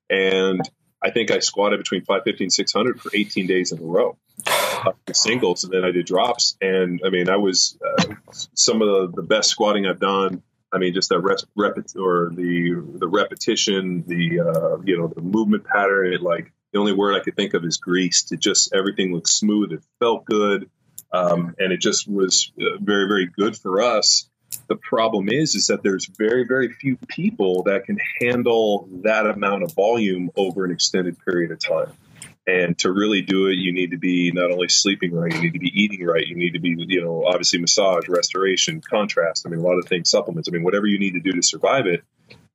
And 0.09 0.61
I 1.01 1.11
think 1.11 1.31
I 1.31 1.39
squatted 1.39 1.79
between 1.79 2.01
550 2.01 2.45
and 2.45 2.53
600 2.53 3.01
for 3.01 3.11
18 3.13 3.47
days 3.47 3.71
in 3.71 3.79
a 3.79 3.83
row 3.83 4.17
uh, 4.47 4.91
singles, 5.13 5.63
and 5.63 5.73
then 5.73 5.83
I 5.83 5.91
did 5.91 6.05
drops. 6.05 6.57
And 6.61 7.01
I 7.05 7.09
mean, 7.09 7.29
I 7.29 7.37
was 7.37 7.77
uh, 7.85 8.15
some 8.53 8.81
of 8.81 8.87
the, 8.87 9.21
the 9.21 9.27
best 9.27 9.49
squatting 9.49 9.85
I've 9.85 9.99
done. 9.99 10.43
I 10.71 10.79
mean, 10.79 10.93
just 10.93 11.09
the 11.09 11.19
rep, 11.19 11.39
rep 11.55 11.77
or 11.97 12.31
the 12.33 12.83
the 12.95 13.07
repetition, 13.07 14.03
the 14.05 14.39
uh, 14.41 14.77
you 14.83 14.97
know 14.97 15.07
the 15.07 15.21
movement 15.21 15.65
pattern. 15.65 16.13
It 16.13 16.21
like 16.21 16.51
the 16.73 16.79
only 16.79 16.93
word 16.93 17.15
I 17.15 17.23
could 17.23 17.35
think 17.35 17.53
of 17.53 17.63
is 17.63 17.77
greased. 17.77 18.31
It 18.31 18.39
just 18.39 18.73
everything 18.73 19.13
looked 19.13 19.29
smooth. 19.29 19.71
It 19.71 19.83
felt 19.99 20.25
good, 20.25 20.69
um, 21.13 21.55
and 21.57 21.71
it 21.71 21.79
just 21.79 22.07
was 22.07 22.51
uh, 22.59 22.77
very 22.81 23.07
very 23.07 23.27
good 23.27 23.55
for 23.55 23.81
us. 23.81 24.29
The 24.67 24.75
problem 24.75 25.29
is, 25.29 25.55
is 25.55 25.67
that 25.67 25.83
there's 25.83 26.05
very 26.05 26.45
very 26.45 26.71
few 26.73 26.97
people 27.07 27.63
that 27.63 27.85
can 27.85 27.97
handle 28.21 28.89
that 29.03 29.25
amount 29.25 29.63
of 29.63 29.73
volume 29.73 30.29
over 30.35 30.65
an 30.65 30.71
extended 30.71 31.17
period 31.25 31.51
of 31.51 31.59
time. 31.59 31.91
And 32.47 32.77
to 32.79 32.91
really 32.93 33.21
do 33.21 33.47
it, 33.47 33.55
you 33.55 33.73
need 33.73 33.91
to 33.91 33.97
be 33.97 34.31
not 34.31 34.51
only 34.51 34.69
sleeping 34.69 35.13
right, 35.13 35.33
you 35.33 35.41
need 35.41 35.53
to 35.53 35.59
be 35.59 35.71
eating 35.73 36.05
right, 36.05 36.25
you 36.25 36.35
need 36.35 36.53
to 36.53 36.59
be, 36.59 36.75
you 36.77 37.03
know, 37.03 37.25
obviously 37.25 37.59
massage, 37.59 38.07
restoration, 38.07 38.79
contrast. 38.79 39.45
I 39.45 39.49
mean, 39.49 39.59
a 39.59 39.63
lot 39.63 39.77
of 39.77 39.85
things, 39.85 40.09
supplements. 40.09 40.47
I 40.47 40.53
mean, 40.53 40.63
whatever 40.63 40.87
you 40.87 40.97
need 40.97 41.15
to 41.15 41.19
do 41.19 41.33
to 41.33 41.43
survive 41.43 41.87
it. 41.87 42.03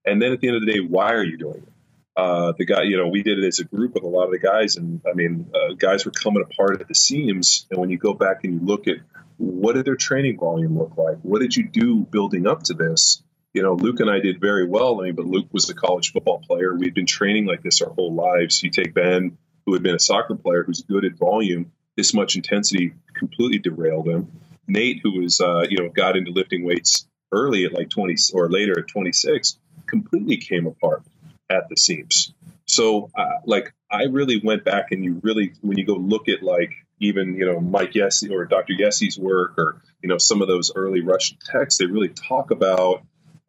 And 0.07 0.21
then 0.21 0.33
at 0.33 0.41
the 0.41 0.49
end 0.49 0.57
of 0.57 0.65
the 0.65 0.73
day, 0.73 0.81
why 0.81 1.13
are 1.13 1.23
you 1.23 1.37
doing 1.37 1.59
it? 1.59 1.73
Uh, 2.17 2.53
the 2.57 2.65
guy, 2.65 2.83
you 2.83 2.97
know, 2.97 3.09
we 3.09 3.23
did 3.23 3.39
it 3.39 3.47
as 3.47 3.59
a 3.59 3.65
group 3.65 3.95
with 3.95 4.03
a 4.03 4.09
lot 4.09 4.25
of 4.25 4.33
the 4.33 4.39
guys, 4.39 4.77
and 4.77 5.01
I 5.07 5.15
mean, 5.15 5.51
uh, 5.55 5.75
guys 5.75 6.05
were 6.05 6.11
coming 6.11 6.43
apart 6.43 6.81
at 6.81 6.89
the 6.89 6.95
seams. 6.95 7.67
And 7.71 7.79
when 7.79 7.89
you 7.91 7.99
go 7.99 8.13
back 8.13 8.45
and 8.45 8.55
you 8.55 8.67
look 8.67 8.87
at 8.87 8.97
what 9.43 9.75
did 9.75 9.85
their 9.85 9.97
training 9.97 10.39
volume 10.39 10.79
look 10.79 10.97
like? 10.97 11.19
What 11.23 11.41
did 11.41 11.57
you 11.57 11.69
do 11.69 11.99
building 12.01 12.47
up 12.47 12.63
to 12.65 12.75
this? 12.75 13.23
You 13.53 13.63
know, 13.63 13.75
Luke 13.75 14.01
and 14.01 14.09
I 14.09 14.21
did 14.21 14.41
very 14.41 14.67
well. 14.67 15.01
I 15.01 15.07
mean, 15.07 15.15
but 15.17 15.27
Luke 15.27 15.49
was 15.53 15.69
a 15.69 15.75
college 15.75 16.13
football 16.13 16.39
player. 16.39 16.75
We'd 16.75 16.95
been 16.95 17.07
training 17.07 17.47
like 17.47 17.63
this 17.63 17.83
our 17.83 17.91
whole 17.91 18.15
lives. 18.15 18.63
You 18.63 18.71
take 18.71 18.95
Ben, 18.95 19.37
who 19.67 19.75
had 19.75 19.83
been 19.83 19.97
a 19.97 20.01
soccer 20.01 20.37
player 20.37 20.63
who's 20.63 20.83
good 20.83 21.05
at 21.05 21.17
volume, 21.17 21.73
this 21.97 22.15
much 22.15 22.37
intensity 22.37 22.95
completely 23.15 23.59
derailed 23.59 24.09
him. 24.09 24.31
Nate, 24.69 25.01
who 25.03 25.21
was 25.21 25.41
uh, 25.41 25.67
you 25.69 25.79
know 25.79 25.89
got 25.89 26.17
into 26.17 26.31
lifting 26.31 26.65
weights 26.65 27.07
early 27.33 27.65
at 27.65 27.73
like 27.73 27.91
20 27.91 28.15
or 28.35 28.49
later 28.49 28.79
at 28.79 28.89
26, 28.89 29.59
completely 29.87 30.37
came 30.37 30.67
apart 30.67 31.03
at 31.51 31.69
the 31.69 31.77
seams. 31.77 32.33
So 32.67 33.11
uh, 33.17 33.41
like 33.45 33.75
I 33.91 34.05
really 34.05 34.41
went 34.43 34.65
back 34.65 34.93
and 34.93 35.05
you 35.05 35.21
really 35.23 35.53
when 35.63 35.79
you 35.79 35.85
go 35.85 35.95
look 35.95 36.29
at 36.29 36.43
like 36.43 36.73
even 37.03 37.37
you 37.37 37.47
know 37.47 37.61
Mike 37.61 37.93
Yessis 37.93 38.31
or 38.31 38.45
Dr. 38.45 38.75
Yessis' 38.75 39.19
work 39.19 39.55
or 39.59 39.83
you 40.03 40.09
know 40.09 40.19
some 40.19 40.43
of 40.43 40.49
those 40.49 40.73
early 40.75 41.01
Russian 41.01 41.39
texts, 41.45 41.79
they 41.79 41.87
really 41.87 42.09
talk 42.09 42.51
about 42.51 43.03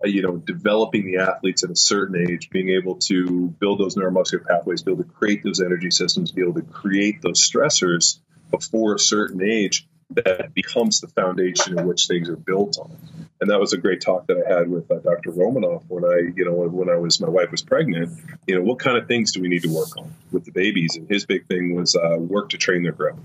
uh, 0.04 0.08
you 0.08 0.22
know, 0.22 0.36
developing 0.38 1.06
the 1.06 1.18
athletes 1.18 1.64
at 1.64 1.70
a 1.70 1.76
certain 1.76 2.30
age, 2.30 2.50
being 2.50 2.70
able 2.70 2.96
to 2.96 3.48
build 3.60 3.80
those 3.80 3.96
neuromuscular 3.96 4.46
pathways, 4.46 4.84
be 4.84 4.92
able 4.92 5.04
to 5.04 5.10
create 5.10 5.44
those 5.44 5.62
energy 5.62 5.92
systems, 5.92 6.32
be 6.32 6.42
able 6.42 6.56
to 6.56 6.62
create 6.62 7.22
those 7.22 7.40
stressors 7.40 8.20
before 8.52 8.96
a 8.96 9.00
certain 9.00 9.42
age 9.42 9.88
that 10.16 10.54
becomes 10.54 11.02
the 11.02 11.08
foundation 11.08 11.78
in 11.78 11.88
which 11.88 12.08
things 12.08 12.30
are 12.30 12.36
built 12.36 12.78
on. 12.80 12.96
and 13.42 13.50
that 13.50 13.60
was 13.60 13.74
a 13.74 13.78
great 13.78 14.02
talk 14.02 14.28
that 14.28 14.44
I 14.46 14.58
had 14.58 14.70
with 14.70 14.90
uh, 14.92 15.00
Dr. 15.00 15.32
Romanov 15.32 15.84
when 15.88 16.06
I, 16.06 16.32
you 16.36 16.46
know, 16.46 16.54
when 16.54 16.90
I 16.90 16.96
was 16.96 17.20
my 17.20 17.30
wife 17.30 17.52
was 17.52 17.62
pregnant. 17.62 18.20
You 18.48 18.56
know, 18.56 18.62
what 18.62 18.80
kind 18.80 18.98
of 18.98 19.08
things 19.08 19.32
do 19.32 19.42
we 19.42 19.50
need 19.50 19.64
to 19.64 19.74
work 19.74 19.98
on 19.98 20.14
with 20.32 20.46
the 20.46 20.52
babies? 20.52 20.96
And 20.96 21.10
his 21.10 21.26
big 21.26 21.48
thing 21.48 21.76
was 21.76 21.96
uh, 21.96 22.18
work 22.18 22.50
to 22.50 22.58
train 22.58 22.84
their 22.84 22.92
grip. 22.92 23.16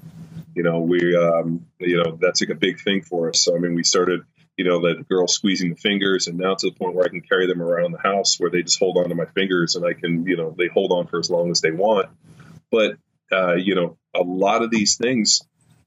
You 0.54 0.62
know, 0.64 0.80
we, 0.80 1.16
um, 1.16 1.66
you 1.78 2.02
know, 2.02 2.18
that's 2.20 2.40
like 2.40 2.50
a 2.50 2.54
big 2.58 2.80
thing 2.80 3.02
for 3.02 3.28
us. 3.28 3.42
So 3.42 3.54
I 3.54 3.58
mean, 3.58 3.74
we 3.74 3.84
started 3.84 4.22
you 4.58 4.64
know, 4.64 4.80
the 4.80 5.04
girl 5.04 5.28
squeezing 5.28 5.70
the 5.70 5.76
fingers, 5.76 6.26
and 6.26 6.36
now 6.36 6.56
to 6.56 6.68
the 6.68 6.74
point 6.74 6.96
where 6.96 7.04
I 7.04 7.08
can 7.08 7.20
carry 7.20 7.46
them 7.46 7.62
around 7.62 7.92
the 7.92 8.00
house 8.00 8.40
where 8.40 8.50
they 8.50 8.62
just 8.62 8.80
hold 8.80 8.98
on 8.98 9.08
to 9.08 9.14
my 9.14 9.26
fingers 9.26 9.76
and 9.76 9.86
I 9.86 9.92
can, 9.92 10.26
you 10.26 10.36
know, 10.36 10.52
they 10.58 10.66
hold 10.66 10.90
on 10.90 11.06
for 11.06 11.20
as 11.20 11.30
long 11.30 11.52
as 11.52 11.60
they 11.60 11.70
want. 11.70 12.08
But, 12.68 12.96
uh, 13.30 13.54
you 13.54 13.76
know, 13.76 13.96
a 14.14 14.20
lot 14.20 14.62
of 14.62 14.72
these 14.72 14.96
things, 14.96 15.42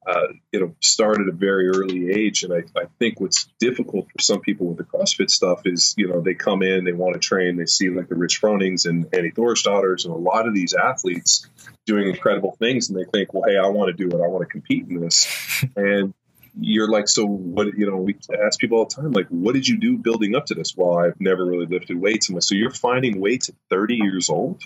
uh, 0.05 0.27
you 0.51 0.59
know, 0.59 0.75
start 0.79 1.19
at 1.19 1.27
a 1.27 1.31
very 1.31 1.67
early 1.69 2.11
age. 2.11 2.43
And 2.43 2.53
I, 2.53 2.63
I 2.79 2.85
think 2.97 3.19
what's 3.19 3.47
difficult 3.59 4.07
for 4.11 4.19
some 4.19 4.41
people 4.41 4.67
with 4.67 4.77
the 4.77 4.83
CrossFit 4.83 5.29
stuff 5.29 5.61
is, 5.65 5.93
you 5.95 6.07
know, 6.07 6.21
they 6.21 6.33
come 6.33 6.63
in, 6.63 6.85
they 6.85 6.91
want 6.93 7.13
to 7.13 7.19
train, 7.19 7.55
they 7.55 7.67
see 7.67 7.89
like 7.89 8.09
the 8.09 8.15
Rich 8.15 8.37
Fronings 8.37 8.85
and 8.85 9.07
Annie 9.13 9.31
Thorisdottirs 9.31 10.05
and 10.05 10.13
a 10.13 10.17
lot 10.17 10.47
of 10.47 10.55
these 10.55 10.73
athletes 10.73 11.47
doing 11.85 12.09
incredible 12.09 12.55
things, 12.57 12.89
and 12.89 12.97
they 12.97 13.05
think, 13.05 13.33
well, 13.33 13.43
hey, 13.47 13.57
I 13.57 13.67
want 13.67 13.95
to 13.95 14.09
do 14.09 14.15
it, 14.15 14.21
I 14.21 14.27
want 14.27 14.41
to 14.41 14.51
compete 14.51 14.87
in 14.87 14.99
this. 14.99 15.27
And 15.75 16.13
you're 16.59 16.89
like, 16.89 17.07
so 17.07 17.25
what, 17.25 17.67
you 17.77 17.89
know, 17.89 17.97
we 17.97 18.17
ask 18.45 18.59
people 18.59 18.79
all 18.79 18.85
the 18.85 18.95
time, 18.95 19.11
like, 19.11 19.27
what 19.27 19.53
did 19.53 19.67
you 19.67 19.77
do 19.77 19.97
building 19.97 20.35
up 20.35 20.47
to 20.47 20.55
this? 20.55 20.75
Well, 20.75 20.97
I've 20.97 21.19
never 21.19 21.45
really 21.45 21.65
lifted 21.65 21.99
weights. 21.99 22.29
And 22.29 22.43
so 22.43 22.55
you're 22.55 22.71
finding 22.71 23.21
weights 23.21 23.49
at 23.49 23.55
30 23.69 23.95
years 23.95 24.29
old. 24.29 24.63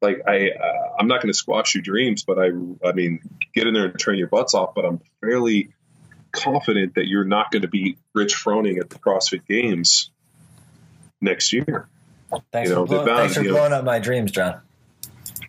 Like 0.00 0.22
I, 0.26 0.50
uh, 0.50 0.96
I'm 0.98 1.08
not 1.08 1.20
going 1.20 1.32
to 1.32 1.36
squash 1.36 1.74
your 1.74 1.82
dreams, 1.82 2.24
but 2.24 2.38
I, 2.38 2.48
I 2.86 2.92
mean, 2.92 3.20
get 3.54 3.66
in 3.66 3.74
there 3.74 3.86
and 3.86 3.98
train 3.98 4.18
your 4.18 4.28
butts 4.28 4.54
off. 4.54 4.74
But 4.74 4.84
I'm 4.84 5.00
fairly 5.20 5.70
confident 6.32 6.94
that 6.94 7.06
you're 7.06 7.24
not 7.24 7.50
going 7.50 7.62
to 7.62 7.68
beat 7.68 7.98
Rich 8.14 8.34
Froning 8.34 8.80
at 8.80 8.90
the 8.90 8.98
CrossFit 8.98 9.46
Games 9.46 10.10
next 11.20 11.52
year. 11.52 11.88
Thanks 12.52 12.70
you 12.70 12.76
know, 12.76 12.86
for, 12.86 13.04
blow, 13.04 13.16
thanks 13.16 13.34
for 13.34 13.42
blowing 13.42 13.70
know, 13.70 13.78
up 13.78 13.84
my 13.84 13.98
dreams, 13.98 14.30
John. 14.30 14.60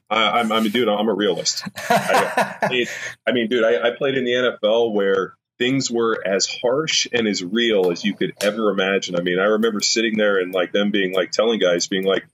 I, 0.09 0.41
am 0.41 0.51
I'm 0.51 0.65
a 0.65 0.69
dude. 0.69 0.89
I'm 0.89 1.07
a 1.07 1.13
realist. 1.13 1.63
I, 1.89 2.87
I, 3.25 3.31
mean, 3.31 3.47
dude, 3.47 3.63
I, 3.63 3.89
I, 3.89 3.91
played 3.95 4.17
in 4.17 4.25
the 4.25 4.31
NFL 4.31 4.93
where 4.93 5.35
things 5.57 5.89
were 5.89 6.21
as 6.25 6.47
harsh 6.47 7.07
and 7.13 7.27
as 7.27 7.43
real 7.43 7.91
as 7.91 8.03
you 8.03 8.13
could 8.13 8.33
ever 8.41 8.71
imagine. 8.71 9.15
I 9.15 9.21
mean, 9.21 9.39
I 9.39 9.45
remember 9.45 9.79
sitting 9.79 10.17
there 10.17 10.39
and 10.39 10.53
like 10.53 10.73
them 10.73 10.91
being 10.91 11.13
like 11.13 11.31
telling 11.31 11.59
guys, 11.59 11.87
being 11.87 12.03
like, 12.03 12.25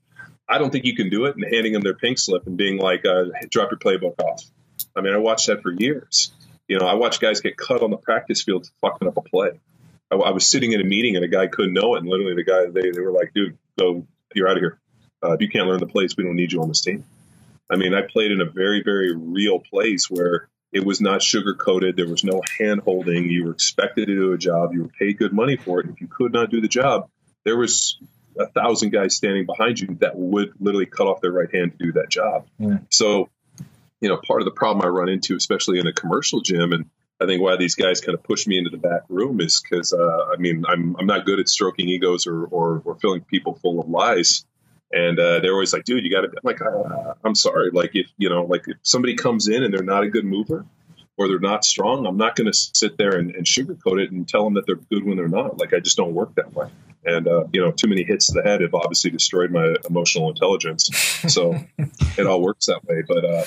I 0.48 0.58
don't 0.58 0.70
think 0.70 0.84
you 0.84 0.96
can 0.96 1.10
do 1.10 1.26
it, 1.26 1.36
and 1.36 1.44
handing 1.44 1.74
them 1.74 1.82
their 1.82 1.94
pink 1.94 2.18
slip 2.18 2.46
and 2.46 2.56
being 2.56 2.78
like, 2.78 3.04
uh, 3.04 3.24
drop 3.50 3.70
your 3.70 3.78
playbook 3.78 4.20
off. 4.22 4.42
I 4.96 5.00
mean, 5.00 5.12
I 5.12 5.18
watched 5.18 5.48
that 5.48 5.62
for 5.62 5.70
years. 5.70 6.32
You 6.68 6.78
know, 6.78 6.86
I 6.86 6.94
watched 6.94 7.20
guys 7.20 7.40
get 7.40 7.56
cut 7.56 7.82
on 7.82 7.90
the 7.90 7.96
practice 7.96 8.42
field 8.42 8.68
fucking 8.80 9.08
up 9.08 9.16
a 9.16 9.22
play. 9.22 9.60
I, 10.10 10.16
I, 10.16 10.30
was 10.30 10.46
sitting 10.46 10.72
in 10.72 10.80
a 10.80 10.84
meeting 10.84 11.16
and 11.16 11.24
a 11.24 11.28
guy 11.28 11.46
couldn't 11.46 11.74
know 11.74 11.94
it, 11.94 11.98
and 12.00 12.08
literally 12.08 12.34
the 12.34 12.44
guy 12.44 12.66
they, 12.66 12.90
they 12.90 13.00
were 13.00 13.12
like, 13.12 13.32
"Dude, 13.34 13.58
go, 13.78 14.06
you're 14.34 14.48
out 14.48 14.56
of 14.56 14.62
here. 14.62 14.78
Uh, 15.22 15.32
if 15.32 15.40
you 15.40 15.48
can't 15.48 15.66
learn 15.66 15.80
the 15.80 15.86
plays, 15.86 16.16
we 16.16 16.24
don't 16.24 16.36
need 16.36 16.52
you 16.52 16.62
on 16.62 16.68
this 16.68 16.80
team." 16.80 17.04
I 17.70 17.76
mean, 17.76 17.94
I 17.94 18.02
played 18.02 18.32
in 18.32 18.40
a 18.40 18.46
very, 18.46 18.82
very 18.82 19.14
real 19.14 19.60
place 19.60 20.08
where 20.08 20.48
it 20.72 20.84
was 20.84 21.00
not 21.00 21.22
sugar 21.22 21.54
coated. 21.54 21.96
There 21.96 22.08
was 22.08 22.24
no 22.24 22.40
hand 22.58 22.80
holding. 22.80 23.28
You 23.30 23.46
were 23.46 23.52
expected 23.52 24.06
to 24.06 24.14
do 24.14 24.32
a 24.32 24.38
job. 24.38 24.72
You 24.72 24.82
were 24.82 24.90
paid 24.98 25.18
good 25.18 25.32
money 25.32 25.56
for 25.56 25.80
it. 25.80 25.88
If 25.88 26.00
you 26.00 26.06
could 26.06 26.32
not 26.32 26.50
do 26.50 26.60
the 26.60 26.68
job, 26.68 27.10
there 27.44 27.56
was 27.56 27.98
a 28.38 28.46
thousand 28.46 28.90
guys 28.90 29.16
standing 29.16 29.46
behind 29.46 29.80
you 29.80 29.96
that 30.00 30.16
would 30.16 30.52
literally 30.60 30.86
cut 30.86 31.06
off 31.06 31.20
their 31.20 31.32
right 31.32 31.52
hand 31.52 31.72
to 31.72 31.86
do 31.86 31.92
that 31.92 32.08
job. 32.08 32.46
Yeah. 32.58 32.78
So, 32.90 33.28
you 34.00 34.08
know, 34.08 34.20
part 34.26 34.40
of 34.40 34.44
the 34.44 34.52
problem 34.52 34.84
I 34.84 34.88
run 34.88 35.08
into, 35.08 35.36
especially 35.36 35.78
in 35.78 35.86
a 35.86 35.92
commercial 35.92 36.40
gym, 36.40 36.72
and 36.72 36.86
I 37.20 37.26
think 37.26 37.42
why 37.42 37.56
these 37.56 37.74
guys 37.74 38.00
kind 38.00 38.16
of 38.16 38.22
push 38.22 38.46
me 38.46 38.58
into 38.58 38.70
the 38.70 38.76
back 38.76 39.02
room 39.08 39.40
is 39.40 39.60
because, 39.60 39.92
uh, 39.92 40.32
I 40.32 40.36
mean, 40.36 40.64
I'm, 40.66 40.96
I'm 40.96 41.06
not 41.06 41.26
good 41.26 41.40
at 41.40 41.48
stroking 41.48 41.88
egos 41.88 42.26
or, 42.26 42.44
or, 42.44 42.80
or 42.84 42.94
filling 42.96 43.22
people 43.22 43.54
full 43.54 43.80
of 43.80 43.88
lies. 43.88 44.44
And 44.92 45.18
uh, 45.18 45.40
they're 45.40 45.52
always 45.52 45.72
like, 45.72 45.84
dude, 45.84 46.04
you 46.04 46.10
got 46.10 46.22
to, 46.22 46.30
like, 46.44 46.62
uh, 46.62 47.14
I'm 47.24 47.34
sorry. 47.34 47.70
Like, 47.72 47.90
if, 47.94 48.06
you 48.16 48.30
know, 48.30 48.44
like 48.44 48.68
if 48.68 48.76
somebody 48.82 49.16
comes 49.16 49.48
in 49.48 49.62
and 49.62 49.74
they're 49.74 49.82
not 49.82 50.04
a 50.04 50.08
good 50.08 50.24
mover 50.24 50.64
or 51.16 51.28
they're 51.28 51.40
not 51.40 51.64
strong, 51.64 52.06
I'm 52.06 52.16
not 52.16 52.36
going 52.36 52.50
to 52.50 52.56
sit 52.56 52.96
there 52.96 53.16
and, 53.18 53.34
and, 53.34 53.44
sugarcoat 53.44 54.00
it 54.00 54.12
and 54.12 54.26
tell 54.26 54.44
them 54.44 54.54
that 54.54 54.66
they're 54.66 54.76
good 54.76 55.04
when 55.04 55.16
they're 55.16 55.28
not. 55.28 55.58
Like, 55.58 55.74
I 55.74 55.80
just 55.80 55.96
don't 55.96 56.14
work 56.14 56.36
that 56.36 56.54
way. 56.54 56.68
And, 57.04 57.28
uh, 57.28 57.44
you 57.52 57.60
know, 57.60 57.70
too 57.70 57.88
many 57.88 58.04
hits 58.04 58.26
to 58.26 58.34
the 58.34 58.42
head 58.42 58.60
have 58.60 58.74
obviously 58.74 59.10
destroyed 59.10 59.50
my 59.50 59.74
emotional 59.88 60.28
intelligence. 60.28 60.90
So 61.28 61.54
it 61.78 62.26
all 62.26 62.42
works 62.42 62.66
that 62.66 62.84
way. 62.84 63.02
But, 63.06 63.24
uh, 63.24 63.44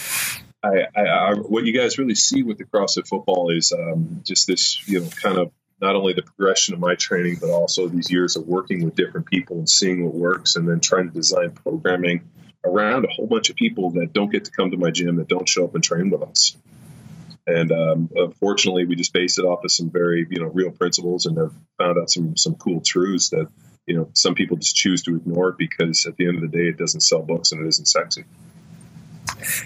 I, 0.64 0.86
I, 0.96 1.02
I, 1.02 1.34
what 1.36 1.66
you 1.66 1.74
guys 1.74 1.98
really 1.98 2.16
see 2.16 2.44
with 2.44 2.58
the 2.58 2.66
CrossFit 2.66 3.08
football 3.08 3.50
is 3.50 3.72
um, 3.72 4.22
just 4.24 4.48
this, 4.48 4.88
you 4.88 5.02
know, 5.02 5.10
kind 5.10 5.38
of 5.38 5.52
not 5.82 5.96
only 5.96 6.14
the 6.14 6.22
progression 6.22 6.76
of 6.76 6.80
my 6.80 6.96
training, 6.96 7.38
but 7.42 7.50
also 7.50 7.88
these 7.88 8.12
years 8.12 8.36
of 8.36 8.48
working 8.48 8.86
with 8.86 8.96
different 8.96 9.26
people 9.26 9.58
and 9.58 9.68
seeing 9.68 10.06
what 10.06 10.14
works, 10.14 10.56
and 10.56 10.70
then 10.70 10.80
trying 10.80 11.08
to 11.08 11.14
design 11.14 11.52
programming 11.52 12.30
around 12.64 13.06
a 13.06 13.08
whole 13.08 13.26
bunch 13.26 13.50
of 13.50 13.56
people 13.56 13.90
that 13.92 14.14
don't 14.14 14.32
get 14.32 14.46
to 14.46 14.52
come 14.52 14.70
to 14.70 14.78
my 14.78 14.92
gym, 14.92 15.16
that 15.16 15.28
don't 15.28 15.50
show 15.50 15.66
up 15.66 15.74
and 15.74 15.84
train 15.84 16.12
with 16.12 16.22
us. 16.22 16.56
And 17.48 17.72
um, 17.72 18.10
unfortunately, 18.16 18.86
we 18.86 18.96
just 18.96 19.14
base 19.14 19.38
it 19.38 19.46
off 19.46 19.64
of 19.64 19.72
some 19.72 19.90
very, 19.90 20.28
you 20.30 20.42
know, 20.42 20.48
real 20.48 20.72
principles, 20.72 21.26
and 21.26 21.38
have 21.38 21.54
found 21.78 21.98
out 21.98 22.10
some 22.10 22.38
some 22.38 22.56
cool 22.56 22.82
truths 22.82 23.30
that, 23.30 23.48
you 23.88 23.96
know, 23.96 24.10
some 24.14 24.36
people 24.36 24.58
just 24.58 24.76
choose 24.76 25.04
to 25.04 25.16
ignore 25.16 25.52
because 25.52 26.06
at 26.06 26.18
the 26.18 26.28
end 26.28 26.36
of 26.36 26.42
the 26.42 26.56
day, 26.56 26.68
it 26.68 26.78
doesn't 26.78 27.02
sell 27.02 27.22
books 27.22 27.52
and 27.52 27.66
it 27.66 27.68
isn't 27.68 27.88
sexy. 27.88 28.26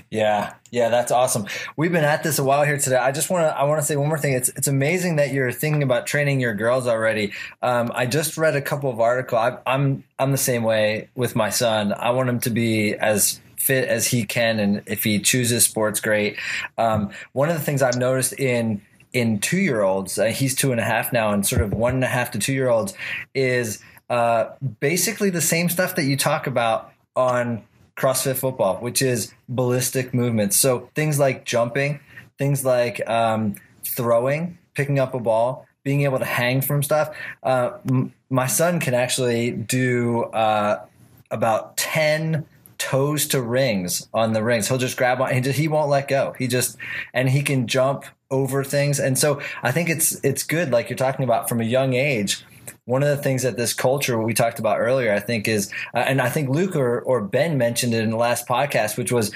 Yeah, 0.10 0.54
yeah, 0.72 0.90
that's 0.90 1.12
awesome. 1.12 1.48
We've 1.76 1.92
been 1.92 2.06
at 2.06 2.24
this 2.24 2.40
a 2.40 2.44
while 2.44 2.64
here 2.64 2.78
today. 2.78 2.98
I 2.98 3.12
just 3.12 3.30
want 3.30 3.44
to 3.44 3.58
I 3.58 3.64
want 3.64 3.82
to 3.82 3.86
say 3.86 3.96
one 3.96 4.08
more 4.08 4.18
thing. 4.18 4.34
It's 4.34 4.50
it's 4.50 4.68
amazing 4.68 5.18
that 5.18 5.34
you're 5.34 5.52
thinking 5.52 5.84
about 5.84 6.08
training 6.08 6.40
your 6.40 6.54
girls 6.54 6.88
already. 6.88 7.34
Um, 7.62 7.92
I 7.94 8.06
just 8.06 8.38
read 8.38 8.56
a 8.56 8.62
couple 8.62 8.90
of 8.90 9.00
articles. 9.00 9.40
I, 9.40 9.58
I'm 9.66 10.04
I'm 10.18 10.32
the 10.32 10.38
same 10.38 10.64
way 10.64 11.10
with 11.16 11.36
my 11.36 11.50
son. 11.50 11.94
I 11.94 12.12
want 12.12 12.30
him 12.30 12.40
to 12.42 12.50
be 12.50 12.96
as 12.96 13.42
fit 13.58 13.88
as 13.88 14.08
he 14.08 14.26
can, 14.26 14.60
and 14.60 14.82
if 14.86 15.04
he 15.04 15.20
chooses 15.20 15.66
sports, 15.66 16.00
great. 16.00 16.38
Um, 16.78 17.12
one 17.34 17.50
of 17.50 17.56
the 17.56 17.62
things 17.62 17.82
I've 17.82 17.98
noticed 17.98 18.34
in 18.34 18.82
in 19.14 19.40
two 19.40 19.58
year 19.58 19.82
olds, 19.82 20.20
uh, 20.20 20.26
he's 20.26 20.56
two 20.56 20.72
and 20.72 20.80
a 20.80 20.84
half 20.84 21.14
now, 21.14 21.32
and 21.32 21.46
sort 21.46 21.62
of 21.62 21.74
one 21.74 21.94
and 21.96 22.04
a 22.04 22.08
half 22.08 22.32
to 22.32 22.40
two 22.40 22.54
year 22.54 22.70
olds 22.70 22.94
is 23.34 23.82
uh, 24.10 24.50
basically 24.80 25.30
the 25.30 25.42
same 25.42 25.70
stuff 25.70 25.96
that 25.96 26.04
you 26.04 26.18
talk 26.18 26.48
about 26.48 26.92
on 27.16 27.64
CrossFit 27.96 28.36
football, 28.36 28.76
which 28.78 29.02
is 29.02 29.34
ballistic 29.48 30.14
movements. 30.14 30.58
So 30.58 30.90
things 30.96 31.18
like 31.18 31.46
jumping, 31.46 32.02
things 32.38 32.66
like 32.66 33.08
um, 33.10 33.56
throwing, 33.86 34.58
picking 34.74 35.00
up 35.00 35.14
a 35.14 35.20
ball, 35.20 35.66
being 35.84 36.02
able 36.02 36.20
to 36.20 36.26
hang 36.26 36.62
from 36.62 36.84
stuff. 36.84 37.16
Uh, 37.42 37.72
m- 37.90 38.14
my 38.30 38.48
son 38.48 38.80
can 38.80 38.94
actually 38.94 39.52
do 39.52 40.24
uh, 40.24 40.84
about 41.32 41.78
10 41.78 42.46
toes 42.86 43.28
to 43.30 43.42
rings 43.42 44.08
on 44.14 44.34
the 44.34 44.44
rings. 44.44 44.68
He'll 44.68 44.78
just 44.78 44.96
grab 44.96 45.20
on, 45.20 45.34
he, 45.34 45.42
just, 45.42 45.58
he 45.58 45.68
won't 45.68 45.90
let 45.90 46.08
go. 46.08 46.36
He 46.38 46.48
just, 46.48 46.78
and 47.16 47.28
he 47.28 47.42
can 47.42 47.66
jump 47.66 48.06
over 48.30 48.64
things. 48.64 49.00
And 49.00 49.18
so 49.18 49.42
I 49.64 49.72
think 49.72 49.90
it's, 49.90 50.24
it's 50.24 50.44
good, 50.44 50.72
like 50.72 50.88
you're 50.90 50.98
talking 50.98 51.24
about 51.24 51.50
from 51.50 51.62
a 51.62 51.66
young 51.66 51.94
age 51.94 52.44
one 52.86 53.02
of 53.02 53.10
the 53.10 53.18
things 53.18 53.42
that 53.42 53.58
this 53.58 53.74
culture 53.74 54.22
we 54.22 54.36
talked 54.36 54.60
about 54.60 54.80
earlier, 54.80 55.12
I 55.12 55.20
think 55.20 55.48
is, 55.48 55.72
uh, 55.96 56.00
and 56.00 56.22
I 56.22 56.30
think 56.30 56.50
Luke 56.50 56.76
or, 56.76 57.02
or 57.02 57.20
Ben 57.20 57.58
mentioned 57.58 57.96
it 57.96 58.04
in 58.04 58.12
the 58.12 58.18
last 58.18 58.48
podcast, 58.48 58.96
which 58.96 59.12
was, 59.12 59.32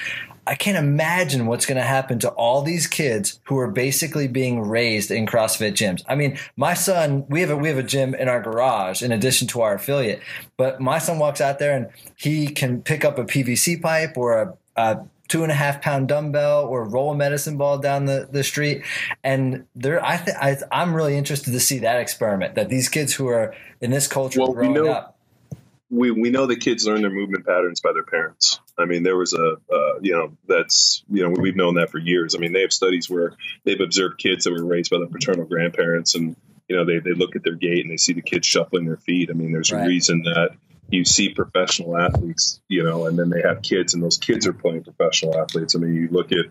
I 0.45 0.55
can't 0.55 0.77
imagine 0.77 1.45
what's 1.45 1.65
going 1.65 1.77
to 1.77 1.83
happen 1.83 2.19
to 2.19 2.29
all 2.29 2.61
these 2.61 2.87
kids 2.87 3.39
who 3.43 3.57
are 3.57 3.69
basically 3.69 4.27
being 4.27 4.61
raised 4.61 5.11
in 5.11 5.25
CrossFit 5.25 5.73
gyms. 5.73 6.03
I 6.07 6.15
mean, 6.15 6.37
my 6.55 6.73
son, 6.73 7.25
we 7.29 7.41
have 7.41 7.49
a, 7.49 7.57
we 7.57 7.69
have 7.69 7.77
a 7.77 7.83
gym 7.83 8.13
in 8.15 8.27
our 8.27 8.41
garage 8.41 9.01
in 9.01 9.11
addition 9.11 9.47
to 9.49 9.61
our 9.61 9.75
affiliate, 9.75 10.21
but 10.57 10.79
my 10.79 10.99
son 10.99 11.19
walks 11.19 11.41
out 11.41 11.59
there 11.59 11.75
and 11.75 11.89
he 12.15 12.47
can 12.47 12.81
pick 12.81 13.05
up 13.05 13.17
a 13.17 13.23
PVC 13.23 13.81
pipe 13.81 14.17
or 14.17 14.41
a, 14.41 14.81
a 14.81 15.05
two 15.29 15.43
and 15.43 15.51
a 15.51 15.55
half 15.55 15.81
pound 15.81 16.07
dumbbell 16.09 16.65
or 16.65 16.83
roll 16.83 17.11
a 17.11 17.15
medicine 17.15 17.55
ball 17.55 17.77
down 17.77 18.05
the, 18.05 18.27
the 18.29 18.43
street. 18.43 18.83
And 19.23 19.65
there, 19.75 20.03
I, 20.03 20.17
th- 20.17 20.37
I 20.39 20.57
I'm 20.71 20.93
really 20.93 21.15
interested 21.15 21.51
to 21.51 21.59
see 21.59 21.79
that 21.79 22.01
experiment 22.01 22.55
that 22.55 22.67
these 22.67 22.89
kids 22.89 23.13
who 23.13 23.27
are 23.27 23.55
in 23.79 23.91
this 23.91 24.07
culture 24.07 24.41
well, 24.41 24.53
growing 24.53 24.73
we 24.73 24.81
know, 24.81 24.91
up. 24.91 25.17
We, 25.91 26.11
we 26.11 26.29
know 26.29 26.47
that 26.47 26.57
kids 26.57 26.85
learn 26.85 27.01
their 27.01 27.11
movement 27.11 27.45
patterns 27.45 27.79
by 27.79 27.93
their 27.93 28.03
parents. 28.03 28.59
I 28.79 28.85
mean, 28.85 29.03
there 29.03 29.17
was 29.17 29.33
a, 29.33 29.57
uh, 29.71 29.99
you 30.01 30.13
know, 30.13 30.37
that's, 30.47 31.03
you 31.09 31.23
know, 31.23 31.29
we've 31.29 31.55
known 31.55 31.75
that 31.75 31.89
for 31.89 31.97
years. 31.97 32.35
I 32.35 32.37
mean, 32.37 32.53
they 32.53 32.61
have 32.61 32.73
studies 32.73 33.09
where 33.09 33.33
they've 33.65 33.79
observed 33.79 34.17
kids 34.17 34.45
that 34.45 34.53
were 34.53 34.65
raised 34.65 34.89
by 34.89 34.97
their 34.97 35.07
paternal 35.07 35.45
grandparents 35.45 36.15
and, 36.15 36.35
you 36.67 36.75
know, 36.75 36.85
they, 36.85 36.99
they 36.99 37.13
look 37.13 37.35
at 37.35 37.43
their 37.43 37.55
gait 37.55 37.81
and 37.81 37.91
they 37.91 37.97
see 37.97 38.13
the 38.13 38.21
kids 38.21 38.47
shuffling 38.47 38.85
their 38.85 38.97
feet. 38.97 39.29
I 39.29 39.33
mean, 39.33 39.51
there's 39.51 39.71
right. 39.71 39.85
a 39.85 39.87
reason 39.87 40.23
that 40.23 40.51
you 40.91 41.05
see 41.05 41.29
professional 41.29 41.97
athletes, 41.97 42.61
you 42.67 42.83
know, 42.83 43.05
and 43.05 43.17
then 43.17 43.29
they 43.29 43.41
have 43.41 43.61
kids, 43.61 43.93
and 43.93 44.01
those 44.01 44.17
kids 44.17 44.47
are 44.47 44.53
playing 44.53 44.83
professional 44.83 45.39
athletes. 45.39 45.75
I 45.75 45.79
mean, 45.79 45.95
you 45.95 46.07
look 46.09 46.31
at, 46.31 46.45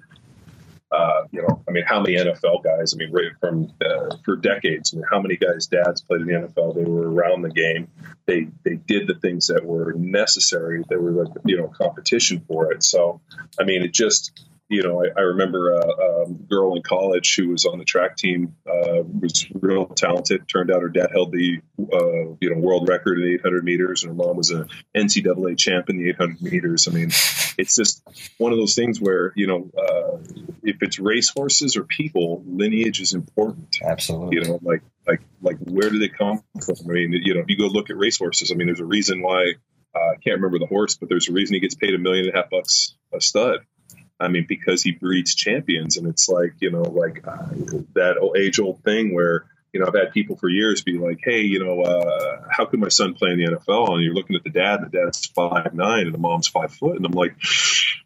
uh, 0.90 1.24
you 1.30 1.42
know, 1.42 1.62
I 1.68 1.70
mean, 1.70 1.84
how 1.86 2.00
many 2.00 2.16
NFL 2.16 2.64
guys? 2.64 2.94
I 2.94 2.96
mean, 2.96 3.12
right 3.12 3.32
from 3.40 3.70
uh, 3.84 4.16
for 4.24 4.36
decades. 4.36 4.94
I 4.94 4.96
mean, 4.96 5.06
how 5.10 5.20
many 5.20 5.36
guys' 5.36 5.66
dads 5.66 6.00
played 6.00 6.22
in 6.22 6.26
the 6.26 6.32
NFL? 6.32 6.74
They 6.74 6.84
were 6.84 7.10
around 7.10 7.42
the 7.42 7.50
game. 7.50 7.88
They 8.26 8.48
they 8.64 8.76
did 8.76 9.06
the 9.06 9.14
things 9.14 9.48
that 9.48 9.64
were 9.64 9.92
necessary. 9.92 10.82
There 10.88 11.00
were 11.00 11.24
like 11.24 11.32
you 11.44 11.58
know 11.58 11.68
competition 11.68 12.42
for 12.48 12.72
it. 12.72 12.82
So, 12.82 13.20
I 13.60 13.64
mean, 13.64 13.82
it 13.82 13.92
just 13.92 14.48
you 14.68 14.82
know, 14.82 15.02
I, 15.02 15.08
I 15.18 15.22
remember 15.22 15.72
a, 15.72 15.78
a, 15.80 16.28
girl 16.28 16.76
in 16.76 16.82
college 16.82 17.36
who 17.36 17.48
was 17.48 17.64
on 17.64 17.78
the 17.78 17.84
track 17.84 18.16
team, 18.16 18.54
uh, 18.66 19.02
was 19.02 19.46
real 19.54 19.86
talented. 19.86 20.46
Turned 20.46 20.70
out 20.70 20.82
her 20.82 20.90
dad 20.90 21.08
held 21.10 21.32
the, 21.32 21.60
uh, 21.80 22.36
you 22.40 22.50
know, 22.50 22.58
world 22.58 22.86
record 22.88 23.18
in 23.18 23.32
800 23.34 23.64
meters, 23.64 24.02
and 24.02 24.10
her 24.10 24.14
mom 24.14 24.36
was 24.36 24.50
an 24.50 24.68
NCAA 24.94 25.56
champ 25.56 25.88
in 25.88 25.96
the 25.96 26.10
800 26.10 26.42
meters. 26.42 26.86
I 26.86 26.90
mean, 26.90 27.08
it's 27.56 27.76
just 27.76 28.02
one 28.36 28.52
of 28.52 28.58
those 28.58 28.74
things 28.74 29.00
where, 29.00 29.32
you 29.36 29.46
know, 29.46 29.70
uh, 29.76 30.18
if 30.62 30.82
it's 30.82 30.98
race 30.98 31.30
horses 31.30 31.76
or 31.76 31.84
people, 31.84 32.42
lineage 32.46 33.00
is 33.00 33.14
important. 33.14 33.78
Absolutely. 33.82 34.36
You 34.36 34.44
know, 34.44 34.58
like, 34.62 34.82
like, 35.06 35.22
like, 35.40 35.56
where 35.60 35.88
do 35.88 35.98
they 35.98 36.10
come 36.10 36.42
from? 36.62 36.76
I 36.84 36.92
mean, 36.92 37.12
you 37.12 37.34
know, 37.34 37.40
if 37.40 37.46
you 37.48 37.56
go 37.56 37.66
look 37.66 37.88
at 37.88 37.96
race 37.96 38.18
horses, 38.18 38.52
I 38.52 38.54
mean, 38.54 38.66
there's 38.66 38.80
a 38.80 38.86
reason 38.86 39.22
why. 39.22 39.54
Uh, 39.94 40.10
I 40.12 40.16
can't 40.16 40.36
remember 40.36 40.58
the 40.58 40.66
horse, 40.66 40.96
but 40.96 41.08
there's 41.08 41.30
a 41.30 41.32
reason 41.32 41.54
he 41.54 41.60
gets 41.60 41.74
paid 41.74 41.94
a 41.94 41.98
million 41.98 42.26
and 42.26 42.34
a 42.34 42.36
half 42.36 42.50
bucks 42.50 42.94
a 43.12 43.22
stud 43.22 43.60
I 44.20 44.28
mean, 44.28 44.46
because 44.48 44.82
he 44.82 44.92
breeds 44.92 45.34
champions, 45.34 45.96
and 45.96 46.06
it's 46.08 46.28
like 46.28 46.54
you 46.60 46.70
know, 46.70 46.82
like 46.82 47.26
uh, 47.26 47.46
that 47.94 48.16
age 48.36 48.58
old 48.58 48.82
thing 48.82 49.14
where 49.14 49.46
you 49.72 49.80
know 49.80 49.86
I've 49.86 49.94
had 49.94 50.12
people 50.12 50.36
for 50.36 50.48
years 50.48 50.82
be 50.82 50.98
like, 50.98 51.20
"Hey, 51.22 51.42
you 51.42 51.64
know, 51.64 51.82
uh, 51.82 52.48
how 52.50 52.64
could 52.64 52.80
my 52.80 52.88
son 52.88 53.14
play 53.14 53.30
in 53.30 53.38
the 53.38 53.46
NFL?" 53.46 53.94
And 53.94 54.02
you're 54.02 54.14
looking 54.14 54.34
at 54.34 54.42
the 54.42 54.50
dad, 54.50 54.80
and 54.80 54.90
the 54.90 54.98
dad's 54.98 55.26
five 55.26 55.72
nine, 55.72 56.06
and 56.06 56.14
the 56.14 56.18
mom's 56.18 56.48
five 56.48 56.72
foot, 56.72 56.96
and 56.96 57.06
I'm 57.06 57.12
like, 57.12 57.36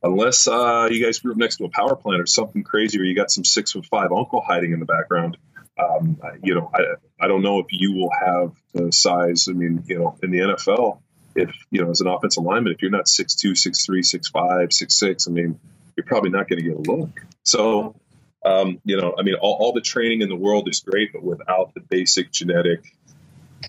unless 0.02 0.46
uh, 0.46 0.88
you 0.90 1.02
guys 1.02 1.18
grew 1.20 1.32
up 1.32 1.38
next 1.38 1.56
to 1.56 1.64
a 1.64 1.70
power 1.70 1.96
plant 1.96 2.20
or 2.20 2.26
something 2.26 2.62
crazy, 2.62 3.00
or 3.00 3.04
you 3.04 3.14
got 3.14 3.30
some 3.30 3.44
six 3.44 3.72
foot 3.72 3.86
five 3.86 4.12
uncle 4.12 4.42
hiding 4.42 4.72
in 4.72 4.80
the 4.80 4.86
background. 4.86 5.38
Um, 5.78 6.20
you 6.42 6.54
know, 6.54 6.70
I, 6.74 7.24
I 7.24 7.28
don't 7.28 7.42
know 7.42 7.60
if 7.60 7.66
you 7.70 7.92
will 7.94 8.10
have 8.10 8.52
the 8.74 8.92
size. 8.92 9.48
I 9.48 9.52
mean, 9.52 9.84
you 9.86 9.98
know, 9.98 10.18
in 10.22 10.30
the 10.30 10.38
NFL, 10.40 10.98
if 11.34 11.50
you 11.70 11.82
know, 11.82 11.90
as 11.90 12.02
an 12.02 12.08
offensive 12.08 12.44
lineman, 12.44 12.74
if 12.74 12.82
you're 12.82 12.90
not 12.90 13.08
six 13.08 13.34
two, 13.34 13.54
six 13.54 13.86
three, 13.86 14.02
six 14.02 14.28
five, 14.28 14.72
six 14.72 14.98
six, 14.98 15.26
I 15.26 15.30
mean, 15.30 15.58
you're 15.96 16.06
probably 16.06 16.30
not 16.30 16.48
going 16.48 16.62
to 16.62 16.68
get 16.68 16.76
a 16.76 16.92
look. 16.92 17.24
So, 17.42 17.96
um, 18.44 18.80
you 18.84 18.96
know, 18.96 19.14
I 19.18 19.22
mean, 19.22 19.34
all, 19.34 19.56
all, 19.60 19.72
the 19.72 19.80
training 19.80 20.22
in 20.22 20.28
the 20.28 20.36
world 20.36 20.68
is 20.68 20.80
great, 20.80 21.12
but 21.12 21.22
without 21.22 21.74
the 21.74 21.80
basic 21.80 22.32
genetic 22.32 22.96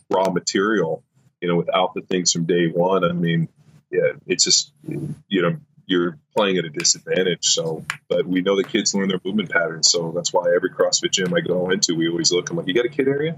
raw 0.10 0.30
material, 0.30 1.04
you 1.42 1.48
know, 1.48 1.56
without 1.56 1.94
the 1.94 2.02
things 2.02 2.32
from 2.32 2.46
day 2.46 2.68
one, 2.68 3.04
I 3.04 3.12
mean, 3.12 3.50
yeah, 3.92 4.14
it's 4.26 4.44
just, 4.44 4.72
you 4.88 5.42
know, 5.42 5.58
you're 5.86 6.18
playing 6.36 6.58
at 6.58 6.66
a 6.66 6.70
disadvantage. 6.70 7.46
So, 7.46 7.86
but 8.10 8.26
we 8.26 8.42
know 8.42 8.56
the 8.56 8.64
kids 8.64 8.96
learn 8.96 9.10
their 9.10 9.20
movement 9.24 9.50
patterns. 9.50 9.92
So 9.92 10.12
that's 10.16 10.34
why 10.34 10.54
every 10.56 10.70
CrossFit 10.72 11.12
gym 11.12 11.34
I 11.34 11.42
go 11.42 11.70
into, 11.70 11.96
we 11.96 12.10
always 12.10 12.32
look. 12.32 12.50
I'm 12.50 12.58
like, 12.58 12.68
you 12.68 12.74
got 12.74 12.86
a 12.86 12.90
kid 12.90 13.08
area? 13.08 13.36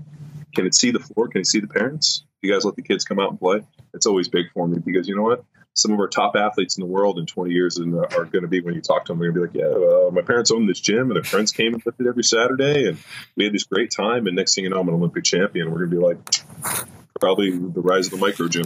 Can 0.55 0.65
it 0.65 0.75
see 0.75 0.91
the 0.91 0.99
floor? 0.99 1.27
Can 1.27 1.41
it 1.41 1.47
see 1.47 1.59
the 1.59 1.67
parents? 1.67 2.23
You 2.41 2.53
guys 2.53 2.63
let 2.63 2.75
the 2.75 2.81
kids 2.81 3.03
come 3.03 3.19
out 3.19 3.31
and 3.31 3.39
play. 3.39 3.61
It's 3.93 4.05
always 4.05 4.29
big 4.29 4.45
for 4.53 4.67
me 4.67 4.77
because 4.79 5.07
you 5.07 5.15
know 5.15 5.23
what? 5.23 5.43
Some 5.75 5.91
of 5.91 5.99
our 5.99 6.07
top 6.07 6.35
athletes 6.37 6.77
in 6.77 6.81
the 6.81 6.87
world 6.87 7.19
in 7.19 7.25
20 7.25 7.51
years 7.51 7.77
and 7.77 7.93
are 7.95 8.25
going 8.25 8.43
to 8.43 8.47
be 8.47 8.61
when 8.61 8.75
you 8.75 8.81
talk 8.81 9.05
to 9.05 9.11
them, 9.11 9.19
they're 9.19 9.31
going 9.33 9.49
to 9.49 9.53
be 9.53 9.59
like, 9.59 9.69
yeah, 9.69 9.75
uh, 9.75 10.09
my 10.09 10.21
parents 10.21 10.49
owned 10.49 10.69
this 10.69 10.79
gym 10.79 11.11
and 11.11 11.17
their 11.17 11.23
friends 11.23 11.51
came 11.51 11.73
and 11.73 11.85
lifted 11.85 12.07
every 12.07 12.23
Saturday 12.23 12.87
and 12.87 12.97
we 13.35 13.43
had 13.43 13.53
this 13.53 13.65
great 13.65 13.91
time. 13.91 14.25
And 14.25 14.37
next 14.37 14.55
thing 14.55 14.63
you 14.63 14.69
know, 14.69 14.79
I'm 14.79 14.87
an 14.87 14.93
Olympic 14.93 15.25
champion. 15.25 15.69
We're 15.69 15.85
going 15.85 15.91
to 15.91 15.95
be 15.97 16.01
like, 16.01 16.85
probably 17.19 17.51
the 17.51 17.81
rise 17.81 18.07
of 18.07 18.11
the 18.11 18.17
micro 18.17 18.47
gym. 18.47 18.65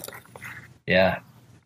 Yeah. 0.86 1.19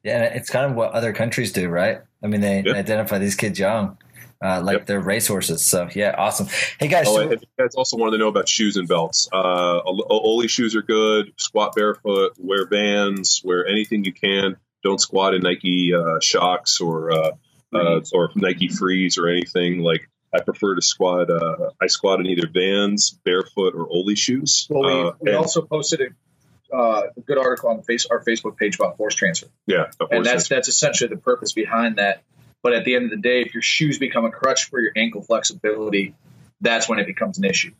Yeah. 0.04 0.24
It's 0.24 0.50
kind 0.50 0.72
of 0.72 0.78
what 0.78 0.94
other 0.94 1.12
countries 1.12 1.52
do, 1.52 1.68
right? 1.68 2.02
I 2.24 2.28
mean, 2.28 2.40
they 2.40 2.64
yeah. 2.66 2.74
identify 2.74 3.18
these 3.18 3.36
kids 3.36 3.60
young. 3.60 3.98
Uh, 4.42 4.62
like 4.62 4.80
yep. 4.80 4.86
they're 4.88 5.00
racehorses. 5.00 5.66
So 5.66 5.88
yeah, 5.96 6.16
awesome. 6.18 6.48
Hey 6.78 6.90
guys, 6.90 7.06
oh, 7.08 7.16
so- 7.16 7.32
you 7.32 7.38
guys 7.58 7.76
also 7.76 7.96
wanted 7.96 8.12
to 8.12 8.18
know 8.18 8.28
about 8.28 8.50
shoes 8.50 8.76
and 8.76 8.90
belts. 8.90 9.30
Uh, 9.32 9.80
Oly 9.86 10.50
shoes 10.50 10.76
are 10.76 10.82
good. 10.82 11.32
Squat 11.38 11.74
barefoot. 11.76 12.34
Wear 12.38 12.68
Vans. 12.68 13.42
Wear 13.46 13.66
anything 13.66 14.04
you 14.04 14.12
can 14.12 14.58
don't 14.84 15.00
squat 15.00 15.34
in 15.34 15.42
Nike 15.42 15.94
uh, 15.94 16.20
Shox 16.20 16.82
or 16.82 17.12
uh, 17.12 17.32
uh, 17.74 18.02
or 18.14 18.32
Nike 18.36 18.68
Frees 18.68 19.18
or 19.18 19.28
anything. 19.28 19.80
Like 19.80 20.10
I 20.34 20.42
prefer 20.42 20.76
to 20.76 20.82
squat. 20.82 21.30
Uh, 21.30 21.72
I 21.82 21.88
squat 21.88 22.20
in 22.20 22.28
either 22.28 22.48
Vans, 22.48 23.12
barefoot, 23.24 23.76
or 23.76 23.88
Oly 23.90 24.16
shoes. 24.16 24.68
Well, 24.70 24.84
we, 24.84 25.10
uh, 25.10 25.12
we 25.20 25.30
and, 25.30 25.38
also 25.38 25.62
posted 25.62 26.02
a, 26.02 26.76
uh, 26.76 27.04
a, 27.16 27.22
good 27.22 27.38
article 27.38 27.70
on 27.70 27.82
face, 27.84 28.06
our 28.08 28.24
Facebook 28.24 28.58
page 28.58 28.76
about 28.76 28.98
force 28.98 29.16
transfer. 29.16 29.48
Yeah, 29.68 29.92
force 29.98 30.10
and 30.12 30.26
that's 30.26 30.48
transfer. 30.48 30.56
that's 30.56 30.68
essentially 30.68 31.10
the 31.10 31.22
purpose 31.22 31.54
behind 31.54 31.98
that. 31.98 32.24
But 32.62 32.74
at 32.74 32.86
the 32.86 32.96
end 32.96 33.06
of 33.06 33.12
the 33.12 33.18
day, 33.18 33.42
if 33.42 33.54
your 33.54 33.62
shoes 33.62 34.00
become 34.00 34.24
a 34.26 34.32
crutch 34.32 34.70
for 34.70 34.80
your 34.80 34.94
ankle 34.96 35.22
flexibility, 35.22 36.16
that's 36.62 36.88
when 36.88 37.00
it 37.00 37.06
becomes 37.06 37.38
an 37.38 37.44
issue. 37.44 37.74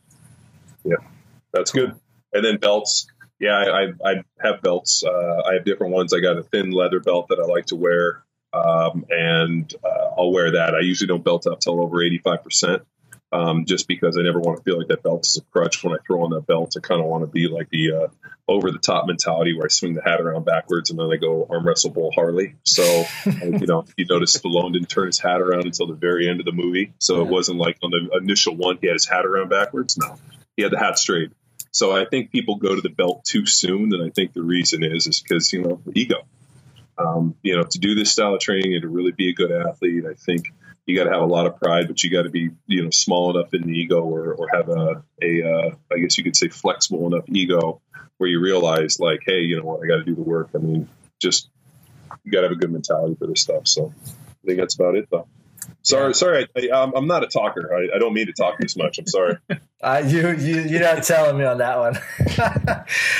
Yeah, 0.84 0.96
that's 1.52 1.72
good. 1.72 1.94
And 2.34 2.44
then 2.44 2.58
belts 2.58 3.06
yeah, 3.40 3.56
I, 3.56 4.10
I, 4.10 4.14
have 4.40 4.62
belts. 4.62 5.02
Uh, 5.04 5.42
I 5.46 5.54
have 5.54 5.64
different 5.64 5.92
ones. 5.92 6.12
I 6.12 6.20
got 6.20 6.38
a 6.38 6.42
thin 6.42 6.70
leather 6.70 7.00
belt 7.00 7.28
that 7.28 7.40
I 7.40 7.44
like 7.44 7.66
to 7.66 7.76
wear, 7.76 8.24
um, 8.52 9.04
and 9.10 9.72
uh, 9.84 10.14
I'll 10.16 10.32
wear 10.32 10.52
that. 10.52 10.74
I 10.74 10.80
usually 10.80 11.08
don't 11.08 11.24
belt 11.24 11.46
up 11.46 11.60
till 11.60 11.80
over 11.80 12.02
eighty 12.02 12.18
five 12.18 12.44
percent, 12.44 12.82
um, 13.32 13.64
just 13.66 13.88
because 13.88 14.16
I 14.16 14.22
never 14.22 14.38
want 14.38 14.58
to 14.58 14.62
feel 14.62 14.78
like 14.78 14.88
that 14.88 15.02
belt 15.02 15.26
is 15.26 15.36
a 15.36 15.42
crutch. 15.52 15.82
When 15.82 15.92
I 15.92 15.98
throw 16.06 16.22
on 16.22 16.30
that 16.30 16.46
belt, 16.46 16.74
I 16.76 16.80
kind 16.80 17.00
of 17.00 17.06
want 17.06 17.22
to 17.22 17.26
be 17.26 17.48
like 17.48 17.68
the 17.70 17.92
uh, 17.92 18.08
over 18.46 18.70
the 18.70 18.78
top 18.78 19.06
mentality 19.06 19.56
where 19.56 19.64
I 19.66 19.68
swing 19.68 19.94
the 19.94 20.02
hat 20.02 20.20
around 20.20 20.44
backwards 20.44 20.90
and 20.90 20.98
then 20.98 21.10
I 21.10 21.16
go 21.16 21.46
arm 21.50 21.66
wrestle 21.66 21.90
Bull 21.90 22.12
Hurley. 22.14 22.54
So 22.64 22.82
you 23.26 23.66
know, 23.66 23.84
you 23.96 24.06
notice 24.06 24.36
Stallone 24.36 24.74
didn't 24.74 24.88
turn 24.90 25.06
his 25.06 25.18
hat 25.18 25.40
around 25.40 25.64
until 25.64 25.88
the 25.88 25.94
very 25.94 26.28
end 26.28 26.40
of 26.40 26.46
the 26.46 26.52
movie, 26.52 26.92
so 26.98 27.20
it 27.22 27.28
wasn't 27.28 27.58
like 27.58 27.78
on 27.82 27.90
the 27.90 28.16
initial 28.16 28.54
one 28.54 28.78
he 28.80 28.86
had 28.86 28.94
his 28.94 29.08
hat 29.08 29.26
around 29.26 29.48
backwards. 29.48 29.98
No, 29.98 30.16
he 30.56 30.62
had 30.62 30.70
the 30.70 30.78
hat 30.78 30.98
straight. 30.98 31.32
So 31.74 31.90
I 31.90 32.04
think 32.04 32.30
people 32.30 32.54
go 32.54 32.76
to 32.76 32.80
the 32.80 32.88
belt 32.88 33.24
too 33.24 33.46
soon, 33.46 33.92
and 33.92 34.04
I 34.04 34.10
think 34.10 34.32
the 34.32 34.44
reason 34.44 34.84
is 34.84 35.08
is 35.08 35.20
because 35.20 35.52
you 35.52 35.62
know 35.62 35.80
ego. 35.92 36.24
Um, 36.96 37.34
you 37.42 37.56
know, 37.56 37.64
to 37.64 37.78
do 37.80 37.96
this 37.96 38.12
style 38.12 38.34
of 38.34 38.40
training 38.40 38.74
and 38.74 38.82
to 38.82 38.88
really 38.88 39.10
be 39.10 39.30
a 39.30 39.34
good 39.34 39.50
athlete, 39.50 40.04
I 40.08 40.14
think 40.14 40.52
you 40.86 40.96
got 40.96 41.04
to 41.04 41.10
have 41.10 41.22
a 41.22 41.26
lot 41.26 41.46
of 41.46 41.58
pride, 41.58 41.88
but 41.88 42.00
you 42.04 42.12
got 42.12 42.22
to 42.22 42.30
be 42.30 42.50
you 42.68 42.84
know 42.84 42.90
small 42.90 43.36
enough 43.36 43.52
in 43.54 43.62
the 43.62 43.72
ego, 43.72 44.02
or, 44.02 44.34
or 44.34 44.48
have 44.54 44.68
a 44.68 45.02
a 45.20 45.42
uh, 45.42 45.70
I 45.92 45.98
guess 45.98 46.16
you 46.16 46.22
could 46.22 46.36
say 46.36 46.48
flexible 46.48 47.08
enough 47.08 47.24
ego 47.26 47.80
where 48.18 48.30
you 48.30 48.40
realize 48.40 49.00
like, 49.00 49.22
hey, 49.26 49.40
you 49.40 49.56
know 49.56 49.64
what, 49.64 49.82
I 49.82 49.88
got 49.88 49.96
to 49.96 50.04
do 50.04 50.14
the 50.14 50.22
work. 50.22 50.50
I 50.54 50.58
mean, 50.58 50.88
just 51.20 51.48
you 52.22 52.30
got 52.30 52.42
to 52.42 52.48
have 52.48 52.56
a 52.56 52.60
good 52.60 52.70
mentality 52.70 53.16
for 53.16 53.26
this 53.26 53.40
stuff. 53.40 53.66
So 53.66 53.92
I 54.08 54.46
think 54.46 54.60
that's 54.60 54.76
about 54.76 54.94
it, 54.94 55.08
though. 55.10 55.26
Sorry, 55.84 56.14
sorry. 56.14 56.48
I, 56.56 56.90
am 56.96 57.06
not 57.06 57.22
a 57.22 57.26
talker. 57.26 57.74
I, 57.74 57.94
I, 57.94 57.98
don't 57.98 58.14
mean 58.14 58.26
to 58.26 58.32
talk 58.32 58.58
this 58.58 58.74
much. 58.76 58.98
I'm 58.98 59.06
sorry. 59.06 59.36
Uh, 59.84 60.02
you, 60.06 60.30
you, 60.30 60.62
you're 60.62 60.80
not 60.80 61.02
telling 61.02 61.36
me 61.36 61.44
on 61.44 61.58
that 61.58 61.78
one. 61.78 61.98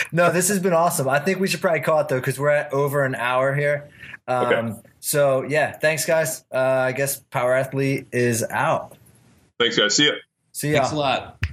no, 0.12 0.32
this 0.32 0.48
has 0.48 0.60
been 0.60 0.72
awesome. 0.72 1.06
I 1.06 1.18
think 1.18 1.38
we 1.38 1.46
should 1.46 1.60
probably 1.60 1.82
call 1.82 2.00
it 2.00 2.08
though, 2.08 2.18
because 2.18 2.40
we're 2.40 2.48
at 2.48 2.72
over 2.72 3.04
an 3.04 3.14
hour 3.14 3.54
here. 3.54 3.90
Um, 4.26 4.46
okay. 4.46 4.80
So 5.00 5.42
yeah, 5.42 5.72
thanks 5.72 6.06
guys. 6.06 6.42
Uh, 6.50 6.56
I 6.56 6.92
guess 6.92 7.20
Power 7.20 7.52
Athlete 7.52 8.06
is 8.12 8.42
out. 8.42 8.96
Thanks 9.60 9.76
guys. 9.76 9.94
See 9.94 10.06
ya. 10.06 10.12
See 10.52 10.72
ya. 10.72 10.78
Thanks 10.78 10.92
a 10.92 10.96
lot. 10.96 11.43